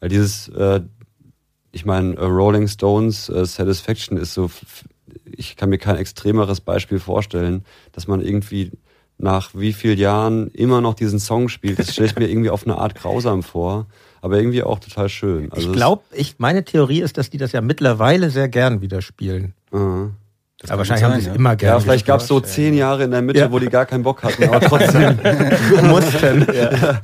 Weil 0.00 0.10
dieses, 0.10 0.48
äh, 0.48 0.80
ich 1.72 1.84
meine, 1.84 2.14
äh, 2.16 2.24
Rolling 2.24 2.68
Stones 2.68 3.28
äh, 3.28 3.44
Satisfaction 3.44 4.16
ist 4.16 4.34
so, 4.34 4.50
ich 5.24 5.56
kann 5.56 5.70
mir 5.70 5.78
kein 5.78 5.96
extremeres 5.96 6.60
Beispiel 6.60 7.00
vorstellen, 7.00 7.64
dass 7.92 8.06
man 8.06 8.20
irgendwie 8.20 8.70
nach 9.16 9.50
wie 9.54 9.72
vielen 9.72 9.98
Jahren 9.98 10.48
immer 10.52 10.80
noch 10.80 10.94
diesen 10.94 11.18
Song 11.18 11.48
spielt. 11.48 11.78
Das 11.80 11.92
stelle 11.92 12.06
ich 12.08 12.16
mir 12.16 12.28
irgendwie 12.28 12.50
auf 12.50 12.64
eine 12.64 12.78
Art 12.78 12.94
grausam 12.94 13.42
vor, 13.42 13.86
aber 14.22 14.38
irgendwie 14.38 14.62
auch 14.62 14.78
total 14.78 15.08
schön. 15.08 15.50
Also 15.50 15.70
ich 15.70 15.76
glaube, 15.76 16.02
ich, 16.12 16.36
meine 16.38 16.64
Theorie 16.64 17.00
ist, 17.00 17.18
dass 17.18 17.28
die 17.28 17.38
das 17.38 17.50
ja 17.52 17.60
mittlerweile 17.60 18.30
sehr 18.30 18.48
gern 18.48 18.80
wieder 18.80 19.02
spielen. 19.02 19.54
Uh 19.72 20.10
das 20.58 20.70
aber 20.70 20.78
wahrscheinlich 20.78 21.02
sein, 21.02 21.12
haben 21.12 21.20
sie 21.20 21.26
es 21.28 21.34
ja. 21.34 21.38
immer 21.38 21.56
gerne. 21.56 21.76
Ja, 21.76 21.80
vielleicht 21.80 22.06
gab 22.06 22.20
es 22.20 22.26
so 22.26 22.40
zehn 22.40 22.74
Jahre 22.74 23.04
in 23.04 23.12
der 23.12 23.22
Mitte, 23.22 23.40
ja. 23.40 23.52
wo 23.52 23.58
die 23.58 23.68
gar 23.68 23.86
keinen 23.86 24.02
Bock 24.02 24.22
hatten, 24.22 24.42
aber 24.48 24.60
trotzdem 24.60 25.18
mussten. 25.82 26.46
Ja. 26.54 27.00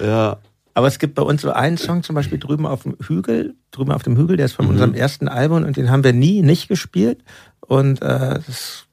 ja. 0.00 0.36
Aber 0.74 0.86
es 0.86 1.00
gibt 1.00 1.16
bei 1.16 1.22
uns 1.22 1.42
so 1.42 1.50
einen 1.50 1.76
Song 1.76 2.04
zum 2.04 2.14
Beispiel 2.14 2.38
drüben 2.38 2.64
auf 2.64 2.84
dem 2.84 2.96
Hügel, 3.04 3.56
drüben 3.72 3.90
auf 3.90 4.04
dem 4.04 4.16
Hügel, 4.16 4.36
der 4.36 4.46
ist 4.46 4.52
von 4.52 4.66
mhm. 4.66 4.72
unserem 4.72 4.94
ersten 4.94 5.26
Album 5.26 5.64
und 5.64 5.76
den 5.76 5.90
haben 5.90 6.04
wir 6.04 6.12
nie 6.12 6.42
nicht 6.42 6.68
gespielt. 6.68 7.24
Und 7.60 8.00
äh, 8.00 8.38
das 8.46 8.86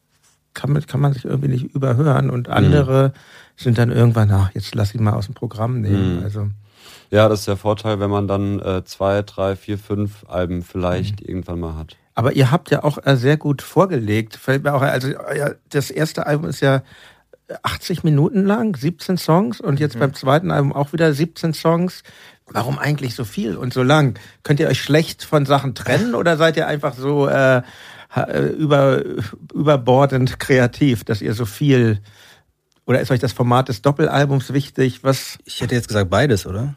kann 0.56 0.72
man, 0.72 0.84
kann 0.88 1.00
man 1.00 1.14
sich 1.14 1.26
irgendwie 1.26 1.50
nicht 1.50 1.76
überhören. 1.76 2.32
Und 2.32 2.50
andere 2.50 3.10
mhm. 3.10 3.12
sind 3.56 3.78
dann 3.78 3.92
irgendwann, 3.92 4.32
ach, 4.32 4.50
jetzt 4.56 4.74
lass 4.74 4.96
ihn 4.96 5.04
mal 5.04 5.14
aus 5.14 5.28
dem 5.28 5.36
Programm 5.36 5.82
nehmen. 5.82 6.18
Mhm. 6.18 6.24
Also 6.24 6.48
ja, 7.12 7.30
das 7.30 7.42
ist 7.42 7.48
der 7.48 7.58
Vorteil, 7.58 8.00
wenn 8.00 8.10
man 8.10 8.28
dann 8.28 8.60
äh, 8.60 8.84
zwei, 8.84 9.22
drei, 9.22 9.56
vier, 9.56 9.78
fünf 9.78 10.26
Alben 10.28 10.64
vielleicht 10.64 11.22
mhm. 11.22 11.28
irgendwann 11.28 11.60
mal 11.60 11.76
hat. 11.76 11.98
Aber 12.16 12.34
ihr 12.34 12.50
habt 12.50 12.72
ja 12.72 12.84
auch 12.84 12.98
äh, 13.06 13.18
sehr 13.18 13.38
gut 13.38 13.62
vorgelegt. 13.62 14.36
Fällt 14.38 14.64
mir 14.64 14.74
auch, 14.74 14.82
also 14.82 15.10
das 15.70 15.92
erste 15.92 16.26
Album 16.26 16.50
ist 16.50 16.62
ja 16.62 16.82
80 17.62 18.04
Minuten 18.04 18.46
lang, 18.46 18.76
17 18.76 19.18
Songs 19.18 19.62
und 19.62 19.80
jetzt 19.80 19.96
mhm. 19.96 20.00
beim 20.00 20.14
zweiten 20.14 20.50
Album 20.50 20.74
auch 20.74 20.94
wieder 20.94 21.14
17 21.14 21.54
Songs. 21.54 22.04
Warum 22.48 22.80
eigentlich 22.80 23.16
so 23.16 23.24
viel 23.24 23.58
und 23.58 23.74
so 23.74 23.84
lang? 23.84 24.18
Könnt 24.44 24.60
ihr 24.60 24.68
euch 24.68 24.82
schlecht 24.82 25.24
von 25.24 25.46
Sachen 25.46 25.76
trennen 25.76 26.16
oder 26.16 26.38
seid 26.38 26.58
ihr 26.58 26.68
einfach 26.68 26.96
so 26.96 27.28
äh, 27.28 27.62
äh, 28.16 28.48
über, 28.58 29.04
überbordend 29.54 30.40
kreativ, 30.40 31.04
dass 31.04 31.22
ihr 31.22 31.34
so 31.34 31.46
viel 31.46 32.02
oder 32.86 33.02
ist 33.02 33.12
euch 33.12 33.20
das 33.20 33.34
Format 33.34 33.68
des 33.70 33.82
Doppelalbums 33.82 34.54
wichtig? 34.54 35.04
Was? 35.04 35.40
Ich 35.44 35.62
hätte 35.62 35.76
jetzt 35.76 35.88
gesagt 35.88 36.10
beides, 36.10 36.46
oder? 36.46 36.76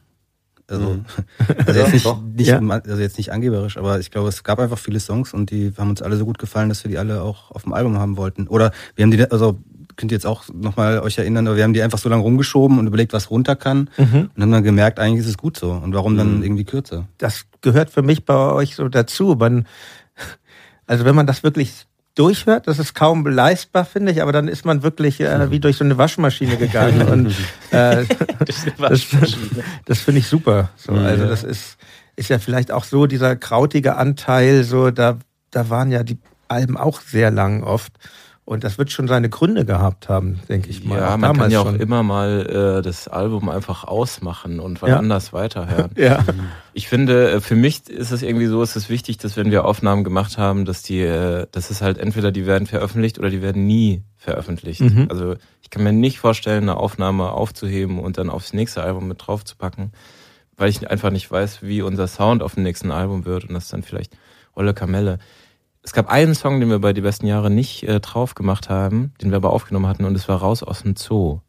Also, 0.69 0.91
mhm. 0.91 1.05
also, 1.67 1.81
jetzt 1.81 1.93
nicht, 1.93 2.07
nicht, 2.37 2.49
ja. 2.49 2.61
also 2.61 3.01
jetzt 3.01 3.19
nicht 3.19 3.33
angeberisch, 3.33 3.77
aber 3.77 3.99
ich 4.01 4.11
glaube, 4.11 4.29
es 4.29 4.45
gab 4.45 4.59
einfach 4.59 4.79
viele 4.79 5.01
Songs 5.01 5.33
und 5.33 5.51
die 5.51 5.73
haben 5.77 5.91
uns 5.91 6.03
alle 6.03 6.17
so 6.17 6.25
gut 6.25 6.39
gefallen, 6.39 6.69
dass 6.69 6.85
wir 6.85 6.91
die 6.91 6.99
alle 6.99 7.23
auch 7.23 7.51
auf 7.51 7.65
dem 7.65 7.73
Album 7.73 7.99
haben 7.99 8.17
wollten. 8.17 8.47
Oder 8.47 8.73
wir 8.95 9.05
haben 9.05 9.11
die, 9.11 9.31
also 9.31 9.59
könnt 9.97 10.13
ihr 10.13 10.17
jetzt 10.17 10.27
auch 10.27 10.45
nochmal 10.53 11.01
euch 11.01 11.19
erinnern, 11.19 11.47
aber 11.47 11.57
wir 11.57 11.65
haben 11.65 11.73
die 11.73 11.83
einfach 11.83 11.99
so 11.99 12.09
lange 12.09 12.23
rumgeschoben 12.23 12.79
und 12.79 12.87
überlegt, 12.87 13.13
was 13.13 13.31
runter 13.31 13.57
kann 13.57 13.91
mhm. 13.97 14.31
und 14.37 14.43
haben 14.43 14.53
dann 14.53 14.63
gemerkt, 14.63 15.01
eigentlich 15.01 15.25
ist 15.25 15.31
es 15.31 15.39
gut 15.39 15.57
so. 15.57 15.73
Und 15.73 15.93
warum 15.95 16.17
dann 16.17 16.37
mhm. 16.37 16.43
irgendwie 16.45 16.65
kürzer? 16.65 17.09
Das 17.19 17.47
gehört 17.63 17.91
für 17.91 18.03
mich 18.03 18.25
bei 18.25 18.53
euch 18.53 18.77
so 18.77 18.89
dazu. 18.89 19.37
Man, 19.39 19.67
Also 20.89 21.05
wenn 21.05 21.15
man 21.15 21.27
das 21.27 21.43
wirklich 21.43 21.87
durchhört, 22.19 22.67
das 22.67 22.79
ist 22.79 22.95
kaum 22.95 23.27
leistbar, 23.27 23.85
finde 23.85 24.13
ich, 24.13 24.23
aber 24.23 24.33
dann 24.33 24.49
ist 24.49 24.65
man 24.65 24.83
wirklich 24.83 25.21
äh, 25.21 25.51
wie 25.51 25.61
durch 25.61 25.77
so 25.77 25.85
eine 25.85 25.99
Waschmaschine 25.99 26.57
gegangen. 26.57 27.03
und 27.09 27.27
äh, 27.71 28.05
das, 28.81 29.07
das 29.85 29.99
finde 30.01 30.21
ich 30.21 30.27
super. 30.27 30.71
So, 30.77 30.93
also 30.93 31.27
das 31.27 31.45
ist, 31.45 31.77
ist 32.17 32.29
ja 32.29 32.39
vielleicht 32.39 32.73
auch 32.73 32.85
so 32.85 33.07
dieser 33.07 33.37
krautige 33.37 33.97
Anteil, 33.97 34.65
so 34.65 34.91
da, 34.91 35.19
da 35.51 35.71
waren 35.71 35.91
ja 35.91 36.03
die 36.03 36.19
Alben 36.49 36.77
auch 36.77 37.01
sehr 37.01 37.31
lang 37.31 37.63
oft. 37.63 37.93
Und 38.49 38.65
das 38.65 38.79
wird 38.79 38.91
schon 38.91 39.09
seine 39.09 39.29
Gründe 39.29 39.67
gehabt 39.67 40.09
haben, 40.09 40.41
denke 40.49 40.71
ich 40.71 40.83
mal. 40.83 40.99
Ja, 40.99 41.19
man 41.19 41.37
kann 41.37 41.51
ja 41.51 41.61
auch 41.61 41.67
schon. 41.67 41.81
immer 41.81 42.03
mal 42.03 42.79
äh, 42.79 42.83
das 42.83 43.07
Album 43.07 43.51
einfach 43.51 43.85
ausmachen 43.85 44.59
und 44.59 44.81
wann 44.81 44.89
ja. 44.89 44.97
anders 44.97 45.35
weiterhören. 45.35 45.91
ja. 45.97 46.25
Ich 46.73 46.89
finde, 46.89 47.31
äh, 47.31 47.41
für 47.43 47.57
mich 47.57 47.91
ist 47.91 48.11
es 48.11 48.23
irgendwie 48.23 48.47
so, 48.47 48.63
ist 48.63 48.75
es 48.75 48.89
wichtig, 48.89 49.19
dass 49.19 49.37
wenn 49.37 49.51
wir 49.51 49.67
Aufnahmen 49.67 50.03
gemacht 50.03 50.39
haben, 50.39 50.65
dass 50.65 50.81
die, 50.83 51.01
äh, 51.01 51.47
das 51.53 51.71
ist 51.71 51.83
halt 51.83 51.99
entweder 51.99 52.33
die 52.33 52.47
werden 52.47 52.67
veröffentlicht 52.67 53.19
oder 53.19 53.29
die 53.29 53.43
werden 53.43 53.67
nie 53.67 54.03
veröffentlicht. 54.17 54.81
Mhm. 54.81 55.09
Also 55.11 55.35
ich 55.61 55.69
kann 55.69 55.85
mir 55.85 55.93
nicht 55.93 56.19
vorstellen, 56.19 56.63
eine 56.63 56.79
Aufnahme 56.79 57.33
aufzuheben 57.33 57.99
und 57.99 58.17
dann 58.17 58.31
aufs 58.31 58.55
nächste 58.55 58.83
Album 58.83 59.09
mit 59.09 59.27
draufzupacken, 59.27 59.93
weil 60.57 60.71
ich 60.71 60.91
einfach 60.91 61.11
nicht 61.11 61.31
weiß, 61.31 61.59
wie 61.65 61.83
unser 61.83 62.07
Sound 62.09 62.43
auf 62.43 62.55
dem 62.55 62.63
nächsten 62.63 62.93
Album 62.93 63.27
wird 63.27 63.45
und 63.45 63.53
das 63.53 63.69
dann 63.69 63.83
vielleicht 63.83 64.17
Olle 64.55 64.73
Kamelle. 64.73 65.19
Es 65.83 65.93
gab 65.93 66.09
einen 66.09 66.35
Song, 66.35 66.61
den 66.61 66.69
wir 66.69 66.81
bei 66.81 66.93
Die 66.93 67.01
besten 67.01 67.27
Jahre 67.27 67.51
nicht 67.51 67.83
äh, 67.85 68.01
drauf 68.01 68.35
gemacht 68.35 68.69
haben, 68.69 69.13
den 69.23 69.31
wir 69.31 69.37
aber 69.37 69.53
aufgenommen 69.53 69.87
hatten 69.87 70.05
und 70.05 70.15
es 70.15 70.29
war 70.29 70.39
Raus 70.39 70.63
aus 70.63 70.83
dem 70.83 70.97
Zoo. 70.97 71.41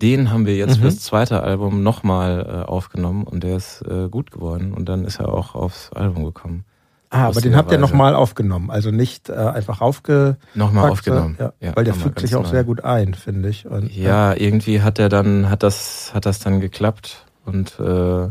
Den 0.00 0.30
haben 0.30 0.46
wir 0.46 0.56
jetzt 0.56 0.78
mhm. 0.78 0.82
fürs 0.82 1.00
zweite 1.00 1.42
Album 1.42 1.82
nochmal 1.82 2.44
äh, 2.46 2.68
aufgenommen 2.68 3.24
und 3.24 3.44
der 3.44 3.56
ist 3.56 3.82
äh, 3.82 4.08
gut 4.08 4.32
geworden 4.32 4.74
und 4.74 4.88
dann 4.88 5.04
ist 5.04 5.20
er 5.20 5.32
auch 5.32 5.54
aufs 5.54 5.92
Album 5.92 6.24
gekommen. 6.24 6.64
Ah, 7.10 7.26
aber 7.26 7.42
den 7.42 7.54
habt 7.54 7.70
ihr 7.70 7.76
nochmal 7.76 8.14
aufgenommen, 8.14 8.70
also 8.70 8.90
nicht 8.90 9.28
äh, 9.28 9.34
einfach 9.34 9.82
aufge 9.82 10.38
nochmal 10.54 10.88
aufgenommen, 10.88 11.36
ja, 11.38 11.52
ja, 11.60 11.76
weil 11.76 11.84
der 11.84 11.92
fügt 11.92 12.20
sich 12.20 12.34
auch 12.34 12.44
neu. 12.44 12.48
sehr 12.48 12.64
gut 12.64 12.84
ein, 12.84 13.12
finde 13.12 13.50
ich. 13.50 13.66
Und, 13.66 13.94
ja, 13.94 14.32
ja, 14.32 14.40
irgendwie 14.40 14.80
hat 14.80 14.98
er 14.98 15.10
dann 15.10 15.50
hat 15.50 15.62
das 15.62 16.12
hat 16.14 16.24
das 16.24 16.38
dann 16.38 16.60
geklappt 16.60 17.26
und 17.44 17.78
äh, 17.78 18.30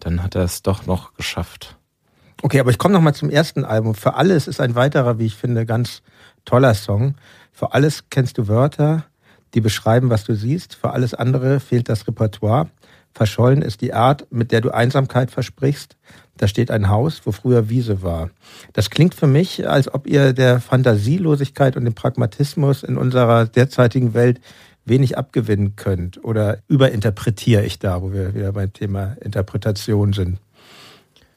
dann 0.00 0.22
hat 0.22 0.34
er 0.34 0.42
es 0.42 0.60
doch 0.60 0.84
noch 0.84 1.14
geschafft. 1.14 1.77
Okay, 2.42 2.60
aber 2.60 2.70
ich 2.70 2.78
komme 2.78 2.94
nochmal 2.94 3.14
zum 3.14 3.30
ersten 3.30 3.64
Album. 3.64 3.94
Für 3.94 4.14
alles 4.14 4.46
ist 4.46 4.60
ein 4.60 4.74
weiterer, 4.76 5.18
wie 5.18 5.26
ich 5.26 5.34
finde, 5.34 5.66
ganz 5.66 6.02
toller 6.44 6.74
Song. 6.74 7.16
Für 7.52 7.74
alles 7.74 8.04
kennst 8.10 8.38
du 8.38 8.46
Wörter, 8.46 9.04
die 9.54 9.60
beschreiben, 9.60 10.08
was 10.08 10.24
du 10.24 10.34
siehst. 10.34 10.76
Für 10.76 10.90
alles 10.90 11.14
andere 11.14 11.58
fehlt 11.58 11.88
das 11.88 12.06
Repertoire. 12.06 12.68
Verschollen 13.12 13.62
ist 13.62 13.80
die 13.80 13.92
Art, 13.92 14.26
mit 14.30 14.52
der 14.52 14.60
du 14.60 14.70
Einsamkeit 14.70 15.32
versprichst. 15.32 15.96
Da 16.36 16.46
steht 16.46 16.70
ein 16.70 16.88
Haus, 16.88 17.22
wo 17.24 17.32
früher 17.32 17.68
Wiese 17.68 18.02
war. 18.02 18.30
Das 18.72 18.90
klingt 18.90 19.14
für 19.14 19.26
mich, 19.26 19.68
als 19.68 19.92
ob 19.92 20.06
ihr 20.06 20.32
der 20.32 20.60
Fantasielosigkeit 20.60 21.76
und 21.76 21.84
dem 21.84 21.94
Pragmatismus 21.94 22.84
in 22.84 22.96
unserer 22.96 23.46
derzeitigen 23.46 24.14
Welt 24.14 24.40
wenig 24.84 25.18
abgewinnen 25.18 25.74
könnt. 25.74 26.22
Oder 26.22 26.58
überinterpretiere 26.68 27.64
ich 27.64 27.80
da, 27.80 28.00
wo 28.00 28.12
wir 28.12 28.34
wieder 28.34 28.52
beim 28.52 28.72
Thema 28.72 29.16
Interpretation 29.20 30.12
sind? 30.12 30.38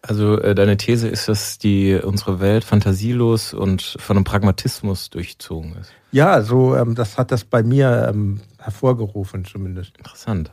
Also 0.01 0.39
äh, 0.39 0.55
deine 0.55 0.77
These 0.77 1.07
ist, 1.07 1.27
dass 1.27 1.59
die 1.59 1.95
unsere 1.95 2.39
Welt 2.39 2.63
fantasielos 2.63 3.53
und 3.53 3.97
von 3.99 4.17
einem 4.17 4.23
Pragmatismus 4.23 5.11
durchzogen 5.11 5.75
ist. 5.79 5.91
Ja, 6.11 6.41
so 6.41 6.75
ähm, 6.75 6.95
das 6.95 7.17
hat 7.17 7.31
das 7.31 7.43
bei 7.43 7.61
mir 7.61 8.07
ähm, 8.09 8.41
hervorgerufen 8.57 9.45
zumindest. 9.45 9.97
Interessant. 9.97 10.51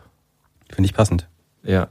Finde 0.68 0.86
ich 0.86 0.94
passend. 0.94 1.28
Ja. 1.62 1.88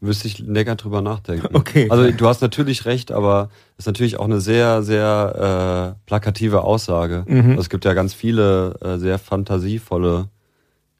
Müsste 0.00 0.28
ich 0.28 0.38
länger 0.38 0.76
drüber 0.76 1.02
nachdenken. 1.02 1.48
Okay. 1.54 1.88
Also 1.90 2.10
du 2.10 2.26
hast 2.26 2.40
natürlich 2.40 2.86
recht, 2.86 3.10
aber 3.10 3.50
es 3.78 3.84
ist 3.84 3.86
natürlich 3.86 4.18
auch 4.18 4.24
eine 4.24 4.40
sehr, 4.40 4.82
sehr 4.82 5.96
äh, 5.96 6.00
plakative 6.06 6.62
Aussage. 6.62 7.24
Mhm. 7.26 7.50
Also, 7.50 7.60
es 7.62 7.70
gibt 7.70 7.84
ja 7.84 7.94
ganz 7.94 8.14
viele 8.14 8.76
äh, 8.80 8.98
sehr 8.98 9.18
fantasievolle 9.18 10.28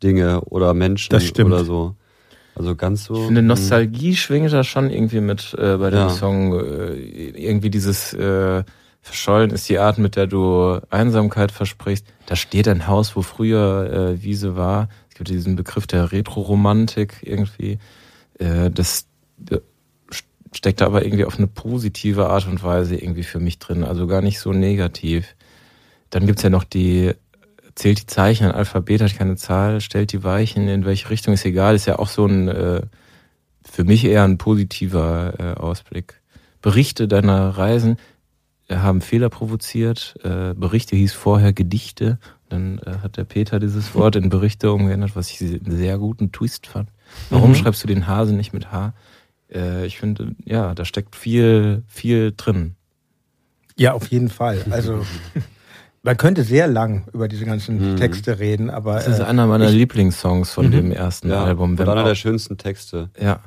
Dinge 0.03 0.41
oder 0.43 0.75
Menschen 0.75 1.15
oder 1.45 1.65
so. 1.65 1.95
Also 2.55 2.77
ganz 2.77 3.05
so. 3.05 3.15
Ich 3.15 3.27
finde, 3.27 3.43
Nostalgie 3.43 4.15
schwingt 4.15 4.53
da 4.53 4.63
schon 4.65 4.91
irgendwie 4.91 5.21
mit 5.21 5.55
äh, 5.59 5.77
bei 5.77 5.91
dem 5.91 6.01
ja. 6.01 6.11
Song. 6.11 6.53
Äh, 6.59 6.95
irgendwie 7.31 7.71
dieses 7.71 8.13
äh, 8.13 8.63
Verschollen 9.01 9.51
ist 9.51 9.69
die 9.69 9.79
Art, 9.79 9.99
mit 9.99 10.15
der 10.15 10.29
du 10.29 10.79
Einsamkeit 10.91 11.51
versprichst. 11.51 12.07
Da 12.27 12.37
steht 12.37 12.69
ein 12.69 12.87
Haus, 12.87 13.17
wo 13.17 13.23
früher 13.23 13.91
äh, 13.93 14.23
Wiese 14.23 14.55
war. 14.55 14.89
Es 15.11 15.17
gibt 15.17 15.29
diesen 15.29 15.57
Begriff 15.57 15.87
der 15.87 16.13
Retro-Romantik 16.13 17.19
irgendwie. 17.23 17.79
Äh, 18.39 18.71
das 18.71 19.07
äh, 19.51 19.59
steckt 20.53 20.81
da 20.81 20.87
aber 20.87 21.05
irgendwie 21.05 21.25
auf 21.25 21.37
eine 21.37 21.49
positive 21.49 22.29
Art 22.29 22.47
und 22.47 22.63
Weise 22.63 22.97
irgendwie 22.97 23.25
für 23.25 23.41
mich 23.41 23.59
drin. 23.59 23.83
Also 23.83 24.07
gar 24.07 24.23
nicht 24.23 24.39
so 24.39 24.53
negativ. 24.53 25.35
Dann 26.11 26.27
gibt's 26.27 26.43
ja 26.43 26.51
noch 26.51 26.65
die 26.65 27.13
zählt 27.75 28.01
die 28.01 28.07
Zeichen, 28.07 28.47
ein 28.47 28.53
Alphabet 28.53 29.03
hat 29.03 29.17
keine 29.17 29.37
Zahl, 29.37 29.81
stellt 29.81 30.13
die 30.13 30.25
Weichen, 30.25 30.69
in 30.69 30.85
welche 30.85 31.11
Richtung 31.11 31.35
ist 31.35 31.45
egal, 31.45 31.75
ist 31.75 31.87
ja 31.87 31.99
auch 31.99 32.09
so 32.09 32.27
ein, 32.27 32.49
äh, 32.49 32.83
für 33.65 33.85
mich 33.85 34.05
eher 34.05 34.25
ein 34.25 34.39
positiver 34.39 35.35
äh, 35.39 35.61
Ausblick. 35.61 36.21
Berichte 36.61 37.09
deiner 37.09 37.51
Reisen 37.51 37.97
haben 38.71 39.01
Fehler 39.01 39.29
provoziert. 39.29 40.15
Äh, 40.23 40.55
Berichte 40.55 40.97
hieß 40.97 41.13
vorher 41.13 41.53
Gedichte. 41.53 42.19
Dann 42.49 42.79
äh, 42.79 42.99
hat 43.03 43.17
der 43.17 43.25
Peter 43.25 43.61
dieses 43.61 43.95
Wort 43.95 44.17
in 44.17 44.29
Berichte 44.29 44.73
umgeändert, 44.73 45.17
was 45.17 45.31
ich 45.31 45.41
einen 45.41 45.77
sehr 45.77 45.99
guten 45.99 46.33
Twist 46.33 46.67
fand. 46.67 46.91
Warum 47.31 47.51
mhm. 47.51 47.55
schreibst 47.57 47.83
du 47.83 47.89
den 47.89 48.07
Hase 48.07 48.35
nicht 48.35 48.53
mit 48.53 48.73
H? 48.73 48.95
Äh, 49.53 49.87
ich 49.87 49.99
finde, 49.99 50.35
ja, 50.45 50.75
da 50.75 50.85
steckt 50.85 51.17
viel, 51.17 51.83
viel 51.89 52.33
drin. 52.37 52.75
Ja, 53.77 53.93
auf 53.93 54.09
jeden 54.09 54.29
Fall. 54.29 54.65
Also 54.71 55.05
Man 56.05 56.17
könnte 56.17 56.43
sehr 56.43 56.67
lang 56.67 57.07
über 57.13 57.29
diese 57.29 57.45
ganzen 57.45 57.93
mhm. 57.93 57.97
Texte 57.97 58.41
reden, 58.41 58.71
aber. 58.71 58.95
Das 58.95 59.07
ist 59.07 59.21
äh, 59.21 59.25
einer 59.25 59.47
meiner 59.47 59.69
ich, 59.69 59.75
Lieblingssongs 59.75 60.51
von 60.53 60.67
mhm. 60.67 60.73
dem 60.73 60.93
ersten 60.93 61.31
ja, 61.31 61.45
Album. 61.45 61.73
Und 61.73 61.81
einer 61.81 62.05
der 62.05 62.17
schönsten 62.17 62.59
Texte. 62.59 63.11
Ja. 63.21 63.41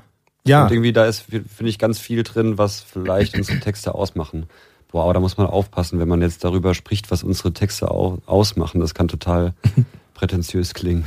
Ja. 0.48 0.64
Und 0.64 0.72
irgendwie 0.72 0.94
da 0.94 1.06
ist, 1.06 1.22
finde 1.22 1.70
ich, 1.70 1.80
ganz 1.80 2.00
viel 2.00 2.24
drin, 2.24 2.58
was 2.58 2.82
vielleicht 2.82 3.36
unsere 3.36 3.60
Texte 3.60 3.96
ausmachen. 3.96 4.46
Boah, 4.92 5.04
aber 5.04 5.14
da 5.14 5.20
muss 5.20 5.38
man 5.38 5.48
aufpassen, 5.48 6.00
wenn 6.00 6.08
man 6.08 6.22
jetzt 6.22 6.44
darüber 6.44 6.74
spricht, 6.74 7.12
was 7.12 7.24
unsere 7.24 7.52
Texte 7.52 7.90
ausmachen. 7.90 8.80
Das 8.80 8.94
kann 8.94 9.08
total 9.08 9.54
prätentiös 10.14 10.74
klingen. 10.74 11.06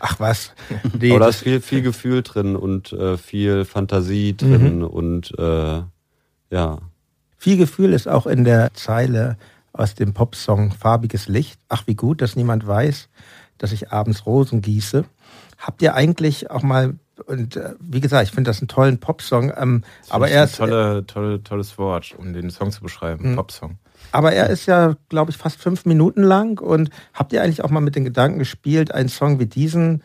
Ach 0.00 0.18
was. 0.18 0.52
Nee, 0.98 1.12
aber 1.12 1.20
da 1.20 1.28
ist 1.28 1.42
viel, 1.42 1.60
viel 1.60 1.82
Gefühl 1.82 2.22
drin 2.22 2.56
und 2.56 2.92
äh, 2.92 3.16
viel 3.16 3.64
Fantasie 3.64 4.36
drin 4.36 4.78
mhm. 4.78 4.84
und 4.84 5.38
äh, 5.38 5.82
ja. 6.50 6.78
Viel 7.36 7.56
Gefühl 7.56 7.92
ist 7.92 8.08
auch 8.08 8.26
in 8.26 8.44
der 8.44 8.74
Zeile 8.74 9.38
aus 9.80 9.94
dem 9.94 10.14
Popsong 10.14 10.72
Farbiges 10.72 11.28
Licht. 11.28 11.58
Ach, 11.68 11.86
wie 11.86 11.96
gut, 11.96 12.22
dass 12.22 12.36
niemand 12.36 12.66
weiß, 12.66 13.08
dass 13.58 13.72
ich 13.72 13.92
abends 13.92 14.26
Rosen 14.26 14.60
gieße. 14.60 15.04
Habt 15.58 15.82
ihr 15.82 15.94
eigentlich 15.94 16.50
auch 16.50 16.62
mal 16.62 16.94
und 17.26 17.56
äh, 17.56 17.74
wie 17.80 18.00
gesagt, 18.00 18.28
ich 18.28 18.34
finde 18.34 18.48
das 18.48 18.60
einen 18.60 18.68
tollen 18.68 18.98
Popsong, 18.98 19.52
ähm, 19.56 19.84
aber 20.08 20.28
er 20.30 20.44
ist 20.44 20.56
tolle, 20.56 21.04
tolle, 21.06 21.42
tolles 21.42 21.76
Wort, 21.76 22.14
um 22.16 22.32
den 22.32 22.50
Song 22.50 22.70
zu 22.70 22.80
beschreiben, 22.80 23.32
mhm. 23.32 23.36
Popsong. 23.36 23.78
Aber 24.12 24.32
er 24.32 24.48
ist 24.48 24.66
ja, 24.66 24.96
glaube 25.08 25.30
ich, 25.30 25.36
fast 25.36 25.60
fünf 25.60 25.84
Minuten 25.84 26.22
lang. 26.22 26.58
Und 26.58 26.90
habt 27.12 27.32
ihr 27.32 27.42
eigentlich 27.42 27.62
auch 27.62 27.70
mal 27.70 27.80
mit 27.80 27.96
den 27.96 28.04
Gedanken 28.04 28.38
gespielt, 28.38 28.92
einen 28.92 29.08
Song 29.10 29.38
wie 29.38 29.46
diesen 29.46 30.02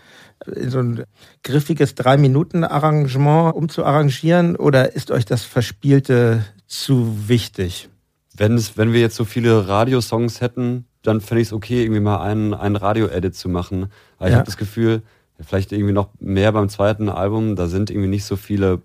in 0.53 0.69
so 0.69 0.79
ein 0.79 1.03
griffiges 1.43 1.95
Drei-Minuten-Arrangement 1.95 3.55
umzuarrangieren? 3.55 4.57
Oder 4.57 4.93
ist 4.93 5.11
euch 5.11 5.25
das 5.25 5.43
Verspielte 5.43 6.45
zu 6.67 7.29
wichtig? 7.29 7.89
Wenn 8.37 8.55
es, 8.55 8.77
wenn 8.77 8.93
wir 8.93 8.99
jetzt 8.99 9.15
so 9.15 9.25
viele 9.25 9.67
Radiosongs 9.67 10.41
hätten, 10.41 10.85
dann 11.01 11.21
fände 11.21 11.41
ich 11.41 11.49
es 11.49 11.53
okay, 11.53 11.83
irgendwie 11.83 12.01
mal 12.01 12.21
einen, 12.21 12.53
einen 12.53 12.75
Radio-Edit 12.75 13.35
zu 13.35 13.49
machen. 13.49 13.91
Aber 14.17 14.27
ja. 14.27 14.29
ich 14.29 14.35
habe 14.35 14.45
das 14.45 14.57
Gefühl, 14.57 15.03
vielleicht 15.39 15.71
irgendwie 15.71 15.93
noch 15.93 16.09
mehr 16.19 16.51
beim 16.51 16.69
zweiten 16.69 17.09
Album, 17.09 17.55
da 17.55 17.67
sind 17.67 17.89
irgendwie 17.89 18.09
nicht 18.09 18.25
so 18.25 18.35
viele 18.35 18.81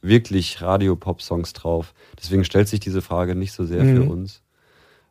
wirklich 0.00 0.60
Radio-Pop-Songs 0.60 1.52
drauf. 1.52 1.94
Deswegen 2.18 2.44
stellt 2.44 2.68
sich 2.68 2.80
diese 2.80 3.02
Frage 3.02 3.34
nicht 3.34 3.52
so 3.52 3.64
sehr 3.64 3.82
mhm. 3.82 3.96
für 3.96 4.10
uns. 4.10 4.42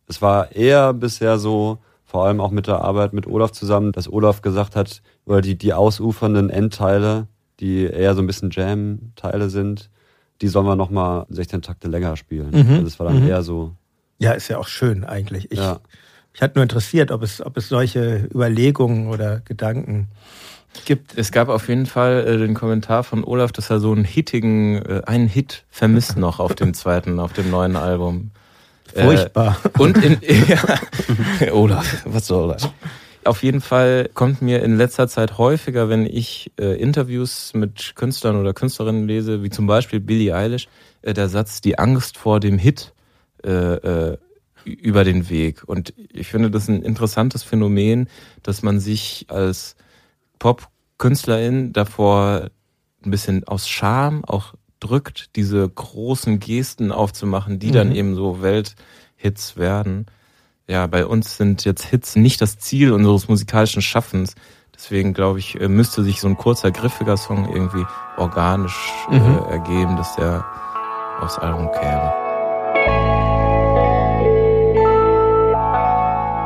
Es 0.07 0.21
war 0.21 0.51
eher 0.51 0.93
bisher 0.93 1.37
so, 1.37 1.79
vor 2.03 2.25
allem 2.25 2.41
auch 2.41 2.51
mit 2.51 2.67
der 2.67 2.81
Arbeit 2.81 3.13
mit 3.13 3.25
Olaf 3.27 3.51
zusammen, 3.51 3.93
dass 3.93 4.11
Olaf 4.11 4.41
gesagt 4.41 4.75
hat, 4.75 5.01
oder 5.25 5.41
die, 5.41 5.57
die 5.57 5.73
ausufernden 5.73 6.49
Endteile, 6.49 7.27
die 7.59 7.85
eher 7.85 8.15
so 8.15 8.21
ein 8.21 8.27
bisschen 8.27 8.49
Jam-Teile 8.51 9.49
sind, 9.49 9.89
die 10.41 10.47
sollen 10.47 10.65
wir 10.65 10.75
nochmal 10.75 11.25
16 11.29 11.61
Takte 11.61 11.87
länger 11.87 12.17
spielen. 12.17 12.49
Mhm. 12.49 12.71
Also 12.71 12.83
das 12.83 12.99
war 12.99 13.07
dann 13.07 13.21
mhm. 13.21 13.29
eher 13.29 13.43
so 13.43 13.71
ja, 14.21 14.33
ist 14.33 14.47
ja 14.49 14.57
auch 14.59 14.67
schön 14.67 15.03
eigentlich. 15.03 15.51
Ich, 15.51 15.57
ja. 15.57 15.79
Mich 16.31 16.41
hat 16.41 16.55
nur 16.55 16.63
interessiert, 16.63 17.11
ob 17.11 17.23
es, 17.23 17.43
ob 17.43 17.57
es 17.57 17.69
solche 17.69 18.29
Überlegungen 18.33 19.07
oder 19.07 19.41
Gedanken 19.41 20.07
gibt. 20.85 21.17
Es 21.17 21.31
gab 21.31 21.49
auf 21.49 21.67
jeden 21.67 21.87
Fall 21.87 22.25
äh, 22.25 22.37
den 22.37 22.53
Kommentar 22.53 23.03
von 23.03 23.23
Olaf, 23.23 23.51
dass 23.51 23.69
er 23.69 23.79
so 23.79 23.91
einen 23.91 24.05
hittigen, 24.05 24.77
äh, 24.77 25.01
einen 25.05 25.27
Hit 25.27 25.65
vermisst 25.69 26.17
noch 26.17 26.39
auf 26.39 26.55
dem 26.55 26.73
zweiten, 26.73 27.19
auf 27.19 27.33
dem 27.33 27.49
neuen 27.49 27.75
Album. 27.75 28.31
Furchtbar. 28.95 29.57
Äh, 29.63 29.81
und 29.81 29.97
in, 29.97 30.21
ja, 30.47 31.51
Olaf, 31.51 32.03
was 32.05 32.27
soll 32.27 32.53
das? 32.53 32.69
Auf 33.23 33.43
jeden 33.43 33.61
Fall 33.61 34.09
kommt 34.13 34.41
mir 34.41 34.63
in 34.63 34.77
letzter 34.77 35.07
Zeit 35.07 35.37
häufiger, 35.37 35.89
wenn 35.89 36.05
ich 36.05 36.51
äh, 36.59 36.79
Interviews 36.79 37.53
mit 37.53 37.95
Künstlern 37.95 38.35
oder 38.35 38.53
Künstlerinnen 38.53 39.07
lese, 39.07 39.43
wie 39.43 39.49
zum 39.49 39.67
Beispiel 39.67 39.99
Billie 39.99 40.35
Eilish, 40.35 40.67
äh, 41.01 41.13
der 41.13 41.27
Satz, 41.27 41.61
die 41.61 41.77
Angst 41.77 42.17
vor 42.17 42.39
dem 42.39 42.57
Hit 42.57 42.93
äh, 43.43 44.11
äh, 44.11 44.17
über 44.65 45.03
den 45.03 45.29
Weg. 45.29 45.63
Und 45.65 45.93
ich 46.11 46.27
finde 46.27 46.51
das 46.51 46.67
ein 46.67 46.83
interessantes 46.83 47.43
Phänomen, 47.43 48.07
dass 48.43 48.61
man 48.61 48.79
sich 48.79 49.25
als 49.29 49.75
Pop-Künstlerin 50.39 51.73
davor 51.73 52.49
ein 53.03 53.11
bisschen 53.11 53.43
aus 53.47 53.67
Scham 53.67 54.23
auch 54.25 54.53
drückt, 54.79 55.35
diese 55.35 55.67
großen 55.67 56.39
Gesten 56.39 56.91
aufzumachen, 56.91 57.59
die 57.59 57.69
mhm. 57.69 57.73
dann 57.73 57.95
eben 57.95 58.15
so 58.15 58.41
Welthits 58.41 59.57
werden. 59.57 60.07
Ja, 60.67 60.87
bei 60.87 61.05
uns 61.05 61.37
sind 61.37 61.65
jetzt 61.65 61.83
Hits 61.85 62.15
nicht 62.15 62.41
das 62.41 62.57
Ziel 62.57 62.91
unseres 62.91 63.27
musikalischen 63.27 63.81
Schaffens. 63.81 64.35
Deswegen 64.73 65.13
glaube 65.13 65.39
ich, 65.39 65.59
äh, 65.59 65.67
müsste 65.67 66.03
sich 66.03 66.19
so 66.19 66.27
ein 66.27 66.37
kurzer, 66.37 66.71
griffiger 66.71 67.17
Song 67.17 67.51
irgendwie 67.53 67.85
organisch 68.17 68.77
äh, 69.11 69.19
mhm. 69.19 69.37
äh, 69.37 69.51
ergeben, 69.51 69.97
dass 69.97 70.15
der 70.15 70.45
aufs 71.19 71.37
Album 71.37 71.69
käme. 71.71 72.30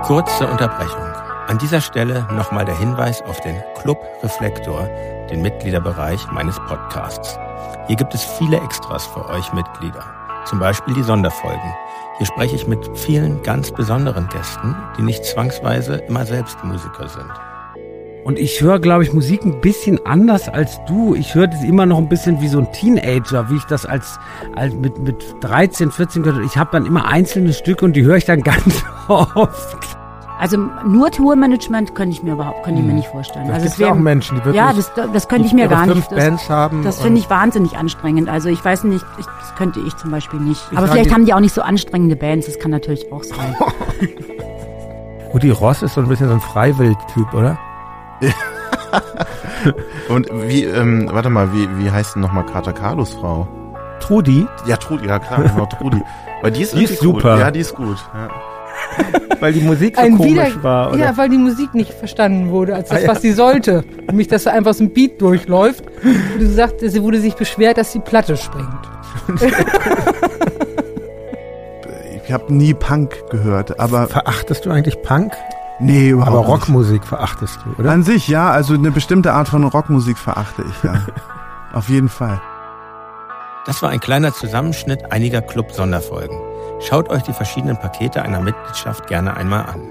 Kurze 0.05 0.45
Unterbrechung. 0.45 1.01
An 1.47 1.57
dieser 1.57 1.81
Stelle 1.81 2.27
nochmal 2.31 2.63
der 2.63 2.77
Hinweis 2.77 3.23
auf 3.23 3.41
den 3.41 3.55
Club 3.81 3.97
Reflektor, 4.21 4.87
den 5.31 5.41
Mitgliederbereich 5.41 6.29
meines 6.31 6.59
Podcasts. 6.67 7.39
Hier 7.87 7.95
gibt 7.95 8.13
es 8.13 8.23
viele 8.23 8.57
Extras 8.57 9.07
für 9.07 9.27
euch 9.29 9.51
Mitglieder. 9.53 10.03
Zum 10.45 10.59
Beispiel 10.59 10.93
die 10.93 11.01
Sonderfolgen. 11.01 11.73
Hier 12.17 12.27
spreche 12.27 12.55
ich 12.55 12.67
mit 12.67 12.95
vielen 12.95 13.41
ganz 13.41 13.71
besonderen 13.71 14.29
Gästen, 14.29 14.75
die 14.95 15.01
nicht 15.01 15.25
zwangsweise 15.25 15.95
immer 16.07 16.25
selbst 16.25 16.63
Musiker 16.63 17.07
sind. 17.07 17.31
Und 18.25 18.39
ich 18.39 18.59
höre, 18.59 18.79
glaube 18.79 19.03
ich, 19.03 19.13
Musik 19.13 19.45
ein 19.45 19.61
bisschen 19.61 20.03
anders 20.03 20.49
als 20.49 20.83
du. 20.87 21.13
Ich 21.13 21.35
höre 21.35 21.45
das 21.45 21.63
immer 21.63 21.85
noch 21.85 21.99
ein 21.99 22.09
bisschen 22.09 22.41
wie 22.41 22.47
so 22.47 22.57
ein 22.57 22.71
Teenager, 22.71 23.51
wie 23.51 23.57
ich 23.57 23.65
das 23.65 23.85
als, 23.85 24.19
als 24.55 24.73
mit, 24.73 24.97
mit 24.97 25.23
13, 25.41 25.91
14 25.91 26.23
gehört 26.23 26.37
habe. 26.37 26.47
Ich 26.47 26.57
habe 26.57 26.71
dann 26.71 26.87
immer 26.87 27.05
einzelne 27.07 27.53
Stücke 27.53 27.85
und 27.85 27.95
die 27.95 28.03
höre 28.03 28.17
ich 28.17 28.25
dann 28.25 28.41
ganz 28.43 28.83
oft. 29.07 29.95
Also 30.39 30.57
nur 30.57 31.11
Tourmanagement 31.11 31.93
könnte 31.93 32.15
ich 32.17 32.23
mir 32.23 32.33
überhaupt, 32.33 32.63
könnte 32.63 32.79
ich 32.79 32.85
mir 32.87 32.93
hm. 32.93 32.97
nicht 32.97 33.09
vorstellen. 33.09 33.45
Das 33.45 33.57
also 33.57 33.67
es 33.67 33.77
wäre 33.77 33.91
auch 33.91 33.95
Menschen, 33.95 34.37
die 34.37 34.43
wirklich 34.43 34.55
ja, 34.55 34.73
das, 34.73 34.91
das 35.13 35.27
könnte 35.27 35.45
ich 35.45 35.53
mir 35.53 35.67
gar 35.67 35.85
fünf 35.85 35.97
nicht. 35.97 36.11
Das, 36.11 36.17
Bands 36.17 36.49
haben 36.49 36.83
das 36.83 37.01
finde 37.01 37.19
ich 37.19 37.29
wahnsinnig 37.29 37.77
anstrengend. 37.77 38.27
Also 38.27 38.49
ich 38.49 38.65
weiß 38.65 38.85
nicht, 38.85 39.05
ich, 39.19 39.25
das 39.25 39.55
könnte 39.55 39.81
ich 39.81 39.95
zum 39.97 40.09
Beispiel 40.09 40.39
nicht. 40.39 40.63
Ich 40.71 40.77
Aber 40.79 40.87
vielleicht 40.87 41.13
haben 41.13 41.27
die 41.27 41.33
auch 41.35 41.39
nicht 41.39 41.53
so 41.53 41.61
anstrengende 41.61 42.15
Bands. 42.15 42.47
Das 42.47 42.57
kann 42.57 42.71
natürlich 42.71 43.11
auch 43.11 43.23
sein. 43.23 43.55
Rudi 45.31 45.51
Ross 45.51 45.83
ist 45.83 45.93
so 45.93 46.01
ein 46.01 46.07
bisschen 46.07 46.27
so 46.27 46.33
ein 46.33 46.41
Freiwild-Typ, 46.41 47.31
oder? 47.35 47.59
Und 50.09 50.27
wie, 50.47 50.63
ähm, 50.63 51.09
warte 51.11 51.29
mal, 51.29 51.53
wie, 51.53 51.67
wie 51.77 51.91
heißt 51.91 52.15
denn 52.15 52.21
nochmal 52.21 52.45
Kater 52.45 52.73
Carlos 52.73 53.13
Frau? 53.13 53.47
Trudi? 53.99 54.47
Ja, 54.65 54.77
Trudi, 54.77 55.07
ja 55.07 55.19
klar, 55.19 55.43
genau, 55.43 55.65
Trudi. 55.79 56.01
Weil 56.41 56.51
die 56.51 56.61
ist, 56.61 56.73
die 56.75 56.83
ist 56.83 56.99
super. 56.99 57.35
Cool. 57.35 57.39
Ja, 57.39 57.51
die 57.51 57.59
ist 57.59 57.75
gut. 57.75 57.97
Ja. 58.13 58.29
weil 59.39 59.53
die 59.53 59.61
Musik 59.61 59.95
so 59.95 60.01
Ein 60.01 60.17
komisch 60.17 60.31
wieder, 60.31 60.63
war. 60.63 60.89
Oder? 60.91 60.99
Ja, 60.99 61.17
weil 61.17 61.29
die 61.29 61.37
Musik 61.37 61.73
nicht 61.73 61.93
verstanden 61.93 62.49
wurde, 62.49 62.75
als 62.75 62.89
das, 62.89 62.99
ah, 62.99 63.01
ja. 63.01 63.07
was 63.07 63.21
sie 63.21 63.31
sollte. 63.31 63.83
Nämlich, 64.07 64.27
dass 64.27 64.43
da 64.43 64.51
einfach 64.51 64.73
so 64.73 64.83
ein 64.83 64.93
Beat 64.93 65.21
durchläuft. 65.21 65.85
Und 66.03 66.39
du 66.39 66.45
sagst, 66.47 66.81
sie 66.81 67.01
wurde 67.01 67.19
sich 67.19 67.35
beschwert, 67.35 67.77
dass 67.77 67.91
die 67.93 67.99
Platte 67.99 68.37
springt. 68.37 68.67
ich 72.25 72.31
habe 72.31 72.53
nie 72.53 72.73
Punk 72.73 73.15
gehört, 73.29 73.79
aber. 73.79 74.07
Verachtest 74.07 74.65
du 74.65 74.71
eigentlich 74.71 75.01
Punk? 75.01 75.33
Nee, 75.79 76.09
überhaupt 76.09 76.31
Aber 76.31 76.45
Rockmusik 76.45 77.01
nicht. 77.01 77.05
verachtest 77.05 77.59
du, 77.65 77.79
oder? 77.79 77.91
An 77.91 78.03
sich, 78.03 78.27
ja. 78.27 78.49
Also 78.49 78.73
eine 78.75 78.91
bestimmte 78.91 79.33
Art 79.33 79.49
von 79.49 79.63
Rockmusik 79.63 80.17
verachte 80.17 80.63
ich, 80.69 80.83
ja. 80.83 80.93
Auf 81.73 81.89
jeden 81.89 82.09
Fall. 82.09 82.39
Das 83.65 83.81
war 83.81 83.89
ein 83.89 83.99
kleiner 83.99 84.33
Zusammenschnitt 84.33 85.11
einiger 85.11 85.41
Club-Sonderfolgen. 85.41 86.37
Schaut 86.79 87.09
euch 87.09 87.23
die 87.23 87.33
verschiedenen 87.33 87.77
Pakete 87.77 88.21
einer 88.21 88.39
Mitgliedschaft 88.39 89.07
gerne 89.07 89.35
einmal 89.35 89.65
an. 89.65 89.81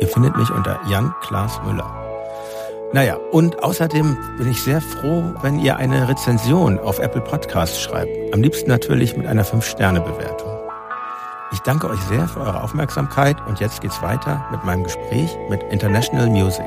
Ihr 0.00 0.08
findet 0.08 0.36
mich 0.36 0.50
unter 0.50 0.78
Jan 0.86 1.14
Klaas 1.22 1.60
Müller. 1.64 1.90
Naja, 2.92 3.16
und 3.30 3.62
außerdem 3.62 4.18
bin 4.36 4.50
ich 4.50 4.62
sehr 4.62 4.80
froh, 4.80 5.32
wenn 5.42 5.58
ihr 5.60 5.76
eine 5.76 6.08
Rezension 6.08 6.78
auf 6.78 6.98
Apple 6.98 7.20
Podcasts 7.20 7.80
schreibt. 7.80 8.34
Am 8.34 8.42
liebsten 8.42 8.68
natürlich 8.68 9.16
mit 9.16 9.26
einer 9.26 9.44
5-Sterne-Bewertung. 9.44 10.50
Ich 11.52 11.60
danke 11.60 11.88
euch 11.88 12.00
sehr 12.02 12.28
für 12.28 12.40
eure 12.40 12.62
Aufmerksamkeit 12.62 13.36
und 13.46 13.60
jetzt 13.60 13.80
geht's 13.80 14.02
weiter 14.02 14.44
mit 14.50 14.64
meinem 14.64 14.84
Gespräch 14.84 15.36
mit 15.48 15.62
International 15.70 16.28
Music. 16.28 16.66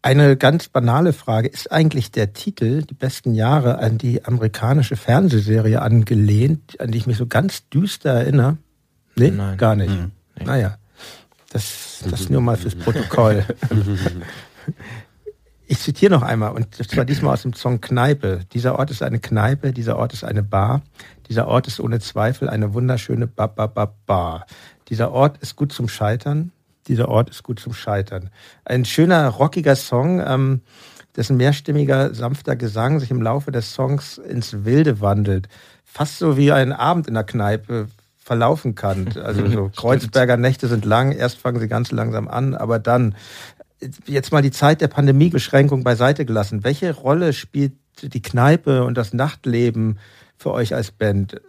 Eine 0.00 0.36
ganz 0.36 0.68
banale 0.68 1.12
Frage. 1.12 1.48
Ist 1.48 1.72
eigentlich 1.72 2.12
der 2.12 2.32
Titel 2.32 2.82
Die 2.82 2.94
besten 2.94 3.34
Jahre 3.34 3.78
an 3.78 3.98
die 3.98 4.24
amerikanische 4.24 4.96
Fernsehserie 4.96 5.82
angelehnt, 5.82 6.80
an 6.80 6.92
die 6.92 6.98
ich 6.98 7.06
mich 7.06 7.16
so 7.16 7.26
ganz 7.26 7.68
düster 7.68 8.10
erinnere? 8.10 8.58
Nee, 9.16 9.32
Nein. 9.32 9.58
gar 9.58 9.74
nicht. 9.74 9.90
Hm, 9.90 10.12
nee. 10.38 10.44
Naja, 10.44 10.78
das, 11.50 12.04
das 12.08 12.30
nur 12.30 12.40
mal 12.40 12.56
fürs 12.56 12.76
Protokoll. 12.76 13.44
Ich 15.70 15.80
zitiere 15.80 16.10
noch 16.10 16.22
einmal, 16.22 16.52
und 16.52 16.74
zwar 16.74 17.04
diesmal 17.04 17.34
aus 17.34 17.42
dem 17.42 17.52
Song 17.52 17.82
Kneipe. 17.82 18.40
Dieser 18.54 18.78
Ort 18.78 18.90
ist 18.90 19.02
eine 19.02 19.18
Kneipe, 19.18 19.74
dieser 19.74 19.98
Ort 19.98 20.14
ist 20.14 20.24
eine 20.24 20.42
Bar, 20.42 20.80
dieser 21.28 21.46
Ort 21.46 21.66
ist 21.66 21.78
ohne 21.78 22.00
Zweifel 22.00 22.48
eine 22.48 22.72
wunderschöne 22.72 23.26
ba 23.26 23.48
ba 23.48 23.66
ba 23.66 23.92
Bar. 24.06 24.46
Dieser 24.88 25.12
Ort 25.12 25.36
ist 25.42 25.56
gut 25.56 25.70
zum 25.70 25.90
Scheitern, 25.90 26.52
dieser 26.88 27.08
Ort 27.08 27.30
ist 27.30 27.42
gut 27.42 27.60
zum 27.60 27.72
Scheitern. 27.72 28.30
Ein 28.64 28.84
schöner, 28.84 29.28
rockiger 29.28 29.76
Song, 29.76 30.20
ähm, 30.24 30.62
dessen 31.16 31.36
mehrstimmiger, 31.36 32.14
sanfter 32.14 32.56
Gesang 32.56 33.00
sich 33.00 33.10
im 33.10 33.22
Laufe 33.22 33.52
des 33.52 33.72
Songs 33.72 34.18
ins 34.18 34.64
Wilde 34.64 35.00
wandelt. 35.00 35.48
Fast 35.84 36.18
so 36.18 36.36
wie 36.36 36.52
ein 36.52 36.72
Abend 36.72 37.06
in 37.06 37.14
der 37.14 37.24
Kneipe, 37.24 37.88
verlaufen 38.28 38.74
kann. 38.74 39.08
Also 39.28 39.48
so 39.48 39.70
Kreuzberger 39.74 40.36
Nächte 40.36 40.68
sind 40.68 40.84
lang, 40.84 41.12
erst 41.12 41.38
fangen 41.38 41.60
sie 41.60 41.68
ganz 41.68 41.90
langsam 41.90 42.28
an, 42.28 42.54
aber 42.54 42.78
dann 42.78 43.14
jetzt 44.06 44.32
mal 44.32 44.42
die 44.42 44.50
Zeit 44.50 44.80
der 44.80 44.88
Pandemiebeschränkung 44.88 45.82
beiseite 45.82 46.24
gelassen. 46.24 46.62
Welche 46.62 46.94
Rolle 46.94 47.32
spielt 47.32 47.72
die 48.02 48.22
Kneipe 48.22 48.84
und 48.84 48.96
das 48.96 49.12
Nachtleben 49.12 49.98
für 50.36 50.52
euch 50.52 50.74
als 50.74 50.90
Band? 50.90 51.40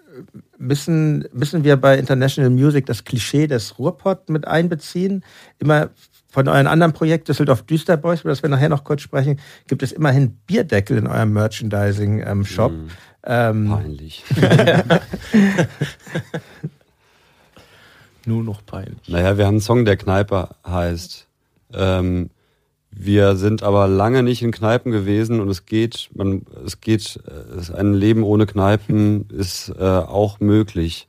Müssen, 0.57 1.26
müssen 1.34 1.63
wir 1.63 1.78
bei 1.78 1.97
International 1.97 2.49
Music 2.49 2.86
das 2.86 3.03
Klischee 3.03 3.47
des 3.47 3.80
Ruhrpott 3.80 4.30
mit 4.30 4.47
einbeziehen? 4.47 5.24
Immer 5.59 5.89
von 6.32 6.47
euren 6.47 6.67
anderen 6.67 6.93
Projekten, 6.93 7.28
Düsseldorf 7.28 7.63
Düsterboys, 7.63 8.22
über 8.22 8.30
das 8.30 8.43
wir 8.43 8.49
nachher 8.49 8.70
noch 8.70 8.84
kurz 8.84 9.01
sprechen, 9.01 9.39
gibt 9.67 9.84
es 9.84 9.91
immerhin 9.91 10.38
Bierdeckel 10.45 10.97
in 10.97 11.07
eurem 11.07 11.34
Merchandising-Shop. 11.34 12.72
Ähm, 12.72 12.86
mm. 12.86 12.89
Ähm, 13.24 13.70
peinlich. 13.70 14.24
Nur 18.26 18.43
noch 18.43 18.65
peinlich. 18.65 19.07
Naja, 19.07 19.38
wir 19.38 19.45
haben 19.45 19.55
einen 19.55 19.61
Song, 19.61 19.86
der 19.86 19.97
Kneipe 19.97 20.49
heißt. 20.65 21.28
Ähm, 21.74 22.30
wir 22.91 23.35
sind 23.35 23.63
aber 23.63 23.87
lange 23.87 24.23
nicht 24.23 24.41
in 24.41 24.51
Kneipen 24.51 24.91
gewesen 24.91 25.39
und 25.39 25.49
es 25.49 25.65
geht, 25.65 26.09
man, 26.13 26.45
es 26.65 26.81
geht, 26.81 27.19
ein 27.73 27.93
Leben 27.93 28.23
ohne 28.23 28.45
Kneipen 28.45 29.29
ist 29.29 29.69
äh, 29.69 29.83
auch 29.83 30.39
möglich. 30.39 31.07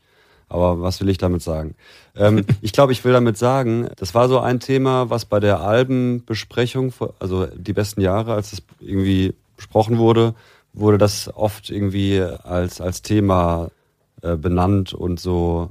Aber 0.48 0.82
was 0.82 1.00
will 1.00 1.08
ich 1.08 1.18
damit 1.18 1.42
sagen? 1.42 1.74
Ähm, 2.16 2.44
ich 2.60 2.72
glaube, 2.72 2.92
ich 2.92 3.04
will 3.04 3.12
damit 3.12 3.38
sagen, 3.38 3.88
das 3.96 4.14
war 4.14 4.28
so 4.28 4.40
ein 4.40 4.60
Thema, 4.60 5.08
was 5.08 5.24
bei 5.24 5.40
der 5.40 5.60
Albenbesprechung, 5.60 6.92
also 7.18 7.46
die 7.46 7.72
besten 7.72 8.00
Jahre, 8.00 8.34
als 8.34 8.52
es 8.52 8.62
irgendwie 8.80 9.34
besprochen 9.56 9.98
wurde, 9.98 10.34
wurde 10.72 10.98
das 10.98 11.34
oft 11.34 11.70
irgendwie 11.70 12.20
als, 12.20 12.80
als 12.80 13.02
Thema 13.02 13.70
äh, 14.22 14.36
benannt 14.36 14.92
und 14.92 15.18
so 15.18 15.70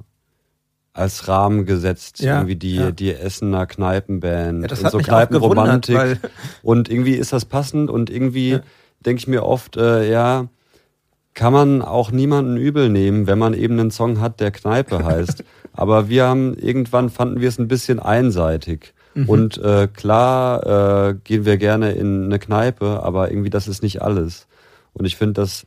als 0.93 1.27
Rahmen 1.27 1.65
gesetzt, 1.65 2.19
ja, 2.19 2.37
irgendwie 2.37 2.55
die, 2.55 2.75
ja. 2.75 2.91
die 2.91 3.13
Essener 3.13 3.65
Kneipenband 3.65 4.69
ja, 4.69 4.77
und 4.77 4.91
so 4.91 4.97
Kneipenromantik. 4.97 6.19
Und 6.61 6.89
irgendwie 6.89 7.13
ist 7.13 7.31
das 7.31 7.45
passend 7.45 7.89
und 7.89 8.09
irgendwie 8.09 8.59
denke 9.05 9.19
ich 9.19 9.27
mir 9.27 9.43
oft, 9.43 9.77
äh, 9.77 10.09
ja, 10.09 10.47
kann 11.33 11.53
man 11.53 11.81
auch 11.81 12.11
niemanden 12.11 12.57
übel 12.57 12.89
nehmen, 12.89 13.27
wenn 13.27 13.39
man 13.39 13.53
eben 13.53 13.79
einen 13.79 13.91
Song 13.91 14.19
hat, 14.19 14.39
der 14.39 14.51
Kneipe 14.51 15.03
heißt. 15.05 15.43
Aber 15.73 16.09
wir 16.09 16.25
haben 16.25 16.55
irgendwann 16.55 17.09
fanden 17.09 17.39
wir 17.39 17.47
es 17.47 17.59
ein 17.59 17.67
bisschen 17.67 17.99
einseitig. 17.99 18.93
Mhm. 19.13 19.29
Und 19.29 19.57
äh, 19.59 19.87
klar 19.87 21.09
äh, 21.09 21.13
gehen 21.23 21.45
wir 21.45 21.57
gerne 21.57 21.91
in 21.93 22.25
eine 22.25 22.39
Kneipe, 22.39 23.01
aber 23.03 23.31
irgendwie 23.31 23.49
das 23.49 23.67
ist 23.67 23.83
nicht 23.83 24.01
alles. 24.01 24.47
Und 24.93 25.05
ich 25.05 25.15
finde 25.15 25.41
das, 25.41 25.65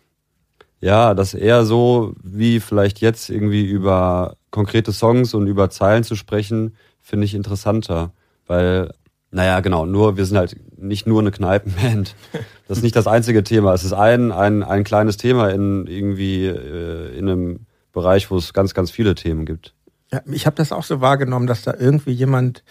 ja, 0.82 1.14
das 1.14 1.32
eher 1.32 1.64
so, 1.64 2.12
wie 2.22 2.58
vielleicht 2.58 3.00
jetzt 3.00 3.30
irgendwie 3.30 3.64
über 3.64 4.36
konkrete 4.50 4.92
Songs 4.92 5.32
und 5.32 5.46
über 5.46 5.70
Zeilen 5.70 6.02
zu 6.02 6.16
sprechen, 6.16 6.76
finde 7.00 7.24
ich 7.24 7.34
interessanter. 7.34 8.12
Weil, 8.48 8.92
naja, 9.30 9.60
genau, 9.60 9.86
nur, 9.86 10.16
wir 10.16 10.26
sind 10.26 10.36
halt 10.36 10.56
nicht 10.76 11.06
nur 11.06 11.20
eine 11.20 11.30
Kneipenband. 11.30 12.14
Das 12.68 12.78
ist 12.78 12.84
nicht 12.84 12.96
das 12.96 13.06
einzige 13.06 13.44
Thema. 13.44 13.74
Es 13.74 13.84
ist 13.84 13.92
ein, 13.92 14.32
ein, 14.32 14.62
ein 14.62 14.82
kleines 14.82 15.18
Thema 15.18 15.50
in 15.50 15.86
irgendwie 15.86 16.46
äh, 16.46 17.18
in 17.18 17.28
einem 17.28 17.66
Bereich, 17.92 18.30
wo 18.30 18.38
es 18.38 18.54
ganz, 18.54 18.72
ganz 18.72 18.90
viele 18.90 19.14
Themen 19.14 19.44
gibt. 19.44 19.74
Ja, 20.10 20.22
ich 20.24 20.46
habe 20.46 20.56
das 20.56 20.72
auch 20.72 20.84
so 20.84 21.02
wahrgenommen, 21.02 21.46
dass 21.46 21.60
da 21.60 21.74
irgendwie 21.78 22.12
jemand 22.12 22.64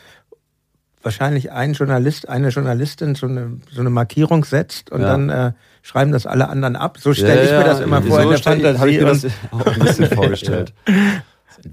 wahrscheinlich 1.03 1.51
ein 1.51 1.73
Journalist, 1.73 2.29
eine 2.29 2.49
Journalistin 2.49 3.15
so 3.15 3.27
eine, 3.27 3.59
so 3.71 3.81
eine 3.81 3.89
Markierung 3.89 4.45
setzt 4.45 4.91
und 4.91 5.01
ja. 5.01 5.07
dann 5.07 5.29
äh, 5.29 5.53
schreiben 5.81 6.11
das 6.11 6.25
alle 6.25 6.49
anderen 6.49 6.75
ab. 6.75 6.97
So 6.99 7.13
stelle 7.13 7.37
ja, 7.37 7.43
ich 7.43 7.51
mir 7.51 7.63
das 7.63 7.79
immer 7.79 8.01
vor. 8.01 8.17
So 8.17 8.21
in 8.21 8.29
der 8.29 8.37
stand, 8.37 8.63
habe 8.63 8.91
ich 8.91 8.99
mir 8.99 9.05
das 9.05 9.25
auch 9.51 9.65
ein 9.65 9.79
bisschen 9.79 10.07
vorgestellt. 10.07 10.73
ja, 10.87 11.21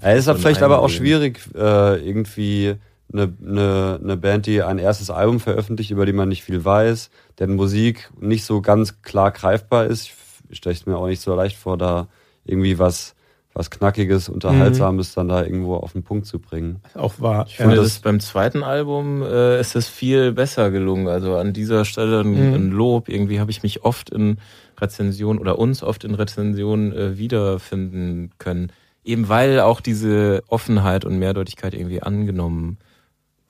es 0.02 0.26
ist 0.26 0.40
vielleicht 0.40 0.62
aber 0.62 0.80
auch 0.80 0.88
schwierig, 0.88 1.40
äh, 1.54 2.06
irgendwie 2.06 2.76
eine, 3.12 3.32
eine, 3.44 4.00
eine 4.02 4.16
Band, 4.16 4.46
die 4.46 4.62
ein 4.62 4.78
erstes 4.78 5.10
Album 5.10 5.40
veröffentlicht, 5.40 5.90
über 5.90 6.06
die 6.06 6.12
man 6.12 6.28
nicht 6.28 6.44
viel 6.44 6.64
weiß, 6.64 7.10
deren 7.38 7.56
Musik 7.56 8.10
nicht 8.20 8.44
so 8.44 8.60
ganz 8.60 9.02
klar 9.02 9.30
greifbar 9.30 9.86
ist. 9.86 10.10
Ich 10.50 10.58
stelle 10.58 10.74
es 10.74 10.86
mir 10.86 10.96
auch 10.96 11.06
nicht 11.06 11.22
so 11.22 11.34
leicht 11.34 11.56
vor, 11.56 11.78
da 11.78 12.08
irgendwie 12.44 12.78
was 12.78 13.14
was 13.54 13.70
Knackiges, 13.70 14.28
Unterhaltsames 14.28 15.10
mhm. 15.10 15.20
dann 15.20 15.28
da 15.28 15.42
irgendwo 15.42 15.76
auf 15.76 15.92
den 15.92 16.02
Punkt 16.02 16.26
zu 16.26 16.38
bringen. 16.38 16.80
Auch 16.94 17.20
wahr. 17.20 17.46
Ich 17.48 17.56
finde, 17.56 17.76
das 17.76 17.98
beim 17.98 18.20
zweiten 18.20 18.62
Album 18.62 19.22
äh, 19.22 19.60
ist 19.60 19.74
es 19.74 19.88
viel 19.88 20.32
besser 20.32 20.70
gelungen. 20.70 21.08
Also 21.08 21.36
an 21.36 21.52
dieser 21.52 21.84
Stelle 21.84 22.20
ein, 22.20 22.50
mhm. 22.50 22.54
ein 22.54 22.70
Lob. 22.70 23.08
Irgendwie 23.08 23.40
habe 23.40 23.50
ich 23.50 23.62
mich 23.62 23.84
oft 23.84 24.10
in 24.10 24.38
Rezensionen 24.80 25.40
oder 25.40 25.58
uns 25.58 25.82
oft 25.82 26.04
in 26.04 26.14
Rezensionen 26.14 26.92
äh, 26.92 27.18
wiederfinden 27.18 28.30
können. 28.38 28.70
Eben 29.02 29.28
weil 29.28 29.60
auch 29.60 29.80
diese 29.80 30.42
Offenheit 30.48 31.04
und 31.04 31.18
Mehrdeutigkeit 31.18 31.74
irgendwie 31.74 32.02
angenommen 32.02 32.78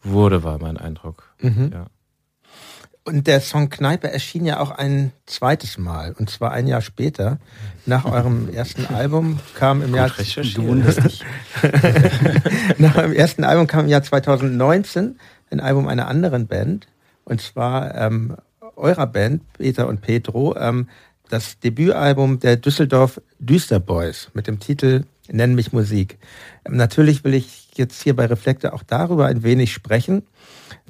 wurde, 0.02 0.42
war 0.44 0.58
mein 0.58 0.76
Eindruck. 0.76 1.34
Mhm. 1.40 1.70
Ja. 1.72 1.86
Und 3.08 3.26
der 3.26 3.40
Song 3.40 3.70
Kneipe 3.70 4.12
erschien 4.12 4.44
ja 4.44 4.60
auch 4.60 4.70
ein 4.70 5.12
zweites 5.24 5.78
Mal, 5.78 6.14
und 6.18 6.28
zwar 6.28 6.52
ein 6.52 6.66
Jahr 6.66 6.82
später. 6.82 7.38
Nach 7.86 8.04
eurem 8.04 8.52
ersten 8.52 8.84
Album 8.84 9.40
kam 9.54 9.80
im 9.80 9.94
Jahr. 9.94 10.10
Du. 10.54 10.74
Nach 12.78 12.96
eurem 12.96 13.14
ersten 13.14 13.44
Album 13.44 13.66
kam 13.66 13.86
im 13.86 13.88
Jahr 13.88 14.02
2019 14.02 15.18
ein 15.50 15.60
Album 15.60 15.88
einer 15.88 16.06
anderen 16.06 16.48
Band, 16.48 16.86
und 17.24 17.40
zwar 17.40 17.94
ähm, 17.94 18.36
eurer 18.76 19.06
Band, 19.06 19.40
Peter 19.54 19.88
und 19.88 20.02
Pedro, 20.02 20.54
ähm, 20.58 20.86
das 21.30 21.58
Debütalbum 21.60 22.40
der 22.40 22.56
Düsseldorf 22.56 23.22
Düsterboys 23.38 24.28
mit 24.34 24.46
dem 24.46 24.60
Titel 24.60 25.04
Nenn 25.30 25.54
mich 25.54 25.72
Musik. 25.72 26.18
Ähm, 26.66 26.76
natürlich 26.76 27.24
will 27.24 27.32
ich 27.32 27.68
jetzt 27.74 28.02
hier 28.02 28.14
bei 28.14 28.26
Reflektor 28.26 28.74
auch 28.74 28.82
darüber 28.82 29.24
ein 29.24 29.42
wenig 29.42 29.72
sprechen 29.72 30.24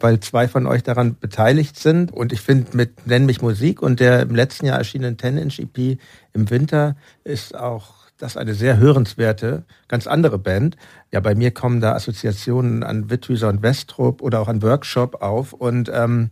weil 0.00 0.20
zwei 0.20 0.48
von 0.48 0.66
euch 0.66 0.82
daran 0.82 1.16
beteiligt 1.18 1.78
sind. 1.78 2.12
Und 2.12 2.32
ich 2.32 2.40
finde, 2.40 2.76
mit 2.76 3.06
Nenn 3.06 3.26
mich 3.26 3.42
Musik 3.42 3.82
und 3.82 4.00
der 4.00 4.22
im 4.22 4.34
letzten 4.34 4.66
Jahr 4.66 4.78
erschienenen 4.78 5.16
10-Inch-EP 5.16 5.98
im 6.32 6.50
Winter 6.50 6.96
ist 7.24 7.54
auch 7.56 7.98
das 8.18 8.36
eine 8.36 8.54
sehr 8.54 8.78
hörenswerte, 8.78 9.64
ganz 9.86 10.06
andere 10.06 10.38
Band. 10.38 10.76
Ja, 11.12 11.20
bei 11.20 11.34
mir 11.34 11.52
kommen 11.52 11.80
da 11.80 11.94
Assoziationen 11.94 12.82
an 12.82 13.10
Witthüser 13.10 13.48
und 13.48 13.62
Westrup 13.62 14.20
oder 14.22 14.40
auch 14.40 14.48
an 14.48 14.62
Workshop 14.62 15.22
auf. 15.22 15.52
Und 15.52 15.90
ähm, 15.94 16.30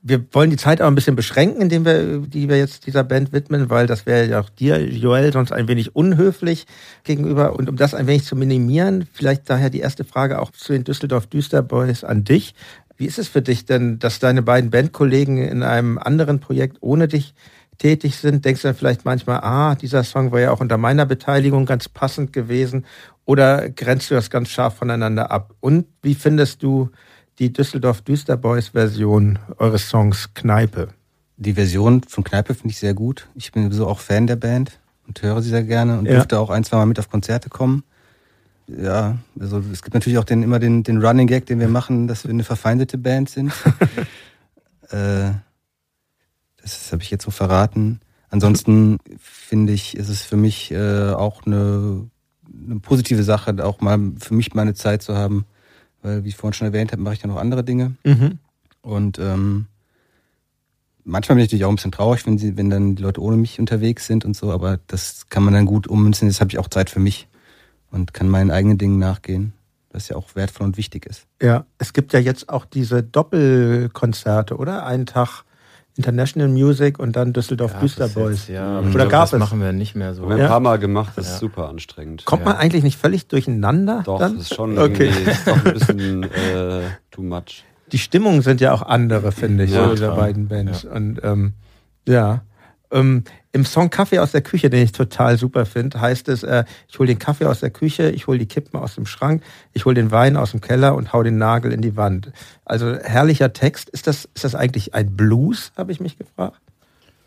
wir 0.00 0.24
wollen 0.32 0.50
die 0.50 0.56
Zeit 0.56 0.80
auch 0.80 0.86
ein 0.86 0.94
bisschen 0.94 1.16
beschränken, 1.16 1.60
indem 1.60 1.84
wir, 1.84 2.18
die 2.18 2.48
wir 2.48 2.56
jetzt 2.56 2.86
dieser 2.86 3.02
Band 3.02 3.32
widmen, 3.32 3.68
weil 3.68 3.86
das 3.86 4.06
wäre 4.06 4.26
ja 4.26 4.40
auch 4.40 4.48
dir, 4.48 4.80
Joel, 4.80 5.32
sonst 5.32 5.52
ein 5.52 5.66
wenig 5.66 5.96
unhöflich 5.96 6.66
gegenüber. 7.02 7.56
Und 7.56 7.68
um 7.68 7.76
das 7.76 7.94
ein 7.94 8.06
wenig 8.06 8.24
zu 8.24 8.36
minimieren, 8.36 9.08
vielleicht 9.12 9.50
daher 9.50 9.70
die 9.70 9.80
erste 9.80 10.04
Frage 10.04 10.40
auch 10.40 10.52
zu 10.52 10.72
den 10.72 10.84
Düsseldorf 10.84 11.26
Düsterboys 11.26 12.04
an 12.04 12.24
dich. 12.24 12.54
Wie 12.98 13.06
ist 13.06 13.18
es 13.18 13.28
für 13.28 13.42
dich 13.42 13.64
denn, 13.64 14.00
dass 14.00 14.18
deine 14.18 14.42
beiden 14.42 14.70
Bandkollegen 14.70 15.38
in 15.38 15.62
einem 15.62 15.98
anderen 15.98 16.40
Projekt 16.40 16.78
ohne 16.80 17.06
dich 17.06 17.32
tätig 17.78 18.16
sind? 18.16 18.44
Denkst 18.44 18.62
du 18.62 18.68
dann 18.68 18.74
vielleicht 18.74 19.04
manchmal, 19.04 19.38
ah, 19.38 19.76
dieser 19.76 20.02
Song 20.02 20.32
war 20.32 20.40
ja 20.40 20.50
auch 20.50 20.60
unter 20.60 20.78
meiner 20.78 21.06
Beteiligung 21.06 21.64
ganz 21.64 21.88
passend 21.88 22.32
gewesen? 22.32 22.84
Oder 23.24 23.70
grenzt 23.70 24.10
du 24.10 24.16
das 24.16 24.30
ganz 24.30 24.48
scharf 24.48 24.78
voneinander 24.78 25.30
ab? 25.30 25.54
Und 25.60 25.86
wie 26.02 26.16
findest 26.16 26.64
du 26.64 26.90
die 27.38 27.52
Düsseldorf 27.52 28.02
Düsterboys 28.02 28.70
Version 28.70 29.38
eures 29.58 29.88
Songs 29.88 30.34
Kneipe? 30.34 30.88
Die 31.36 31.54
Version 31.54 32.02
von 32.02 32.24
Kneipe 32.24 32.52
finde 32.52 32.70
ich 32.70 32.78
sehr 32.78 32.94
gut. 32.94 33.28
Ich 33.36 33.52
bin 33.52 33.62
sowieso 33.62 33.86
auch 33.86 34.00
Fan 34.00 34.26
der 34.26 34.34
Band 34.34 34.80
und 35.06 35.22
höre 35.22 35.40
sie 35.40 35.50
sehr 35.50 35.62
gerne 35.62 36.00
und 36.00 36.06
ja. 36.06 36.14
dürfte 36.14 36.40
auch 36.40 36.50
ein, 36.50 36.64
zwei 36.64 36.78
Mal 36.78 36.86
mit 36.86 36.98
auf 36.98 37.08
Konzerte 37.08 37.48
kommen 37.48 37.84
ja, 38.68 39.16
also 39.40 39.62
es 39.72 39.82
gibt 39.82 39.94
natürlich 39.94 40.18
auch 40.18 40.24
den, 40.24 40.42
immer 40.42 40.58
den, 40.58 40.82
den 40.82 41.04
Running 41.04 41.26
Gag, 41.26 41.46
den 41.46 41.60
wir 41.60 41.68
machen, 41.68 42.06
dass 42.06 42.24
wir 42.24 42.30
eine 42.30 42.44
verfeindete 42.44 42.98
Band 42.98 43.30
sind. 43.30 43.52
äh, 44.90 45.30
das 46.60 46.92
habe 46.92 47.02
ich 47.02 47.10
jetzt 47.10 47.24
so 47.24 47.30
verraten. 47.30 48.00
Ansonsten 48.30 48.98
finde 49.18 49.72
ich, 49.72 49.96
ist 49.96 50.10
es 50.10 50.22
für 50.22 50.36
mich 50.36 50.70
äh, 50.70 51.10
auch 51.12 51.46
eine, 51.46 52.10
eine 52.66 52.80
positive 52.80 53.22
Sache, 53.22 53.64
auch 53.64 53.80
mal 53.80 54.12
für 54.18 54.34
mich 54.34 54.54
meine 54.54 54.74
Zeit 54.74 55.02
zu 55.02 55.16
haben. 55.16 55.46
Weil, 56.02 56.24
wie 56.24 56.28
ich 56.28 56.36
vorhin 56.36 56.52
schon 56.52 56.66
erwähnt 56.66 56.92
habe, 56.92 57.02
mache 57.02 57.14
ich 57.14 57.22
ja 57.22 57.28
noch 57.28 57.38
andere 57.38 57.64
Dinge. 57.64 57.96
Mhm. 58.04 58.38
Und 58.82 59.18
ähm, 59.18 59.66
manchmal 61.04 61.36
bin 61.36 61.44
ich 61.44 61.48
natürlich 61.48 61.64
auch 61.64 61.70
ein 61.70 61.76
bisschen 61.76 61.92
traurig, 61.92 62.26
wenn, 62.26 62.38
sie, 62.38 62.56
wenn 62.56 62.70
dann 62.70 62.96
die 62.96 63.02
Leute 63.02 63.22
ohne 63.22 63.36
mich 63.36 63.58
unterwegs 63.58 64.06
sind 64.06 64.24
und 64.24 64.36
so, 64.36 64.52
aber 64.52 64.78
das 64.86 65.28
kann 65.28 65.42
man 65.42 65.54
dann 65.54 65.66
gut 65.66 65.86
ummünzen. 65.86 66.28
Jetzt 66.28 66.40
habe 66.40 66.50
ich 66.50 66.58
auch 66.58 66.68
Zeit 66.68 66.90
für 66.90 67.00
mich 67.00 67.28
und 67.90 68.14
kann 68.14 68.28
meinen 68.28 68.50
eigenen 68.50 68.78
Dingen 68.78 68.98
nachgehen, 68.98 69.52
was 69.92 70.08
ja 70.08 70.16
auch 70.16 70.34
wertvoll 70.34 70.66
und 70.66 70.76
wichtig 70.76 71.06
ist. 71.06 71.26
Ja, 71.42 71.64
es 71.78 71.92
gibt 71.92 72.12
ja 72.12 72.20
jetzt 72.20 72.48
auch 72.48 72.64
diese 72.64 73.02
Doppelkonzerte, 73.02 74.56
oder? 74.56 74.86
Einen 74.86 75.06
Tag 75.06 75.44
International 75.98 76.48
Music 76.48 77.00
und 77.00 77.16
dann 77.16 77.32
Düsseldorf 77.32 77.72
ja, 77.74 77.80
Booster 77.80 78.08
Boys. 78.08 78.46
Ja, 78.46 78.80
oder 78.80 79.06
gab 79.06 79.22
das 79.22 79.32
es? 79.32 79.38
machen 79.40 79.60
wir 79.60 79.72
nicht 79.72 79.96
mehr 79.96 80.14
so. 80.14 80.22
Haben 80.22 80.36
wir 80.36 80.44
ein 80.44 80.48
paar 80.48 80.60
Mal 80.60 80.78
gemacht, 80.78 81.14
das 81.16 81.26
ja. 81.26 81.32
ist 81.34 81.40
super 81.40 81.68
anstrengend. 81.68 82.24
Kommt 82.24 82.44
man 82.44 82.56
eigentlich 82.56 82.84
nicht 82.84 82.96
völlig 82.96 83.26
durcheinander? 83.26 84.02
Doch, 84.04 84.20
dann? 84.20 84.34
das 84.34 84.42
ist 84.42 84.54
schon 84.54 84.78
okay. 84.78 85.08
ist 85.08 85.48
doch 85.48 85.64
ein 85.64 85.72
bisschen 85.72 86.22
äh, 86.22 86.82
too 87.10 87.22
much. 87.22 87.64
Die 87.90 87.98
Stimmungen 87.98 88.42
sind 88.42 88.60
ja 88.60 88.72
auch 88.72 88.82
andere, 88.82 89.32
finde 89.32 89.64
ich, 89.64 89.72
ja, 89.72 89.90
dieser 89.90 90.14
beiden 90.14 90.46
Bands. 90.46 90.84
Und 90.84 91.20
ähm, 91.24 91.54
ja. 92.06 92.42
Ähm, 92.90 93.24
Im 93.52 93.64
Song 93.64 93.90
Kaffee 93.90 94.18
aus 94.18 94.32
der 94.32 94.40
Küche, 94.40 94.70
den 94.70 94.82
ich 94.82 94.92
total 94.92 95.38
super 95.38 95.66
finde, 95.66 96.00
heißt 96.00 96.28
es, 96.28 96.42
äh, 96.42 96.64
ich 96.88 96.98
hole 96.98 97.08
den 97.08 97.18
Kaffee 97.18 97.46
aus 97.46 97.60
der 97.60 97.70
Küche, 97.70 98.10
ich 98.10 98.26
hole 98.26 98.38
die 98.38 98.46
Kippen 98.46 98.78
aus 98.78 98.94
dem 98.94 99.04
Schrank, 99.04 99.42
ich 99.72 99.84
hole 99.84 99.94
den 99.94 100.10
Wein 100.10 100.36
aus 100.36 100.52
dem 100.52 100.60
Keller 100.60 100.94
und 100.94 101.12
hau 101.12 101.22
den 101.22 101.38
Nagel 101.38 101.72
in 101.72 101.82
die 101.82 101.96
Wand. 101.96 102.32
Also 102.64 102.96
herrlicher 102.96 103.52
Text. 103.52 103.90
Ist 103.90 104.06
das, 104.06 104.26
ist 104.34 104.44
das 104.44 104.54
eigentlich 104.54 104.94
ein 104.94 105.16
Blues, 105.16 105.72
habe 105.76 105.92
ich 105.92 106.00
mich 106.00 106.16
gefragt? 106.16 106.60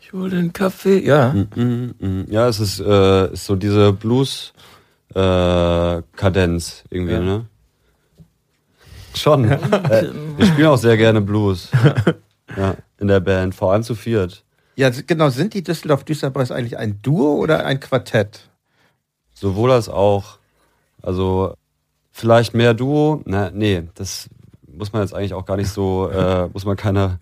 Ich 0.00 0.12
hole 0.12 0.30
den 0.30 0.52
Kaffee, 0.52 0.98
ja. 0.98 1.32
Mm, 1.32 1.48
mm, 1.54 1.94
mm. 1.98 2.24
Ja, 2.28 2.48
es 2.48 2.58
ist, 2.60 2.80
äh, 2.80 3.32
ist 3.32 3.46
so 3.46 3.56
diese 3.56 3.92
Blues-Kadenz 3.92 6.84
äh, 6.90 6.94
irgendwie, 6.94 7.14
ja. 7.14 7.20
ne? 7.20 7.46
Schon. 9.14 9.50
äh, 9.50 10.08
wir 10.36 10.46
spielen 10.46 10.68
auch 10.68 10.78
sehr 10.78 10.96
gerne 10.96 11.20
Blues. 11.20 11.70
ja, 12.56 12.76
in 12.98 13.08
der 13.08 13.20
Band, 13.20 13.54
vor 13.54 13.72
allem 13.72 13.82
zu 13.82 13.94
viert. 13.94 14.44
Ja, 14.76 14.90
genau. 14.90 15.28
Sind 15.30 15.54
die 15.54 15.62
Düsseldorf 15.62 16.04
Düsseldorf 16.04 16.50
eigentlich 16.50 16.78
ein 16.78 17.00
Duo 17.02 17.34
oder 17.34 17.64
ein 17.66 17.80
Quartett? 17.80 18.50
Sowohl 19.34 19.72
als 19.72 19.88
auch. 19.88 20.38
Also 21.02 21.54
vielleicht 22.10 22.54
mehr 22.54 22.74
Duo. 22.74 23.22
Na, 23.24 23.50
nee, 23.50 23.84
das 23.94 24.28
muss 24.66 24.92
man 24.92 25.02
jetzt 25.02 25.14
eigentlich 25.14 25.34
auch 25.34 25.44
gar 25.44 25.56
nicht 25.56 25.70
so, 25.70 26.08
äh, 26.14 26.48
muss 26.52 26.64
man 26.64 26.76
keine, 26.76 27.18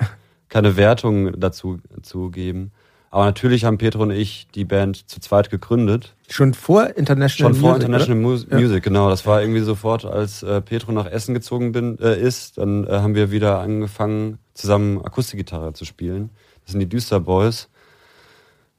keine 0.48 0.76
Wertung 0.76 1.38
dazu, 1.40 1.78
dazu 1.94 2.30
geben. 2.30 2.72
Aber 3.12 3.24
natürlich 3.24 3.64
haben 3.64 3.76
Petro 3.78 4.02
und 4.02 4.12
ich 4.12 4.46
die 4.54 4.64
Band 4.64 5.10
zu 5.10 5.18
zweit 5.18 5.50
gegründet. 5.50 6.14
Schon 6.28 6.54
vor 6.54 6.96
International 6.96 7.50
Music? 7.50 7.60
Schon 7.60 7.70
vor 7.70 7.76
International 7.76 8.20
Mu 8.20 8.34
ja. 8.34 8.60
Music, 8.60 8.84
genau. 8.84 9.10
Das 9.10 9.26
war 9.26 9.40
irgendwie 9.40 9.60
sofort, 9.60 10.04
als 10.04 10.44
äh, 10.44 10.60
Petro 10.60 10.92
nach 10.92 11.06
Essen 11.06 11.34
gezogen 11.34 11.72
bin, 11.72 11.98
äh, 11.98 12.20
ist, 12.20 12.58
dann 12.58 12.86
äh, 12.86 12.90
haben 12.90 13.16
wir 13.16 13.32
wieder 13.32 13.58
angefangen, 13.58 14.38
zusammen 14.54 15.04
Akustikgitarre 15.04 15.72
zu 15.72 15.84
spielen. 15.84 16.30
Das 16.70 16.74
sind 16.74 16.80
die 16.82 16.88
Düster 16.88 17.18
Boys. 17.18 17.68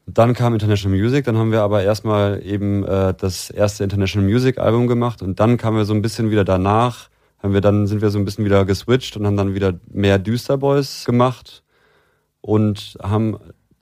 Dann 0.06 0.34
kam 0.34 0.54
International 0.54 0.98
Music, 0.98 1.26
dann 1.26 1.38
haben 1.38 1.52
wir 1.52 1.62
aber 1.62 1.84
erstmal 1.84 2.42
eben 2.42 2.86
äh, 2.86 3.14
das 3.14 3.50
erste 3.50 3.84
International 3.84 4.26
Music 4.26 4.60
Album 4.60 4.88
gemacht 4.88 5.22
und 5.22 5.42
dann 5.42 5.58
kamen 5.58 5.76
wir 5.76 5.84
so 5.84 5.94
ein 5.94 6.02
bisschen 6.02 6.32
wieder 6.32 6.46
danach, 6.46 7.10
haben 7.44 7.54
wir 7.54 7.60
dann 7.60 7.88
sind 7.88 8.02
wir 8.02 8.10
so 8.10 8.18
ein 8.18 8.24
bisschen 8.24 8.46
wieder 8.46 8.64
geswitcht 8.64 9.18
und 9.18 9.28
haben 9.28 9.36
dann 9.36 9.56
wieder 9.56 9.74
mehr 9.92 10.20
Düster 10.20 10.58
Boys 10.58 11.04
gemacht 11.04 11.64
und 12.40 12.98
haben 13.04 13.38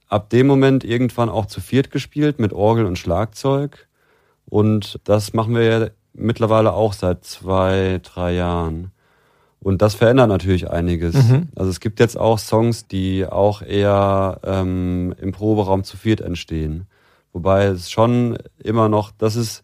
ab 0.07 0.31
dem 0.31 0.47
Moment 0.47 0.83
irgendwann 0.83 1.29
auch 1.29 1.45
zu 1.45 1.61
viert 1.61 1.91
gespielt 1.91 2.39
mit 2.39 2.51
Orgel 2.51 2.87
und 2.87 2.97
Schlagzeug. 2.97 3.87
Und 4.47 4.99
das 5.03 5.33
machen 5.33 5.53
wir 5.53 5.63
ja 5.63 5.87
mittlerweile 6.13 6.73
auch 6.73 6.93
seit 6.93 7.25
zwei, 7.25 7.99
drei 8.01 8.33
Jahren. 8.33 8.91
Und 9.61 9.81
das 9.81 9.95
verändert 9.95 10.29
natürlich 10.29 10.69
einiges. 10.69 11.15
Mhm. 11.15 11.49
Also 11.55 11.69
es 11.69 11.79
gibt 11.79 11.99
jetzt 11.99 12.17
auch 12.17 12.39
Songs, 12.39 12.87
die 12.87 13.25
auch 13.25 13.61
eher 13.61 14.39
ähm, 14.43 15.13
im 15.19 15.31
Proberaum 15.31 15.83
zu 15.83 15.97
viert 15.97 16.21
entstehen. 16.21 16.85
Wobei 17.33 17.65
es 17.65 17.91
schon 17.91 18.37
immer 18.63 18.89
noch, 18.89 19.11
das 19.17 19.35
ist, 19.35 19.63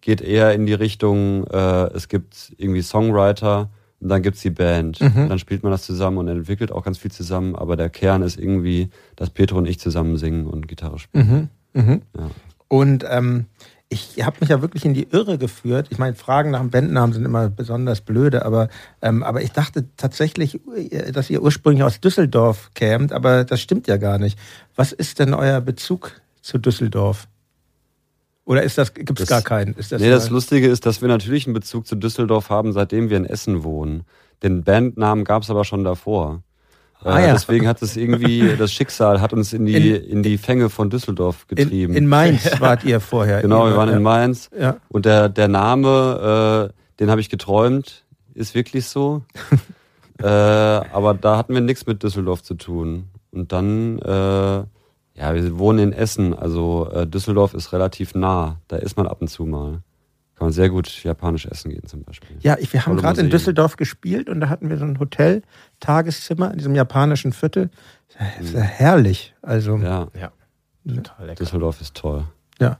geht 0.00 0.20
eher 0.20 0.52
in 0.52 0.66
die 0.66 0.74
Richtung, 0.74 1.46
äh, 1.46 1.86
es 1.94 2.08
gibt 2.08 2.52
irgendwie 2.56 2.82
Songwriter 2.82 3.70
und 4.00 4.08
dann 4.08 4.22
gibt's 4.22 4.42
die 4.42 4.50
Band. 4.50 5.00
Mhm. 5.00 5.28
Dann 5.28 5.38
spielt 5.38 5.62
man 5.62 5.72
das 5.72 5.84
zusammen 5.84 6.18
und 6.18 6.28
entwickelt 6.28 6.72
auch 6.72 6.82
ganz 6.82 6.98
viel 6.98 7.10
zusammen, 7.10 7.54
aber 7.54 7.76
der 7.76 7.88
Kern 7.88 8.22
ist 8.22 8.38
irgendwie, 8.38 8.90
dass 9.14 9.30
Petro 9.30 9.58
und 9.58 9.66
ich 9.66 9.78
zusammen 9.78 10.16
singen 10.16 10.46
und 10.46 10.68
Gitarre 10.68 10.98
spielen. 10.98 11.50
Mhm. 11.72 11.82
Mhm. 11.82 12.02
Ja. 12.18 12.30
Und 12.68 13.04
ähm, 13.08 13.46
ich 13.88 14.24
habe 14.24 14.38
mich 14.40 14.48
ja 14.48 14.62
wirklich 14.62 14.84
in 14.84 14.94
die 14.94 15.06
Irre 15.10 15.38
geführt. 15.38 15.88
Ich 15.90 15.98
meine, 15.98 16.16
Fragen 16.16 16.50
nach 16.50 16.60
dem 16.60 16.70
Bandnamen 16.70 17.12
sind 17.12 17.24
immer 17.24 17.48
besonders 17.48 18.00
blöde, 18.00 18.44
aber, 18.44 18.68
ähm, 19.00 19.22
aber 19.22 19.42
ich 19.42 19.52
dachte 19.52 19.84
tatsächlich, 19.96 20.60
äh, 20.74 21.12
dass 21.12 21.30
ihr 21.30 21.42
ursprünglich 21.42 21.84
aus 21.84 22.00
Düsseldorf 22.00 22.70
kämt, 22.74 23.12
aber 23.12 23.44
das 23.44 23.60
stimmt 23.60 23.86
ja 23.86 23.96
gar 23.96 24.18
nicht. 24.18 24.38
Was 24.74 24.92
ist 24.92 25.20
denn 25.20 25.34
euer 25.34 25.60
Bezug 25.60 26.20
zu 26.42 26.58
Düsseldorf? 26.58 27.28
Oder 28.44 28.62
ist 28.62 28.78
das, 28.78 28.94
gibt's 28.94 29.20
Das- 29.20 29.28
gar 29.28 29.42
keinen? 29.42 29.74
Ist 29.74 29.92
das 29.92 30.00
nee, 30.00 30.10
das 30.10 30.30
Lustige 30.30 30.68
ist, 30.68 30.86
dass 30.86 31.00
wir 31.00 31.08
natürlich 31.08 31.46
einen 31.46 31.54
Bezug 31.54 31.86
zu 31.86 31.96
Düsseldorf 31.96 32.50
haben, 32.50 32.72
seitdem 32.72 33.10
wir 33.10 33.16
in 33.16 33.24
Essen 33.24 33.62
wohnen. 33.62 34.04
Den 34.42 34.62
Bandnamen 34.64 35.24
gab's 35.24 35.50
aber 35.50 35.64
schon 35.64 35.84
davor. 35.84 36.42
Ah, 37.04 37.18
äh, 37.18 37.26
ja. 37.28 37.32
Deswegen 37.34 37.68
hat 37.68 37.80
es 37.82 37.96
irgendwie, 37.96 38.56
das 38.58 38.72
Schicksal 38.72 39.20
hat 39.20 39.32
uns 39.32 39.52
in 39.52 39.66
die, 39.66 39.74
In- 39.96 40.04
in, 40.04 40.22
die 40.22 40.38
Fänge 40.38 40.70
von 40.70 40.90
Düsseldorf 40.90 41.46
in, 41.50 41.56
getrieben. 41.56 41.94
in 41.94 42.06
Mainz 42.08 42.48
wart 42.60 42.84
ihr 42.84 43.00
vorher. 43.00 43.42
genau, 43.42 43.66
wir 43.66 43.76
waren 43.76 43.90
in 43.90 44.02
Mainz. 44.02 44.50
Ja. 44.58 44.76
Und 44.88 45.06
der, 45.06 45.28
der 45.28 45.48
Name, 45.48 46.70
äh, 46.72 47.00
den 47.00 47.10
habe 47.10 47.20
ich 47.20 47.28
geträumt, 47.28 48.04
ist 48.34 48.54
wirklich 48.54 48.86
so. 48.86 49.22
äh, 50.22 50.26
aber 50.26 51.14
da 51.14 51.36
hatten 51.36 51.54
wir 51.54 51.60
nichts 51.60 51.86
mit 51.86 52.02
Düsseldorf 52.02 52.42
zu 52.42 52.54
tun. 52.54 53.04
Und 53.30 53.52
dann, 53.52 53.98
äh, 53.98 54.64
ja, 55.18 55.34
wir 55.34 55.58
wohnen 55.58 55.78
in 55.78 55.92
Essen, 55.92 56.34
also 56.34 56.88
äh, 56.92 57.06
Düsseldorf 57.06 57.54
ist 57.54 57.72
relativ 57.72 58.14
nah. 58.14 58.58
Da 58.68 58.76
ist 58.76 58.96
man 58.96 59.06
ab 59.06 59.20
und 59.20 59.28
zu 59.28 59.44
mal. 59.44 59.80
Kann 60.36 60.48
man 60.48 60.52
sehr 60.52 60.68
gut 60.68 61.02
japanisch 61.02 61.46
essen 61.46 61.70
gehen 61.70 61.86
zum 61.86 62.04
Beispiel. 62.04 62.36
Ja, 62.40 62.56
ich, 62.58 62.70
wir 62.72 62.84
haben 62.84 62.96
gerade 62.98 63.20
in. 63.22 63.30
Düsseldorf 63.30 63.76
gespielt 63.76 64.28
und 64.28 64.40
da 64.40 64.48
hatten 64.50 64.68
wir 64.68 64.76
so 64.76 64.84
ein 64.84 64.98
Hotel, 64.98 65.42
Tageszimmer 65.80 66.50
in 66.52 66.58
diesem 66.58 66.74
japanischen 66.74 67.32
Viertel. 67.32 67.70
Das 68.18 68.46
ist 68.48 68.54
ja 68.54 68.60
herrlich. 68.60 69.34
Also 69.42 69.76
Ja, 69.78 70.08
Total 70.86 71.26
lecker. 71.26 71.34
Düsseldorf 71.42 71.80
ist 71.80 71.94
toll. 71.94 72.24
ja. 72.60 72.78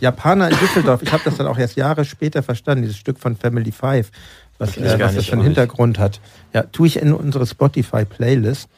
Japaner 0.00 0.50
in 0.50 0.56
Düsseldorf. 0.56 1.02
Ich 1.02 1.12
habe 1.12 1.22
das 1.24 1.36
dann 1.36 1.48
auch 1.48 1.58
erst 1.58 1.74
Jahre 1.76 2.04
später 2.04 2.44
verstanden, 2.44 2.82
dieses 2.84 2.96
Stück 2.96 3.18
von 3.18 3.36
Family 3.36 3.72
Five, 3.72 4.12
was, 4.58 4.76
äh, 4.76 4.98
was 5.00 5.16
das 5.16 5.26
für 5.26 5.32
einen. 5.32 5.42
Hintergrund 5.42 5.98
hat. 5.98 6.20
Ja, 6.52 6.62
tue 6.62 6.86
ich 6.86 6.96
in 7.02 7.12
unsere 7.12 7.44
Spotify-Playlist. 7.44 8.68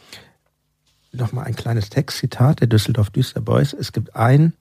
Nochmal 1.13 1.45
ein 1.45 1.55
kleines 1.55 1.91
Textzitat 1.91 2.61
der 2.61 2.67
Düsseldorf 2.67 3.11
Düster 3.11 3.43
Boys. 3.43 3.75
Es 3.75 3.93
gibt 3.93 4.17
ein 4.17 4.55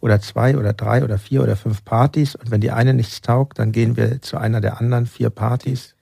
oder 0.00 0.20
zwei 0.20 0.56
oder 0.56 0.72
drei 0.72 1.04
oder 1.04 1.18
vier 1.18 1.42
oder 1.42 1.56
fünf 1.56 1.84
Partys 1.84 2.34
und 2.34 2.50
wenn 2.50 2.60
die 2.60 2.70
eine 2.70 2.94
nichts 2.94 3.20
taugt, 3.20 3.58
dann 3.58 3.72
gehen 3.72 3.96
wir 3.96 4.20
zu 4.22 4.36
einer 4.36 4.60
der 4.60 4.80
anderen 4.80 5.06
vier 5.06 5.30
Partys. 5.30 5.94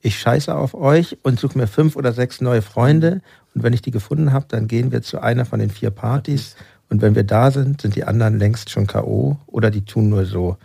Ich 0.00 0.18
scheiße 0.18 0.54
auf 0.54 0.74
euch 0.74 1.18
und 1.22 1.40
suche 1.40 1.58
mir 1.58 1.66
fünf 1.66 1.96
oder 1.96 2.12
sechs 2.12 2.40
neue 2.40 2.62
Freunde 2.62 3.20
und 3.54 3.62
wenn 3.62 3.72
ich 3.72 3.82
die 3.82 3.90
gefunden 3.90 4.32
habe, 4.32 4.46
dann 4.48 4.68
gehen 4.68 4.92
wir 4.92 5.02
zu 5.02 5.20
einer 5.20 5.44
von 5.44 5.58
den 5.58 5.70
vier 5.70 5.90
Partys 5.90 6.56
und 6.88 7.02
wenn 7.02 7.14
wir 7.14 7.24
da 7.24 7.50
sind, 7.50 7.82
sind 7.82 7.96
die 7.96 8.04
anderen 8.04 8.38
längst 8.38 8.70
schon 8.70 8.86
K.O. 8.86 9.36
oder 9.46 9.70
die 9.70 9.84
tun 9.84 10.08
nur 10.08 10.24
so. 10.24 10.56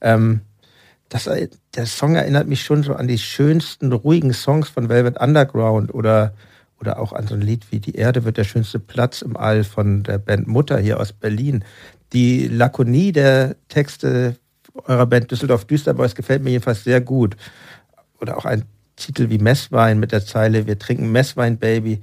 Ähm, 0.00 0.42
das, 1.08 1.28
der 1.74 1.86
Song 1.86 2.14
erinnert 2.14 2.46
mich 2.46 2.62
schon 2.62 2.82
so 2.82 2.94
an 2.94 3.08
die 3.08 3.18
schönsten, 3.18 3.92
ruhigen 3.92 4.32
Songs 4.32 4.68
von 4.68 4.88
Velvet 4.88 5.20
Underground 5.20 5.92
oder, 5.92 6.34
oder 6.80 6.98
auch 6.98 7.12
an 7.12 7.26
so 7.26 7.34
ein 7.34 7.42
Lied 7.42 7.70
wie 7.70 7.78
Die 7.78 7.94
Erde 7.94 8.24
wird 8.24 8.38
der 8.38 8.44
schönste 8.44 8.78
Platz 8.78 9.22
im 9.22 9.36
All 9.36 9.64
von 9.64 10.02
der 10.02 10.18
Band 10.18 10.46
Mutter 10.46 10.78
hier 10.78 10.98
aus 10.98 11.12
Berlin. 11.12 11.64
Die 12.12 12.48
Lakonie 12.48 13.12
der 13.12 13.56
Texte 13.68 14.36
eurer 14.86 15.06
Band 15.06 15.30
Düsseldorf 15.30 15.64
Düsterboys 15.64 16.14
gefällt 16.14 16.42
mir 16.42 16.50
jedenfalls 16.50 16.84
sehr 16.84 17.00
gut. 17.00 17.36
Oder 18.20 18.36
auch 18.36 18.44
ein 18.44 18.64
Titel 18.96 19.30
wie 19.30 19.38
Messwein 19.38 19.98
mit 19.98 20.12
der 20.12 20.24
Zeile 20.24 20.66
Wir 20.66 20.78
trinken 20.78 21.12
Messwein, 21.12 21.58
Baby. 21.58 22.00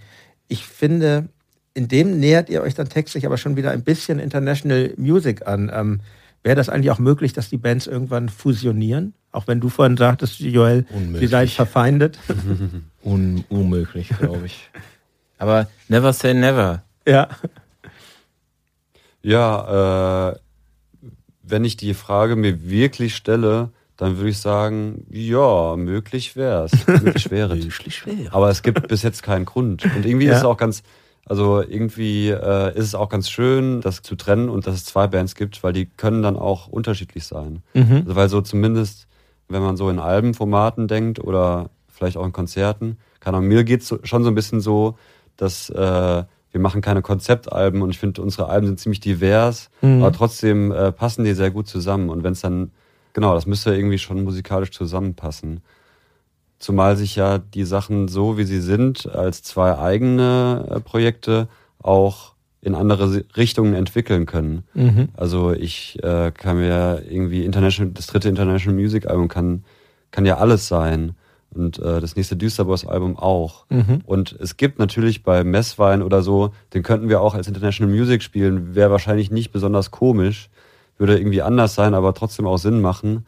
Ich 0.48 0.66
finde, 0.66 1.30
in 1.74 1.88
dem 1.88 2.20
nähert 2.20 2.50
ihr 2.50 2.62
euch 2.62 2.76
dann 2.76 2.90
textlich 2.90 3.26
aber 3.26 3.38
schon 3.38 3.56
wieder 3.56 3.72
ein 3.72 3.84
bisschen 3.84 4.20
International 4.20 4.94
Music 4.98 5.48
an. 5.48 6.02
Wäre 6.48 6.56
das 6.56 6.70
eigentlich 6.70 6.91
auch 6.91 7.00
möglich, 7.00 7.34
dass 7.34 7.50
die 7.50 7.58
Bands 7.58 7.88
irgendwann 7.88 8.30
fusionieren? 8.30 9.14
Auch 9.34 9.48
wenn 9.48 9.60
du 9.60 9.68
vorhin 9.68 9.98
sagtest, 9.98 10.39
Joel, 10.39 10.86
sie 10.89 10.95
Unmöglich. 10.95 11.30
seid 11.30 11.50
verfeindet. 11.50 12.20
Un 13.04 13.43
unmöglich, 13.50 14.08
glaube 14.18 14.45
ich. 14.45 14.70
Aber 15.39 15.68
never 15.89 16.14
say 16.14 16.34
never. 16.34 16.84
ja. 17.06 17.28
Ja, 19.22 20.30
äh, 20.32 20.36
wenn 21.43 21.66
ich 21.66 21.76
die 21.76 21.93
Frage 21.93 22.36
mir 22.38 22.70
wirklich 22.70 23.14
stelle, 23.16 23.72
dann 23.98 24.16
würde 24.18 24.30
ich 24.30 24.38
sagen, 24.39 25.06
ja, 25.10 25.76
möglich 25.76 26.38
wär's. 26.38 26.72
Möglich 26.88 27.30
wäre. 27.30 27.60
schwer. 27.72 28.16
Aber 28.34 28.50
es 28.50 28.62
gibt 28.62 28.88
bis 28.88 29.02
jetzt 29.04 29.24
keinen 29.24 29.43
Grund. 29.45 29.84
Und 29.84 30.06
irgendwie 30.06 30.28
Ja. 30.28 30.32
ist 30.34 30.38
es 30.39 30.43
auch 30.45 30.58
ganz, 30.58 30.82
also 31.28 31.62
irgendwie 31.62 32.30
äh, 32.30 32.70
ist 32.78 32.86
es 32.86 32.96
auch 32.96 33.10
ganz 33.10 33.30
schön, 33.30 33.82
das 33.82 34.02
zu 34.02 34.16
trennen 34.16 34.50
und 34.50 34.66
dass 34.66 34.76
es 34.76 34.86
zwei 34.86 35.08
Bands 35.08 35.36
gibt, 35.36 35.64
weil 35.64 35.74
die 35.74 35.86
können 35.86 36.22
dann 36.22 36.36
auch 36.38 36.68
unterschiedlich 36.68 37.26
sein. 37.26 37.62
Mhm. 37.74 38.04
Also 38.06 38.16
weil 38.16 38.30
so 38.30 38.42
zumindest, 38.42 39.08
wenn 39.50 39.62
man 39.62 39.78
so 39.78 39.90
in 39.90 40.00
Albenformaten 40.00 40.88
denkt 40.88 41.20
oder 41.20 41.70
vielleicht 41.88 42.18
auch 42.18 42.26
in 42.26 42.34
Konzerten, 42.34 42.98
keine 43.20 43.38
Ahnung, 43.38 43.50
mir 43.50 43.64
geht's 43.64 43.88
so, 43.88 44.00
schon 44.04 44.24
so 44.24 44.30
ein 44.30 44.36
bisschen 44.36 44.62
so, 44.62 44.98
dass 45.36 45.70
äh, 45.70 46.24
wir 46.52 46.62
machen 46.62 46.82
keine 46.82 47.02
Konzeptalben 47.02 47.82
und 47.82 47.90
ich 47.90 48.00
finde, 48.00 48.22
unsere 48.22 48.48
Alben 48.48 48.68
sind 48.68 48.80
ziemlich 48.80 49.00
divers, 49.00 49.70
Mhm. 49.82 50.02
aber 50.02 50.12
trotzdem 50.14 50.72
äh, 50.72 50.92
passen 50.92 51.26
die 51.26 51.34
sehr 51.34 51.52
gut 51.52 51.68
zusammen. 51.68 52.10
Und 52.10 52.24
wenn 52.24 52.34
es 52.34 52.42
dann, 52.42 52.72
genau, 53.14 53.34
das 53.36 53.46
müsste 53.46 53.76
irgendwie 53.76 54.00
schon 54.00 54.24
musikalisch 54.24 54.72
zusammenpassen. 54.72 55.62
Zumal 56.60 56.97
sich 56.97 57.16
ja 57.16 57.38
die 57.38 57.66
Sachen 57.66 58.08
so, 58.08 58.38
wie 58.38 58.43
sie 58.43 58.62
sind, 58.62 59.08
als 59.08 59.43
zwei 59.43 59.78
eigene 59.78 60.66
äh, 60.70 60.80
Projekte 60.80 61.47
auch 61.82 62.34
in 62.62 62.74
andere 62.74 63.24
Richtungen 63.36 63.74
entwickeln 63.74 64.26
können. 64.26 64.64
Mhm. 64.74 65.10
Also 65.16 65.53
ich 65.53 66.03
äh, 66.03 66.32
kann 66.32 66.58
mir 66.58 67.03
irgendwie 67.08 67.45
International, 67.45 67.93
das 67.93 68.08
dritte 68.08 68.30
International 68.30 68.78
Music 68.80 69.08
Album 69.08 69.28
kann, 69.28 69.64
kann 70.12 70.26
ja 70.26 70.38
alles 70.38 70.68
sein. 70.68 71.16
Und 71.51 71.80
äh, 71.80 72.01
das 72.01 72.16
nächste 72.16 72.36
Düsterboys 72.36 72.86
Album 72.86 73.18
auch. 73.18 73.66
Mhm. 73.70 74.01
Und 74.05 74.36
es 74.39 74.58
gibt 74.58 74.80
natürlich 74.80 75.24
bei 75.24 75.43
Messwein 75.43 76.01
oder 76.01 76.22
so, 76.22 76.51
den 76.74 76.84
könnten 76.84 77.08
wir 77.08 77.22
auch 77.22 77.36
als 77.36 77.47
International 77.47 77.93
Music 77.93 78.22
spielen, 78.22 78.76
wäre 78.76 78.91
wahrscheinlich 78.91 79.32
nicht 79.32 79.51
besonders 79.51 79.91
komisch, 79.91 80.49
würde 80.97 81.18
irgendwie 81.18 81.41
anders 81.41 81.74
sein, 81.74 81.93
aber 81.93 82.14
trotzdem 82.14 82.47
auch 82.47 82.58
Sinn 82.58 82.82
machen. 82.82 83.26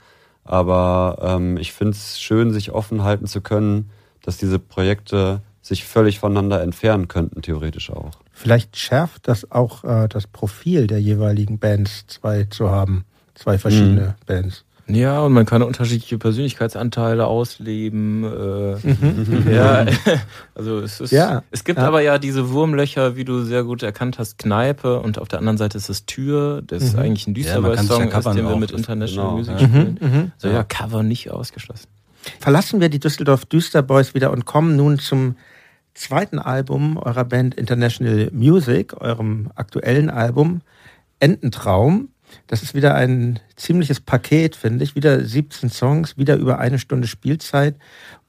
Aber 0.49 1.19
ähm, 1.21 1.57
ich 1.57 1.73
finde 1.73 1.91
es 1.91 2.19
schön, 2.19 2.51
sich 2.51 2.71
offen 2.71 3.03
halten 3.03 3.27
zu 3.27 3.39
können, 3.39 3.91
dass 4.23 4.37
diese 4.37 4.57
Projekte 4.57 5.41
sich 5.61 5.83
völlig 5.85 6.17
voneinander 6.17 6.63
entfernen 6.63 7.07
könnten, 7.07 7.43
theoretisch 7.43 7.91
auch. 7.91 8.09
Vielleicht 8.31 8.75
schärft 8.75 9.27
das 9.27 9.51
auch 9.51 9.83
äh, 9.83 10.07
das 10.07 10.25
Profil 10.25 10.87
der 10.87 10.99
jeweiligen 10.99 11.59
Bands, 11.59 12.07
zwei 12.07 12.45
zu 12.45 12.71
haben. 12.71 13.05
Zwei 13.35 13.59
verschiedene 13.59 14.15
Bands. 14.25 14.65
Ja, 14.89 15.21
und 15.21 15.33
man 15.33 15.45
kann 15.45 15.61
unterschiedliche 15.61 16.17
Persönlichkeitsanteile 16.17 17.27
ausleben. 17.27 18.23
Äh, 18.23 19.53
ja, 19.55 19.85
also 20.55 20.79
es 20.79 20.99
ist. 20.99 21.11
Ja, 21.11 21.43
es 21.51 21.63
gibt 21.63 21.79
ja. 21.79 21.87
aber 21.87 22.01
ja 22.01 22.17
diese 22.17 22.49
Wurmlöcher, 22.51 23.15
wie 23.15 23.23
du 23.23 23.43
sehr 23.43 23.63
gut 23.63 23.83
erkannt 23.83 24.17
hast, 24.19 24.37
Kneipe 24.39 24.99
und 24.99 25.19
auf 25.19 25.27
der 25.27 25.39
anderen 25.39 25.57
Seite 25.57 25.77
ist 25.77 25.89
es 25.89 26.05
Tür, 26.05 26.61
das 26.65 26.83
ist 26.83 26.93
Mhm. 26.93 26.99
eigentlich 26.99 27.27
ein 27.27 27.35
Ja, 27.35 27.43
sich 27.77 27.89
ja 27.89 28.03
ist, 28.05 28.11
covern 28.11 28.35
den 28.35 28.47
wir 28.47 28.55
mit 28.57 28.71
International 28.71 29.25
genau. 29.25 29.37
Music 29.37 29.61
Ja. 29.61 29.67
spielen. 29.67 29.97
Mhm. 30.01 30.31
So 30.37 30.47
ja, 30.49 30.63
Cover 30.63 31.03
nicht 31.03 31.29
ausgeschlossen. 31.29 31.87
Verlassen 32.39 32.81
wir 32.81 32.89
die 32.89 32.99
Düsseldorf 32.99 33.45
Düsterboys 33.45 34.13
wieder 34.13 34.31
und 34.31 34.45
kommen 34.45 34.75
nun 34.75 34.99
zum 34.99 35.35
zweiten 35.93 36.39
Album 36.39 36.97
eurer 36.97 37.25
Band 37.25 37.55
International 37.55 38.29
Music, 38.33 38.99
eurem 38.99 39.51
aktuellen 39.55 40.09
Album 40.09 40.61
Ententraum. 41.19 42.09
Das 42.47 42.63
ist 42.63 42.73
wieder 42.73 42.95
ein 42.95 43.39
ziemliches 43.55 43.99
Paket, 43.99 44.55
finde 44.55 44.83
ich. 44.83 44.95
Wieder 44.95 45.23
17 45.23 45.69
Songs, 45.69 46.17
wieder 46.17 46.35
über 46.35 46.59
eine 46.59 46.79
Stunde 46.79 47.07
Spielzeit. 47.07 47.75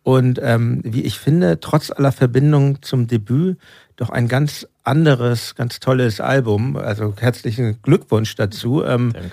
Und 0.02 0.40
ähm, 0.42 0.80
wie 0.84 1.02
ich 1.02 1.18
finde, 1.18 1.60
trotz 1.60 1.90
aller 1.90 2.12
Verbindungen 2.12 2.82
zum 2.82 3.06
Debüt, 3.06 3.58
doch 3.96 4.10
ein 4.10 4.28
ganz 4.28 4.66
anderes, 4.82 5.54
ganz 5.54 5.78
tolles 5.78 6.20
Album. 6.20 6.76
Also 6.76 7.14
herzlichen 7.18 7.82
Glückwunsch 7.82 8.34
dazu. 8.34 8.82
Ähm, 8.82 9.12
Danke. 9.12 9.30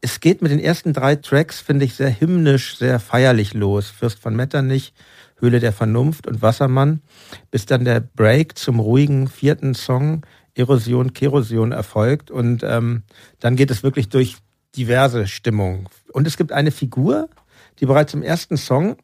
es 0.00 0.20
geht 0.20 0.42
mit 0.42 0.52
den 0.52 0.60
ersten 0.60 0.92
drei 0.92 1.16
Tracks, 1.16 1.60
finde 1.60 1.84
ich, 1.84 1.94
sehr 1.94 2.20
hymnisch, 2.20 2.78
sehr 2.78 3.00
feierlich 3.00 3.52
los. 3.54 3.90
Fürst 3.90 4.20
von 4.20 4.36
Metternich, 4.36 4.92
Höhle 5.38 5.58
der 5.58 5.72
Vernunft 5.72 6.26
und 6.26 6.40
Wassermann, 6.40 7.02
bis 7.50 7.66
dann 7.66 7.84
der 7.84 8.00
Break 8.00 8.56
zum 8.56 8.78
ruhigen 8.78 9.28
vierten 9.28 9.74
Song 9.74 10.24
Erosion, 10.56 11.12
Kerosion 11.12 11.72
erfolgt 11.72 12.30
und 12.30 12.62
ähm, 12.64 13.02
dann 13.40 13.56
geht 13.56 13.70
es 13.70 13.82
wirklich 13.82 14.08
durch 14.08 14.36
diverse 14.74 15.26
Stimmungen. 15.26 15.88
Und 16.12 16.26
es 16.26 16.36
gibt 16.36 16.50
eine 16.52 16.70
Figur, 16.70 17.28
die 17.78 17.86
bereits 17.86 18.14
im 18.14 18.22
ersten 18.22 18.56
Song, 18.56 18.96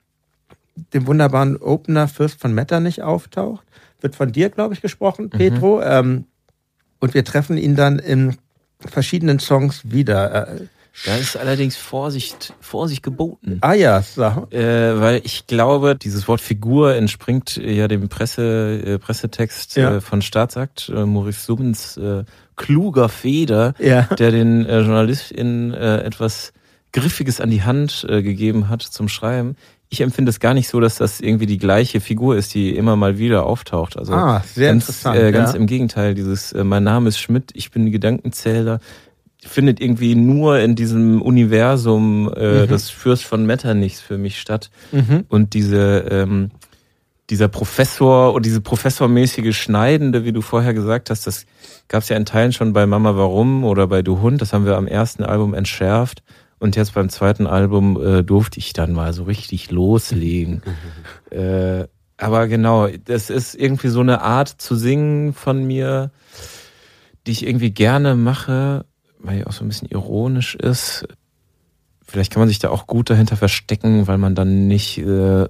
dem 0.95 1.07
wunderbaren 1.07 1.57
Opener 1.59 2.09
Fürst 2.09 2.41
von 2.41 2.55
Metternich 2.55 3.03
auftaucht. 3.03 3.67
Wird 4.01 4.17
von 4.17 4.33
dir, 4.33 4.49
glaube 4.49 4.75
ich, 4.75 4.81
gesprochen, 4.81 5.29
Petro. 5.31 5.77
Mhm. 5.77 5.85
Ähm, 5.85 6.25
und 7.01 7.15
wir 7.15 7.25
treffen 7.25 7.59
ihn 7.59 7.77
dann 7.77 7.99
in 7.99 8.37
verschiedenen 8.79 9.39
Songs 9.39 9.91
wieder. 9.91 10.49
Äh, 10.49 10.67
da 11.07 11.17
ist 11.17 11.37
allerdings 11.37 11.77
Vorsicht, 11.77 12.55
Vorsicht 12.61 13.03
geboten. 13.03 13.59
Ah 13.63 13.73
ja, 13.73 14.03
so. 14.03 14.23
äh, 14.51 15.01
weil 15.01 15.21
ich 15.25 15.47
glaube, 15.47 15.97
dieses 15.97 16.29
Wort 16.29 16.41
Figur 16.41 16.95
entspringt 16.95 17.57
ja 17.57 17.89
dem 17.89 18.09
Presse, 18.09 18.81
äh, 18.85 18.99
Pressetext 18.99 19.77
ja. 19.77 19.97
äh, 19.97 20.01
von 20.01 20.23
Staatsakt, 20.23 20.93
äh, 20.95 21.07
Maurice 21.07 21.47
Summens 21.47 21.97
äh, 21.97 22.25
kluger 22.57 23.09
Feder, 23.09 23.75
ja. 23.79 24.03
der 24.03 24.31
den 24.31 24.67
äh, 24.67 24.81
JournalistInnen 24.81 25.73
äh, 25.73 26.03
etwas 26.03 26.53
Griffiges 26.93 27.41
an 27.41 27.51
die 27.51 27.63
Hand 27.63 28.07
äh, 28.09 28.23
gegeben 28.23 28.69
hat 28.69 28.83
zum 28.83 29.09
Schreiben. 29.09 29.57
Ich 29.89 30.03
empfinde 30.03 30.31
es 30.31 30.41
gar 30.41 30.55
nicht 30.55 30.69
so, 30.69 30.79
dass 30.81 30.97
das 30.97 31.21
irgendwie 31.21 31.47
die 31.47 31.59
gleiche 31.59 32.01
Figur 32.01 32.37
ist, 32.37 32.55
die 32.55 32.75
immer 32.77 32.97
mal 32.97 33.19
wieder 33.19 33.45
auftaucht. 33.45 33.99
Also 33.99 34.15
ah, 34.15 34.43
sehr 34.55 34.69
ganz, 34.69 34.85
interessant. 34.85 35.33
Ganz 35.33 35.53
ja. 35.53 35.59
im 35.59 35.67
Gegenteil, 35.67 36.15
dieses 36.15 36.55
Mein 36.55 36.85
Name 36.85 37.09
ist 37.09 37.19
Schmidt, 37.19 37.51
ich 37.55 37.71
bin 37.71 37.91
Gedankenzähler, 37.91 38.81
findet 39.45 39.81
irgendwie 39.81 40.15
nur 40.15 40.59
in 40.61 40.77
diesem 40.77 41.21
Universum 41.21 42.33
äh, 42.35 42.63
mhm. 42.63 42.69
des 42.69 42.91
Fürst 42.91 43.25
von 43.25 43.45
Metternichs 43.45 44.01
für 44.01 44.19
mich 44.19 44.41
statt. 44.41 44.71
Mhm. 44.93 45.25
Und 45.29 45.55
diese 45.55 46.07
ähm, 46.11 46.51
dieser 47.31 47.49
Professor 47.49 48.35
und 48.35 48.45
diese 48.45 48.61
professormäßige 48.61 49.57
Schneidende, 49.57 50.25
wie 50.25 50.33
du 50.33 50.43
vorher 50.43 50.75
gesagt 50.75 51.09
hast, 51.09 51.27
das 51.27 51.47
gab 51.89 52.03
es 52.03 52.11
ja 52.11 52.17
in 52.17 52.27
Teilen 52.27 52.53
schon 52.53 52.73
bei 52.73 52.85
Mama 52.87 53.17
Warum 53.17 53.65
oder 53.65 53.87
bei 53.87 54.03
Du 54.03 54.21
Hund, 54.21 54.43
das 54.43 54.53
haben 54.53 54.67
wir 54.67 54.77
am 54.77 54.87
ersten 54.87 55.25
Album 55.25 55.55
entschärft. 55.55 56.23
Und 56.59 56.77
jetzt 56.77 56.95
beim 56.95 57.09
zweiten 57.09 57.47
Album 57.47 58.01
äh, 58.01 58.23
durfte 58.23 58.59
ich 58.59 58.73
dann 58.73 58.93
mal 58.93 59.13
so 59.13 59.25
richtig 59.25 59.71
loslegen. 59.71 60.63
äh, 61.31 61.87
aber 62.19 62.47
genau, 62.49 62.89
das 62.89 63.31
ist 63.31 63.55
irgendwie 63.55 63.89
so 63.89 64.01
eine 64.01 64.21
Art 64.21 64.49
zu 64.49 64.77
singen 64.77 65.33
von 65.33 65.65
mir, 65.65 66.11
die 67.27 67.33
ich 67.33 67.47
irgendwie 67.47 67.73
gerne 67.73 68.15
mache, 68.15 68.85
weil 69.23 69.39
die 69.39 69.47
auch 69.47 69.53
so 69.53 69.65
ein 69.65 69.69
bisschen 69.69 69.89
ironisch 69.89 70.55
ist. 70.55 71.07
Vielleicht 72.03 72.33
kann 72.33 72.41
man 72.41 72.49
sich 72.49 72.59
da 72.59 72.71
auch 72.71 72.87
gut 72.87 73.09
dahinter 73.11 73.37
verstecken, 73.37 74.07
weil 74.07 74.19
man 74.19 74.35
dann 74.35 74.67
nicht 74.67 74.99
äh, 74.99 75.49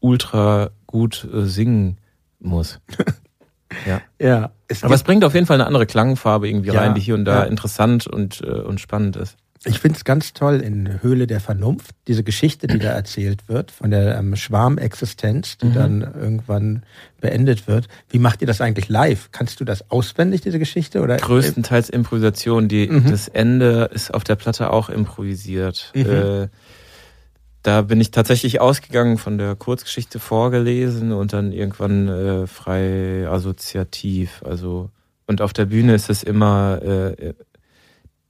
ultra 0.00 0.70
gut 0.86 1.28
äh, 1.32 1.44
singen 1.44 1.98
muss. 2.38 2.80
ja. 3.86 4.00
ja 4.18 4.50
es 4.68 4.84
Aber 4.84 4.94
es 4.94 5.02
bringt 5.02 5.24
auf 5.24 5.34
jeden 5.34 5.46
Fall 5.46 5.56
eine 5.56 5.66
andere 5.66 5.86
Klangfarbe 5.86 6.48
irgendwie 6.48 6.70
ja, 6.70 6.80
rein, 6.80 6.94
die 6.94 7.00
hier 7.00 7.14
und 7.14 7.24
da 7.24 7.40
ja. 7.40 7.44
interessant 7.44 8.06
und, 8.06 8.40
äh, 8.40 8.46
und 8.46 8.80
spannend 8.80 9.16
ist. 9.16 9.36
Ich 9.64 9.80
finde 9.80 9.96
es 9.96 10.04
ganz 10.04 10.32
toll 10.32 10.60
in 10.60 11.02
Höhle 11.02 11.26
der 11.26 11.40
Vernunft, 11.40 11.90
diese 12.06 12.22
Geschichte, 12.22 12.68
die 12.68 12.78
da 12.78 12.90
erzählt 12.90 13.48
wird, 13.48 13.70
von 13.70 13.90
der 13.90 14.16
ähm, 14.16 14.36
Schwarmexistenz, 14.36 15.58
die 15.58 15.66
mhm. 15.66 15.74
dann 15.74 16.00
irgendwann 16.02 16.82
beendet 17.20 17.66
wird. 17.66 17.88
Wie 18.08 18.20
macht 18.20 18.40
ihr 18.40 18.46
das 18.46 18.60
eigentlich 18.60 18.88
live? 18.88 19.30
Kannst 19.32 19.60
du 19.60 19.64
das 19.64 19.90
auswendig, 19.90 20.42
diese 20.42 20.58
Geschichte? 20.58 21.00
Oder? 21.00 21.16
Größtenteils 21.16 21.90
Improvisation. 21.90 22.68
Die, 22.68 22.86
mhm. 22.86 23.10
Das 23.10 23.26
Ende 23.26 23.90
ist 23.92 24.14
auf 24.14 24.22
der 24.22 24.36
Platte 24.36 24.70
auch 24.70 24.90
improvisiert. 24.90 25.92
Mhm. 25.94 26.06
Äh, 26.06 26.48
da 27.62 27.82
bin 27.82 28.00
ich 28.00 28.12
tatsächlich 28.12 28.60
ausgegangen 28.60 29.18
von 29.18 29.38
der 29.38 29.56
Kurzgeschichte 29.56 30.20
vorgelesen 30.20 31.12
und 31.12 31.32
dann 31.32 31.52
irgendwann 31.52 32.08
äh, 32.08 32.46
frei 32.46 33.26
assoziativ. 33.28 34.42
Also 34.44 34.90
und 35.26 35.42
auf 35.42 35.52
der 35.52 35.66
Bühne 35.66 35.94
ist 35.94 36.08
es 36.08 36.22
immer 36.22 36.80
äh, 36.82 37.34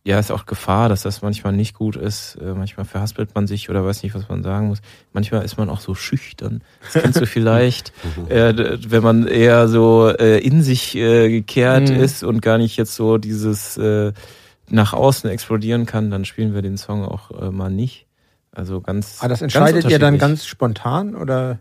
ja, 0.08 0.18
ist 0.18 0.32
auch 0.32 0.46
Gefahr, 0.46 0.88
dass 0.88 1.02
das 1.02 1.20
manchmal 1.20 1.52
nicht 1.52 1.74
gut 1.74 1.94
ist. 1.94 2.36
Äh, 2.36 2.54
manchmal 2.54 2.86
verhaspelt 2.86 3.34
man 3.34 3.46
sich 3.46 3.68
oder 3.68 3.84
weiß 3.84 4.02
nicht, 4.02 4.14
was 4.14 4.26
man 4.30 4.42
sagen 4.42 4.68
muss. 4.68 4.78
Manchmal 5.12 5.44
ist 5.44 5.58
man 5.58 5.68
auch 5.68 5.80
so 5.80 5.94
schüchtern. 5.94 6.62
Das 6.80 7.02
kennst 7.02 7.20
du 7.20 7.26
vielleicht, 7.26 7.92
äh, 8.30 8.78
wenn 8.88 9.02
man 9.02 9.26
eher 9.26 9.68
so 9.68 10.08
äh, 10.08 10.38
in 10.38 10.62
sich 10.62 10.96
äh, 10.96 11.28
gekehrt 11.28 11.90
mhm. 11.90 11.96
ist 11.96 12.24
und 12.24 12.40
gar 12.40 12.56
nicht 12.56 12.78
jetzt 12.78 12.94
so 12.94 13.18
dieses 13.18 13.76
äh, 13.76 14.14
nach 14.70 14.94
außen 14.94 15.28
explodieren 15.28 15.84
kann, 15.84 16.10
dann 16.10 16.24
spielen 16.24 16.54
wir 16.54 16.62
den 16.62 16.78
Song 16.78 17.04
auch 17.04 17.30
äh, 17.42 17.50
mal 17.50 17.70
nicht. 17.70 18.06
Also 18.50 18.80
ganz. 18.80 19.18
Ah, 19.20 19.28
das 19.28 19.42
entscheidet 19.42 19.90
ihr 19.90 19.98
dann 19.98 20.16
ganz 20.16 20.46
spontan 20.46 21.16
oder? 21.16 21.58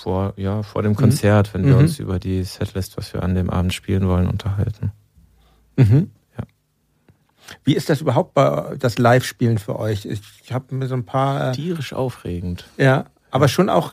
Vor, 0.00 0.34
ja, 0.36 0.62
vor 0.62 0.84
dem 0.84 0.94
Konzert, 0.94 1.48
mhm. 1.48 1.54
wenn 1.54 1.66
wir 1.66 1.74
mhm. 1.74 1.80
uns 1.80 1.98
über 1.98 2.20
die 2.20 2.44
Setlist, 2.44 2.96
was 2.98 3.12
wir 3.12 3.24
an 3.24 3.34
dem 3.34 3.50
Abend 3.50 3.74
spielen 3.74 4.06
wollen, 4.06 4.28
unterhalten. 4.28 4.92
Mhm. 5.76 6.10
Wie 7.62 7.74
ist 7.74 7.88
das 7.88 8.00
überhaupt 8.00 8.34
bei 8.34 8.76
das 8.78 8.98
Live-Spielen 8.98 9.58
für 9.58 9.78
euch? 9.78 10.06
Ich, 10.06 10.52
habe 10.52 10.74
mir 10.74 10.86
so 10.86 10.94
ein 10.94 11.04
paar. 11.04 11.50
Äh, 11.50 11.52
Tierisch 11.52 11.92
aufregend. 11.92 12.66
Ja, 12.76 13.06
aber 13.30 13.48
schon 13.48 13.68
auch 13.68 13.92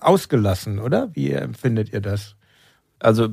ausgelassen, 0.00 0.78
oder? 0.78 1.10
Wie 1.14 1.30
empfindet 1.30 1.92
ihr 1.92 2.00
das? 2.00 2.36
Also 2.98 3.28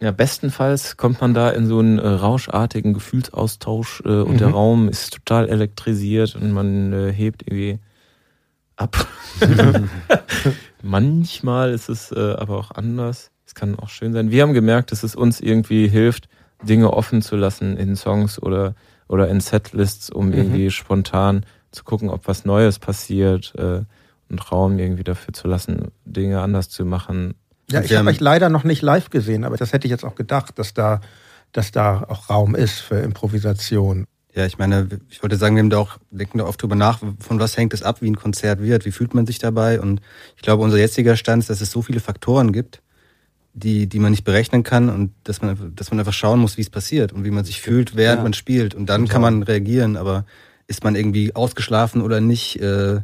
ja, 0.00 0.10
bestenfalls 0.10 0.96
kommt 0.96 1.20
man 1.20 1.32
da 1.32 1.50
in 1.50 1.66
so 1.66 1.78
einen 1.78 1.98
äh, 1.98 2.06
rauschartigen 2.06 2.92
Gefühlsaustausch 2.92 4.02
äh, 4.04 4.08
und 4.08 4.34
mhm. 4.34 4.38
der 4.38 4.48
Raum 4.48 4.88
ist 4.88 5.14
total 5.14 5.48
elektrisiert 5.48 6.36
und 6.36 6.52
man 6.52 6.92
äh, 6.92 7.12
hebt 7.12 7.42
irgendwie 7.46 7.78
ab. 8.76 9.06
Manchmal 10.82 11.72
ist 11.72 11.88
es 11.88 12.12
äh, 12.12 12.34
aber 12.38 12.58
auch 12.58 12.70
anders. 12.72 13.30
Es 13.46 13.54
kann 13.54 13.78
auch 13.78 13.88
schön 13.88 14.12
sein. 14.12 14.30
Wir 14.30 14.42
haben 14.42 14.52
gemerkt, 14.52 14.92
dass 14.92 15.02
es 15.02 15.14
uns 15.14 15.40
irgendwie 15.40 15.88
hilft, 15.88 16.28
Dinge 16.62 16.92
offen 16.92 17.22
zu 17.22 17.36
lassen 17.36 17.76
in 17.76 17.96
Songs 17.96 18.42
oder 18.42 18.74
oder 19.08 19.28
in 19.28 19.40
Setlists, 19.40 20.10
um 20.10 20.28
mhm. 20.28 20.34
irgendwie 20.34 20.70
spontan 20.70 21.44
zu 21.70 21.84
gucken, 21.84 22.10
ob 22.10 22.26
was 22.26 22.44
Neues 22.44 22.78
passiert 22.78 23.54
äh, 23.56 23.82
und 24.28 24.52
Raum 24.52 24.78
irgendwie 24.78 25.04
dafür 25.04 25.34
zu 25.34 25.46
lassen, 25.48 25.92
Dinge 26.04 26.40
anders 26.40 26.68
zu 26.68 26.84
machen. 26.84 27.34
Ja, 27.70 27.82
ich 27.82 27.94
habe 27.94 28.08
euch 28.08 28.20
leider 28.20 28.48
noch 28.48 28.64
nicht 28.64 28.82
live 28.82 29.10
gesehen, 29.10 29.44
aber 29.44 29.56
das 29.56 29.72
hätte 29.72 29.86
ich 29.86 29.90
jetzt 29.90 30.04
auch 30.04 30.14
gedacht, 30.14 30.58
dass 30.58 30.74
da, 30.74 31.00
dass 31.52 31.72
da 31.72 32.04
auch 32.08 32.30
Raum 32.30 32.54
ist 32.54 32.78
für 32.78 32.98
Improvisation. 32.98 34.06
Ja, 34.34 34.44
ich 34.44 34.58
meine, 34.58 34.88
ich 35.08 35.22
wollte 35.22 35.36
sagen, 35.36 35.56
wir 35.56 35.62
haben 35.62 35.70
da 35.70 35.78
auch, 35.78 35.98
denken 36.10 36.38
da 36.38 36.44
oft 36.44 36.60
drüber 36.62 36.76
nach, 36.76 37.00
von 37.20 37.40
was 37.40 37.56
hängt 37.56 37.72
es 37.72 37.82
ab, 37.82 38.02
wie 38.02 38.10
ein 38.10 38.16
Konzert 38.16 38.60
wird, 38.60 38.84
wie 38.84 38.92
fühlt 38.92 39.14
man 39.14 39.26
sich 39.26 39.38
dabei? 39.38 39.80
Und 39.80 40.02
ich 40.36 40.42
glaube, 40.42 40.62
unser 40.62 40.76
jetziger 40.76 41.16
Stand 41.16 41.42
ist, 41.42 41.50
dass 41.50 41.62
es 41.62 41.70
so 41.70 41.82
viele 41.82 42.00
Faktoren 42.00 42.52
gibt, 42.52 42.82
die, 43.56 43.86
die 43.86 43.98
man 43.98 44.10
nicht 44.10 44.24
berechnen 44.24 44.62
kann 44.62 44.90
und 44.90 45.12
dass 45.24 45.40
man, 45.40 45.72
dass 45.74 45.90
man 45.90 45.98
einfach 45.98 46.12
schauen 46.12 46.40
muss, 46.40 46.58
wie 46.58 46.62
es 46.62 46.70
passiert 46.70 47.12
und 47.12 47.24
wie 47.24 47.30
man 47.30 47.44
sich 47.44 47.62
fühlt, 47.62 47.96
während 47.96 48.18
ja. 48.18 48.22
man 48.22 48.34
spielt. 48.34 48.74
Und 48.74 48.86
dann 48.86 49.02
Total. 49.02 49.12
kann 49.12 49.22
man 49.22 49.42
reagieren, 49.42 49.96
aber 49.96 50.26
ist 50.66 50.84
man 50.84 50.94
irgendwie 50.94 51.34
ausgeschlafen 51.34 52.02
oder 52.02 52.20
nicht? 52.20 52.60
Äh, 52.60 53.00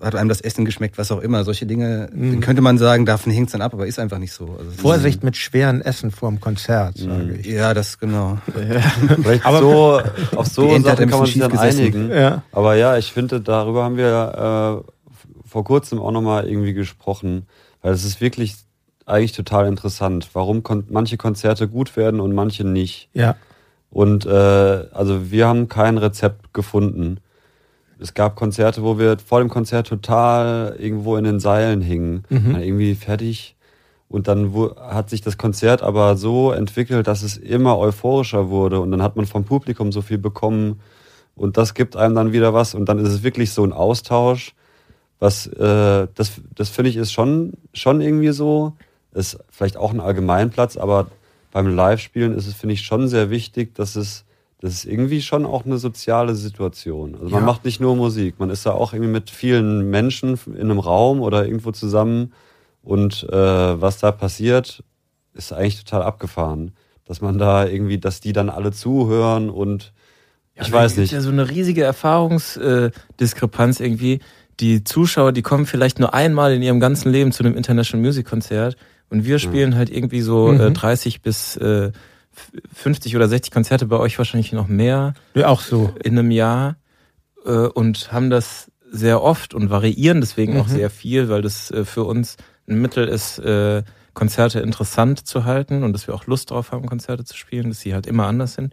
hat 0.00 0.14
einem 0.14 0.28
das 0.28 0.40
Essen 0.40 0.64
geschmeckt, 0.64 0.96
was 0.96 1.10
auch 1.10 1.20
immer. 1.20 1.44
Solche 1.44 1.66
Dinge, 1.66 2.08
mhm. 2.12 2.40
könnte 2.40 2.62
man 2.62 2.78
sagen, 2.78 3.04
davon 3.04 3.32
hängt 3.32 3.48
es 3.48 3.52
dann 3.52 3.62
ab, 3.62 3.74
aber 3.74 3.86
ist 3.86 3.98
einfach 3.98 4.18
nicht 4.18 4.32
so. 4.32 4.56
Also 4.58 4.70
Vorsicht 4.70 5.24
mit 5.24 5.36
schweren 5.36 5.82
Essen 5.82 6.12
vor 6.12 6.30
dem 6.30 6.40
Konzert, 6.40 6.96
sage 6.96 7.24
mhm. 7.24 7.40
ich. 7.40 7.46
Ja, 7.46 7.74
das 7.74 7.98
genau. 7.98 8.38
Vielleicht 9.22 9.44
aber 9.44 9.58
so, 9.58 10.00
auf 10.36 10.46
so 10.46 10.78
Sachen 10.78 11.10
kann 11.10 11.18
man 11.18 11.26
sich 11.26 11.38
dann 11.38 11.58
einigen. 11.58 12.10
Ja. 12.10 12.44
Aber 12.52 12.76
ja, 12.76 12.96
ich 12.96 13.12
finde, 13.12 13.40
darüber 13.40 13.84
haben 13.84 13.96
wir 13.96 14.84
äh, 14.86 15.48
vor 15.48 15.64
kurzem 15.64 15.98
auch 15.98 16.12
nochmal 16.12 16.48
irgendwie 16.48 16.72
gesprochen, 16.74 17.46
weil 17.82 17.92
es 17.92 18.04
ist 18.04 18.20
wirklich 18.20 18.63
eigentlich 19.06 19.32
total 19.32 19.66
interessant, 19.66 20.30
warum 20.32 20.62
kon 20.62 20.84
manche 20.88 21.16
Konzerte 21.16 21.68
gut 21.68 21.96
werden 21.96 22.20
und 22.20 22.34
manche 22.34 22.64
nicht. 22.64 23.08
Ja. 23.12 23.36
Und 23.90 24.26
äh, 24.26 24.30
also 24.92 25.30
wir 25.30 25.46
haben 25.46 25.68
kein 25.68 25.98
Rezept 25.98 26.52
gefunden. 26.52 27.18
Es 28.00 28.14
gab 28.14 28.34
Konzerte, 28.34 28.82
wo 28.82 28.98
wir 28.98 29.18
vor 29.18 29.38
dem 29.38 29.48
Konzert 29.48 29.86
total 29.86 30.74
irgendwo 30.78 31.16
in 31.16 31.24
den 31.24 31.38
Seilen 31.38 31.80
hingen, 31.80 32.24
mhm. 32.28 32.56
irgendwie 32.56 32.94
fertig. 32.94 33.56
Und 34.08 34.28
dann 34.28 34.52
hat 34.78 35.10
sich 35.10 35.22
das 35.22 35.38
Konzert 35.38 35.82
aber 35.82 36.16
so 36.16 36.52
entwickelt, 36.52 37.06
dass 37.06 37.22
es 37.22 37.36
immer 37.36 37.78
euphorischer 37.78 38.48
wurde. 38.50 38.80
Und 38.80 38.90
dann 38.90 39.02
hat 39.02 39.16
man 39.16 39.26
vom 39.26 39.44
Publikum 39.44 39.92
so 39.92 40.02
viel 40.02 40.18
bekommen. 40.18 40.80
Und 41.36 41.56
das 41.56 41.74
gibt 41.74 41.96
einem 41.96 42.14
dann 42.14 42.32
wieder 42.32 42.52
was. 42.52 42.74
Und 42.74 42.88
dann 42.88 42.98
ist 42.98 43.10
es 43.10 43.22
wirklich 43.22 43.52
so 43.52 43.64
ein 43.64 43.72
Austausch. 43.72 44.54
Was, 45.20 45.46
äh, 45.46 46.08
das, 46.14 46.32
das 46.54 46.68
finde 46.68 46.90
ich 46.90 46.96
ist 46.96 47.12
schon, 47.12 47.54
schon 47.72 48.00
irgendwie 48.00 48.32
so 48.32 48.74
ist 49.14 49.38
vielleicht 49.50 49.76
auch 49.76 49.92
ein 49.92 50.00
Allgemeinplatz, 50.00 50.76
aber 50.76 51.08
beim 51.52 51.74
Live-Spielen 51.74 52.36
ist 52.36 52.46
es, 52.46 52.54
finde 52.54 52.74
ich, 52.74 52.82
schon 52.82 53.08
sehr 53.08 53.30
wichtig, 53.30 53.74
dass 53.74 53.94
es, 53.94 54.24
das 54.60 54.74
ist 54.74 54.84
irgendwie 54.84 55.22
schon 55.22 55.46
auch 55.46 55.64
eine 55.64 55.78
soziale 55.78 56.34
Situation. 56.34 57.14
Also 57.14 57.28
man 57.28 57.42
ja. 57.42 57.46
macht 57.46 57.64
nicht 57.64 57.80
nur 57.80 57.94
Musik, 57.94 58.34
man 58.38 58.50
ist 58.50 58.66
da 58.66 58.72
auch 58.72 58.92
irgendwie 58.92 59.12
mit 59.12 59.30
vielen 59.30 59.88
Menschen 59.88 60.38
in 60.46 60.62
einem 60.62 60.80
Raum 60.80 61.20
oder 61.20 61.44
irgendwo 61.44 61.70
zusammen 61.70 62.32
und 62.82 63.22
äh, 63.30 63.36
was 63.80 63.98
da 63.98 64.10
passiert, 64.10 64.82
ist 65.32 65.52
eigentlich 65.52 65.84
total 65.84 66.02
abgefahren. 66.02 66.72
Dass 67.06 67.20
man 67.20 67.38
da 67.38 67.66
irgendwie, 67.66 67.98
dass 67.98 68.20
die 68.20 68.32
dann 68.32 68.48
alle 68.48 68.72
zuhören 68.72 69.50
und 69.50 69.92
ja, 70.56 70.62
ich 70.62 70.72
weiß 70.72 70.96
nicht. 70.96 71.12
ja 71.12 71.20
so 71.20 71.30
eine 71.30 71.50
riesige 71.50 71.82
Erfahrungsdiskrepanz 71.82 73.80
irgendwie. 73.80 74.20
Die 74.60 74.84
Zuschauer, 74.84 75.32
die 75.32 75.42
kommen 75.42 75.66
vielleicht 75.66 75.98
nur 75.98 76.14
einmal 76.14 76.52
in 76.54 76.62
ihrem 76.62 76.80
ganzen 76.80 77.10
Leben 77.12 77.32
zu 77.32 77.42
einem 77.42 77.56
International 77.56 78.04
Music 78.04 78.26
Konzert 78.26 78.76
und 79.10 79.24
wir 79.24 79.38
spielen 79.38 79.70
mhm. 79.70 79.74
halt 79.76 79.90
irgendwie 79.90 80.20
so 80.20 80.48
äh, 80.48 80.54
mhm. 80.54 80.60
äh, 80.60 80.70
30 80.72 81.22
bis 81.22 81.56
äh, 81.56 81.92
50 82.74 83.14
oder 83.16 83.28
60 83.28 83.52
Konzerte 83.52 83.86
bei 83.86 83.98
euch 83.98 84.18
wahrscheinlich 84.18 84.52
noch 84.52 84.68
mehr. 84.68 85.14
Ja, 85.34 85.48
auch 85.48 85.60
so. 85.60 85.94
In 86.02 86.18
einem 86.18 86.30
Jahr 86.30 86.76
äh, 87.44 87.50
und 87.50 88.12
haben 88.12 88.30
das 88.30 88.70
sehr 88.90 89.22
oft 89.22 89.54
und 89.54 89.70
variieren 89.70 90.20
deswegen 90.20 90.54
mhm. 90.54 90.60
auch 90.60 90.68
sehr 90.68 90.90
viel, 90.90 91.28
weil 91.28 91.42
das 91.42 91.70
äh, 91.70 91.84
für 91.84 92.04
uns 92.04 92.36
ein 92.68 92.80
Mittel 92.80 93.08
ist, 93.08 93.38
äh, 93.38 93.82
Konzerte 94.14 94.60
interessant 94.60 95.26
zu 95.26 95.44
halten 95.44 95.82
und 95.82 95.92
dass 95.92 96.06
wir 96.06 96.14
auch 96.14 96.26
Lust 96.26 96.50
drauf 96.50 96.72
haben, 96.72 96.86
Konzerte 96.86 97.24
zu 97.24 97.36
spielen, 97.36 97.68
dass 97.68 97.80
sie 97.80 97.94
halt 97.94 98.06
immer 98.06 98.26
anders 98.26 98.54
sind. 98.54 98.72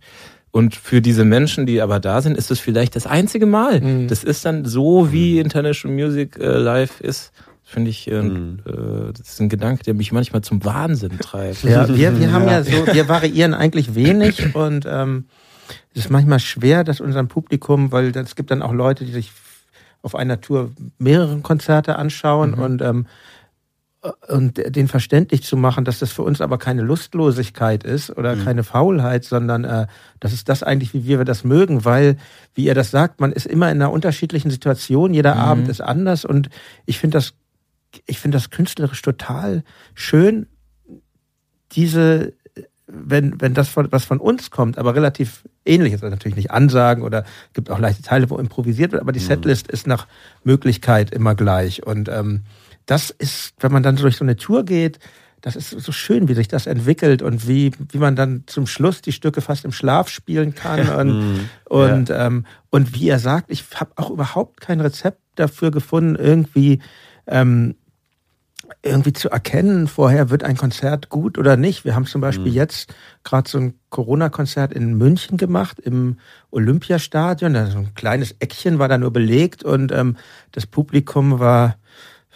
Und 0.52 0.76
für 0.76 1.02
diese 1.02 1.26
Menschen, 1.26 1.66
die 1.66 1.82
aber 1.82 2.00
da 2.00 2.22
sind, 2.22 2.38
ist 2.38 2.52
es 2.52 2.60
vielleicht 2.60 2.96
das 2.96 3.08
einzige 3.08 3.46
Mal. 3.46 3.82
Mhm. 3.82 4.08
Das 4.08 4.24
ist 4.24 4.46
dann 4.46 4.66
so, 4.66 5.12
wie 5.12 5.36
mhm. 5.36 5.46
International 5.46 5.96
Music 5.96 6.38
äh, 6.38 6.58
Live 6.58 7.02
ist. 7.02 7.32
Finde 7.72 7.90
ich, 7.90 8.12
äh, 8.12 8.22
mhm. 8.22 8.60
äh, 8.66 9.14
das 9.14 9.30
ist 9.30 9.40
ein 9.40 9.48
Gedanke, 9.48 9.84
der 9.84 9.94
mich 9.94 10.12
manchmal 10.12 10.42
zum 10.42 10.66
Wahnsinn 10.66 11.18
treibt. 11.20 11.64
Ja, 11.64 11.88
wir, 11.88 12.20
wir 12.20 12.34
haben 12.34 12.46
ja 12.46 12.64
so, 12.64 12.86
wir 12.86 13.08
variieren 13.08 13.54
eigentlich 13.54 13.96
wenig 13.96 14.54
und 14.56 14.86
ähm, 14.86 15.28
es 15.94 16.02
ist 16.02 16.12
manchmal 16.12 16.42
schwer, 16.42 16.84
dass 16.84 17.00
unserem 17.00 17.30
Publikum, 17.30 17.94
weil 17.94 18.14
es 18.14 18.36
gibt 18.36 18.52
dann 18.52 18.62
auch 18.62 18.74
Leute, 18.74 19.06
die 19.06 19.14
sich 19.14 19.32
auf 20.02 20.16
einer 20.16 20.42
Tour 20.42 20.72
mehrere 20.98 21.38
Konzerte 21.40 21.96
anschauen 21.96 22.52
mhm. 22.52 22.60
und 22.60 22.82
ähm, 22.82 23.06
und 24.28 24.58
den 24.76 24.88
verständlich 24.88 25.44
zu 25.44 25.56
machen, 25.56 25.86
dass 25.86 26.00
das 26.00 26.12
für 26.12 26.24
uns 26.24 26.42
aber 26.42 26.58
keine 26.58 26.82
Lustlosigkeit 26.82 27.84
ist 27.84 28.10
oder 28.10 28.36
mhm. 28.36 28.44
keine 28.44 28.64
Faulheit, 28.64 29.24
sondern 29.24 29.64
äh, 29.64 29.86
das 30.20 30.34
ist 30.34 30.50
das 30.50 30.64
eigentlich, 30.64 30.96
wie 30.96 31.08
wir 31.08 31.24
das 31.24 31.44
mögen, 31.44 31.86
weil, 31.86 32.18
wie 32.56 32.66
ihr 32.66 32.74
das 32.74 32.90
sagt, 32.90 33.22
man 33.22 33.32
ist 33.32 33.46
immer 33.46 33.70
in 33.72 33.80
einer 33.80 33.92
unterschiedlichen 33.92 34.50
Situation, 34.50 35.14
jeder 35.14 35.36
mhm. 35.36 35.42
Abend 35.42 35.68
ist 35.70 35.82
anders 35.82 36.26
und 36.26 36.50
ich 36.88 36.98
finde 36.98 37.20
das, 37.20 37.36
ich 38.06 38.20
finde 38.20 38.38
das 38.38 38.50
künstlerisch 38.50 39.02
total 39.02 39.64
schön, 39.94 40.48
diese, 41.72 42.34
wenn, 42.88 43.40
wenn 43.40 43.54
das 43.54 43.70
von, 43.70 43.92
was 43.92 44.06
von 44.06 44.20
uns 44.20 44.52
kommt, 44.52 44.78
aber 44.78 44.96
relativ 44.96 45.44
ähnlich 45.66 45.94
ist, 45.94 46.04
also 46.04 46.14
natürlich 46.14 46.36
nicht 46.36 46.52
Ansagen 46.52 47.04
oder 47.04 47.26
gibt 47.54 47.70
auch 47.70 47.80
leichte 47.80 48.04
Teile, 48.04 48.30
wo 48.30 48.38
improvisiert 48.38 48.92
wird, 48.92 49.02
aber 49.02 49.12
die 49.12 49.20
mhm. 49.20 49.26
Setlist 49.26 49.68
ist 49.70 49.88
nach 49.88 50.08
Möglichkeit 50.44 51.12
immer 51.12 51.36
gleich 51.36 51.86
und 51.86 52.10
ähm, 52.10 52.42
das 52.86 53.10
ist, 53.10 53.54
wenn 53.60 53.72
man 53.72 53.84
dann 53.84 53.96
durch 53.96 54.18
so 54.18 54.26
eine 54.26 54.36
Tour 54.36 54.66
geht, 54.66 55.00
das 55.42 55.56
ist 55.56 55.72
so 55.72 55.92
schön, 55.92 56.28
wie 56.28 56.36
sich 56.36 56.48
das 56.48 56.68
entwickelt 56.68 57.22
und 57.22 57.48
wie, 57.48 57.72
wie 57.90 57.98
man 57.98 58.16
dann 58.16 58.44
zum 58.46 58.68
Schluss 58.68 59.02
die 59.02 59.12
Stücke 59.12 59.42
fast 59.42 59.66
im 59.66 59.72
Schlaf 59.72 60.08
spielen 60.08 60.54
kann. 60.54 60.88
Und, 60.90 61.20
mhm. 61.20 61.50
und, 61.66 62.10
ja. 62.10 62.28
ähm, 62.28 62.46
und 62.70 62.94
wie 62.94 63.10
er 63.10 63.20
sagt, 63.20 63.50
ich 63.50 63.66
habe 63.76 63.92
auch 63.96 64.12
überhaupt 64.12 64.62
kein 64.62 64.80
Rezept 64.80 65.20
dafür 65.36 65.72
gefunden, 65.72 66.16
irgendwie, 66.16 66.80
ähm, 67.26 67.76
irgendwie 68.84 69.14
zu 69.14 69.30
erkennen, 69.30 69.88
vorher 69.88 70.30
wird 70.30 70.44
ein 70.44 70.58
Konzert 70.58 71.10
gut 71.10 71.38
oder 71.38 71.56
nicht. 71.56 71.86
Wir 71.86 71.94
haben 71.94 72.08
zum 72.08 72.22
Beispiel 72.22 72.50
mhm. 72.50 72.58
jetzt 72.58 72.94
gerade 73.24 73.50
so 73.50 73.60
ein 73.60 73.76
Corona-Konzert 73.90 74.74
in 74.74 74.96
München 74.96 75.38
gemacht, 75.38 75.80
im 75.80 76.18
Olympiastadion. 76.50 77.54
Da 77.54 77.68
so 77.68 77.78
ein 77.78 77.94
kleines 77.94 78.36
Eckchen 78.40 78.80
war 78.80 78.88
da 78.88 78.98
nur 78.98 79.14
belegt 79.14 79.64
und 79.64 79.92
ähm, 79.92 80.18
das 80.52 80.66
Publikum 80.66 81.40
war 81.40 81.76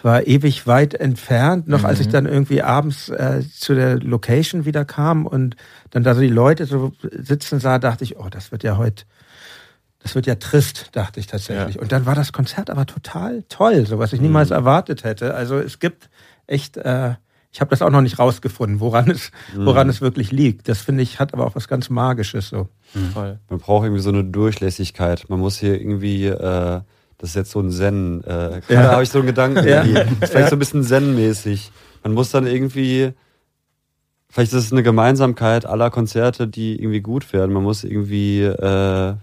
war 0.06 0.28
ewig 0.28 0.68
weit 0.68 0.94
entfernt, 0.94 1.68
noch 1.68 1.80
mhm. 1.80 1.86
als 1.88 2.00
ich 2.00 2.08
mhm. 2.08 2.12
dann 2.12 2.26
irgendwie 2.28 2.62
abends 2.62 3.10
äh, 3.10 3.42
zu 3.52 3.74
der 3.74 3.98
Location 3.98 4.64
wieder 4.64 4.86
kam 4.86 5.26
und 5.26 5.56
dann 5.90 6.04
da 6.04 6.14
so 6.14 6.22
die 6.22 6.28
Leute 6.28 6.68
so 6.68 6.94
sitzen 7.12 7.60
sah, 7.60 7.80
dachte 7.80 8.04
ich, 8.04 8.18
oh, 8.18 8.28
das 8.30 8.52
wird 8.52 8.64
ja 8.64 8.78
heute, 8.78 9.06
das 10.00 10.14
wird 10.14 10.28
ja 10.28 10.36
trist, 10.36 10.90
dachte 10.92 11.20
ich 11.20 11.26
tatsächlich. 11.26 11.76
Ja. 11.76 11.82
Und 11.82 11.92
dann 11.92 12.06
war 12.06 12.14
das 12.14 12.34
Konzert 12.34 12.70
aber 12.70 12.86
total 12.86 13.44
toll, 13.50 13.88
so 13.88 13.98
was 13.98 14.14
ich 14.14 14.22
niemals 14.22 14.50
mhm. 14.50 14.58
erwartet 14.58 15.04
hätte. 15.04 15.34
Also 15.34 15.58
es 15.58 15.80
gibt 15.80 16.10
echt, 16.48 16.78
äh, 16.78 17.16
ich 17.52 17.62
habe 17.62 17.70
das 17.70 17.82
auch 17.82 17.90
noch 17.90 18.02
nicht 18.02 18.20
rausgefunden, 18.20 18.80
woran 18.80 19.10
es, 19.10 19.32
mhm. 19.56 19.66
woran 19.66 19.90
es 19.90 20.02
wirklich 20.02 20.32
liegt. 20.32 20.68
Das 20.68 20.82
finde 20.82 21.04
ich 21.04 21.20
hat 21.20 21.34
aber 21.34 21.46
auch 21.46 21.56
was 21.56 21.68
ganz 21.68 21.90
Magisches 21.90 22.50
so. 22.50 22.70
Mhm. 22.94 23.38
Man 23.50 23.60
braucht 23.60 23.86
irgendwie 23.86 24.02
so 24.02 24.10
eine 24.10 24.24
Durchlässigkeit. 24.24 25.30
Man 25.30 25.40
muss 25.40 25.60
hier 25.60 25.80
irgendwie 25.80 26.26
äh, 26.26 26.82
das 27.18 27.30
ist 27.30 27.36
jetzt 27.36 27.52
so 27.52 27.60
ein 27.60 27.72
Zen. 27.72 28.24
Äh, 28.24 28.62
ja. 28.70 28.84
Da 28.84 28.92
habe 28.92 29.04
ich 29.04 29.10
so 29.10 29.20
einen 29.20 29.28
Gedanken. 29.28 29.68
Ja. 29.68 29.84
Das 29.84 30.06
ist 30.22 30.32
vielleicht 30.32 30.50
so 30.50 30.56
ein 30.56 30.60
bisschen 30.60 30.84
Zen-mäßig. 30.84 31.72
Man 32.04 32.14
muss 32.14 32.32
dann 32.32 32.46
irgendwie, 32.46 33.14
vielleicht 34.30 34.54
ist 34.54 34.66
es 34.66 34.72
eine 34.72 34.84
Gemeinsamkeit 34.84 35.66
aller 35.66 35.90
Konzerte, 35.90 36.48
die 36.48 36.80
irgendwie 36.80 37.02
gut 37.02 37.32
werden. 37.34 37.54
Man 37.54 37.64
muss 37.64 37.84
irgendwie 37.84 38.42
äh, 38.42 39.16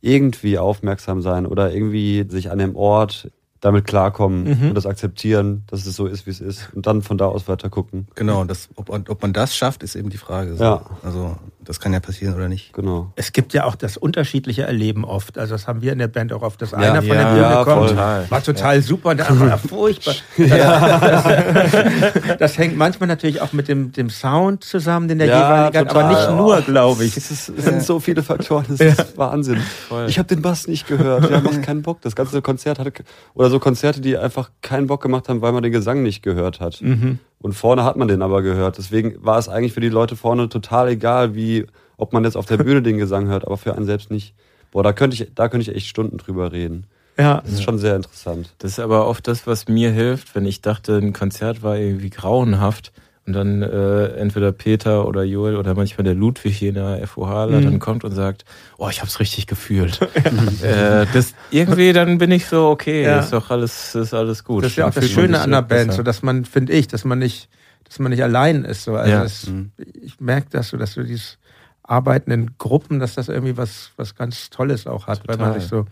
irgendwie 0.00 0.58
aufmerksam 0.58 1.20
sein 1.20 1.46
oder 1.46 1.72
irgendwie 1.72 2.24
sich 2.28 2.50
an 2.50 2.58
dem 2.58 2.76
Ort 2.76 3.30
damit 3.60 3.86
klarkommen 3.86 4.44
mhm. 4.44 4.68
und 4.68 4.74
das 4.74 4.86
akzeptieren, 4.86 5.64
dass 5.66 5.86
es 5.86 5.96
so 5.96 6.06
ist, 6.06 6.26
wie 6.26 6.30
es 6.30 6.40
ist 6.40 6.70
und 6.74 6.86
dann 6.86 7.02
von 7.02 7.18
da 7.18 7.26
aus 7.26 7.48
weiter 7.48 7.70
gucken. 7.70 8.06
Genau, 8.14 8.44
das, 8.44 8.68
ob, 8.76 8.90
ob 8.90 9.22
man 9.22 9.32
das 9.32 9.56
schafft, 9.56 9.82
ist 9.82 9.96
eben 9.96 10.10
die 10.10 10.18
Frage. 10.18 10.56
So. 10.56 10.62
Ja. 10.62 10.82
Also 11.02 11.36
das 11.66 11.80
kann 11.80 11.92
ja 11.92 12.00
passieren 12.00 12.34
oder 12.34 12.48
nicht. 12.48 12.72
Genau. 12.72 13.12
Es 13.16 13.32
gibt 13.32 13.52
ja 13.52 13.64
auch 13.64 13.74
das 13.74 13.96
unterschiedliche 13.96 14.62
Erleben 14.62 15.04
oft. 15.04 15.36
Also 15.36 15.54
das 15.54 15.66
haben 15.66 15.82
wir 15.82 15.92
in 15.92 15.98
der 15.98 16.06
Band 16.06 16.32
auch 16.32 16.42
oft. 16.42 16.62
Das 16.62 16.70
ja, 16.70 16.78
einer 16.78 17.02
von 17.02 17.08
ja, 17.08 17.14
der 17.14 17.30
Bühne 17.30 17.40
ja, 17.42 17.64
kommt, 17.64 17.88
total. 17.90 18.30
war 18.30 18.42
total 18.42 18.82
super 18.82 19.10
und 19.10 19.16
der 19.16 19.28
andere 19.28 19.50
war 19.50 19.58
furchtbar. 19.68 20.14
ja. 20.36 20.98
Das, 20.98 22.38
das, 22.38 22.58
hängt 22.58 22.76
manchmal 22.76 23.08
natürlich 23.08 23.40
auch 23.40 23.52
mit 23.52 23.66
dem, 23.66 23.90
dem 23.90 24.10
Sound 24.10 24.62
zusammen, 24.62 25.08
den 25.08 25.18
der 25.18 25.26
jeweilige 25.26 25.78
hat, 25.80 25.90
aber 25.90 26.08
nicht 26.08 26.30
nur, 26.30 26.60
glaube 26.62 27.04
ich. 27.04 27.16
Es, 27.16 27.30
ist, 27.32 27.48
es, 27.48 27.64
sind 27.64 27.82
so 27.82 27.98
viele 27.98 28.22
Faktoren, 28.22 28.64
das 28.68 28.80
ist 28.80 29.18
Wahnsinn. 29.18 29.58
Voll. 29.88 30.06
Ich 30.08 30.18
habe 30.18 30.28
den 30.28 30.42
Bass 30.42 30.68
nicht 30.68 30.86
gehört, 30.86 31.28
ja, 31.30 31.40
macht 31.40 31.62
keinen 31.62 31.82
Bock. 31.82 32.00
Das 32.02 32.14
ganze 32.14 32.40
Konzert 32.42 32.78
hatte, 32.78 32.92
oder 33.34 33.50
so 33.50 33.58
Konzerte, 33.58 34.00
die 34.00 34.16
einfach 34.16 34.50
keinen 34.62 34.86
Bock 34.86 35.02
gemacht 35.02 35.28
haben, 35.28 35.42
weil 35.42 35.52
man 35.52 35.64
den 35.64 35.72
Gesang 35.72 36.02
nicht 36.04 36.22
gehört 36.22 36.60
hat. 36.60 36.80
Mhm. 36.80 37.18
Und 37.40 37.52
vorne 37.52 37.84
hat 37.84 37.96
man 37.96 38.08
den 38.08 38.22
aber 38.22 38.42
gehört. 38.42 38.78
Deswegen 38.78 39.24
war 39.24 39.38
es 39.38 39.48
eigentlich 39.48 39.72
für 39.72 39.80
die 39.80 39.88
Leute 39.88 40.16
vorne 40.16 40.48
total 40.48 40.88
egal, 40.88 41.34
wie, 41.34 41.66
ob 41.96 42.12
man 42.12 42.24
jetzt 42.24 42.36
auf 42.36 42.46
der 42.46 42.56
Bühne 42.56 42.82
den 42.82 42.98
Gesang 42.98 43.28
hört, 43.28 43.46
aber 43.46 43.56
für 43.56 43.74
einen 43.74 43.86
selbst 43.86 44.10
nicht. 44.10 44.34
Boah, 44.70 44.82
da 44.82 44.92
könnte 44.92 45.14
ich, 45.14 45.32
da 45.34 45.48
könnte 45.48 45.70
ich 45.70 45.76
echt 45.76 45.86
Stunden 45.86 46.16
drüber 46.18 46.52
reden. 46.52 46.86
Ja. 47.18 47.40
Das 47.42 47.52
ist 47.52 47.62
schon 47.62 47.78
sehr 47.78 47.96
interessant. 47.96 48.54
Das 48.58 48.72
ist 48.72 48.78
aber 48.78 49.06
oft 49.06 49.26
das, 49.26 49.46
was 49.46 49.68
mir 49.68 49.90
hilft, 49.90 50.34
wenn 50.34 50.44
ich 50.44 50.60
dachte, 50.60 50.96
ein 50.96 51.12
Konzert 51.12 51.62
war 51.62 51.76
irgendwie 51.78 52.10
grauenhaft 52.10 52.92
und 53.26 53.32
dann 53.32 53.62
äh, 53.62 54.06
entweder 54.18 54.52
Peter 54.52 55.06
oder 55.06 55.24
Joel 55.24 55.56
oder 55.56 55.74
manchmal 55.74 56.04
der 56.04 56.14
Ludwig 56.14 56.56
hier 56.56 56.68
in 56.68 56.76
der 56.76 57.06
FOH 57.06 57.48
mhm. 57.48 57.64
dann 57.64 57.78
kommt 57.80 58.04
und 58.04 58.12
sagt, 58.12 58.44
oh, 58.78 58.88
ich 58.88 59.00
hab's 59.00 59.18
richtig 59.18 59.48
gefühlt. 59.48 60.00
äh, 60.62 61.06
das 61.12 61.34
irgendwie 61.50 61.92
dann 61.92 62.18
bin 62.18 62.30
ich 62.30 62.46
so, 62.46 62.68
okay, 62.68 63.02
ja. 63.02 63.18
ist 63.18 63.32
doch 63.32 63.50
alles, 63.50 63.96
ist 63.96 64.14
alles 64.14 64.44
gut. 64.44 64.64
Das 64.64 64.72
ist 64.72 64.76
ja 64.76 64.86
auch 64.86 64.94
das 64.94 65.10
Schöne 65.10 65.40
an 65.40 65.50
der 65.50 65.62
Band, 65.62 65.92
so 65.92 66.04
dass 66.04 66.22
man, 66.22 66.44
finde 66.44 66.72
ich, 66.72 66.86
dass 66.86 67.04
man 67.04 67.18
nicht, 67.18 67.48
dass 67.82 67.98
man 67.98 68.10
nicht 68.12 68.22
allein 68.22 68.64
ist. 68.64 68.84
So. 68.84 68.94
Also 68.94 69.10
ja. 69.10 69.22
das, 69.24 69.48
mhm. 69.48 69.72
ich 69.76 70.20
merke 70.20 70.46
das 70.50 70.68
so, 70.68 70.76
dass 70.76 70.94
du 70.94 71.02
dieses 71.02 71.38
Arbeiten 71.82 72.30
in 72.30 72.58
Gruppen, 72.58 73.00
dass 73.00 73.14
das 73.14 73.28
irgendwie 73.28 73.56
was, 73.56 73.90
was 73.96 74.14
ganz 74.14 74.50
Tolles 74.50 74.86
auch 74.86 75.08
hat, 75.08 75.22
Total. 75.22 75.38
weil 75.38 75.48
man 75.48 75.60
sich 75.60 75.68
so. 75.68 75.86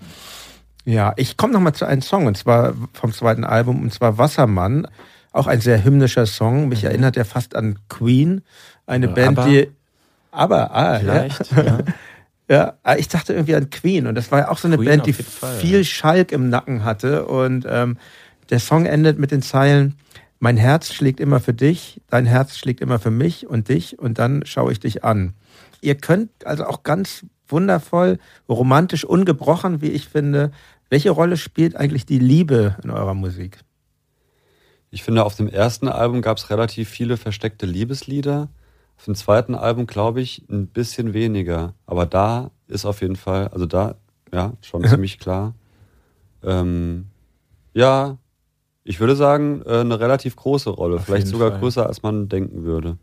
Ja, 0.85 1.15
ich 1.17 1.37
komme 1.37 1.53
nochmal 1.53 1.75
zu 1.75 1.87
einem 1.87 2.03
Song, 2.03 2.27
und 2.27 2.37
zwar 2.37 2.75
vom 2.93 3.13
zweiten 3.13 3.43
Album, 3.43 3.83
und 3.83 3.93
zwar 3.93 4.19
Wassermann. 4.19 4.87
Auch 5.35 5.49
ein 5.49 5.61
sehr 5.61 5.83
hymnischer 5.83 6.27
Song. 6.27 6.69
Mich 6.69 6.83
mhm. 6.83 6.91
erinnert 6.91 7.17
er 7.17 7.25
fast 7.25 7.57
an 7.57 7.81
Queen. 7.89 8.43
Eine 8.87 9.07
ja, 9.07 9.13
Band, 9.13 9.39
aber, 9.39 9.49
die. 9.49 9.69
Aber, 10.31 10.75
ah, 10.75 10.99
Vielleicht, 11.01 11.53
ja. 11.57 11.63
ja. 11.65 11.79
Ja, 12.47 12.75
ah, 12.83 12.97
ich 12.97 13.09
dachte 13.09 13.33
irgendwie 13.33 13.55
an 13.55 13.71
Queen 13.71 14.07
und 14.07 14.17
das 14.17 14.31
war 14.31 14.41
ja 14.41 14.51
auch 14.51 14.59
so 14.59 14.69
eine 14.69 14.77
Queen 14.77 14.89
Band, 14.89 15.07
die 15.07 15.15
Fall, 15.15 15.57
viel 15.61 15.79
ja. 15.79 15.85
Schalk 15.85 16.31
im 16.31 16.51
Nacken 16.51 16.85
hatte 16.85 17.25
und 17.25 17.65
ähm, 17.67 17.97
der 18.51 18.59
Song 18.59 18.85
endet 18.85 19.19
mit 19.19 19.31
den 19.31 19.41
Zeilen, 19.41 19.95
mein 20.41 20.59
Herz 20.59 20.93
schlägt 20.93 21.21
immer 21.21 21.41
für 21.41 21.55
dich, 21.55 22.03
dein 22.11 22.27
Herz 22.27 22.59
schlägt 22.59 22.83
immer 22.83 22.99
für 22.99 23.11
mich 23.11 23.47
und 23.47 23.71
dich 23.71 23.99
und 23.99 24.19
dann 24.19 24.45
schaue 24.45 24.73
ich 24.73 24.79
dich 24.79 25.05
an. 25.05 25.33
Ihr 25.81 25.95
könnt 25.95 26.29
also 26.45 26.67
auch 26.67 26.83
ganz 26.83 27.25
wundervoll, 27.49 28.19
romantisch, 28.47 29.07
ungebrochen, 29.07 29.81
wie 29.81 29.91
ich 29.91 30.07
finde. 30.11 30.51
Welche 30.91 31.13
Rolle 31.13 31.39
spielt 31.39 31.77
eigentlich 31.77 32.05
die 32.05 32.19
Liebe 32.19 32.77
in 32.85 32.91
eurer 32.91 33.15
Musik? 33.15 33.61
Ich 34.95 35.03
finde, 35.03 35.25
auf 35.25 35.35
dem 35.35 35.49
ersten 35.49 35.89
Album 35.89 36.23
gab 36.23 36.39
es 36.39 36.51
relativ 36.51 36.89
viele 36.89 37.17
versteckte 37.17 37.67
Liebeslieder. 37.67 38.49
Auf 38.97 39.07
dem 39.07 39.17
zweiten 39.17 39.57
Album 39.57 39.89
glaube 39.89 40.21
ich 40.21 40.45
ein 40.49 40.69
bisschen 40.69 41.13
weniger. 41.15 41.75
Aber 41.85 42.07
da 42.07 42.53
ist 42.69 42.87
auf 42.87 43.01
jeden 43.03 43.17
Fall, 43.17 43.49
also 43.49 43.67
da, 43.67 43.97
ja, 44.33 44.53
schon 44.63 44.85
ziemlich 44.85 45.19
klar. 45.19 45.55
Ähm, 46.45 47.07
ja, 47.73 48.19
ich 48.85 49.01
würde 49.01 49.17
sagen, 49.17 49.63
äh, 49.67 49.81
eine 49.81 49.99
relativ 49.99 50.37
große 50.37 50.71
Rolle. 50.71 50.99
Auf 50.99 51.07
Vielleicht 51.07 51.27
sogar 51.27 51.51
Fall. 51.51 51.59
größer, 51.59 51.89
als 51.89 52.05
man 52.05 52.29
denken 52.29 52.63
würde. 52.63 52.97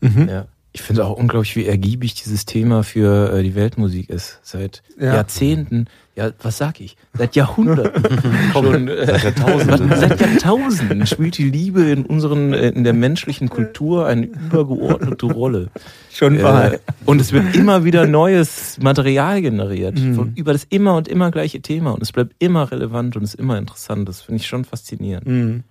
Mhm. 0.00 0.28
Ja. 0.28 0.46
Ich 0.72 0.82
finde 0.82 1.06
auch 1.06 1.16
unglaublich, 1.16 1.54
wie 1.54 1.66
ergiebig 1.66 2.14
dieses 2.14 2.46
Thema 2.46 2.82
für 2.82 3.32
äh, 3.32 3.44
die 3.44 3.54
Weltmusik 3.54 4.10
ist. 4.10 4.40
Seit 4.42 4.82
ja. 4.98 5.14
Jahrzehnten 5.14 5.86
ja, 6.18 6.32
was 6.42 6.58
sag 6.58 6.80
ich? 6.80 6.96
Seit 7.16 7.36
Jahrhunderten. 7.36 8.02
schon, 8.52 8.88
äh, 8.88 9.06
seit 9.06 9.22
Jahrtausenden. 9.22 9.88
seit 9.96 10.20
Jahrtausenden 10.20 11.06
spielt 11.06 11.38
die 11.38 11.48
Liebe 11.48 11.82
in 11.82 12.04
unseren, 12.04 12.52
äh, 12.52 12.70
in 12.70 12.82
der 12.82 12.92
menschlichen 12.92 13.48
Kultur 13.48 14.04
eine 14.08 14.26
übergeordnete 14.26 15.26
Rolle. 15.26 15.68
Schon 16.10 16.42
wahr. 16.42 16.74
Äh, 16.74 16.78
und 17.04 17.20
es 17.20 17.30
wird 17.30 17.54
immer 17.54 17.84
wieder 17.84 18.08
neues 18.08 18.78
Material 18.80 19.40
generiert. 19.42 19.96
Mhm. 19.96 20.32
über 20.34 20.52
das 20.52 20.64
immer 20.64 20.96
und 20.96 21.06
immer 21.06 21.30
gleiche 21.30 21.62
Thema. 21.62 21.92
Und 21.92 22.02
es 22.02 22.10
bleibt 22.10 22.34
immer 22.40 22.68
relevant 22.72 23.14
und 23.14 23.22
ist 23.22 23.36
immer 23.36 23.56
interessant. 23.56 24.08
Das 24.08 24.22
finde 24.22 24.40
ich 24.40 24.48
schon 24.48 24.64
faszinierend. 24.64 25.24
Mhm. 25.24 25.62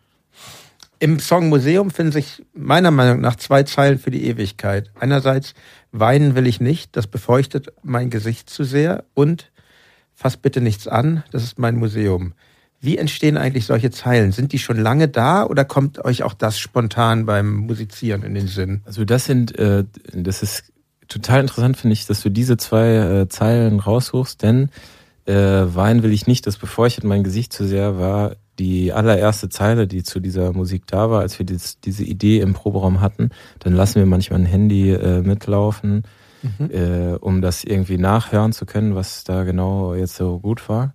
Im 0.99 1.19
Song 1.19 1.49
Museum 1.49 1.91
finden 1.91 2.13
sich 2.13 2.41
meiner 2.53 2.91
Meinung 2.91 3.19
nach 3.19 3.35
zwei 3.35 3.63
Zeilen 3.63 3.99
für 3.99 4.11
die 4.11 4.25
Ewigkeit. 4.27 4.91
Einerseits, 4.97 5.55
weinen 5.91 6.35
will 6.35 6.47
ich 6.47 6.61
nicht, 6.61 6.95
das 6.95 7.05
befeuchtet 7.05 7.73
mein 7.83 8.09
Gesicht 8.09 8.49
zu 8.49 8.63
sehr 8.63 9.03
und 9.13 9.51
fass 10.17 10.35
bitte 10.35 10.61
nichts 10.61 10.87
an, 10.87 11.23
das 11.31 11.43
ist 11.43 11.59
mein 11.59 11.75
Museum. 11.75 12.33
Wie 12.81 12.97
entstehen 12.97 13.37
eigentlich 13.37 13.67
solche 13.67 13.91
Zeilen? 13.91 14.31
Sind 14.31 14.51
die 14.51 14.57
schon 14.57 14.77
lange 14.77 15.07
da 15.07 15.45
oder 15.45 15.63
kommt 15.63 16.03
euch 16.03 16.23
auch 16.23 16.33
das 16.33 16.57
spontan 16.57 17.27
beim 17.27 17.55
Musizieren 17.55 18.23
in 18.23 18.33
den 18.33 18.47
Sinn? 18.47 18.81
Also 18.85 19.05
das 19.05 19.25
sind, 19.25 19.57
äh, 19.59 19.85
das 20.13 20.41
ist 20.41 20.73
total 21.07 21.41
interessant, 21.41 21.77
finde 21.77 21.93
ich, 21.93 22.07
dass 22.07 22.21
du 22.21 22.29
diese 22.29 22.57
zwei 22.57 22.95
äh, 22.95 23.29
Zeilen 23.29 23.79
raussuchst, 23.79 24.41
denn 24.41 24.69
äh, 25.25 25.33
Wein 25.33 26.01
will 26.01 26.11
ich 26.11 26.25
nicht, 26.25 26.47
das 26.47 26.57
befeuchtet 26.57 27.03
mein 27.03 27.23
Gesicht 27.23 27.53
zu 27.53 27.67
sehr, 27.67 27.99
war 27.99 28.37
die 28.57 28.91
allererste 28.93 29.49
Zeile, 29.49 29.85
die 29.85 30.01
zu 30.01 30.19
dieser 30.19 30.51
Musik 30.51 30.87
da 30.87 31.11
war, 31.11 31.21
als 31.21 31.37
wir 31.37 31.45
dies, 31.45 31.79
diese 31.79 32.03
Idee 32.03 32.39
im 32.39 32.53
Proberaum 32.53 33.01
hatten. 33.01 33.29
Dann 33.59 33.73
lassen 33.73 33.99
wir 33.99 34.07
manchmal 34.07 34.39
ein 34.39 34.45
Handy 34.47 34.91
äh, 34.91 35.21
mitlaufen, 35.21 36.03
mhm. 36.41 36.71
äh, 36.71 37.15
um 37.15 37.41
das 37.41 37.63
irgendwie 37.63 37.97
nachhören 37.97 38.53
zu 38.53 38.65
können, 38.65 38.95
was 38.95 39.23
da 39.23 39.43
genau 39.43 39.93
jetzt 39.95 40.15
so 40.15 40.39
gut 40.39 40.67
war. 40.69 40.93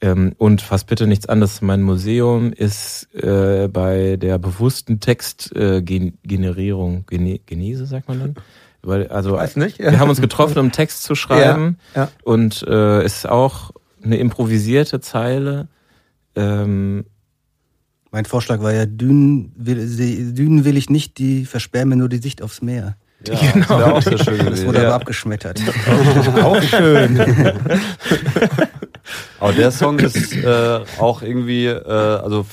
Ähm, 0.00 0.34
und 0.36 0.60
fast 0.60 0.86
bitte 0.88 1.06
nichts 1.06 1.26
anderes. 1.26 1.62
Mein 1.62 1.82
Museum 1.82 2.52
ist 2.52 3.08
äh, 3.14 3.68
bei 3.68 4.16
der 4.16 4.38
bewussten 4.38 5.00
Textgenerierung, 5.00 6.98
äh, 6.98 7.02
Gene 7.06 7.38
Genese 7.38 7.86
sagt 7.86 8.08
man 8.08 8.20
dann. 8.20 8.34
Weil, 8.82 9.08
also, 9.08 9.32
Weiß 9.32 9.56
nicht, 9.56 9.78
ja. 9.78 9.90
wir 9.90 9.98
haben 9.98 10.10
uns 10.10 10.20
getroffen, 10.20 10.58
um 10.58 10.70
Text 10.70 11.02
zu 11.02 11.14
schreiben. 11.16 11.78
Ja, 11.94 12.02
ja. 12.02 12.10
Und 12.22 12.62
äh, 12.68 13.02
es 13.02 13.16
ist 13.16 13.28
auch 13.28 13.72
eine 14.02 14.18
improvisierte 14.18 15.00
Zeile. 15.00 15.68
Ähm, 16.34 17.06
mein 18.10 18.26
Vorschlag 18.26 18.60
war 18.60 18.72
ja, 18.72 18.86
Dünen 18.86 19.52
will, 19.56 20.34
Dünen 20.34 20.64
will 20.64 20.76
ich 20.76 20.90
nicht, 20.90 21.18
die 21.18 21.44
versperren 21.46 21.88
mir 21.88 21.96
nur 21.96 22.08
die 22.08 22.18
Sicht 22.18 22.42
aufs 22.42 22.62
Meer. 22.62 22.96
Ja, 23.28 23.38
genau. 23.52 23.78
Das, 23.78 23.92
auch 23.92 24.02
sehr 24.02 24.18
schön 24.18 24.46
das 24.46 24.64
wurde 24.64 24.80
aber 24.86 24.94
abgeschmettert. 24.94 25.60
auch 26.42 26.62
schön. 26.62 27.20
aber 29.40 29.52
der 29.52 29.70
Song 29.70 29.98
ist 29.98 30.34
äh, 30.36 30.80
auch 30.98 31.22
irgendwie, 31.22 31.66
äh, 31.66 31.88
also 31.88 32.46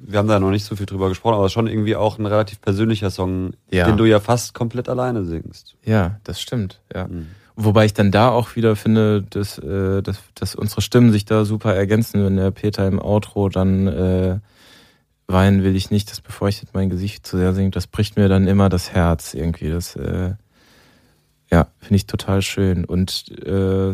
wir 0.00 0.18
haben 0.18 0.28
da 0.28 0.40
noch 0.40 0.50
nicht 0.50 0.64
so 0.64 0.74
viel 0.76 0.86
drüber 0.86 1.08
gesprochen, 1.08 1.34
aber 1.34 1.48
schon 1.50 1.66
irgendwie 1.66 1.94
auch 1.94 2.18
ein 2.18 2.26
relativ 2.26 2.60
persönlicher 2.60 3.10
Song, 3.10 3.52
ja. 3.70 3.86
den 3.86 3.96
du 3.96 4.04
ja 4.06 4.20
fast 4.20 4.54
komplett 4.54 4.88
alleine 4.88 5.24
singst. 5.24 5.74
Ja, 5.84 6.18
das 6.24 6.40
stimmt, 6.40 6.80
ja. 6.94 7.06
Mhm. 7.06 7.28
Wobei 7.60 7.86
ich 7.86 7.92
dann 7.92 8.12
da 8.12 8.30
auch 8.30 8.54
wieder 8.54 8.76
finde, 8.76 9.24
dass, 9.28 9.58
äh, 9.58 10.00
dass, 10.00 10.20
dass 10.34 10.54
unsere 10.54 10.80
Stimmen 10.80 11.10
sich 11.10 11.24
da 11.24 11.44
super 11.44 11.74
ergänzen, 11.74 12.24
wenn 12.24 12.36
der 12.36 12.52
Peter 12.52 12.86
im 12.86 13.00
Outro 13.02 13.48
dann 13.48 13.88
äh, 13.88 14.38
weinen 15.28 15.62
will 15.62 15.76
ich 15.76 15.90
nicht, 15.90 16.10
das 16.10 16.20
befeuchtet 16.20 16.70
mein 16.72 16.88
Gesicht 16.88 17.26
zu 17.26 17.36
sehr 17.36 17.52
singt, 17.52 17.76
das 17.76 17.86
bricht 17.86 18.16
mir 18.16 18.28
dann 18.28 18.48
immer 18.48 18.68
das 18.68 18.92
Herz 18.92 19.34
irgendwie. 19.34 19.70
Das 19.70 19.94
äh, 19.94 20.34
ja, 21.50 21.68
finde 21.78 21.96
ich 21.96 22.06
total 22.06 22.42
schön. 22.42 22.84
Und 22.84 23.30
äh, 23.46 23.92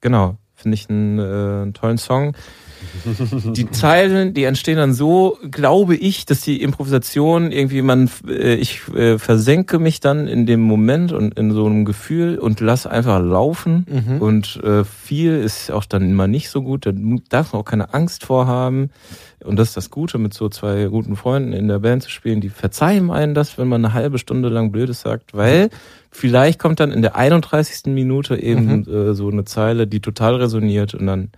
genau, 0.00 0.36
finde 0.54 0.74
ich 0.74 0.88
einen, 0.88 1.18
äh, 1.18 1.62
einen 1.62 1.74
tollen 1.74 1.98
Song. 1.98 2.36
Die 3.52 3.70
Zeilen, 3.70 4.34
die 4.34 4.44
entstehen 4.44 4.76
dann 4.76 4.94
so, 4.94 5.38
glaube 5.50 5.96
ich, 5.96 6.26
dass 6.26 6.40
die 6.40 6.62
Improvisation 6.62 7.52
irgendwie 7.52 7.82
man, 7.82 8.10
äh, 8.28 8.54
ich 8.54 8.88
äh, 8.94 9.18
versenke 9.18 9.78
mich 9.78 10.00
dann 10.00 10.26
in 10.26 10.46
dem 10.46 10.60
Moment 10.60 11.12
und 11.12 11.38
in 11.38 11.52
so 11.52 11.66
einem 11.66 11.84
Gefühl 11.84 12.38
und 12.38 12.60
lass 12.60 12.86
einfach 12.86 13.22
laufen. 13.22 13.86
Mhm. 13.88 14.22
Und 14.22 14.60
äh, 14.62 14.84
viel 14.84 15.36
ist 15.36 15.70
auch 15.70 15.84
dann 15.84 16.10
immer 16.10 16.26
nicht 16.26 16.50
so 16.50 16.62
gut. 16.62 16.86
Da 16.86 16.92
darf 17.28 17.52
man 17.52 17.62
auch 17.62 17.66
keine 17.66 17.94
Angst 17.94 18.24
vorhaben. 18.24 18.90
Und 19.44 19.56
das 19.58 19.68
ist 19.68 19.76
das 19.76 19.90
Gute, 19.90 20.18
mit 20.18 20.32
so 20.32 20.48
zwei 20.48 20.86
guten 20.86 21.16
Freunden 21.16 21.52
in 21.52 21.68
der 21.68 21.80
Band 21.80 22.02
zu 22.02 22.10
spielen. 22.10 22.40
Die 22.40 22.48
verzeihen 22.48 23.10
einen 23.10 23.34
das, 23.34 23.58
wenn 23.58 23.68
man 23.68 23.84
eine 23.84 23.94
halbe 23.94 24.18
Stunde 24.18 24.48
lang 24.48 24.72
Blödes 24.72 25.02
sagt, 25.02 25.34
weil 25.34 25.68
vielleicht 26.10 26.58
kommt 26.58 26.80
dann 26.80 26.92
in 26.92 27.02
der 27.02 27.16
31. 27.16 27.92
Minute 27.92 28.40
eben 28.40 28.84
mhm. 28.86 28.94
äh, 28.94 29.14
so 29.14 29.28
eine 29.28 29.44
Zeile, 29.44 29.86
die 29.86 30.00
total 30.00 30.36
resoniert 30.36 30.94
und 30.94 31.06
dann 31.06 31.30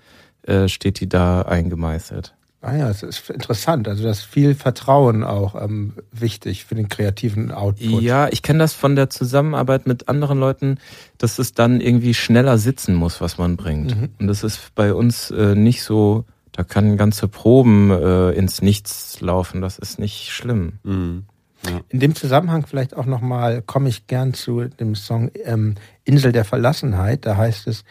äh, 0.46 0.68
steht 0.68 1.00
die 1.00 1.08
da 1.08 1.42
eingemeißelt. 1.42 2.34
Ah 2.62 2.74
ja, 2.74 2.90
es 2.90 3.04
ist 3.04 3.30
interessant. 3.30 3.86
Also 3.86 4.02
das 4.02 4.18
ist 4.18 4.24
viel 4.24 4.56
Vertrauen 4.56 5.22
auch 5.22 5.54
ähm, 5.54 5.92
wichtig 6.10 6.64
für 6.64 6.74
den 6.74 6.88
kreativen 6.88 7.52
Output. 7.52 8.02
Ja, 8.02 8.28
ich 8.28 8.42
kenne 8.42 8.58
das 8.58 8.72
von 8.72 8.96
der 8.96 9.08
Zusammenarbeit 9.08 9.86
mit 9.86 10.08
anderen 10.08 10.40
Leuten, 10.40 10.78
dass 11.18 11.38
es 11.38 11.52
dann 11.52 11.80
irgendwie 11.80 12.12
schneller 12.12 12.58
sitzen 12.58 12.96
muss, 12.96 13.20
was 13.20 13.38
man 13.38 13.56
bringt. 13.56 13.96
Mhm. 13.96 14.08
Und 14.18 14.26
das 14.26 14.42
ist 14.42 14.74
bei 14.74 14.94
uns 14.94 15.30
äh, 15.30 15.54
nicht 15.54 15.84
so. 15.84 16.24
Da 16.50 16.64
kann 16.64 16.96
ganze 16.96 17.28
Proben 17.28 17.90
äh, 17.90 18.30
ins 18.32 18.62
Nichts 18.62 19.20
laufen. 19.20 19.60
Das 19.60 19.78
ist 19.78 20.00
nicht 20.00 20.30
schlimm. 20.30 20.78
Mhm. 20.82 21.26
Ja. 21.64 21.80
In 21.88 22.00
dem 22.00 22.14
Zusammenhang 22.14 22.66
vielleicht 22.66 22.96
auch 22.96 23.06
nochmal 23.06 23.62
komme 23.62 23.88
ich 23.88 24.06
gern 24.06 24.34
zu 24.34 24.64
dem 24.64 24.94
Song 24.94 25.30
ähm, 25.44 25.74
Insel 26.04 26.32
der 26.32 26.44
Verlassenheit. 26.44 27.26
Da 27.26 27.36
heißt 27.36 27.66
es, 27.66 27.84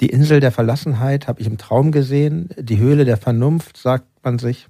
die 0.00 0.08
Insel 0.08 0.40
der 0.40 0.52
Verlassenheit 0.52 1.28
habe 1.28 1.40
ich 1.40 1.46
im 1.46 1.58
Traum 1.58 1.92
gesehen. 1.92 2.48
Die 2.58 2.78
Höhle 2.78 3.04
der 3.04 3.16
Vernunft, 3.16 3.76
sagt 3.76 4.06
man 4.22 4.38
sich, 4.38 4.68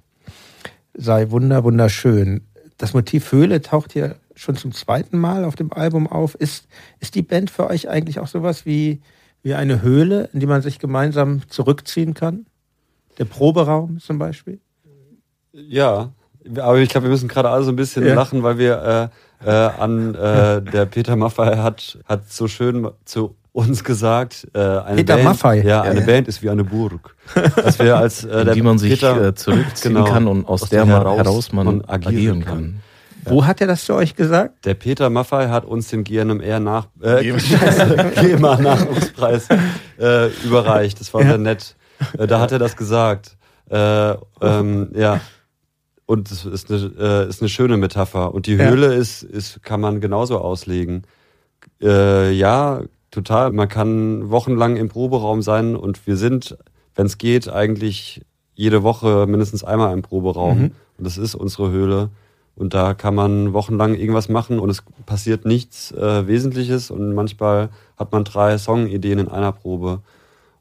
sei 0.93 1.31
wunder, 1.31 1.63
wunderschön. 1.63 2.41
Das 2.77 2.93
Motiv 2.93 3.31
Höhle 3.31 3.61
taucht 3.61 3.93
hier 3.93 4.15
schon 4.35 4.55
zum 4.55 4.73
zweiten 4.73 5.17
Mal 5.17 5.45
auf 5.45 5.55
dem 5.55 5.71
Album 5.71 6.07
auf. 6.07 6.35
Ist, 6.35 6.67
ist 6.99 7.15
die 7.15 7.21
Band 7.21 7.49
für 7.49 7.67
euch 7.67 7.87
eigentlich 7.87 8.19
auch 8.19 8.27
sowas 8.27 8.65
wie, 8.65 9.01
wie 9.43 9.53
eine 9.53 9.81
Höhle, 9.81 10.29
in 10.33 10.39
die 10.39 10.47
man 10.47 10.61
sich 10.61 10.79
gemeinsam 10.79 11.41
zurückziehen 11.47 12.13
kann? 12.13 12.45
Der 13.17 13.25
Proberaum 13.25 13.99
zum 13.99 14.17
Beispiel? 14.17 14.59
Ja, 15.53 16.11
aber 16.57 16.79
ich 16.79 16.89
glaube, 16.89 17.05
wir 17.05 17.11
müssen 17.11 17.27
gerade 17.27 17.49
alle 17.49 17.63
so 17.63 17.71
ein 17.71 17.75
bisschen 17.75 18.05
ja. 18.05 18.15
lachen, 18.15 18.43
weil 18.43 18.57
wir 18.57 19.11
äh, 19.43 19.47
äh, 19.47 19.51
an 19.51 20.15
äh, 20.15 20.61
der 20.61 20.85
Peter 20.87 21.15
Maffay 21.15 21.57
hat, 21.57 21.99
hat 22.05 22.31
so 22.31 22.47
schön 22.47 22.89
zu 23.05 23.35
uns 23.53 23.83
gesagt, 23.83 24.47
äh, 24.53 24.59
eine, 24.59 24.95
Peter 24.97 25.15
Band, 25.15 25.25
Maffei. 25.25 25.61
Ja, 25.61 25.81
eine 25.81 25.99
ja, 25.99 26.05
Band 26.05 26.27
ist 26.27 26.41
wie 26.41 26.49
eine 26.49 26.63
Burg. 26.63 27.15
Dass 27.55 27.79
wir 27.79 27.97
als 27.97 28.23
äh, 28.23 28.45
der 28.45 28.55
wie 28.55 28.61
man 28.61 28.77
sich 28.77 28.93
Peter, 28.93 29.27
äh, 29.27 29.35
zurückziehen 29.35 29.95
genau, 29.95 30.05
kann 30.05 30.27
und 30.27 30.47
aus, 30.47 30.63
aus 30.63 30.69
der, 30.69 30.85
man 30.85 31.01
heraus 31.01 31.51
man, 31.51 31.65
man 31.65 31.81
agieren, 31.85 32.15
agieren 32.15 32.45
kann. 32.45 32.53
kann. 32.53 32.81
Wo 33.25 33.45
hat 33.45 33.61
er 33.61 33.67
das 33.67 33.85
zu 33.85 33.93
euch 33.93 34.15
gesagt? 34.15 34.65
Der 34.65 34.73
Peter 34.73 35.09
Maffei 35.09 35.47
hat 35.49 35.65
uns 35.65 35.89
den 35.89 36.03
GNMR 36.03 36.59
nach 36.59 36.87
äh, 37.01 37.23
GEMA 37.23 38.57
Nachwuchspreis 38.61 39.47
äh, 39.99 40.27
überreicht. 40.43 40.99
Das 40.99 41.13
war 41.13 41.21
ja. 41.21 41.29
sehr 41.29 41.37
nett. 41.37 41.75
Äh, 42.17 42.25
da 42.25 42.39
hat 42.39 42.51
er 42.51 42.59
das 42.59 42.75
gesagt. 42.75 43.37
Äh, 43.69 44.15
ähm, 44.41 44.89
ja. 44.95 45.19
Und 46.07 46.31
es 46.31 46.45
ist 46.45 46.71
eine, 46.71 46.91
äh, 46.99 47.29
ist 47.29 47.41
eine 47.41 47.49
schöne 47.49 47.77
Metapher. 47.77 48.33
Und 48.33 48.47
die 48.47 48.57
Höhle 48.57 48.87
ja. 48.87 48.99
ist, 48.99 49.23
ist, 49.23 49.61
kann 49.63 49.79
man 49.81 50.01
genauso 50.01 50.39
auslegen. 50.39 51.03
Äh, 51.81 52.31
ja, 52.31 52.81
total. 53.11 53.51
Man 53.51 53.67
kann 53.67 54.31
wochenlang 54.31 54.77
im 54.77 54.89
Proberaum 54.89 55.41
sein 55.41 55.75
und 55.75 56.05
wir 56.07 56.17
sind, 56.17 56.57
wenn 56.95 57.05
es 57.05 57.17
geht, 57.17 57.49
eigentlich 57.49 58.21
jede 58.55 58.83
Woche 58.83 59.25
mindestens 59.27 59.63
einmal 59.63 59.93
im 59.93 60.01
Proberaum. 60.01 60.59
Mhm. 60.59 60.71
Und 60.97 61.05
das 61.05 61.17
ist 61.17 61.35
unsere 61.35 61.71
Höhle. 61.71 62.09
Und 62.55 62.73
da 62.73 62.93
kann 62.93 63.15
man 63.15 63.53
wochenlang 63.53 63.95
irgendwas 63.95 64.29
machen 64.29 64.59
und 64.59 64.69
es 64.69 64.83
passiert 65.05 65.45
nichts 65.45 65.91
äh, 65.93 66.27
Wesentliches 66.27 66.91
und 66.91 67.13
manchmal 67.13 67.69
hat 67.97 68.11
man 68.11 68.23
drei 68.23 68.57
Songideen 68.57 69.19
in 69.19 69.27
einer 69.29 69.51
Probe. 69.51 70.01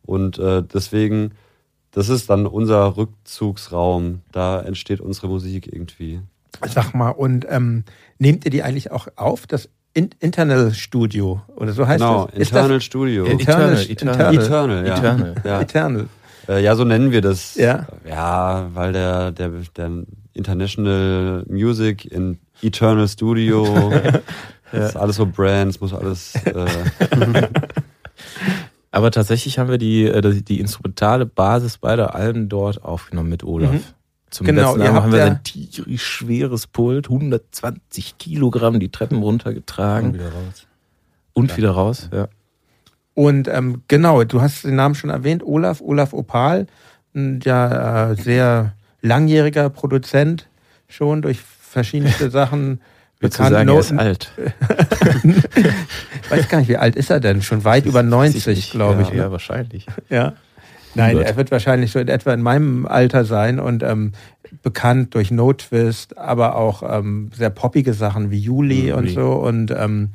Und 0.02 0.38
äh, 0.38 0.62
deswegen, 0.62 1.32
das 1.90 2.08
ist 2.08 2.30
dann 2.30 2.46
unser 2.46 2.96
Rückzugsraum. 2.96 4.20
Da 4.32 4.60
entsteht 4.60 5.00
unsere 5.00 5.28
Musik 5.28 5.66
irgendwie. 5.72 6.20
Sag 6.66 6.94
mal, 6.94 7.10
und 7.10 7.46
ähm, 7.48 7.84
nehmt 8.18 8.44
ihr 8.44 8.50
die 8.50 8.62
eigentlich 8.62 8.92
auch 8.92 9.08
auf, 9.16 9.46
das 9.46 9.68
in 9.94 10.10
Internal 10.20 10.72
Studio 10.72 11.42
oder 11.56 11.72
so 11.72 11.86
heißt 11.86 12.00
genau, 12.00 12.26
das. 12.26 12.38
Internal 12.38 12.74
das? 12.74 12.84
Studio. 12.84 13.26
Eternal, 13.26 13.78
Eternal, 13.88 14.34
Eternal, 14.34 14.86
ja. 14.86 14.96
Eternal. 14.96 15.34
Ja. 15.44 15.60
Eternal. 15.60 16.08
Äh, 16.48 16.62
ja, 16.62 16.76
so 16.76 16.84
nennen 16.84 17.10
wir 17.12 17.20
das. 17.20 17.54
Ja, 17.56 17.86
ja 18.08 18.68
weil 18.72 18.92
der, 18.92 19.32
der, 19.32 19.50
der 19.76 19.90
International 20.32 21.44
Music 21.48 22.04
in 22.04 22.38
Eternal 22.62 23.08
Studio, 23.08 23.92
das 24.72 24.90
ist 24.90 24.96
alles 24.96 25.16
so 25.16 25.26
Brands, 25.26 25.80
muss 25.80 25.92
alles. 25.92 26.34
Äh 26.44 26.66
Aber 28.92 29.10
tatsächlich 29.12 29.58
haben 29.58 29.70
wir 29.70 29.78
die, 29.78 30.04
äh, 30.04 30.42
die 30.42 30.60
instrumentale 30.60 31.26
Basis 31.26 31.78
beider 31.78 32.14
Alben 32.14 32.48
dort 32.48 32.84
aufgenommen 32.84 33.28
mit 33.28 33.44
Olaf. 33.44 33.72
Mhm. 33.72 33.84
Zum 34.30 34.46
genau, 34.46 34.76
letzten 34.76 34.82
Album 34.82 35.02
haben 35.02 35.12
wir 35.12 35.24
ein 35.24 35.42
tierisch 35.42 36.04
schweres 36.04 36.66
Pult, 36.66 37.08
120 37.08 38.16
Kilogramm 38.18 38.78
die 38.78 38.90
Treppen 38.90 39.18
runtergetragen. 39.22 40.10
Und 40.10 40.14
wieder 40.14 40.32
raus. 40.32 40.66
Und 41.32 41.50
ja. 41.50 41.56
wieder 41.56 41.70
raus, 41.72 42.08
ja. 42.12 42.28
Und 43.14 43.48
ähm, 43.48 43.82
genau, 43.88 44.22
du 44.24 44.40
hast 44.40 44.64
den 44.64 44.76
Namen 44.76 44.94
schon 44.94 45.10
erwähnt, 45.10 45.42
Olaf, 45.44 45.80
Olaf 45.80 46.12
Opal, 46.12 46.66
ein 47.14 47.40
ja, 47.42 48.12
äh, 48.12 48.14
sehr 48.14 48.74
langjähriger 49.02 49.68
Produzent, 49.68 50.48
schon 50.88 51.22
durch 51.22 51.40
verschiedenste 51.40 52.30
Sachen 52.30 52.80
bekannt. 53.18 53.50
Sagen, 53.50 53.68
er 53.68 53.78
ist 53.78 53.92
alt. 53.92 54.32
ich 55.24 56.30
weiß 56.30 56.48
gar 56.48 56.58
nicht, 56.58 56.68
wie 56.68 56.76
alt 56.76 56.96
ist 56.96 57.10
er 57.10 57.20
denn? 57.20 57.42
Schon 57.42 57.64
weit 57.64 57.84
über 57.84 58.02
90, 58.02 58.70
glaube 58.70 59.02
ich. 59.02 59.08
Ja, 59.08 59.14
ja, 59.14 59.32
wahrscheinlich. 59.32 59.86
Ja. 60.08 60.34
Nein, 60.94 61.18
er 61.18 61.36
wird 61.36 61.50
wahrscheinlich 61.50 61.92
so 61.92 61.98
in 61.98 62.08
etwa 62.08 62.32
in 62.34 62.42
meinem 62.42 62.86
Alter 62.86 63.24
sein 63.24 63.60
und 63.60 63.82
ähm, 63.82 64.12
bekannt 64.62 65.14
durch 65.14 65.30
No 65.30 65.52
Twist, 65.52 66.18
aber 66.18 66.56
auch 66.56 66.82
ähm, 66.82 67.30
sehr 67.34 67.50
poppige 67.50 67.94
Sachen 67.94 68.30
wie 68.30 68.38
Juli 68.38 68.88
Juli. 68.88 68.92
und 68.92 69.10
so. 69.10 69.32
Und 69.32 69.70
ähm, 69.70 70.10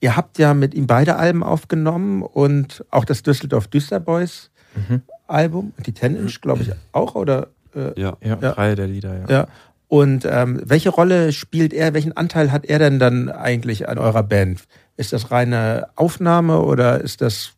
ihr 0.00 0.16
habt 0.16 0.38
ja 0.38 0.54
mit 0.54 0.74
ihm 0.74 0.86
beide 0.86 1.16
Alben 1.16 1.42
aufgenommen 1.42 2.22
und 2.22 2.84
auch 2.90 3.04
das 3.04 3.22
Düsseldorf 3.22 3.68
Düsterboys 3.68 4.50
Mhm. 4.88 5.00
Album, 5.26 5.72
die 5.86 5.92
Ten 5.92 6.16
Inch, 6.16 6.40
glaube 6.42 6.62
ich, 6.62 6.70
auch, 6.92 7.14
oder? 7.14 7.46
Äh, 7.74 7.98
Ja. 7.98 8.16
Ja, 8.22 8.36
Ja. 8.40 8.52
drei 8.52 8.74
der 8.74 8.86
Lieder, 8.86 9.20
ja. 9.20 9.26
ja. 9.28 9.46
Und 9.88 10.26
ähm, 10.28 10.60
welche 10.64 10.90
Rolle 10.90 11.32
spielt 11.32 11.72
er, 11.72 11.94
welchen 11.94 12.14
Anteil 12.14 12.52
hat 12.52 12.66
er 12.66 12.78
denn 12.78 12.98
dann 12.98 13.30
eigentlich 13.30 13.88
an 13.88 13.96
eurer 13.98 14.22
Band? 14.22 14.64
Ist 14.98 15.14
das 15.14 15.30
reine 15.30 15.86
Aufnahme 15.96 16.60
oder 16.60 17.00
ist 17.00 17.22
das, 17.22 17.52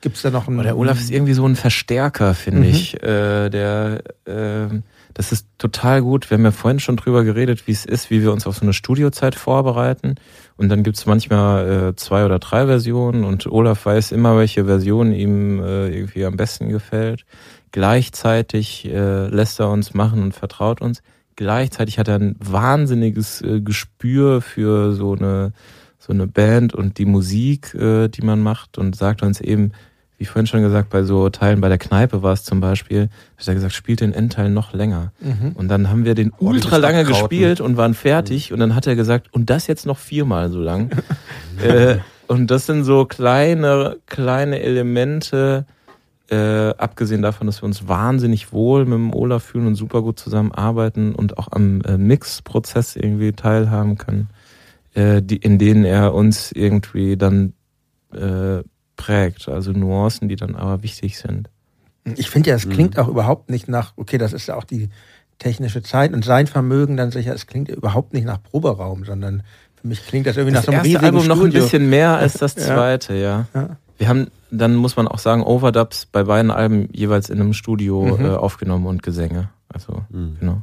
gibt's 0.00 0.22
da 0.22 0.30
noch 0.30 0.48
einen... 0.48 0.62
Der 0.62 0.76
Olaf 0.76 0.98
ist 0.98 1.10
irgendwie 1.10 1.34
so 1.34 1.46
ein 1.46 1.56
Verstärker, 1.56 2.34
finde 2.34 2.60
Mhm. 2.60 2.64
ich. 2.74 3.02
Äh, 3.02 3.50
der, 3.50 4.02
ähm, 4.26 4.82
das 5.14 5.32
ist 5.32 5.46
total 5.58 6.02
gut. 6.02 6.30
Wir 6.30 6.36
haben 6.38 6.44
ja 6.44 6.50
vorhin 6.52 6.80
schon 6.80 6.96
drüber 6.96 7.24
geredet, 7.24 7.66
wie 7.66 7.72
es 7.72 7.84
ist, 7.84 8.10
wie 8.10 8.22
wir 8.22 8.32
uns 8.32 8.46
auf 8.46 8.56
so 8.56 8.62
eine 8.62 8.72
Studiozeit 8.72 9.34
vorbereiten. 9.34 10.14
Und 10.56 10.68
dann 10.68 10.82
gibt's 10.82 11.06
manchmal 11.06 11.88
äh, 11.90 11.96
zwei 11.96 12.24
oder 12.24 12.38
drei 12.38 12.66
Versionen 12.66 13.24
und 13.24 13.46
Olaf 13.46 13.86
weiß 13.86 14.12
immer, 14.12 14.36
welche 14.36 14.64
Version 14.66 15.12
ihm 15.12 15.60
äh, 15.62 15.88
irgendwie 15.88 16.24
am 16.24 16.36
besten 16.36 16.68
gefällt. 16.68 17.24
Gleichzeitig 17.72 18.86
äh, 18.86 19.26
lässt 19.28 19.58
er 19.58 19.70
uns 19.70 19.94
machen 19.94 20.22
und 20.22 20.32
vertraut 20.34 20.80
uns. 20.80 21.02
Gleichzeitig 21.34 21.98
hat 21.98 22.08
er 22.08 22.16
ein 22.16 22.36
wahnsinniges 22.38 23.42
äh, 23.42 23.60
Gespür 23.60 24.40
für 24.42 24.92
so 24.92 25.14
eine 25.14 25.52
so 25.98 26.12
eine 26.14 26.26
Band 26.26 26.74
und 26.74 26.96
die 26.96 27.04
Musik, 27.04 27.74
äh, 27.74 28.08
die 28.08 28.22
man 28.22 28.40
macht 28.42 28.78
und 28.78 28.96
sagt 28.96 29.22
uns 29.22 29.40
eben, 29.40 29.72
wie 30.20 30.26
vorhin 30.26 30.46
schon 30.46 30.60
gesagt, 30.60 30.90
bei 30.90 31.02
so 31.02 31.30
Teilen 31.30 31.62
bei 31.62 31.70
der 31.70 31.78
Kneipe 31.78 32.22
war 32.22 32.34
es 32.34 32.44
zum 32.44 32.60
Beispiel, 32.60 33.08
hat 33.38 33.48
er 33.48 33.54
gesagt, 33.54 33.72
spielt 33.72 34.02
den 34.02 34.12
Endteil 34.12 34.50
noch 34.50 34.74
länger. 34.74 35.12
Mhm. 35.18 35.52
Und 35.54 35.68
dann 35.68 35.88
haben 35.88 36.04
wir 36.04 36.14
den 36.14 36.30
Ordentlich 36.32 36.64
ultra 36.66 36.76
lange 36.76 37.04
gespielt 37.04 37.62
und 37.62 37.78
waren 37.78 37.94
fertig 37.94 38.52
und 38.52 38.60
dann 38.60 38.74
hat 38.74 38.86
er 38.86 38.96
gesagt, 38.96 39.32
und 39.32 39.48
das 39.48 39.66
jetzt 39.66 39.86
noch 39.86 39.96
viermal 39.96 40.50
so 40.50 40.60
lang. 40.60 40.90
äh, 41.64 41.96
und 42.26 42.50
das 42.50 42.66
sind 42.66 42.84
so 42.84 43.06
kleine, 43.06 43.96
kleine 44.04 44.60
Elemente, 44.60 45.64
äh, 46.30 46.74
abgesehen 46.76 47.22
davon, 47.22 47.46
dass 47.46 47.62
wir 47.62 47.66
uns 47.66 47.88
wahnsinnig 47.88 48.52
wohl 48.52 48.84
mit 48.84 48.98
dem 48.98 49.14
Olaf 49.14 49.42
fühlen 49.42 49.68
und 49.68 49.74
super 49.74 50.02
gut 50.02 50.18
zusammenarbeiten 50.18 51.14
und 51.14 51.38
auch 51.38 51.48
am 51.50 51.80
äh, 51.80 51.96
Mix-Prozess 51.96 52.94
irgendwie 52.94 53.32
teilhaben 53.32 53.96
können, 53.96 54.28
äh, 54.92 55.22
die, 55.22 55.38
in 55.38 55.58
denen 55.58 55.86
er 55.86 56.12
uns 56.12 56.52
irgendwie 56.52 57.16
dann 57.16 57.54
äh, 58.12 58.62
prägt. 59.00 59.48
Also 59.48 59.72
Nuancen, 59.72 60.28
die 60.28 60.36
dann 60.36 60.54
aber 60.56 60.82
wichtig 60.82 61.18
sind. 61.18 61.48
Ich 62.16 62.30
finde 62.30 62.50
ja, 62.50 62.56
es 62.56 62.66
Mhm. 62.66 62.70
klingt 62.72 62.98
auch 62.98 63.08
überhaupt 63.08 63.50
nicht 63.50 63.68
nach, 63.68 63.92
okay, 63.96 64.18
das 64.18 64.32
ist 64.32 64.46
ja 64.46 64.56
auch 64.56 64.64
die 64.64 64.88
technische 65.38 65.82
Zeit 65.82 66.12
und 66.12 66.24
sein 66.24 66.46
Vermögen 66.46 66.96
dann 66.96 67.10
sicher, 67.10 67.34
es 67.34 67.46
klingt 67.46 67.68
überhaupt 67.68 68.12
nicht 68.12 68.24
nach 68.24 68.42
Proberaum, 68.42 69.04
sondern 69.04 69.42
für 69.80 69.88
mich 69.88 70.06
klingt 70.06 70.26
das 70.26 70.36
irgendwie 70.36 70.54
Das 70.54 70.62
nach 70.62 70.66
so 70.66 70.70
einem 70.72 70.78
erste 70.78 70.88
riesigen 70.88 71.04
Album 71.06 71.26
noch 71.28 71.36
ein 71.36 71.50
Studio. 71.50 71.62
bisschen 71.62 71.88
mehr 71.90 72.16
als 72.16 72.34
das 72.34 72.54
Ja. 72.56 72.62
zweite, 72.74 73.14
ja. 73.14 73.46
Ja. 73.54 73.76
Wir 73.98 74.08
haben, 74.08 74.26
dann 74.50 74.74
muss 74.76 74.96
man 74.96 75.08
auch 75.08 75.18
sagen, 75.18 75.42
Overdubs 75.42 76.06
bei 76.06 76.24
beiden 76.24 76.50
Alben 76.50 76.88
jeweils 76.92 77.28
in 77.30 77.40
einem 77.40 77.52
Studio 77.54 78.16
Mhm. 78.18 78.24
äh, 78.24 78.28
aufgenommen 78.30 78.86
und 78.86 79.02
Gesänge. 79.02 79.48
Also, 79.68 80.02
Mhm. 80.10 80.36
genau. 80.40 80.62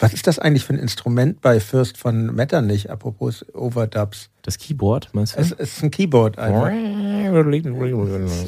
Was 0.00 0.14
ist 0.14 0.26
das 0.26 0.38
eigentlich 0.38 0.64
für 0.64 0.72
ein 0.72 0.78
Instrument 0.78 1.40
bei 1.42 1.60
Fürst 1.60 1.98
von 1.98 2.34
Metternich, 2.34 2.90
apropos 2.90 3.44
Overdubs? 3.52 4.30
Das 4.42 4.56
Keyboard, 4.56 5.10
meinst 5.12 5.36
du? 5.36 5.40
Es 5.40 5.52
ist 5.52 5.82
ein 5.82 5.90
Keyboard 5.90 6.38
einfach. 6.38 6.70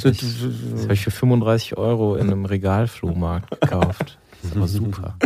So, 0.01 0.09
Das 0.09 0.83
habe 0.85 0.95
ich 0.95 1.05
für 1.05 1.11
35 1.11 1.77
Euro 1.77 2.17
in 2.17 2.29
einem 2.29 2.47
Regalflohmarkt 2.47 3.61
gekauft. 3.61 4.19
Das 4.43 4.51
ist 4.51 4.57
aber 4.57 4.69
super. 4.69 5.17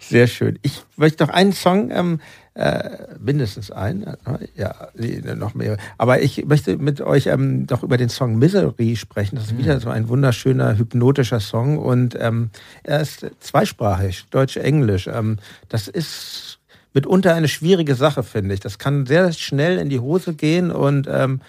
Sehr 0.00 0.26
schön. 0.26 0.58
Ich 0.62 0.84
möchte 0.96 1.24
noch 1.24 1.32
einen 1.32 1.52
Song, 1.52 1.90
ähm, 1.90 2.20
äh, 2.54 2.90
mindestens 3.18 3.70
einen, 3.70 4.04
äh, 4.04 4.16
ja, 4.54 4.88
noch 5.34 5.54
mehr. 5.54 5.76
Aber 5.98 6.22
ich 6.22 6.44
möchte 6.46 6.76
mit 6.78 7.00
euch 7.00 7.26
ähm, 7.26 7.66
doch 7.66 7.82
über 7.82 7.96
den 7.96 8.08
Song 8.08 8.38
Misery 8.38 8.96
sprechen. 8.96 9.36
Das 9.36 9.46
ist 9.46 9.58
wieder 9.58 9.80
so 9.80 9.90
ein 9.90 10.08
wunderschöner, 10.08 10.78
hypnotischer 10.78 11.40
Song 11.40 11.78
und 11.78 12.16
ähm, 12.18 12.50
er 12.82 13.00
ist 13.00 13.26
zweisprachig, 13.40 14.26
Deutsch-Englisch. 14.30 15.06
Ähm, 15.06 15.38
das 15.68 15.88
ist 15.88 16.58
mitunter 16.94 17.34
eine 17.34 17.48
schwierige 17.48 17.94
Sache, 17.94 18.22
finde 18.22 18.54
ich. 18.54 18.60
Das 18.60 18.78
kann 18.78 19.06
sehr 19.06 19.32
schnell 19.32 19.78
in 19.78 19.90
die 19.90 20.00
Hose 20.00 20.34
gehen 20.34 20.70
und 20.70 21.06
ähm, 21.10 21.40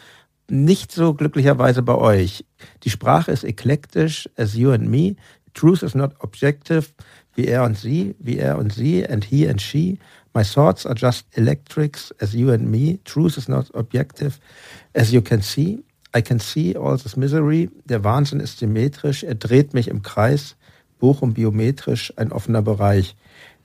nicht 0.49 0.91
so 0.91 1.13
glücklicherweise 1.13 1.81
bei 1.81 1.95
euch. 1.95 2.45
Die 2.83 2.89
Sprache 2.89 3.31
ist 3.31 3.43
eklektisch, 3.43 4.29
as 4.37 4.55
you 4.55 4.71
and 4.71 4.89
me. 4.89 5.15
Truth 5.57 5.81
is 5.81 5.95
not 5.95 6.13
objective, 6.19 6.89
wie 7.33 7.47
er 7.47 7.63
und 7.63 7.75
sie, 7.77 8.15
wie 8.19 8.37
er 8.37 8.59
und 8.59 8.71
sie, 8.71 9.07
and 9.07 9.25
he 9.25 9.49
and 9.49 9.59
she. 9.59 9.97
My 10.35 10.43
thoughts 10.43 10.85
are 10.85 10.95
just 10.95 11.25
electrics, 11.35 12.13
as 12.19 12.33
you 12.33 12.51
and 12.51 12.69
me. 12.69 12.99
Truth 13.05 13.37
is 13.37 13.47
not 13.47 13.73
objective, 13.73 14.39
as 14.93 15.11
you 15.11 15.21
can 15.21 15.41
see. 15.41 15.83
I 16.15 16.21
can 16.21 16.39
see 16.39 16.77
all 16.77 16.95
this 16.95 17.17
misery. 17.17 17.71
Der 17.85 18.03
Wahnsinn 18.03 18.39
ist 18.39 18.59
symmetrisch, 18.59 19.23
er 19.23 19.33
dreht 19.33 19.73
mich 19.73 19.87
im 19.87 20.03
Kreis. 20.03 20.55
Bochum 20.99 21.33
biometrisch, 21.33 22.13
ein 22.17 22.31
offener 22.31 22.61
Bereich. 22.61 23.15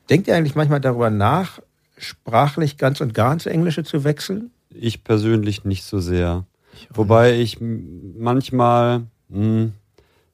Denkt 0.09 0.29
ihr 0.29 0.37
eigentlich 0.37 0.55
manchmal 0.55 0.81
darüber 0.81 1.11
nach, 1.11 1.61
sprachlich 1.99 2.79
ganz 2.79 3.03
und 3.03 3.13
gar 3.13 3.35
ins 3.35 3.47
Englische 3.47 3.85
zu 3.85 4.05
wechseln? 4.05 4.51
Ich 4.71 5.05
persönlich 5.05 5.65
nicht 5.65 5.85
so 5.85 6.01
sehr. 6.01 6.47
Wobei 6.91 7.39
ich 7.39 7.59
manchmal, 7.61 9.03
mh, 9.29 9.73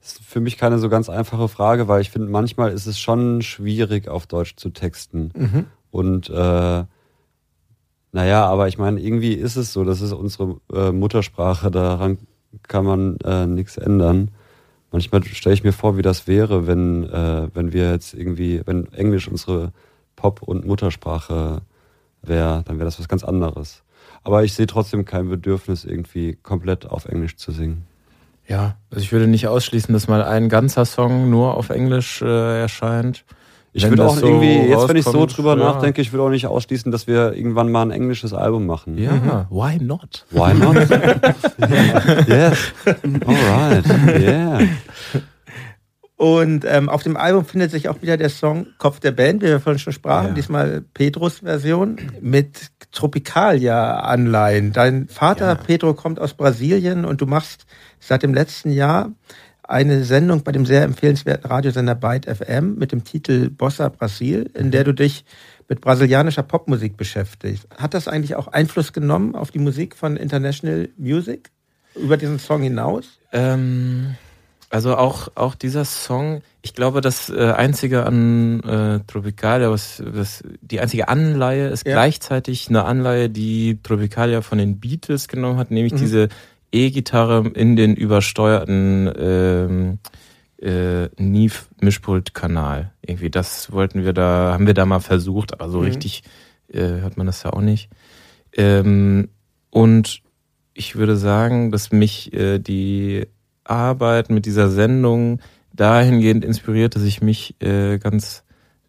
ist 0.01 0.21
für 0.21 0.41
mich 0.41 0.59
keine 0.59 0.79
so 0.79 0.89
ganz 0.89 1.09
einfache 1.09 1.49
Frage, 1.49 1.89
weil 1.89 2.01
ich 2.01 2.11
finde, 2.11 2.29
manchmal 2.29 2.73
ist 2.73 2.87
es 2.87 2.99
schon 2.99 3.43
schwierig, 3.43 4.09
auf 4.09 4.27
Deutsch 4.27 4.57
zu 4.57 4.71
texten. 4.71 5.33
Mhm. 5.35 5.67
Und 5.91 6.31
äh, 6.31 6.85
naja, 8.13 8.47
aber 8.47 8.69
ich 8.69 8.79
meine, 8.79 9.01
irgendwie 9.01 9.35
ist 9.35 9.57
es 9.57 9.73
so, 9.73 9.85
das 9.85 10.01
ist 10.01 10.13
unsere 10.13 10.61
äh, 10.73 10.93
Muttersprache, 10.93 11.71
daran 11.71 12.19
kann 12.63 12.85
man 12.85 13.17
äh, 13.19 13.47
nichts 13.47 13.77
ändern. 13.77 14.31
Manchmal 14.91 15.23
stelle 15.25 15.55
ich 15.55 15.65
mir 15.65 15.73
vor, 15.73 15.99
wie 15.99 16.03
das 16.03 16.27
wäre, 16.27 16.67
wenn, 16.67 17.05
äh, 17.05 17.49
wenn 17.53 17.73
wir 17.73 17.91
jetzt 17.91 18.15
irgendwie, 18.15 18.63
wenn 18.65 18.91
Englisch 18.93 19.29
unsere 19.29 19.73
Pop- 20.17 20.43
und 20.43 20.67
Muttersprache 20.67 21.61
wäre, 22.23 22.63
dann 22.67 22.79
wäre 22.79 22.87
das 22.87 22.99
was 22.99 23.09
ganz 23.09 23.23
anderes. 23.23 23.83
Aber 24.25 24.45
ich 24.45 24.55
sehe 24.55 24.67
trotzdem 24.67 25.05
kein 25.05 25.29
Bedürfnis, 25.29 25.85
irgendwie 25.85 26.37
komplett 26.43 26.87
auf 26.87 27.05
Englisch 27.05 27.37
zu 27.37 27.53
singen. 27.53 27.87
Ja, 28.49 28.77
also 28.91 29.03
ich 29.03 29.13
würde 29.13 29.27
nicht 29.27 29.47
ausschließen, 29.47 29.93
dass 29.93 30.09
mal 30.09 30.25
ein 30.25 30.49
ganzer 30.49 30.87
Song 30.87 31.29
nur 31.29 31.57
auf 31.57 31.69
Englisch 31.69 32.23
äh, 32.23 32.61
erscheint. 32.61 33.25
Ich 33.75 33.89
würde 33.89 34.07
auch 34.07 34.17
so 34.17 34.27
irgendwie, 34.27 34.71
jetzt 34.71 34.89
wenn 34.89 34.97
ich 34.97 35.05
so 35.05 35.27
drüber 35.27 35.57
ja. 35.57 35.65
nachdenke, 35.65 36.01
ich 36.01 36.13
würde 36.13 36.25
auch 36.25 36.31
nicht 36.31 36.47
ausschließen, 36.47 36.91
dass 36.91 37.07
wir 37.07 37.35
irgendwann 37.35 37.71
mal 37.71 37.83
ein 37.83 37.91
englisches 37.91 38.33
Album 38.33 38.67
machen. 38.67 38.97
Ja, 38.97 39.47
why 39.51 39.79
not? 39.79 40.25
Why 40.31 40.55
not? 40.55 40.77
yes. 42.29 42.73
Alright. 43.27 43.85
Yeah. 44.19 44.61
Und 46.17 46.65
ähm, 46.67 46.89
auf 46.89 47.05
dem 47.05 47.17
Album 47.17 47.45
findet 47.45 47.71
sich 47.71 47.89
auch 47.89 48.03
wieder 48.03 48.17
der 48.17 48.31
Song 48.31 48.67
Kopf 48.79 48.99
der 48.99 49.13
Band, 49.13 49.41
wie 49.43 49.47
wir 49.47 49.61
vorhin 49.61 49.79
schon 49.79 49.93
sprachen. 49.93 50.29
Ja. 50.29 50.35
Diesmal 50.35 50.83
Pedros 50.93 51.41
Version 51.41 51.97
mit 52.21 52.71
Tropicalia-Anleihen. 52.91 54.73
Dein 54.73 55.07
Vater 55.07 55.47
Ja. 55.47 55.55
Pedro 55.55 55.95
kommt 55.95 56.19
aus 56.19 56.35
Brasilien 56.35 57.05
und 57.05 57.21
du 57.21 57.27
machst 57.27 57.67
seit 58.01 58.23
dem 58.23 58.35
letzten 58.35 58.71
Jahr 58.71 59.13
eine 59.63 60.05
Sendung 60.05 60.43
bei 60.45 60.53
dem 60.53 60.65
sehr 60.65 60.83
empfehlenswerten 60.83 61.51
Radiosender 61.51 61.95
Byte 61.95 62.27
FM 62.27 62.77
mit 62.77 62.91
dem 62.93 63.05
Titel 63.05 63.51
Bossa 63.51 63.89
Brasil, 63.91 64.51
in 64.55 64.71
der 64.71 64.85
du 64.85 64.95
dich 64.95 65.25
mit 65.69 65.83
brasilianischer 65.83 66.43
Popmusik 66.43 66.97
beschäftigst. 66.97 67.67
Hat 67.77 67.93
das 67.93 68.09
eigentlich 68.09 68.35
auch 68.37 68.49
Einfluss 68.49 68.95
genommen 68.95 69.35
auf 69.35 69.51
die 69.51 69.59
Musik 69.59 69.95
von 69.95 70.17
International 70.17 70.89
Music 70.97 71.51
über 71.95 72.17
diesen 72.17 72.39
Song 72.39 72.63
hinaus? 72.63 73.19
Ähm, 73.33 74.15
also 74.71 74.97
auch, 74.97 75.29
auch 75.35 75.55
dieser 75.55 75.85
Song, 75.85 76.41
ich 76.63 76.73
glaube, 76.75 77.03
das 77.03 77.29
äh, 77.29 77.53
einzige 77.53 78.07
an 78.07 78.61
äh, 78.63 79.01
Tropicalia, 79.07 79.71
was, 79.71 80.03
was 80.07 80.43
die 80.63 80.81
einzige 80.81 81.09
Anleihe 81.09 81.69
ist 81.69 81.87
Ja. 81.87 81.93
gleichzeitig 81.93 82.69
eine 82.71 82.85
Anleihe, 82.87 83.29
die 83.29 83.79
Tropicalia 83.83 84.41
von 84.41 84.57
den 84.57 84.81
Beatles 84.81 85.29
genommen 85.29 85.59
hat, 85.59 85.71
nämlich 85.71 85.93
Mhm. 85.93 85.99
diese 85.99 86.29
E-Gitarre 86.73 87.51
in 87.55 87.77
den 87.77 87.95
übersteuerten 87.95 89.11
ähm, 89.19 89.99
äh, 90.61 91.09
Neve-Mischpult-Kanal. 91.23 92.93
Irgendwie, 93.03 93.31
das 93.31 93.73
wollten 93.73 94.05
wir 94.05 94.13
da, 94.13 94.53
haben 94.53 94.67
wir 94.67 94.75
da 94.75 94.87
mal 94.87 95.01
versucht, 95.01 95.55
aber 95.55 95.71
so 95.71 95.79
Mhm. 95.79 95.85
richtig 95.85 96.23
äh, 96.73 96.81
hört 96.81 97.17
man 97.17 97.27
das 97.27 97.43
ja 97.43 97.53
auch 97.53 97.61
nicht. 97.61 97.89
Ähm, 98.53 99.29
und 99.71 100.23
ich 100.75 100.97
würde 100.97 101.17
sagen, 101.17 101.71
dass 101.71 101.93
mich 101.93 102.33
äh, 102.33 102.59
die 102.59 103.27
Arbeit 103.65 104.31
mit 104.31 104.47
dieser 104.47 104.71
Sendung 104.71 105.41
dahingehend 105.73 106.45
inspiriert, 106.45 106.97
dass 106.97 107.03
ich 107.03 107.21
mich 107.21 107.55
äh, 107.61 107.99
ganz 107.99 108.45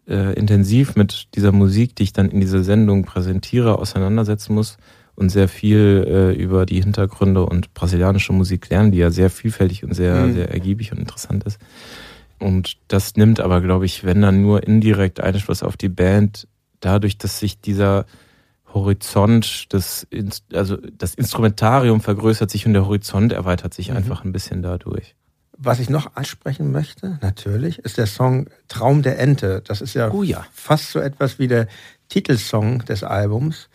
äh, 0.08 0.32
intensiv 0.34 0.96
mit 0.96 1.28
dieser 1.34 1.52
Musik, 1.52 1.94
die 1.96 2.04
ich 2.04 2.12
dann 2.12 2.30
in 2.30 2.40
dieser 2.40 2.64
Sendung 2.64 3.04
präsentiere, 3.04 3.78
auseinandersetzen 3.78 4.54
muss 4.54 4.76
und 5.20 5.28
sehr 5.28 5.48
viel 5.48 6.04
äh, 6.08 6.32
über 6.32 6.64
die 6.64 6.80
Hintergründe 6.80 7.44
und 7.44 7.74
brasilianische 7.74 8.32
Musik 8.32 8.70
lernen, 8.70 8.90
die 8.90 8.98
ja 8.98 9.10
sehr 9.10 9.28
vielfältig 9.28 9.84
und 9.84 9.94
sehr, 9.94 10.14
Mhm. 10.26 10.34
sehr 10.34 10.50
ergiebig 10.50 10.92
und 10.92 10.98
interessant 10.98 11.44
ist. 11.44 11.58
Und 12.38 12.78
das 12.88 13.16
nimmt 13.16 13.38
aber, 13.38 13.60
glaube 13.60 13.84
ich, 13.84 14.02
wenn 14.02 14.22
dann 14.22 14.40
nur 14.40 14.62
indirekt 14.66 15.20
Einfluss 15.20 15.62
auf 15.62 15.76
die 15.76 15.90
Band, 15.90 16.48
dadurch, 16.80 17.18
dass 17.18 17.38
sich 17.38 17.60
dieser 17.60 18.06
Horizont, 18.72 19.66
das, 19.68 20.06
also 20.54 20.76
das 20.76 21.14
Instrumentarium 21.14 22.00
vergrößert 22.00 22.50
sich 22.50 22.64
und 22.64 22.72
der 22.72 22.86
Horizont 22.86 23.32
erweitert 23.32 23.74
sich 23.74 23.90
mhm. 23.90 23.98
einfach 23.98 24.24
ein 24.24 24.32
bisschen 24.32 24.62
dadurch. 24.62 25.14
Was 25.58 25.80
ich 25.80 25.90
noch 25.90 26.16
ansprechen 26.16 26.72
möchte, 26.72 27.18
natürlich, 27.20 27.80
ist 27.80 27.98
der 27.98 28.06
Song 28.06 28.48
Traum 28.68 29.02
der 29.02 29.18
Ente. 29.18 29.62
Das 29.66 29.82
ist 29.82 29.92
ja, 29.92 30.10
oh 30.10 30.22
ja. 30.22 30.46
fast 30.50 30.92
so 30.92 30.98
etwas 30.98 31.38
wie 31.38 31.48
der 31.48 31.68
Titelsong 32.08 32.86
des 32.86 33.04
Albums. 33.04 33.68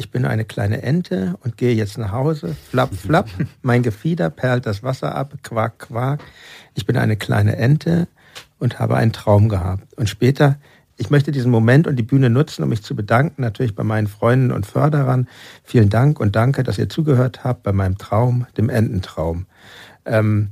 Ich 0.00 0.10
bin 0.10 0.24
eine 0.24 0.46
kleine 0.46 0.80
Ente 0.80 1.34
und 1.44 1.58
gehe 1.58 1.74
jetzt 1.74 1.98
nach 1.98 2.10
Hause. 2.10 2.56
Flapp, 2.70 2.94
flapp, 2.94 3.28
mein 3.62 3.82
Gefieder 3.82 4.30
perlt 4.30 4.64
das 4.64 4.82
Wasser 4.82 5.14
ab. 5.14 5.34
Quack, 5.42 5.78
quack. 5.78 6.20
Ich 6.74 6.86
bin 6.86 6.96
eine 6.96 7.18
kleine 7.18 7.56
Ente 7.56 8.08
und 8.58 8.78
habe 8.78 8.96
einen 8.96 9.12
Traum 9.12 9.50
gehabt. 9.50 9.92
Und 9.98 10.08
später, 10.08 10.56
ich 10.96 11.10
möchte 11.10 11.32
diesen 11.32 11.50
Moment 11.50 11.86
und 11.86 11.96
die 11.96 12.02
Bühne 12.02 12.30
nutzen, 12.30 12.62
um 12.62 12.70
mich 12.70 12.82
zu 12.82 12.96
bedanken, 12.96 13.42
natürlich 13.42 13.74
bei 13.74 13.84
meinen 13.84 14.06
Freunden 14.06 14.52
und 14.52 14.64
Förderern. 14.64 15.28
Vielen 15.64 15.90
Dank 15.90 16.18
und 16.18 16.34
danke, 16.34 16.62
dass 16.62 16.78
ihr 16.78 16.88
zugehört 16.88 17.44
habt 17.44 17.62
bei 17.62 17.72
meinem 17.72 17.98
Traum, 17.98 18.46
dem 18.56 18.70
Ententraum. 18.70 19.44
Ähm, 20.06 20.48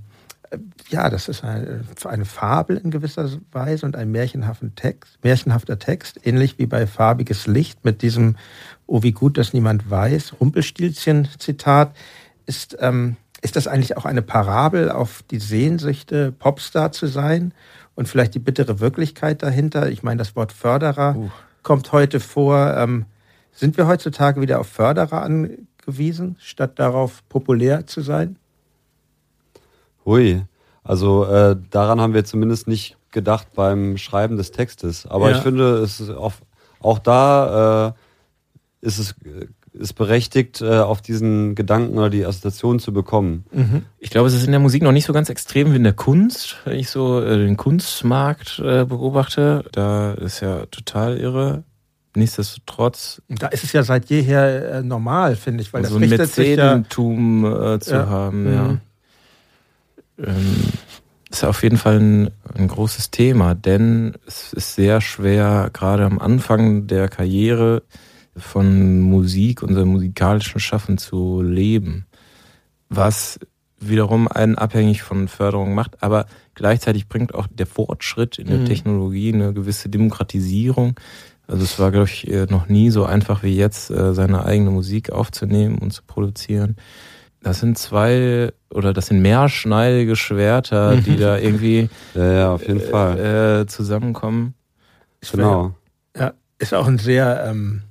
ja, 0.90 1.08
das 1.08 1.28
ist 1.28 1.44
eine, 1.44 1.84
eine, 2.04 2.24
Fabel 2.24 2.76
in 2.76 2.90
gewisser 2.90 3.30
Weise 3.52 3.84
und 3.84 3.96
ein 3.96 4.10
märchenhafter 4.10 4.74
Text, 4.74 5.18
märchenhafter 5.22 5.78
Text, 5.78 6.20
ähnlich 6.24 6.58
wie 6.58 6.66
bei 6.66 6.86
Farbiges 6.86 7.46
Licht 7.46 7.84
mit 7.84 8.00
diesem 8.02 8.36
Oh, 8.90 9.02
wie 9.02 9.12
gut, 9.12 9.36
dass 9.36 9.52
niemand 9.52 9.90
weiß, 9.90 10.36
Rumpelstilzchen-Zitat. 10.40 11.94
Ist, 12.46 12.74
ähm, 12.80 13.16
ist 13.42 13.54
das 13.54 13.66
eigentlich 13.66 13.98
auch 13.98 14.06
eine 14.06 14.22
Parabel 14.22 14.90
auf 14.90 15.22
die 15.30 15.40
Sehnsüchte, 15.40 16.32
Popstar 16.32 16.90
zu 16.90 17.06
sein 17.06 17.52
und 17.94 18.08
vielleicht 18.08 18.34
die 18.34 18.38
bittere 18.38 18.80
Wirklichkeit 18.80 19.42
dahinter? 19.42 19.90
Ich 19.90 20.02
meine, 20.02 20.16
das 20.16 20.34
Wort 20.36 20.52
Förderer 20.52 21.16
uh. 21.16 21.28
kommt 21.62 21.92
heute 21.92 22.18
vor. 22.18 22.74
Ähm, 22.78 23.04
sind 23.52 23.76
wir 23.76 23.86
heutzutage 23.86 24.40
wieder 24.40 24.58
auf 24.58 24.68
Förderer 24.68 25.20
angewiesen, 25.20 26.36
statt 26.40 26.78
darauf 26.78 27.22
populär 27.28 27.86
zu 27.86 28.00
sein? 28.00 28.36
Hui, 30.06 30.44
also 30.82 31.26
äh, 31.26 31.56
daran 31.68 32.00
haben 32.00 32.14
wir 32.14 32.24
zumindest 32.24 32.68
nicht 32.68 32.96
gedacht 33.10 33.48
beim 33.54 33.98
Schreiben 33.98 34.38
des 34.38 34.50
Textes. 34.50 35.06
Aber 35.06 35.28
ja. 35.28 35.36
ich 35.36 35.42
finde, 35.42 35.76
es 35.80 36.00
ist 36.00 36.08
auch, 36.08 36.32
auch 36.80 36.98
da 36.98 37.88
äh, 37.88 37.92
ist 38.80 38.98
es 38.98 39.14
ist 39.72 39.92
berechtigt, 39.92 40.60
äh, 40.60 40.78
auf 40.78 41.02
diesen 41.02 41.54
Gedanken 41.54 41.98
oder 41.98 42.10
die 42.10 42.24
Assoziation 42.24 42.80
zu 42.80 42.92
bekommen. 42.92 43.44
Mhm. 43.52 43.82
Ich 43.98 44.10
glaube, 44.10 44.28
es 44.28 44.34
ist 44.34 44.44
in 44.44 44.50
der 44.50 44.60
Musik 44.60 44.82
noch 44.82 44.92
nicht 44.92 45.04
so 45.04 45.12
ganz 45.12 45.28
extrem 45.28 45.72
wie 45.72 45.76
in 45.76 45.84
der 45.84 45.92
Kunst. 45.92 46.56
Wenn 46.64 46.78
ich 46.78 46.90
so 46.90 47.22
äh, 47.22 47.36
den 47.36 47.56
Kunstmarkt 47.56 48.58
äh, 48.58 48.84
beobachte, 48.84 49.64
da 49.72 50.14
ist 50.14 50.40
ja 50.40 50.66
total 50.66 51.18
irre. 51.18 51.64
Nichtsdestotrotz. 52.16 53.22
Da 53.28 53.48
ist 53.48 53.62
es 53.62 53.72
ja 53.72 53.82
seit 53.84 54.06
jeher 54.06 54.82
normal, 54.82 55.36
finde 55.36 55.62
ich, 55.62 55.72
weil 55.72 55.84
so 55.84 55.98
das 55.98 56.02
ein 56.02 56.18
Mäzenentum 56.18 57.44
ja, 57.44 57.78
zu 57.78 57.94
ja. 57.94 58.06
haben, 58.08 58.44
mhm. 58.44 58.52
ja 58.52 58.78
ähm, 60.18 60.72
ist 61.30 61.44
auf 61.44 61.62
jeden 61.62 61.76
Fall 61.76 62.00
ein, 62.00 62.30
ein 62.54 62.68
großes 62.68 63.10
Thema, 63.10 63.54
denn 63.54 64.14
es 64.26 64.52
ist 64.52 64.74
sehr 64.74 65.00
schwer, 65.00 65.70
gerade 65.72 66.04
am 66.04 66.18
Anfang 66.18 66.86
der 66.86 67.08
Karriere 67.08 67.82
von 68.38 69.00
Musik, 69.00 69.62
unserem 69.62 69.88
musikalischen 69.88 70.60
Schaffen 70.60 70.98
zu 70.98 71.42
leben. 71.42 72.06
Was 72.88 73.38
wiederum 73.80 74.28
einen 74.28 74.56
abhängig 74.56 75.02
von 75.02 75.28
Förderung 75.28 75.74
macht, 75.74 76.02
aber 76.02 76.26
gleichzeitig 76.54 77.08
bringt 77.08 77.34
auch 77.34 77.46
der 77.46 77.66
Fortschritt 77.66 78.38
in 78.38 78.48
der 78.48 78.58
mhm. 78.58 78.64
Technologie 78.66 79.32
eine 79.32 79.52
gewisse 79.52 79.88
Demokratisierung. 79.88 80.98
Also 81.46 81.64
es 81.64 81.78
war, 81.78 81.90
glaube 81.90 82.08
ich, 82.08 82.28
noch 82.50 82.68
nie 82.68 82.90
so 82.90 83.04
einfach 83.04 83.42
wie 83.42 83.56
jetzt, 83.56 83.90
äh, 83.90 84.12
seine 84.12 84.44
eigene 84.44 84.70
Musik 84.70 85.10
aufzunehmen 85.10 85.78
und 85.78 85.92
zu 85.92 86.02
produzieren. 86.06 86.76
Das 87.42 87.60
sind 87.60 87.78
zwei 87.78 88.52
oder 88.70 88.92
das 88.92 89.06
sind 89.06 89.22
mehrschneidige 89.22 90.16
Schwerter, 90.16 90.96
die 91.06 91.16
da 91.16 91.38
irgendwie 91.38 91.88
ja, 92.14 92.32
ja, 92.32 92.52
auf 92.52 92.66
jeden 92.66 92.80
Fall. 92.80 93.62
Äh, 93.62 93.66
zusammenkommen. 93.66 94.54
Genau. 95.32 95.74
Ja, 96.16 96.32
ist 96.58 96.74
auch 96.74 96.86
ein 96.86 96.98
sehr 96.98 97.44
ähm, 97.48 97.82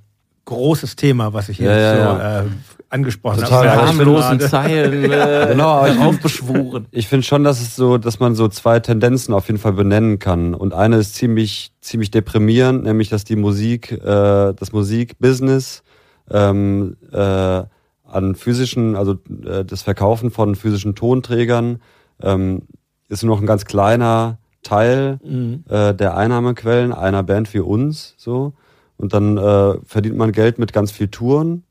großes 0.48 0.96
Thema, 0.96 1.34
was 1.34 1.50
ich 1.50 1.60
jetzt 1.60 1.70
ja, 1.70 1.96
ja, 1.96 2.42
so 2.44 2.48
äh, 2.48 2.52
angesprochen 2.90 3.42
Total 3.42 3.70
habe. 3.70 3.88
harmlosen 3.88 4.40
Zeilen 4.40 5.12
äh, 5.12 5.48
genau, 5.52 5.86
ich 5.86 6.00
aufbeschworen. 6.00 6.88
Ich 6.92 7.08
finde 7.08 7.26
schon, 7.26 7.44
dass 7.44 7.62
es 7.62 7.76
so, 7.76 7.98
dass 7.98 8.20
man 8.20 8.34
so 8.34 8.48
zwei 8.48 8.80
Tendenzen 8.80 9.34
auf 9.34 9.48
jeden 9.48 9.60
Fall 9.60 9.74
benennen 9.74 10.20
kann. 10.20 10.54
Und 10.54 10.74
eine 10.74 10.96
ist 10.98 11.16
ziemlich, 11.16 11.74
ziemlich 11.82 12.12
deprimierend, 12.12 12.84
nämlich 12.84 13.10
dass 13.10 13.26
die 13.26 13.36
Musik, 13.36 13.92
äh, 13.92 14.54
das 14.54 14.72
Musikbusiness 14.72 15.84
ähm, 16.32 16.96
äh, 17.12 17.64
an 18.06 18.36
physischen, 18.36 18.96
also 18.96 19.18
äh, 19.46 19.66
das 19.66 19.82
Verkaufen 19.82 20.32
von 20.32 20.56
physischen 20.56 20.96
Tonträgern 20.96 21.82
ähm, 22.22 22.64
ist 23.10 23.24
nur 23.24 23.36
noch 23.36 23.42
ein 23.42 23.48
ganz 23.48 23.66
kleiner 23.66 24.40
Teil 24.64 25.20
mhm. 25.24 25.66
äh, 25.70 25.94
der 25.94 26.16
Einnahmequellen 26.16 26.94
einer 26.94 27.24
Band 27.24 27.54
wie 27.54 27.60
uns 27.60 28.16
so 28.18 28.54
und 28.98 29.14
dann 29.14 29.38
äh, 29.38 29.76
verdient 29.86 30.18
man 30.18 30.32
Geld 30.32 30.60
mit 30.60 30.74
ganz 30.74 30.92
viel 30.92 31.08
Touren 31.08 31.64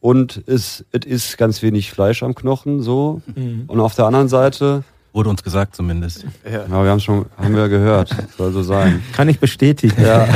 und 0.00 0.42
es 0.46 0.84
ist 0.92 1.36
ganz 1.38 1.62
wenig 1.62 1.90
Fleisch 1.90 2.22
am 2.22 2.34
Knochen 2.34 2.82
so 2.82 3.20
mhm. 3.34 3.64
und 3.66 3.80
auf 3.80 3.94
der 3.94 4.06
anderen 4.06 4.28
Seite 4.28 4.84
wurde 5.12 5.30
uns 5.30 5.42
gesagt 5.42 5.74
zumindest. 5.74 6.26
Ja, 6.44 6.64
ja 6.68 6.68
wir 6.68 6.90
haben 6.90 7.00
schon 7.00 7.26
haben 7.36 7.56
wir 7.56 7.68
gehört, 7.68 8.14
soll 8.36 8.52
so 8.52 8.62
sein. 8.62 9.02
Kann 9.12 9.28
ich 9.28 9.40
bestätigen. 9.40 10.02
Ja. 10.02 10.28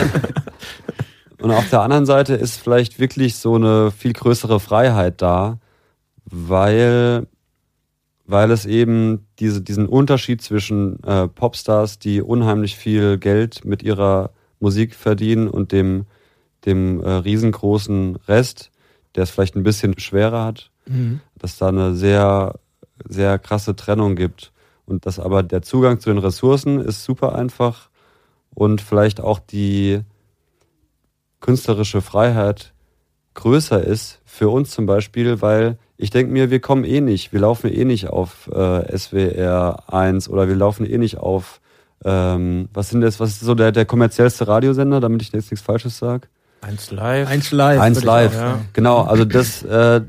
Und 1.41 1.53
auf 1.53 1.69
der 1.71 1.81
anderen 1.81 2.07
Seite 2.07 2.35
ist 2.35 2.61
vielleicht 2.61 2.99
wirklich 2.99 3.37
so 3.37 3.55
eine 3.55 3.91
viel 3.91 4.13
größere 4.13 4.61
Freiheit 4.61 5.23
da, 5.23 5.59
weil, 6.27 7.27
weil 8.27 8.51
es 8.51 8.67
eben 8.67 9.27
diese, 9.39 9.63
diesen 9.63 9.87
Unterschied 9.87 10.43
zwischen 10.43 11.03
äh, 11.03 11.29
Popstars, 11.29 11.99
die 11.99 12.21
unheimlich 12.21 12.77
viel 12.77 13.19
Geld 13.19 13.65
mit 13.65 13.83
ihrer 13.83 14.33
Musik 14.61 14.95
verdienen 14.95 15.49
und 15.49 15.73
dem, 15.73 16.07
dem 16.65 17.03
äh, 17.03 17.11
riesengroßen 17.11 18.17
Rest, 18.29 18.71
der 19.15 19.25
es 19.25 19.31
vielleicht 19.31 19.57
ein 19.57 19.63
bisschen 19.63 19.99
schwerer 19.99 20.45
hat, 20.45 20.71
mhm. 20.87 21.21
dass 21.39 21.59
da 21.59 21.69
eine 21.69 21.95
sehr, 21.95 22.59
sehr 23.09 23.39
krasse 23.39 23.75
Trennung 23.75 24.15
gibt. 24.15 24.53
Und 24.87 25.07
dass 25.07 25.19
aber 25.19 25.43
der 25.43 25.63
Zugang 25.63 26.01
zu 26.01 26.11
den 26.11 26.19
Ressourcen 26.19 26.81
ist 26.81 27.05
super 27.05 27.35
einfach 27.35 27.91
und 28.55 28.81
vielleicht 28.81 29.21
auch 29.21 29.39
die, 29.39 30.03
künstlerische 31.41 32.01
Freiheit 32.01 32.73
größer 33.35 33.83
ist, 33.83 34.21
für 34.25 34.49
uns 34.49 34.71
zum 34.71 34.87
Beispiel, 34.87 35.41
weil 35.43 35.79
ich 35.97 36.11
denke 36.11 36.33
mir, 36.33 36.51
wir 36.51 36.61
kommen 36.61 36.85
eh 36.85 37.01
nicht, 37.01 37.33
wir 37.33 37.41
laufen 37.41 37.73
eh 37.73 37.85
nicht 37.85 38.09
auf 38.09 38.49
äh, 38.49 38.97
SWR 38.97 39.93
1 39.93 40.29
oder 40.29 40.49
wir 40.49 40.57
laufen 40.57 40.87
eh 40.87 40.99
nicht 40.99 41.19
auf, 41.19 41.61
ähm, 42.05 42.69
was 42.73 42.91
sind 42.91 43.01
das, 43.01 43.21
was 43.21 43.31
ist 43.31 43.41
so 43.41 43.55
der, 43.55 43.73
der 43.73 43.85
kommerziellste 43.85 44.49
Radiosender, 44.49 45.01
damit 45.01 45.23
ich 45.23 45.33
jetzt 45.33 45.51
nichts 45.51 45.65
Falsches 45.65 45.99
sage? 45.99 46.29
Eins 46.63 46.91
live. 46.91 47.29
Eins 47.29 47.51
live. 47.53 47.81
Eins 47.81 48.05
live. 48.05 48.37
Auch, 48.37 48.41
ja. 48.41 48.61
Genau, 48.73 49.03
also 49.03 49.25
das, 49.25 49.63
äh, 49.63 50.03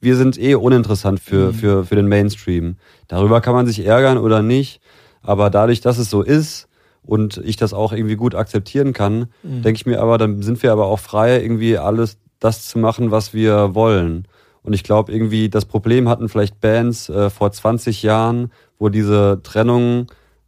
wir 0.00 0.16
sind 0.16 0.38
eh 0.38 0.54
uninteressant 0.54 1.20
für, 1.20 1.52
mhm. 1.52 1.54
für, 1.54 1.84
für 1.84 1.96
den 1.96 2.08
Mainstream. 2.08 2.76
Darüber 3.08 3.40
kann 3.40 3.54
man 3.54 3.66
sich 3.66 3.84
ärgern 3.84 4.18
oder 4.18 4.42
nicht, 4.42 4.80
aber 5.22 5.50
dadurch, 5.50 5.80
dass 5.80 5.98
es 5.98 6.10
so 6.10 6.22
ist, 6.22 6.68
und 7.06 7.36
ich 7.44 7.56
das 7.56 7.74
auch 7.74 7.92
irgendwie 7.92 8.16
gut 8.16 8.34
akzeptieren 8.34 8.92
kann, 8.92 9.26
mhm. 9.42 9.62
denke 9.62 9.76
ich 9.76 9.86
mir 9.86 10.00
aber, 10.00 10.18
dann 10.18 10.42
sind 10.42 10.62
wir 10.62 10.72
aber 10.72 10.86
auch 10.86 10.98
frei, 10.98 11.40
irgendwie 11.40 11.78
alles 11.78 12.16
das 12.40 12.66
zu 12.66 12.78
machen, 12.78 13.10
was 13.10 13.34
wir 13.34 13.74
wollen. 13.74 14.26
Und 14.62 14.72
ich 14.72 14.82
glaube 14.82 15.12
irgendwie, 15.12 15.50
das 15.50 15.66
Problem 15.66 16.08
hatten 16.08 16.28
vielleicht 16.28 16.60
Bands 16.60 17.08
äh, 17.08 17.28
vor 17.28 17.52
20 17.52 18.02
Jahren, 18.02 18.50
wo 18.78 18.88
diese 18.88 19.40
Trennung, 19.42 20.06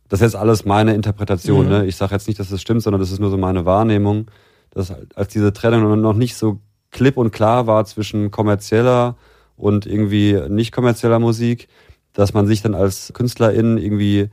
das 0.09 0.20
ist 0.20 0.33
jetzt 0.33 0.37
alles 0.37 0.65
meine 0.65 0.95
Interpretation, 0.95 1.66
mhm. 1.66 1.73
ne? 1.73 1.87
ich 1.87 1.97
sage 1.97 2.15
jetzt 2.15 2.28
nicht, 2.28 2.39
dass 2.39 2.49
das 2.49 2.61
stimmt, 2.61 2.83
sondern 2.83 3.01
das 3.01 3.11
ist 3.11 3.20
nur 3.20 3.31
so 3.31 3.37
meine 3.37 3.65
Wahrnehmung, 3.65 4.31
dass 4.70 4.93
als 5.15 5.33
diese 5.33 5.53
Trennung 5.53 6.01
noch 6.01 6.15
nicht 6.15 6.37
so 6.37 6.61
klipp 6.91 7.16
und 7.16 7.33
klar 7.33 7.66
war 7.66 7.85
zwischen 7.85 8.31
kommerzieller 8.31 9.16
und 9.57 9.87
irgendwie 9.87 10.41
nicht 10.49 10.73
kommerzieller 10.73 11.19
Musik, 11.19 11.69
dass 12.12 12.35
man 12.35 12.47
sich 12.47 12.62
dann 12.62 12.74
als 12.74 13.12
Künstlerin 13.15 13.78
irgendwie 13.78 14.31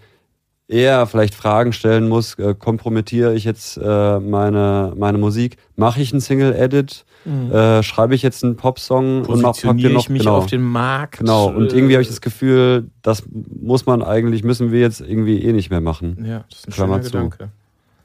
eher 0.68 1.06
vielleicht 1.08 1.36
Fragen 1.36 1.74
stellen 1.74 2.08
muss, 2.08 2.36
äh, 2.36 2.56
kompromittiere 2.58 3.34
ich 3.36 3.44
jetzt 3.44 3.78
äh, 3.78 4.20
meine, 4.20 4.94
meine 4.96 5.18
Musik, 5.18 5.58
mache 5.76 6.02
ich 6.02 6.12
einen 6.12 6.22
Single-Edit, 6.22 7.06
mhm. 7.26 7.52
äh, 7.52 7.84
schreibe 7.84 8.16
ich 8.16 8.22
jetzt 8.22 8.44
einen 8.44 8.56
Popsong 8.56 9.26
und 9.26 9.42
mach, 9.42 9.60
pack 9.60 9.78
dir 9.78 9.90
noch 9.90 10.04
ich 10.04 10.10
mich 10.10 10.24
genau, 10.24 10.38
auf 10.38 10.46
den 10.46 10.62
Markt. 10.62 11.20
Genau, 11.20 11.48
und 11.48 11.74
irgendwie 11.74 11.94
habe 11.94 12.02
ich 12.02 12.08
das 12.08 12.22
Gefühl, 12.22 12.90
das 13.02 13.24
muss 13.30 13.86
man 13.86 14.02
eigentlich, 14.02 14.44
müssen 14.44 14.72
wir 14.72 14.80
jetzt 14.80 15.02
irgendwie 15.02 15.44
eh 15.44 15.54
nicht 15.54 15.70
mehr 15.70 15.82
machen. 15.82 16.24
Ja, 16.26 16.46
das 16.50 16.60
ist 16.60 16.68
ein 16.68 16.74
Klammer 16.74 16.96
schöner 16.96 17.04
zu. 17.04 17.12
Gedanke. 17.12 17.52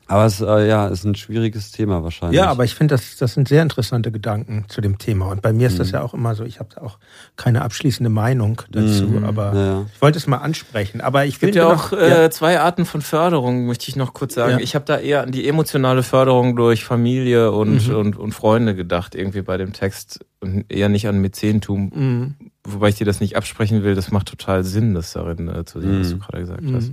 Aber 0.09 0.25
es 0.25 0.41
äh, 0.41 0.67
ja, 0.67 0.89
ist 0.89 1.05
ein 1.05 1.15
schwieriges 1.15 1.71
Thema 1.71 2.03
wahrscheinlich. 2.03 2.39
Ja, 2.39 2.47
aber 2.47 2.65
ich 2.65 2.75
finde, 2.75 2.95
das, 2.95 3.17
das 3.19 3.35
sind 3.35 3.47
sehr 3.47 3.63
interessante 3.63 4.11
Gedanken 4.11 4.65
zu 4.69 4.81
dem 4.81 4.97
Thema. 4.97 5.27
Und 5.27 5.43
bei 5.43 5.53
mir 5.53 5.67
ist 5.67 5.79
das 5.79 5.89
mhm. 5.89 5.95
ja 5.95 6.03
auch 6.03 6.15
immer 6.15 6.35
so, 6.35 6.45
ich 6.45 6.61
habe 6.61 6.81
auch 6.81 6.99
keine 7.37 7.61
abschließende 7.61 8.09
Meinung 8.09 8.63
dazu, 8.71 9.05
mhm. 9.05 9.25
aber 9.25 9.55
ja. 9.55 9.87
ich 9.95 10.01
wollte 10.01 10.17
es 10.17 10.27
mal 10.27 10.39
ansprechen. 10.39 11.03
Aber 11.03 11.27
ich 11.27 11.39
finde 11.39 11.59
ja 11.59 11.67
auch 11.67 11.93
äh, 11.93 12.23
ja. 12.23 12.31
zwei 12.31 12.59
Arten 12.59 12.87
von 12.87 13.03
Förderung, 13.03 13.67
möchte 13.67 13.91
ich 13.91 13.97
noch 13.97 14.15
kurz 14.15 14.35
sagen. 14.35 14.53
Ja. 14.53 14.59
Ich 14.61 14.75
habe 14.75 14.87
da 14.87 14.97
eher 14.97 15.23
an 15.25 15.31
die 15.31 15.47
emotionale 15.47 16.03
Förderung 16.03 16.57
durch 16.57 16.85
Familie 16.85 17.53
und, 17.53 17.87
mhm. 17.87 17.95
und, 17.95 18.17
und 18.17 18.33
Freunde 18.33 18.75
gedacht, 18.75 19.15
irgendwie 19.15 19.43
bei 19.43 19.59
dem 19.59 19.75
Text 19.75 20.25
und 20.41 20.65
eher 20.73 20.89
nicht 20.89 21.07
an 21.07 21.19
Mäzentum. 21.19 21.93
Mhm. 21.95 22.35
Wobei 22.65 22.89
ich 22.89 22.95
dir 22.95 23.05
das 23.05 23.21
nicht 23.21 23.37
absprechen 23.37 23.83
will, 23.83 23.95
das 23.95 24.11
macht 24.11 24.29
total 24.29 24.65
Sinn, 24.65 24.95
das 24.95 25.13
darin 25.13 25.49
äh, 25.49 25.67
zu 25.67 25.83
sehen, 25.83 26.01
was 26.01 26.09
du 26.09 26.17
mhm. 26.17 26.21
gerade 26.21 26.41
gesagt 26.41 26.65
hast. 26.73 26.93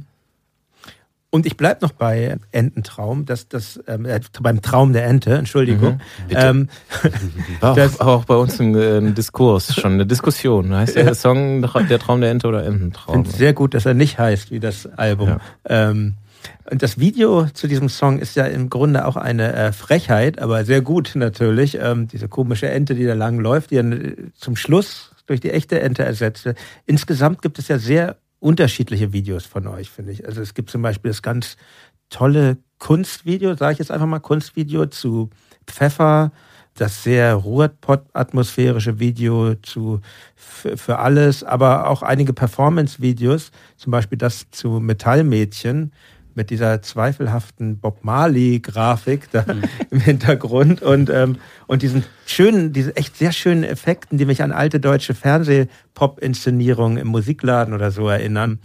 Und 1.36 1.46
ich 1.46 1.58
bleibe 1.58 1.82
noch 1.82 1.92
bei 1.92 2.38
Ententraum, 2.54 3.26
das, 3.26 3.50
das, 3.50 3.78
ähm, 3.88 4.06
äh, 4.06 4.22
beim 4.42 4.62
Traum 4.62 4.94
der 4.94 5.06
Ente, 5.06 5.34
Entschuldigung. 5.34 5.96
Mhm, 6.30 6.30
ähm, 6.30 6.70
War 7.60 7.78
auch, 7.78 8.00
auch 8.00 8.24
bei 8.24 8.36
uns 8.36 8.58
ein, 8.62 8.74
äh, 8.74 9.12
Diskurs, 9.12 9.76
schon 9.76 9.96
eine 9.96 10.06
Diskussion. 10.06 10.74
Heißt 10.74 10.96
der 10.96 11.14
Song 11.14 11.62
Der 11.90 12.00
Traum 12.00 12.22
der 12.22 12.32
Ente 12.32 12.48
oder 12.48 12.66
Ententraum? 12.66 13.20
Ich 13.20 13.28
finde 13.28 13.38
sehr 13.38 13.52
gut, 13.52 13.74
dass 13.74 13.86
er 13.86 13.94
nicht 13.94 14.18
heißt 14.18 14.50
wie 14.52 14.62
das 14.62 14.86
Album. 14.86 15.28
Ja. 15.28 15.40
Ähm, 15.66 16.14
und 16.72 16.82
das 16.82 17.00
Video 17.00 17.48
zu 17.48 17.68
diesem 17.68 17.90
Song 17.90 18.20
ist 18.20 18.38
ja 18.38 18.46
im 18.46 18.70
Grunde 18.70 19.06
auch 19.06 19.18
eine 19.18 19.52
äh, 19.56 19.72
Frechheit, 19.74 20.40
aber 20.40 20.64
sehr 20.64 20.80
gut 20.80 21.12
natürlich. 21.16 21.78
Ähm, 21.82 22.08
diese 22.08 22.30
komische 22.30 22.70
Ente, 22.70 22.96
die 22.96 23.04
da 23.04 23.14
lang 23.14 23.40
läuft, 23.40 23.72
die 23.72 23.76
dann 23.76 23.92
äh, 23.92 24.16
zum 24.36 24.56
Schluss 24.56 25.12
durch 25.26 25.42
die 25.42 25.52
echte 25.52 25.82
Ente 25.82 26.06
ersetzte. 26.06 26.56
Insgesamt 26.86 27.42
gibt 27.42 27.60
es 27.60 27.68
ja 27.68 27.78
sehr 27.78 28.16
unterschiedliche 28.40 29.14
Videos 29.14 29.46
von 29.46 29.68
euch, 29.68 29.90
finde 29.90 30.12
ich. 30.12 30.26
Also 30.26 30.42
es 30.42 30.54
gibt 30.54 30.70
zum 30.70 30.82
Beispiel 30.82 31.10
das 31.10 31.22
ganz 31.22 31.58
tolle 32.10 32.58
Kunstvideo, 32.80 33.56
sage 33.56 33.74
ich 33.74 33.80
jetzt 33.80 33.92
einfach 33.92 34.08
mal 34.08 34.20
Kunstvideo 34.20 34.88
zu 34.88 35.30
Pfeffer, 35.68 36.32
das 36.76 37.04
sehr 37.04 37.36
Ruhrpott-atmosphärische 37.36 39.00
Video 39.00 39.56
zu 39.56 40.02
für 40.36 41.00
alles, 41.00 41.44
aber 41.44 41.90
auch 41.90 42.04
einige 42.04 42.34
Performance-Videos, 42.34 43.52
zum 43.78 43.92
Beispiel 43.92 44.18
das 44.18 44.50
zu 44.52 44.82
Metallmädchen, 44.82 45.94
mit 46.36 46.50
dieser 46.50 46.82
zweifelhaften 46.82 47.80
Bob 47.80 48.04
Marley-Grafik 48.04 49.32
da 49.32 49.42
mhm. 49.42 49.64
im 49.92 50.00
Hintergrund 50.00 50.82
und, 50.82 51.10
ähm, 51.10 51.38
und 51.68 51.82
diesen 51.82 52.04
schönen, 52.26 52.74
diese 52.74 52.96
echt 52.96 53.18
sehr 53.18 53.32
schönen 53.32 53.64
Effekten, 53.64 54.18
die 54.18 54.26
mich 54.26 54.44
an 54.44 54.52
alte 54.52 54.80
deutsche 54.80 55.14
Fernseh-Pop-Inszenierungen 55.14 56.98
im 56.98 57.08
Musikladen 57.08 57.74
oder 57.74 57.92
so 57.92 58.08
erinnern. 58.08 58.60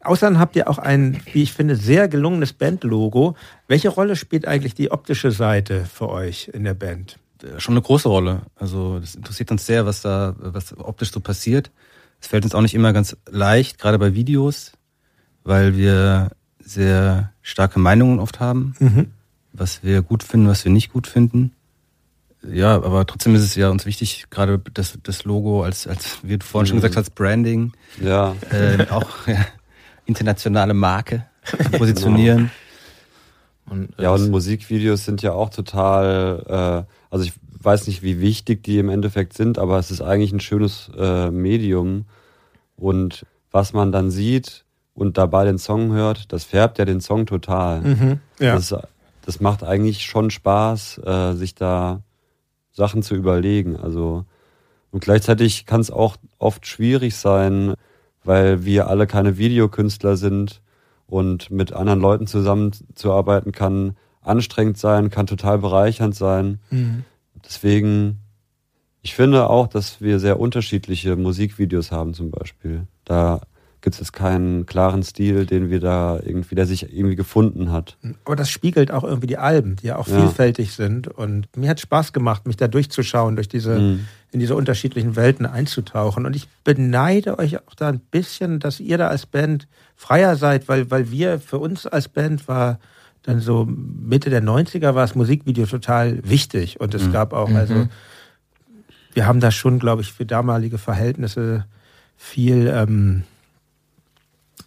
Außerdem 0.00 0.38
habt 0.38 0.56
ihr 0.56 0.70
auch 0.70 0.78
ein, 0.78 1.20
wie 1.32 1.42
ich 1.42 1.52
finde, 1.52 1.76
sehr 1.76 2.08
gelungenes 2.08 2.52
Bandlogo. 2.52 3.36
Welche 3.66 3.88
Rolle 3.88 4.16
spielt 4.16 4.46
eigentlich 4.46 4.74
die 4.74 4.90
optische 4.90 5.32
Seite 5.32 5.84
für 5.84 6.08
euch 6.08 6.48
in 6.54 6.64
der 6.64 6.74
Band? 6.74 7.18
Äh, 7.42 7.60
schon 7.60 7.74
eine 7.74 7.82
große 7.82 8.08
Rolle. 8.08 8.42
Also 8.56 9.00
das 9.00 9.14
interessiert 9.14 9.50
uns 9.50 9.66
sehr, 9.66 9.86
was 9.86 10.02
da, 10.02 10.34
was 10.38 10.76
optisch 10.78 11.10
so 11.12 11.20
passiert. 11.20 11.70
Es 12.20 12.28
fällt 12.28 12.44
uns 12.44 12.54
auch 12.54 12.62
nicht 12.62 12.74
immer 12.74 12.92
ganz 12.92 13.16
leicht, 13.30 13.78
gerade 13.78 13.98
bei 13.98 14.14
Videos, 14.14 14.72
weil 15.44 15.76
wir 15.76 16.30
sehr 16.68 17.32
starke 17.42 17.78
Meinungen 17.78 18.20
oft 18.20 18.40
haben, 18.40 18.74
mhm. 18.78 19.06
was 19.52 19.82
wir 19.82 20.02
gut 20.02 20.22
finden, 20.22 20.48
was 20.48 20.64
wir 20.64 20.72
nicht 20.72 20.92
gut 20.92 21.06
finden. 21.06 21.52
Ja, 22.42 22.76
aber 22.76 23.04
trotzdem 23.06 23.34
ist 23.34 23.42
es 23.42 23.54
ja 23.56 23.68
uns 23.68 23.84
wichtig, 23.84 24.26
gerade 24.30 24.60
das, 24.72 24.98
das 25.02 25.24
Logo 25.24 25.64
als, 25.64 25.86
als, 25.86 26.18
wie 26.22 26.38
du 26.38 26.46
vorhin 26.46 26.66
mhm. 26.66 26.68
schon 26.68 26.76
gesagt 26.76 26.96
hast, 26.96 27.14
Branding. 27.14 27.72
Ja. 28.00 28.36
Äh, 28.50 28.86
auch 28.90 29.08
ja, 29.26 29.44
internationale 30.06 30.74
Marke 30.74 31.26
positionieren. 31.76 32.50
Genau. 33.66 33.74
Und, 33.80 33.98
äh, 33.98 34.04
ja, 34.04 34.10
und 34.10 34.30
Musikvideos 34.30 35.04
sind 35.04 35.22
ja 35.22 35.32
auch 35.32 35.50
total, 35.50 36.86
äh, 36.86 36.92
also 37.10 37.24
ich 37.24 37.32
weiß 37.60 37.86
nicht, 37.88 38.02
wie 38.02 38.20
wichtig 38.20 38.62
die 38.62 38.78
im 38.78 38.88
Endeffekt 38.88 39.34
sind, 39.34 39.58
aber 39.58 39.78
es 39.78 39.90
ist 39.90 40.00
eigentlich 40.00 40.32
ein 40.32 40.40
schönes 40.40 40.90
äh, 40.96 41.30
Medium. 41.30 42.06
Und 42.76 43.26
was 43.50 43.72
man 43.72 43.90
dann 43.92 44.10
sieht, 44.10 44.64
und 44.98 45.16
dabei 45.16 45.44
den 45.44 45.58
Song 45.58 45.92
hört, 45.92 46.32
das 46.32 46.42
färbt 46.42 46.78
ja 46.78 46.84
den 46.84 47.00
Song 47.00 47.24
total. 47.24 47.82
Mhm, 47.82 48.20
ja. 48.40 48.56
das, 48.56 48.74
das 49.24 49.40
macht 49.40 49.62
eigentlich 49.62 50.04
schon 50.04 50.30
Spaß, 50.30 50.98
äh, 50.98 51.32
sich 51.34 51.54
da 51.54 52.02
Sachen 52.72 53.04
zu 53.04 53.14
überlegen. 53.14 53.76
Also 53.76 54.24
und 54.90 55.00
gleichzeitig 55.00 55.66
kann 55.66 55.80
es 55.80 55.92
auch 55.92 56.16
oft 56.38 56.66
schwierig 56.66 57.14
sein, 57.14 57.74
weil 58.24 58.64
wir 58.64 58.88
alle 58.88 59.06
keine 59.06 59.38
Videokünstler 59.38 60.16
sind 60.16 60.62
und 61.06 61.48
mit 61.50 61.72
anderen 61.72 62.00
Leuten 62.00 62.26
zusammenzuarbeiten 62.26 63.52
kann 63.52 63.96
anstrengend 64.20 64.78
sein, 64.78 65.10
kann 65.10 65.28
total 65.28 65.58
bereichernd 65.58 66.16
sein. 66.16 66.58
Mhm. 66.70 67.04
Deswegen, 67.44 68.18
ich 69.02 69.14
finde 69.14 69.48
auch, 69.48 69.68
dass 69.68 70.00
wir 70.00 70.18
sehr 70.18 70.40
unterschiedliche 70.40 71.14
Musikvideos 71.14 71.92
haben 71.92 72.14
zum 72.14 72.32
Beispiel. 72.32 72.88
Da 73.04 73.42
gibt 73.80 74.00
es 74.00 74.12
keinen 74.12 74.66
klaren 74.66 75.02
Stil, 75.02 75.46
den 75.46 75.70
wir 75.70 75.78
da 75.80 76.18
irgendwie, 76.22 76.54
der 76.54 76.66
sich 76.66 76.92
irgendwie 76.92 77.16
gefunden 77.16 77.70
hat. 77.70 77.96
Aber 78.24 78.34
das 78.34 78.50
spiegelt 78.50 78.90
auch 78.90 79.04
irgendwie 79.04 79.28
die 79.28 79.38
Alben, 79.38 79.76
die 79.76 79.88
ja 79.88 79.96
auch 79.96 80.08
ja. 80.08 80.20
vielfältig 80.20 80.72
sind. 80.72 81.06
Und 81.06 81.48
mir 81.56 81.70
hat 81.70 81.80
Spaß 81.80 82.12
gemacht, 82.12 82.46
mich 82.46 82.56
da 82.56 82.66
durchzuschauen, 82.66 83.36
durch 83.36 83.48
diese, 83.48 83.78
mhm. 83.78 84.06
in 84.32 84.40
diese 84.40 84.56
unterschiedlichen 84.56 85.14
Welten 85.14 85.46
einzutauchen. 85.46 86.26
Und 86.26 86.34
ich 86.34 86.48
beneide 86.64 87.38
euch 87.38 87.58
auch 87.58 87.74
da 87.76 87.88
ein 87.88 88.00
bisschen, 88.00 88.58
dass 88.58 88.80
ihr 88.80 88.98
da 88.98 89.08
als 89.08 89.26
Band 89.26 89.68
freier 89.94 90.36
seid, 90.36 90.68
weil, 90.68 90.90
weil 90.90 91.10
wir, 91.10 91.38
für 91.38 91.58
uns 91.58 91.86
als 91.86 92.08
Band 92.08 92.48
war 92.48 92.80
dann 93.22 93.40
so 93.40 93.66
Mitte 93.66 94.30
der 94.30 94.42
90er 94.42 94.94
war 94.94 95.02
das 95.02 95.14
Musikvideo 95.14 95.66
total 95.66 96.20
wichtig. 96.28 96.80
Und 96.80 96.94
es 96.94 97.06
mhm. 97.06 97.12
gab 97.12 97.32
auch, 97.32 97.50
also, 97.50 97.74
mhm. 97.74 97.88
wir 99.12 99.26
haben 99.26 99.38
da 99.38 99.52
schon, 99.52 99.78
glaube 99.78 100.02
ich, 100.02 100.12
für 100.12 100.26
damalige 100.26 100.78
Verhältnisse 100.78 101.64
viel, 102.16 102.66
ähm, 102.74 103.22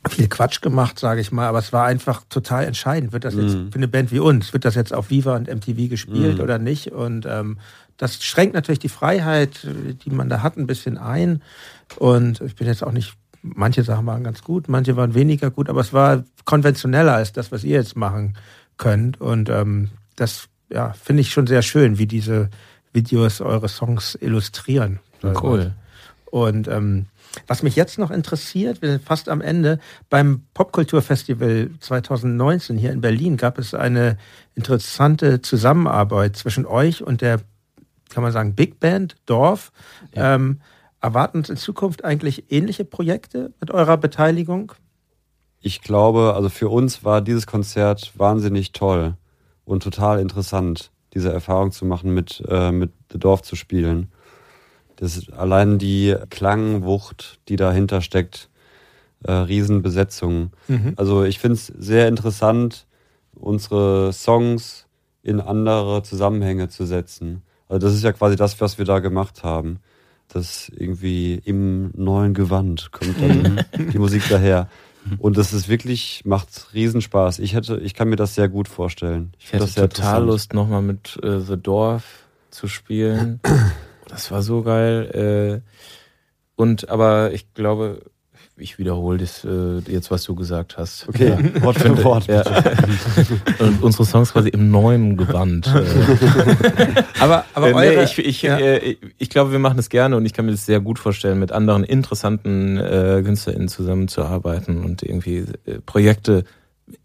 viel 0.10 0.28
Quatsch 0.28 0.62
gemacht, 0.62 0.98
sage 0.98 1.22
ich 1.22 1.32
mal, 1.32 1.48
aber 1.48 1.60
es 1.60 1.72
war 1.72 1.86
einfach 1.86 2.24
total 2.28 2.66
entscheidend. 2.66 3.14
Wird 3.14 3.24
das 3.24 3.36
jetzt 3.36 3.56
mhm. 3.56 3.72
für 3.72 3.78
eine 3.78 3.88
Band 3.88 4.12
wie 4.12 4.20
uns, 4.20 4.52
wird 4.54 4.66
das 4.66 4.76
jetzt 4.76 4.94
auf 4.94 5.10
Viva 5.10 5.36
und 5.36 5.48
MTV 5.48 5.90
gespielt 5.90 6.38
mhm. 6.38 6.44
oder 6.44 6.58
nicht? 6.58 6.92
Und 6.92 7.26
ähm, 7.28 7.58
das 7.98 8.24
schränkt 8.24 8.56
natürlich 8.56 8.80
die 8.80 8.90
Freiheit, 8.90 9.68
die 10.04 10.10
man 10.10 10.28
da 10.28 10.42
hat, 10.42 10.58
ein 10.58 10.66
bisschen 10.66 10.98
ein. 10.98 11.44
Und 11.98 12.42
ich 12.42 12.56
bin 12.56 12.66
jetzt 12.66 12.84
auch 12.84 12.92
nicht, 12.92 13.14
manche 13.44 13.84
Sachen 13.84 14.08
waren 14.08 14.24
ganz 14.24 14.42
gut, 14.42 14.68
manche 14.70 14.96
waren 14.96 15.14
weniger 15.14 15.52
gut, 15.52 15.70
aber 15.70 15.82
es 15.82 15.94
war 15.94 16.24
konventioneller 16.46 17.14
als 17.14 17.32
das, 17.32 17.52
was 17.52 17.64
ihr 17.64 17.78
jetzt 17.78 17.96
machen 17.96 18.36
könnt. 18.78 19.22
Und 19.22 19.50
ähm, 19.50 19.90
das 20.16 20.48
ja, 20.72 20.94
finde 20.94 21.22
ich 21.22 21.32
schon 21.32 21.46
sehr 21.46 21.62
schön, 21.62 22.00
wie 22.00 22.08
diese 22.08 22.50
Videos 22.92 23.40
eure 23.40 23.70
Songs 23.70 24.18
illustrieren. 24.20 25.00
Cool. 25.24 25.74
Und 26.26 26.68
ähm, 26.68 27.06
was 27.48 27.64
mich 27.64 27.76
jetzt 27.76 27.98
noch 27.98 28.12
interessiert, 28.12 28.82
wir 28.82 28.92
sind 28.92 29.04
fast 29.04 29.30
am 29.30 29.42
Ende, 29.42 29.80
beim 30.10 30.44
Popkulturfestival 30.54 31.72
2019 31.80 32.78
hier 32.78 32.92
in 32.92 33.02
Berlin 33.02 33.38
gab 33.38 33.58
es 33.58 33.74
eine 33.74 34.18
interessante 34.56 35.42
Zusammenarbeit 35.42 36.36
zwischen 36.36 36.66
euch 36.66 37.04
und 37.04 37.22
der, 37.22 37.40
kann 38.10 38.24
man 38.24 38.32
sagen, 38.32 38.56
Big 38.56 38.80
Band 38.80 39.16
Dorf. 39.26 39.72
Ja. 40.14 40.36
Ähm, 40.36 40.62
erwarten 41.02 41.40
uns 41.40 41.50
in 41.50 41.58
Zukunft 41.58 42.06
eigentlich 42.06 42.52
ähnliche 42.52 42.86
Projekte 42.86 43.54
mit 43.60 43.72
eurer 43.72 43.98
Beteiligung? 43.98 44.74
Ich 45.60 45.82
glaube, 45.82 46.34
also 46.36 46.50
für 46.50 46.70
uns 46.70 47.04
war 47.04 47.22
dieses 47.22 47.48
Konzert 47.48 48.12
wahnsinnig 48.16 48.72
toll 48.72 49.16
und 49.66 49.84
total 49.84 50.20
interessant, 50.20 50.92
diese 51.14 51.32
Erfahrung 51.32 51.72
zu 51.72 51.86
machen, 51.86 52.14
mit, 52.14 52.44
äh, 52.48 52.72
mit 52.72 52.92
The 53.12 53.20
Dorf 53.20 53.42
zu 53.42 53.56
spielen. 53.56 54.12
Das 55.02 55.30
allein 55.32 55.80
die 55.80 56.16
Klangwucht, 56.30 57.40
die 57.50 57.56
dahinter 57.56 58.02
steckt, 58.02 58.50
äh, 59.24 59.32
Riesenbesetzung. 59.32 60.52
Mhm. 60.68 60.94
Also 60.96 61.24
ich 61.24 61.40
finde 61.40 61.56
es 61.56 61.66
sehr 61.66 62.08
interessant, 62.08 62.86
unsere 63.34 64.14
Songs 64.14 64.86
in 65.24 65.42
andere 65.42 66.04
Zusammenhänge 66.04 66.70
zu 66.70 66.86
setzen. 66.86 67.42
Also 67.68 67.88
das 67.88 67.96
ist 67.96 68.04
ja 68.04 68.12
quasi 68.12 68.36
das, 68.36 68.62
was 68.62 68.78
wir 68.78 68.86
da 68.86 69.00
gemacht 69.00 69.44
haben. 69.44 69.80
Das 70.28 70.70
irgendwie 70.70 71.42
im 71.46 71.90
neuen 71.96 72.36
Gewand 72.36 72.92
kommt 72.92 73.20
dann 73.20 73.66
mhm. 73.76 73.92
die 73.92 73.98
Musik 73.98 74.22
daher. 74.30 74.70
Und 75.18 75.36
das 75.36 75.52
ist 75.52 75.68
wirklich, 75.68 76.22
macht 76.26 76.76
Riesenspaß. 76.76 77.40
Ich 77.40 77.56
hätte, 77.56 77.80
ich 77.80 77.96
kann 77.96 78.10
mir 78.10 78.18
das 78.18 78.36
sehr 78.36 78.50
gut 78.50 78.68
vorstellen. 78.68 79.34
Ich, 79.40 79.48
ich 79.48 79.54
hätte 79.54 79.90
total 79.90 80.26
Lust, 80.26 80.54
nochmal 80.54 80.84
mit 80.84 81.20
äh, 81.24 81.40
The 81.40 81.58
Dorf 81.58 82.28
zu 82.52 82.68
spielen. 82.68 83.40
Das 84.12 84.32
war 84.32 84.42
so 84.42 84.62
geil. 84.62 85.62
Äh, 85.64 85.72
und 86.56 86.90
aber 86.90 87.34
ich 87.34 87.54
glaube, 87.54 88.04
ich 88.62 88.78
wiederhole 88.78 89.18
das 89.18 89.44
äh, 89.44 89.80
jetzt, 89.92 90.12
was 90.12 90.24
du 90.24 90.36
gesagt 90.36 90.78
hast. 90.78 91.08
Okay, 91.10 91.30
ja. 91.30 91.62
Wort 91.64 91.80
für 91.80 92.04
Wort. 92.04 92.28
Ja. 92.28 92.44
Und 93.60 93.82
unsere 93.82 94.06
Songs 94.06 94.34
quasi 94.34 94.50
im 94.50 94.70
neuen 94.70 95.18
Gewand. 95.18 95.68
Äh. 95.68 97.04
aber 97.20 97.46
aber 97.54 97.70
äh, 97.70 97.74
eure, 97.74 97.96
nee, 97.98 98.04
ich, 98.04 98.20
ich, 98.20 98.42
ja. 98.44 98.58
äh, 98.58 98.98
ich 99.18 99.30
glaube, 99.30 99.52
wir 99.52 99.60
machen 99.60 99.78
das 99.78 99.90
gerne 99.90 100.16
und 100.16 100.26
ich 100.26 100.34
kann 100.34 100.46
mir 100.46 100.52
das 100.52 100.66
sehr 100.66 100.80
gut 100.80 101.00
vorstellen, 101.00 101.40
mit 101.40 101.52
anderen 101.52 101.84
interessanten 101.84 102.78
äh, 102.78 103.22
KünstlerInnen 103.24 103.68
zusammenzuarbeiten 103.68 104.84
und 104.84 105.02
irgendwie 105.02 105.46
äh, 105.66 105.80
Projekte, 105.86 106.44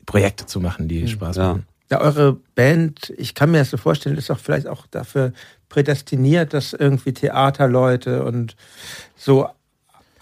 Projekte 0.05 0.47
zu 0.47 0.61
machen, 0.61 0.89
die 0.89 1.03
mhm. 1.03 1.09
Spaß 1.09 1.37
machen. 1.39 1.67
Ja, 1.91 2.01
eure 2.01 2.37
Band, 2.57 3.13
ich 3.17 3.35
kann 3.35 3.53
mir 3.53 3.59
das 3.59 3.71
so 3.71 3.77
vorstellen, 3.77 4.17
ist 4.17 4.29
doch 4.29 4.41
vielleicht 4.41 4.67
auch 4.67 4.87
dafür 4.89 5.33
prädestiniert, 5.69 6.55
dass 6.55 6.73
irgendwie 6.73 7.13
Theaterleute 7.13 8.25
und 8.25 8.57
so 9.17 9.49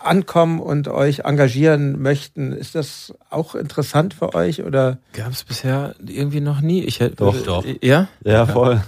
ankommen 0.04 0.60
und 0.60 0.88
euch 0.88 1.20
engagieren 1.20 2.00
möchten. 2.00 2.52
Ist 2.52 2.74
das 2.74 3.14
auch 3.30 3.54
interessant 3.54 4.14
für 4.14 4.34
euch 4.34 4.62
oder? 4.62 4.98
Gab 5.12 5.32
es 5.32 5.44
bisher 5.44 5.94
irgendwie 6.06 6.40
noch 6.40 6.60
nie. 6.60 6.82
Ich 6.82 7.00
hätte, 7.00 7.16
Doch, 7.16 7.36
doch. 7.42 7.64
Ja? 7.80 8.08
Ja, 8.22 8.46
voll. 8.46 8.82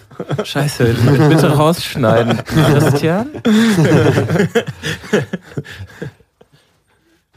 Scheiße, 0.44 0.94
bitte 1.28 1.52
rausschneiden. 1.52 2.44
Christian? 2.44 3.30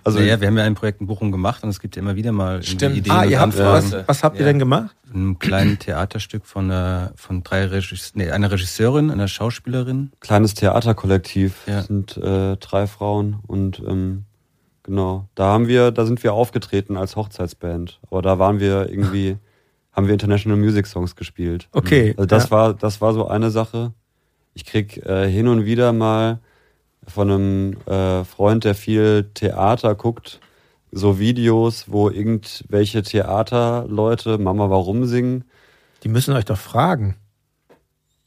Also 0.03 0.19
naja, 0.19 0.39
wir 0.39 0.47
haben 0.47 0.57
ja 0.57 0.63
ein 0.63 0.75
Projekt 0.75 1.01
in 1.01 1.07
Bochum 1.07 1.31
gemacht 1.31 1.63
und 1.63 1.69
es 1.69 1.79
gibt 1.79 1.95
ja 1.95 2.01
immer 2.01 2.15
wieder 2.15 2.31
mal 2.31 2.63
Stimmt. 2.63 2.97
Ideen. 2.97 3.11
Ah, 3.15 3.23
und 3.23 3.29
ihr 3.29 3.39
habt 3.39 3.53
Anfragen. 3.59 3.91
was, 3.91 4.07
was 4.07 4.23
habt 4.23 4.35
ihr 4.37 4.41
Ja. 4.41 4.47
denn 4.47 4.59
gemacht? 4.59 4.95
Ein 5.13 5.39
kleines 5.39 5.79
Theaterstück 5.79 6.45
von, 6.45 6.65
einer, 6.65 7.11
von 7.15 7.43
drei 7.43 7.65
Regis 7.65 8.11
nee, 8.15 8.29
einer 8.29 8.51
Regisseurin, 8.51 9.09
einer 9.11 9.27
Schauspielerin. 9.27 10.11
Kleines 10.19 10.53
Theaterkollektiv 10.53 11.55
Ja. 11.67 11.81
sind 11.81 12.17
äh, 12.17 12.57
drei 12.57 12.87
Frauen 12.87 13.37
und 13.47 13.81
ähm, 13.87 14.25
genau, 14.83 15.27
da 15.35 15.45
haben 15.47 15.67
wir, 15.67 15.91
da 15.91 16.05
sind 16.05 16.23
wir 16.23 16.33
aufgetreten 16.33 16.95
als 16.97 17.15
Hochzeitsband. 17.15 17.99
Aber 18.09 18.21
da 18.21 18.37
waren 18.39 18.59
wir 18.59 18.89
irgendwie, 18.89 19.37
haben 19.91 20.05
wir 20.07 20.13
International 20.13 20.57
Music 20.57 20.85
Songs 20.87 21.15
gespielt. 21.15 21.67
Okay. 21.71 22.13
Also 22.17 22.25
das 22.27 22.45
ja. 22.45 22.51
war, 22.51 22.73
das 22.73 23.01
war 23.01 23.13
so 23.13 23.27
eine 23.27 23.49
Sache. 23.49 23.93
Ich 24.53 24.65
krieg 24.65 24.97
äh, 25.05 25.29
hin 25.29 25.47
und 25.47 25.65
wieder 25.65 25.93
mal 25.93 26.39
von 27.09 27.29
einem 27.31 27.77
äh, 27.87 28.23
Freund, 28.23 28.63
der 28.63 28.75
viel 28.75 29.29
Theater 29.33 29.95
guckt, 29.95 30.39
so 30.91 31.19
Videos, 31.19 31.85
wo 31.87 32.09
irgendwelche 32.09 33.03
Theaterleute 33.03 34.37
Mama 34.37 34.69
warum 34.69 35.05
singen. 35.05 35.43
Die 36.03 36.09
müssen 36.09 36.33
euch 36.35 36.45
doch 36.45 36.57
fragen. 36.57 37.15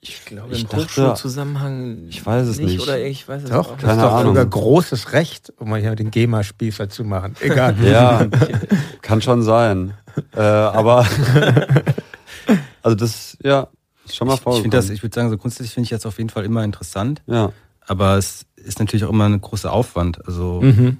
Ich 0.05 0.25
glaube, 0.25 0.53
Ich 0.55 0.65
im 0.65 0.79
Hochschulzusammenhang. 0.79 2.07
Ich 2.09 2.27
weiß 2.27 2.49
es 2.49 2.59
nicht. 2.59 2.81
Oder 2.81 2.99
ich 3.01 3.29
weiß 3.29 3.45
es 3.45 3.51
Doch, 3.51 3.71
auch 3.71 3.73
das 3.77 3.83
Keine 3.83 3.93
ist 4.03 4.03
doch 4.03 4.13
Ahnung. 4.15 4.35
sogar 4.35 4.47
großes 4.47 5.13
Recht, 5.13 5.53
um 5.59 5.71
mal 5.71 5.81
hier 5.81 5.95
den 5.95 6.11
GEMA-Spießer 6.11 6.89
zu 6.89 7.05
machen. 7.05 7.37
Egal. 7.41 7.77
Ja, 7.85 8.27
kann 9.03 9.23
schon 9.23 9.43
sein. 9.45 9.95
Äh, 10.35 10.41
aber 10.41 11.07
also 12.83 12.97
das, 12.97 13.37
ja, 13.43 13.69
ist 14.05 14.17
schon 14.17 14.27
mal 14.27 14.35
Ich, 14.35 14.41
ich 14.41 14.43
vorgekommen. 14.43 14.63
finde 14.63 14.77
das, 14.77 14.91
ich 14.91 15.03
würde 15.03 15.15
sagen, 15.15 15.31
so 15.31 15.39
grundsätzlich 15.39 15.73
finde 15.73 15.85
ich 15.85 15.91
das 15.91 16.05
auf 16.07 16.19
jeden 16.19 16.31
Fall 16.31 16.45
immer 16.45 16.65
interessant. 16.65 17.23
ja, 17.27 17.53
Aber 17.87 18.17
es 18.17 18.47
ist 18.57 18.79
natürlich 18.79 19.05
auch 19.05 19.11
immer 19.11 19.25
ein 19.27 19.41
großer 19.41 19.73
Aufwand. 19.73 20.27
Also 20.27 20.61
Mhm. 20.63 20.99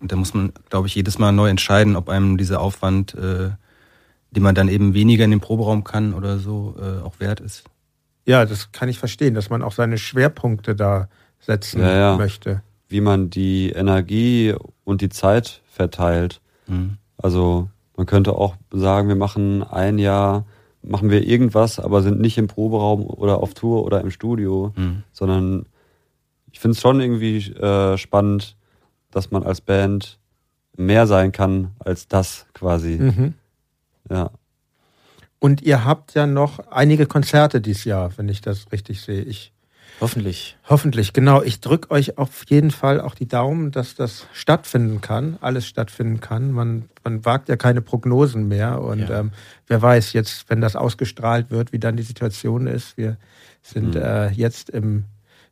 da 0.00 0.16
muss 0.16 0.34
man, 0.34 0.52
glaube 0.70 0.86
ich, 0.88 0.94
jedes 0.94 1.18
Mal 1.18 1.32
neu 1.32 1.48
entscheiden, 1.48 1.96
ob 1.96 2.08
einem 2.08 2.36
dieser 2.36 2.60
Aufwand, 2.60 3.14
äh, 3.14 3.50
den 4.32 4.42
man 4.42 4.54
dann 4.54 4.68
eben 4.68 4.94
weniger 4.94 5.24
in 5.24 5.30
den 5.30 5.40
Proberaum 5.40 5.84
kann 5.84 6.12
oder 6.12 6.38
so, 6.38 6.74
äh, 6.80 7.02
auch 7.04 7.20
wert 7.20 7.40
ist. 7.40 7.64
Ja, 8.26 8.44
das 8.46 8.72
kann 8.72 8.88
ich 8.88 8.98
verstehen, 8.98 9.34
dass 9.34 9.50
man 9.50 9.62
auch 9.62 9.72
seine 9.72 9.98
Schwerpunkte 9.98 10.74
da 10.74 11.08
setzen 11.40 11.80
Ja, 11.80 11.94
ja. 11.96 12.16
möchte. 12.16 12.62
wie 12.88 13.00
man 13.00 13.28
die 13.30 13.70
Energie 13.70 14.54
und 14.84 15.00
die 15.00 15.08
Zeit 15.08 15.62
verteilt. 15.70 16.40
Mhm. 16.66 16.98
Also 17.16 17.68
man 17.96 18.06
könnte 18.06 18.32
auch 18.36 18.56
sagen, 18.70 19.08
wir 19.08 19.16
machen 19.16 19.62
ein 19.62 19.98
Jahr, 19.98 20.44
machen 20.82 21.10
wir 21.10 21.26
irgendwas, 21.26 21.78
aber 21.80 22.02
sind 22.02 22.20
nicht 22.20 22.38
im 22.38 22.46
Proberaum 22.46 23.02
oder 23.04 23.38
auf 23.42 23.54
Tour 23.54 23.84
oder 23.84 24.00
im 24.00 24.10
Studio, 24.10 24.72
Mhm. 24.76 25.02
sondern 25.12 25.66
ich 26.54 26.60
finde 26.60 26.76
es 26.76 26.80
schon 26.80 27.00
irgendwie 27.00 27.38
äh, 27.50 27.98
spannend, 27.98 28.56
dass 29.10 29.32
man 29.32 29.42
als 29.42 29.60
Band 29.60 30.20
mehr 30.76 31.08
sein 31.08 31.32
kann 31.32 31.72
als 31.80 32.06
das 32.06 32.46
quasi. 32.54 32.96
Mhm. 32.98 33.34
Ja. 34.08 34.30
Und 35.40 35.62
ihr 35.62 35.84
habt 35.84 36.14
ja 36.14 36.26
noch 36.28 36.60
einige 36.70 37.06
Konzerte 37.06 37.60
dieses 37.60 37.84
Jahr, 37.84 38.12
wenn 38.16 38.28
ich 38.28 38.40
das 38.40 38.70
richtig 38.70 39.00
sehe. 39.02 39.22
Ich 39.22 39.52
Hoffentlich. 40.00 40.56
hoffentlich, 40.68 41.12
genau. 41.12 41.42
Ich 41.42 41.60
drücke 41.60 41.90
euch 41.90 42.18
auf 42.18 42.44
jeden 42.48 42.70
Fall 42.70 43.00
auch 43.00 43.14
die 43.16 43.26
Daumen, 43.28 43.72
dass 43.72 43.96
das 43.96 44.26
stattfinden 44.32 45.00
kann, 45.00 45.36
alles 45.40 45.66
stattfinden 45.66 46.20
kann. 46.20 46.52
Man, 46.52 46.88
man 47.02 47.24
wagt 47.24 47.48
ja 47.48 47.56
keine 47.56 47.80
Prognosen 47.80 48.46
mehr. 48.46 48.80
Und 48.80 49.00
Ja. 49.08 49.20
ähm, 49.20 49.32
wer 49.66 49.82
weiß 49.82 50.12
jetzt, 50.12 50.48
wenn 50.50 50.60
das 50.60 50.76
ausgestrahlt 50.76 51.50
wird, 51.50 51.72
wie 51.72 51.78
dann 51.80 51.96
die 51.96 52.02
Situation 52.04 52.66
ist. 52.68 52.96
Wir 52.96 53.16
sind 53.62 53.94
Mhm. 53.96 54.02
äh, 54.02 54.28
jetzt 54.30 54.70
im, 54.70 55.04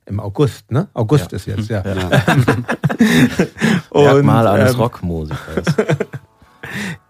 im 0.06 0.20
August, 0.20 0.70
ne? 0.70 0.88
August 0.94 1.32
Ja. 1.32 1.36
ist 1.36 1.46
jetzt, 1.46 1.68
ja. 1.68 1.82
ja. 1.84 1.94
Merkmal 3.94 4.46
eines 4.46 4.74
ähm, 4.74 4.80
Rockmusikers. 4.80 5.66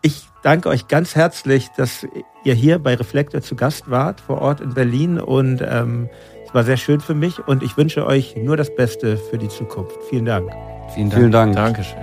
Ich 0.00 0.26
danke 0.42 0.68
euch 0.70 0.88
ganz 0.88 1.14
herzlich, 1.14 1.68
dass 1.76 2.06
ihr 2.42 2.54
hier 2.54 2.78
bei 2.80 2.94
Reflektor 2.94 3.42
zu 3.42 3.54
Gast 3.54 3.90
wart, 3.90 4.20
vor 4.20 4.40
Ort 4.40 4.60
in 4.60 4.74
Berlin. 4.74 5.20
Und 5.20 5.62
ähm, 5.62 6.08
es 6.44 6.52
war 6.52 6.64
sehr 6.64 6.76
schön 6.76 7.00
für 7.00 7.14
mich 7.14 7.46
und 7.46 7.62
ich 7.62 7.76
wünsche 7.76 8.04
euch 8.06 8.34
nur 8.36 8.56
das 8.56 8.74
Beste 8.74 9.16
für 9.16 9.38
die 9.38 9.48
Zukunft. 9.48 9.96
Vielen 10.10 10.24
Dank. 10.24 10.50
Vielen 10.94 11.10
Dank. 11.10 11.20
Vielen 11.20 11.32
Dank. 11.32 11.54
Dankeschön. 11.54 12.02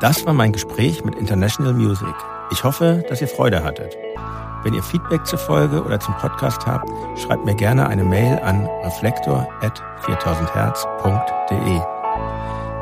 Das 0.00 0.24
war 0.26 0.32
mein 0.32 0.52
Gespräch 0.52 1.04
mit 1.04 1.14
International 1.14 1.74
Music. 1.74 2.14
Ich 2.50 2.64
hoffe, 2.64 3.04
dass 3.08 3.20
ihr 3.20 3.28
Freude 3.28 3.62
hattet. 3.62 3.96
Wenn 4.62 4.74
ihr 4.74 4.82
Feedback 4.82 5.26
zur 5.26 5.38
Folge 5.38 5.82
oder 5.82 5.98
zum 6.00 6.14
Podcast 6.18 6.66
habt, 6.66 6.86
schreibt 7.18 7.46
mir 7.46 7.54
gerne 7.54 7.86
eine 7.86 8.04
Mail 8.04 8.38
an 8.40 8.68
reflektor.4000herz.de. 8.84 11.80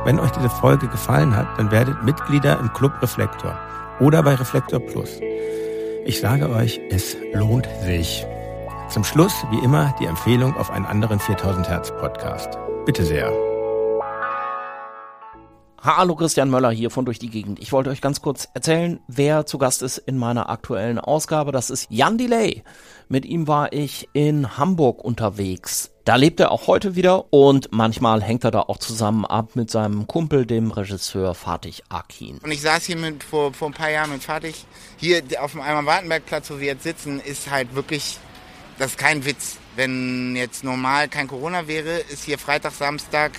Wenn 0.05 0.19
euch 0.19 0.33
diese 0.33 0.51
Folge 0.51 0.89
gefallen 0.89 1.37
hat, 1.37 1.47
dann 1.59 1.71
werdet 1.71 2.03
Mitglieder 2.03 2.59
im 2.59 2.73
Club 2.73 3.01
Reflektor 3.01 3.57
oder 4.01 4.21
bei 4.23 4.35
Reflektor 4.35 4.81
Plus. 4.81 5.21
Ich 6.05 6.21
sage 6.21 6.51
euch, 6.51 6.81
es 6.91 7.17
lohnt 7.33 7.69
sich. 7.85 8.27
Zum 8.89 9.05
Schluss, 9.05 9.45
wie 9.51 9.63
immer, 9.63 9.95
die 10.01 10.07
Empfehlung 10.07 10.57
auf 10.57 10.71
einen 10.71 10.87
anderen 10.87 11.21
4000 11.21 11.69
Hertz 11.69 11.93
Podcast. 11.93 12.59
Bitte 12.87 13.05
sehr. 13.05 13.48
Hallo 15.97 16.17
Christian 16.17 16.51
Möller 16.51 16.71
hier 16.71 16.91
von 16.91 17.07
Durch 17.07 17.19
die 17.19 17.31
Gegend. 17.31 17.59
Ich 17.61 17.73
wollte 17.73 17.89
euch 17.89 18.03
ganz 18.03 18.21
kurz 18.21 18.47
erzählen, 18.53 19.01
wer 19.09 19.47
zu 19.47 19.57
Gast 19.57 19.81
ist 19.81 19.97
in 19.97 20.19
meiner 20.19 20.51
aktuellen 20.51 20.99
Ausgabe. 20.99 21.51
Das 21.51 21.71
ist 21.71 21.87
Jan 21.89 22.19
Delay. 22.19 22.63
Mit 23.09 23.25
ihm 23.25 23.49
war 23.49 23.73
ich 23.73 24.07
in 24.13 24.59
Hamburg 24.59 25.03
unterwegs. 25.03 25.91
Da 26.05 26.17
lebt 26.17 26.41
er 26.41 26.53
auch 26.53 26.67
heute 26.67 26.95
wieder 26.95 27.33
und 27.33 27.69
manchmal 27.73 28.23
hängt 28.23 28.45
er 28.45 28.51
da 28.51 28.61
auch 28.61 28.77
zusammen 28.77 29.25
ab 29.25 29.57
mit 29.57 29.71
seinem 29.71 30.07
Kumpel, 30.07 30.45
dem 30.45 30.73
Regisseur 30.73 31.35
Fatih 31.35 31.77
Akin. 31.89 32.37
Und 32.37 32.51
ich 32.51 32.61
saß 32.61 32.85
hier 32.85 32.97
mit, 32.97 33.25
vor, 33.25 33.55
vor 33.55 33.71
ein 33.71 33.75
paar 33.75 33.91
Jahren 33.91 34.11
mit 34.11 34.23
Fatih. 34.23 34.53
Hier 34.99 35.23
auf 35.41 35.53
dem 35.53 35.63
Alma-Wartenberg-Platz, 35.63 36.51
wo 36.51 36.61
wir 36.61 36.67
jetzt 36.67 36.83
sitzen, 36.83 37.19
ist 37.19 37.51
halt 37.51 37.75
wirklich, 37.75 38.19
das 38.79 38.91
ist 38.91 38.99
kein 38.99 39.25
Witz. 39.25 39.57
Wenn 39.75 40.37
jetzt 40.37 40.65
normal 40.65 41.09
kein 41.09 41.29
Corona 41.29 41.67
wäre, 41.67 42.01
ist 42.11 42.25
hier 42.25 42.39
Freitag, 42.39 42.73
Samstag, 42.73 43.33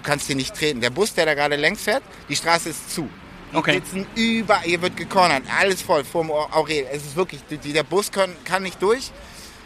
du 0.00 0.08
kannst 0.08 0.26
hier 0.26 0.36
nicht 0.36 0.54
treten. 0.54 0.80
Der 0.80 0.90
Bus, 0.90 1.14
der 1.14 1.26
da 1.26 1.34
gerade 1.34 1.56
längs 1.56 1.82
fährt, 1.82 2.02
die 2.28 2.36
Straße 2.36 2.70
ist 2.70 2.90
zu. 2.94 3.08
Die 3.52 3.56
Okay. 3.56 3.74
sitzen 3.74 4.06
überall, 4.14 4.62
hier 4.62 4.80
wird 4.80 4.96
gecornert, 4.96 5.42
alles 5.58 5.82
voll, 5.82 6.04
vorm 6.04 6.30
Aurel. 6.30 6.86
Es 6.92 7.04
ist 7.04 7.16
wirklich, 7.16 7.40
der 7.48 7.82
Bus 7.82 8.10
kann, 8.10 8.30
kann 8.44 8.62
nicht 8.62 8.80
durch. 8.80 9.10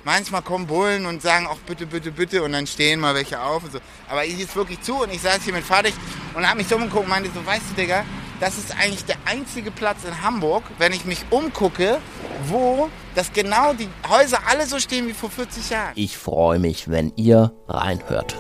Manchmal 0.05 0.43
kommen 0.43 0.67
Bullen 0.67 1.07
und 1.07 1.23
sagen 1.23 1.47
auch 1.47 1.57
bitte, 1.67 1.87
bitte, 1.87 2.11
bitte 2.11 2.43
und 2.43 2.53
dann 2.53 2.67
stehen 2.67 3.01
mal 3.01 3.15
welche 3.15 3.41
auf 3.41 3.65
und 3.65 3.73
so. 3.73 3.79
Aber 4.09 4.21
hier 4.23 4.45
ist 4.45 4.55
wirklich 4.55 4.81
zu 4.83 5.03
und 5.03 5.13
ich 5.13 5.21
saß 5.23 5.43
hier 5.45 5.55
mit 5.55 5.65
Fatih 5.65 5.93
und 6.35 6.49
hab 6.49 6.57
mich 6.57 6.67
so 6.69 6.77
umgeguckt 6.77 7.05
und 7.05 7.11
meinte 7.11 7.31
so, 7.35 7.45
weißt 7.45 7.63
du, 7.71 7.81
Digga, 7.81 8.05
das 8.41 8.59
ist 8.59 8.73
eigentlich 8.79 9.05
der 9.07 9.17
einzige 9.25 9.71
Platz 9.71 10.05
in 10.07 10.23
Hamburg, 10.23 10.65
wenn 10.79 10.93
ich 10.93 11.05
mich 11.07 11.25
umgucke, 11.31 12.01
wo 12.49 12.91
das 13.15 13.33
genau 13.33 13.73
die 13.73 13.89
Häuser 14.09 14.41
alle 14.47 14.67
so 14.67 14.79
stehen 14.79 15.09
wie 15.09 15.15
vor 15.15 15.31
40 15.31 15.71
Jahren. 15.71 15.93
Ich 15.95 16.19
freue 16.19 16.59
mich, 16.59 16.91
wenn 16.91 17.13
ihr 17.17 17.53
reinhört. 17.69 18.35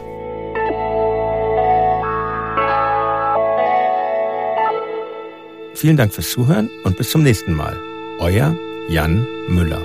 Vielen 5.74 5.96
Dank 5.96 6.14
fürs 6.14 6.30
Zuhören 6.30 6.70
und 6.84 6.96
bis 6.96 7.10
zum 7.10 7.22
nächsten 7.22 7.52
Mal. 7.52 7.76
Euer 8.18 8.56
Jan 8.88 9.26
Müller. 9.48 9.82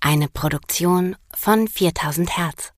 Eine 0.00 0.28
Produktion 0.28 1.16
von 1.32 1.68
4000 1.68 2.36
Hertz. 2.36 2.73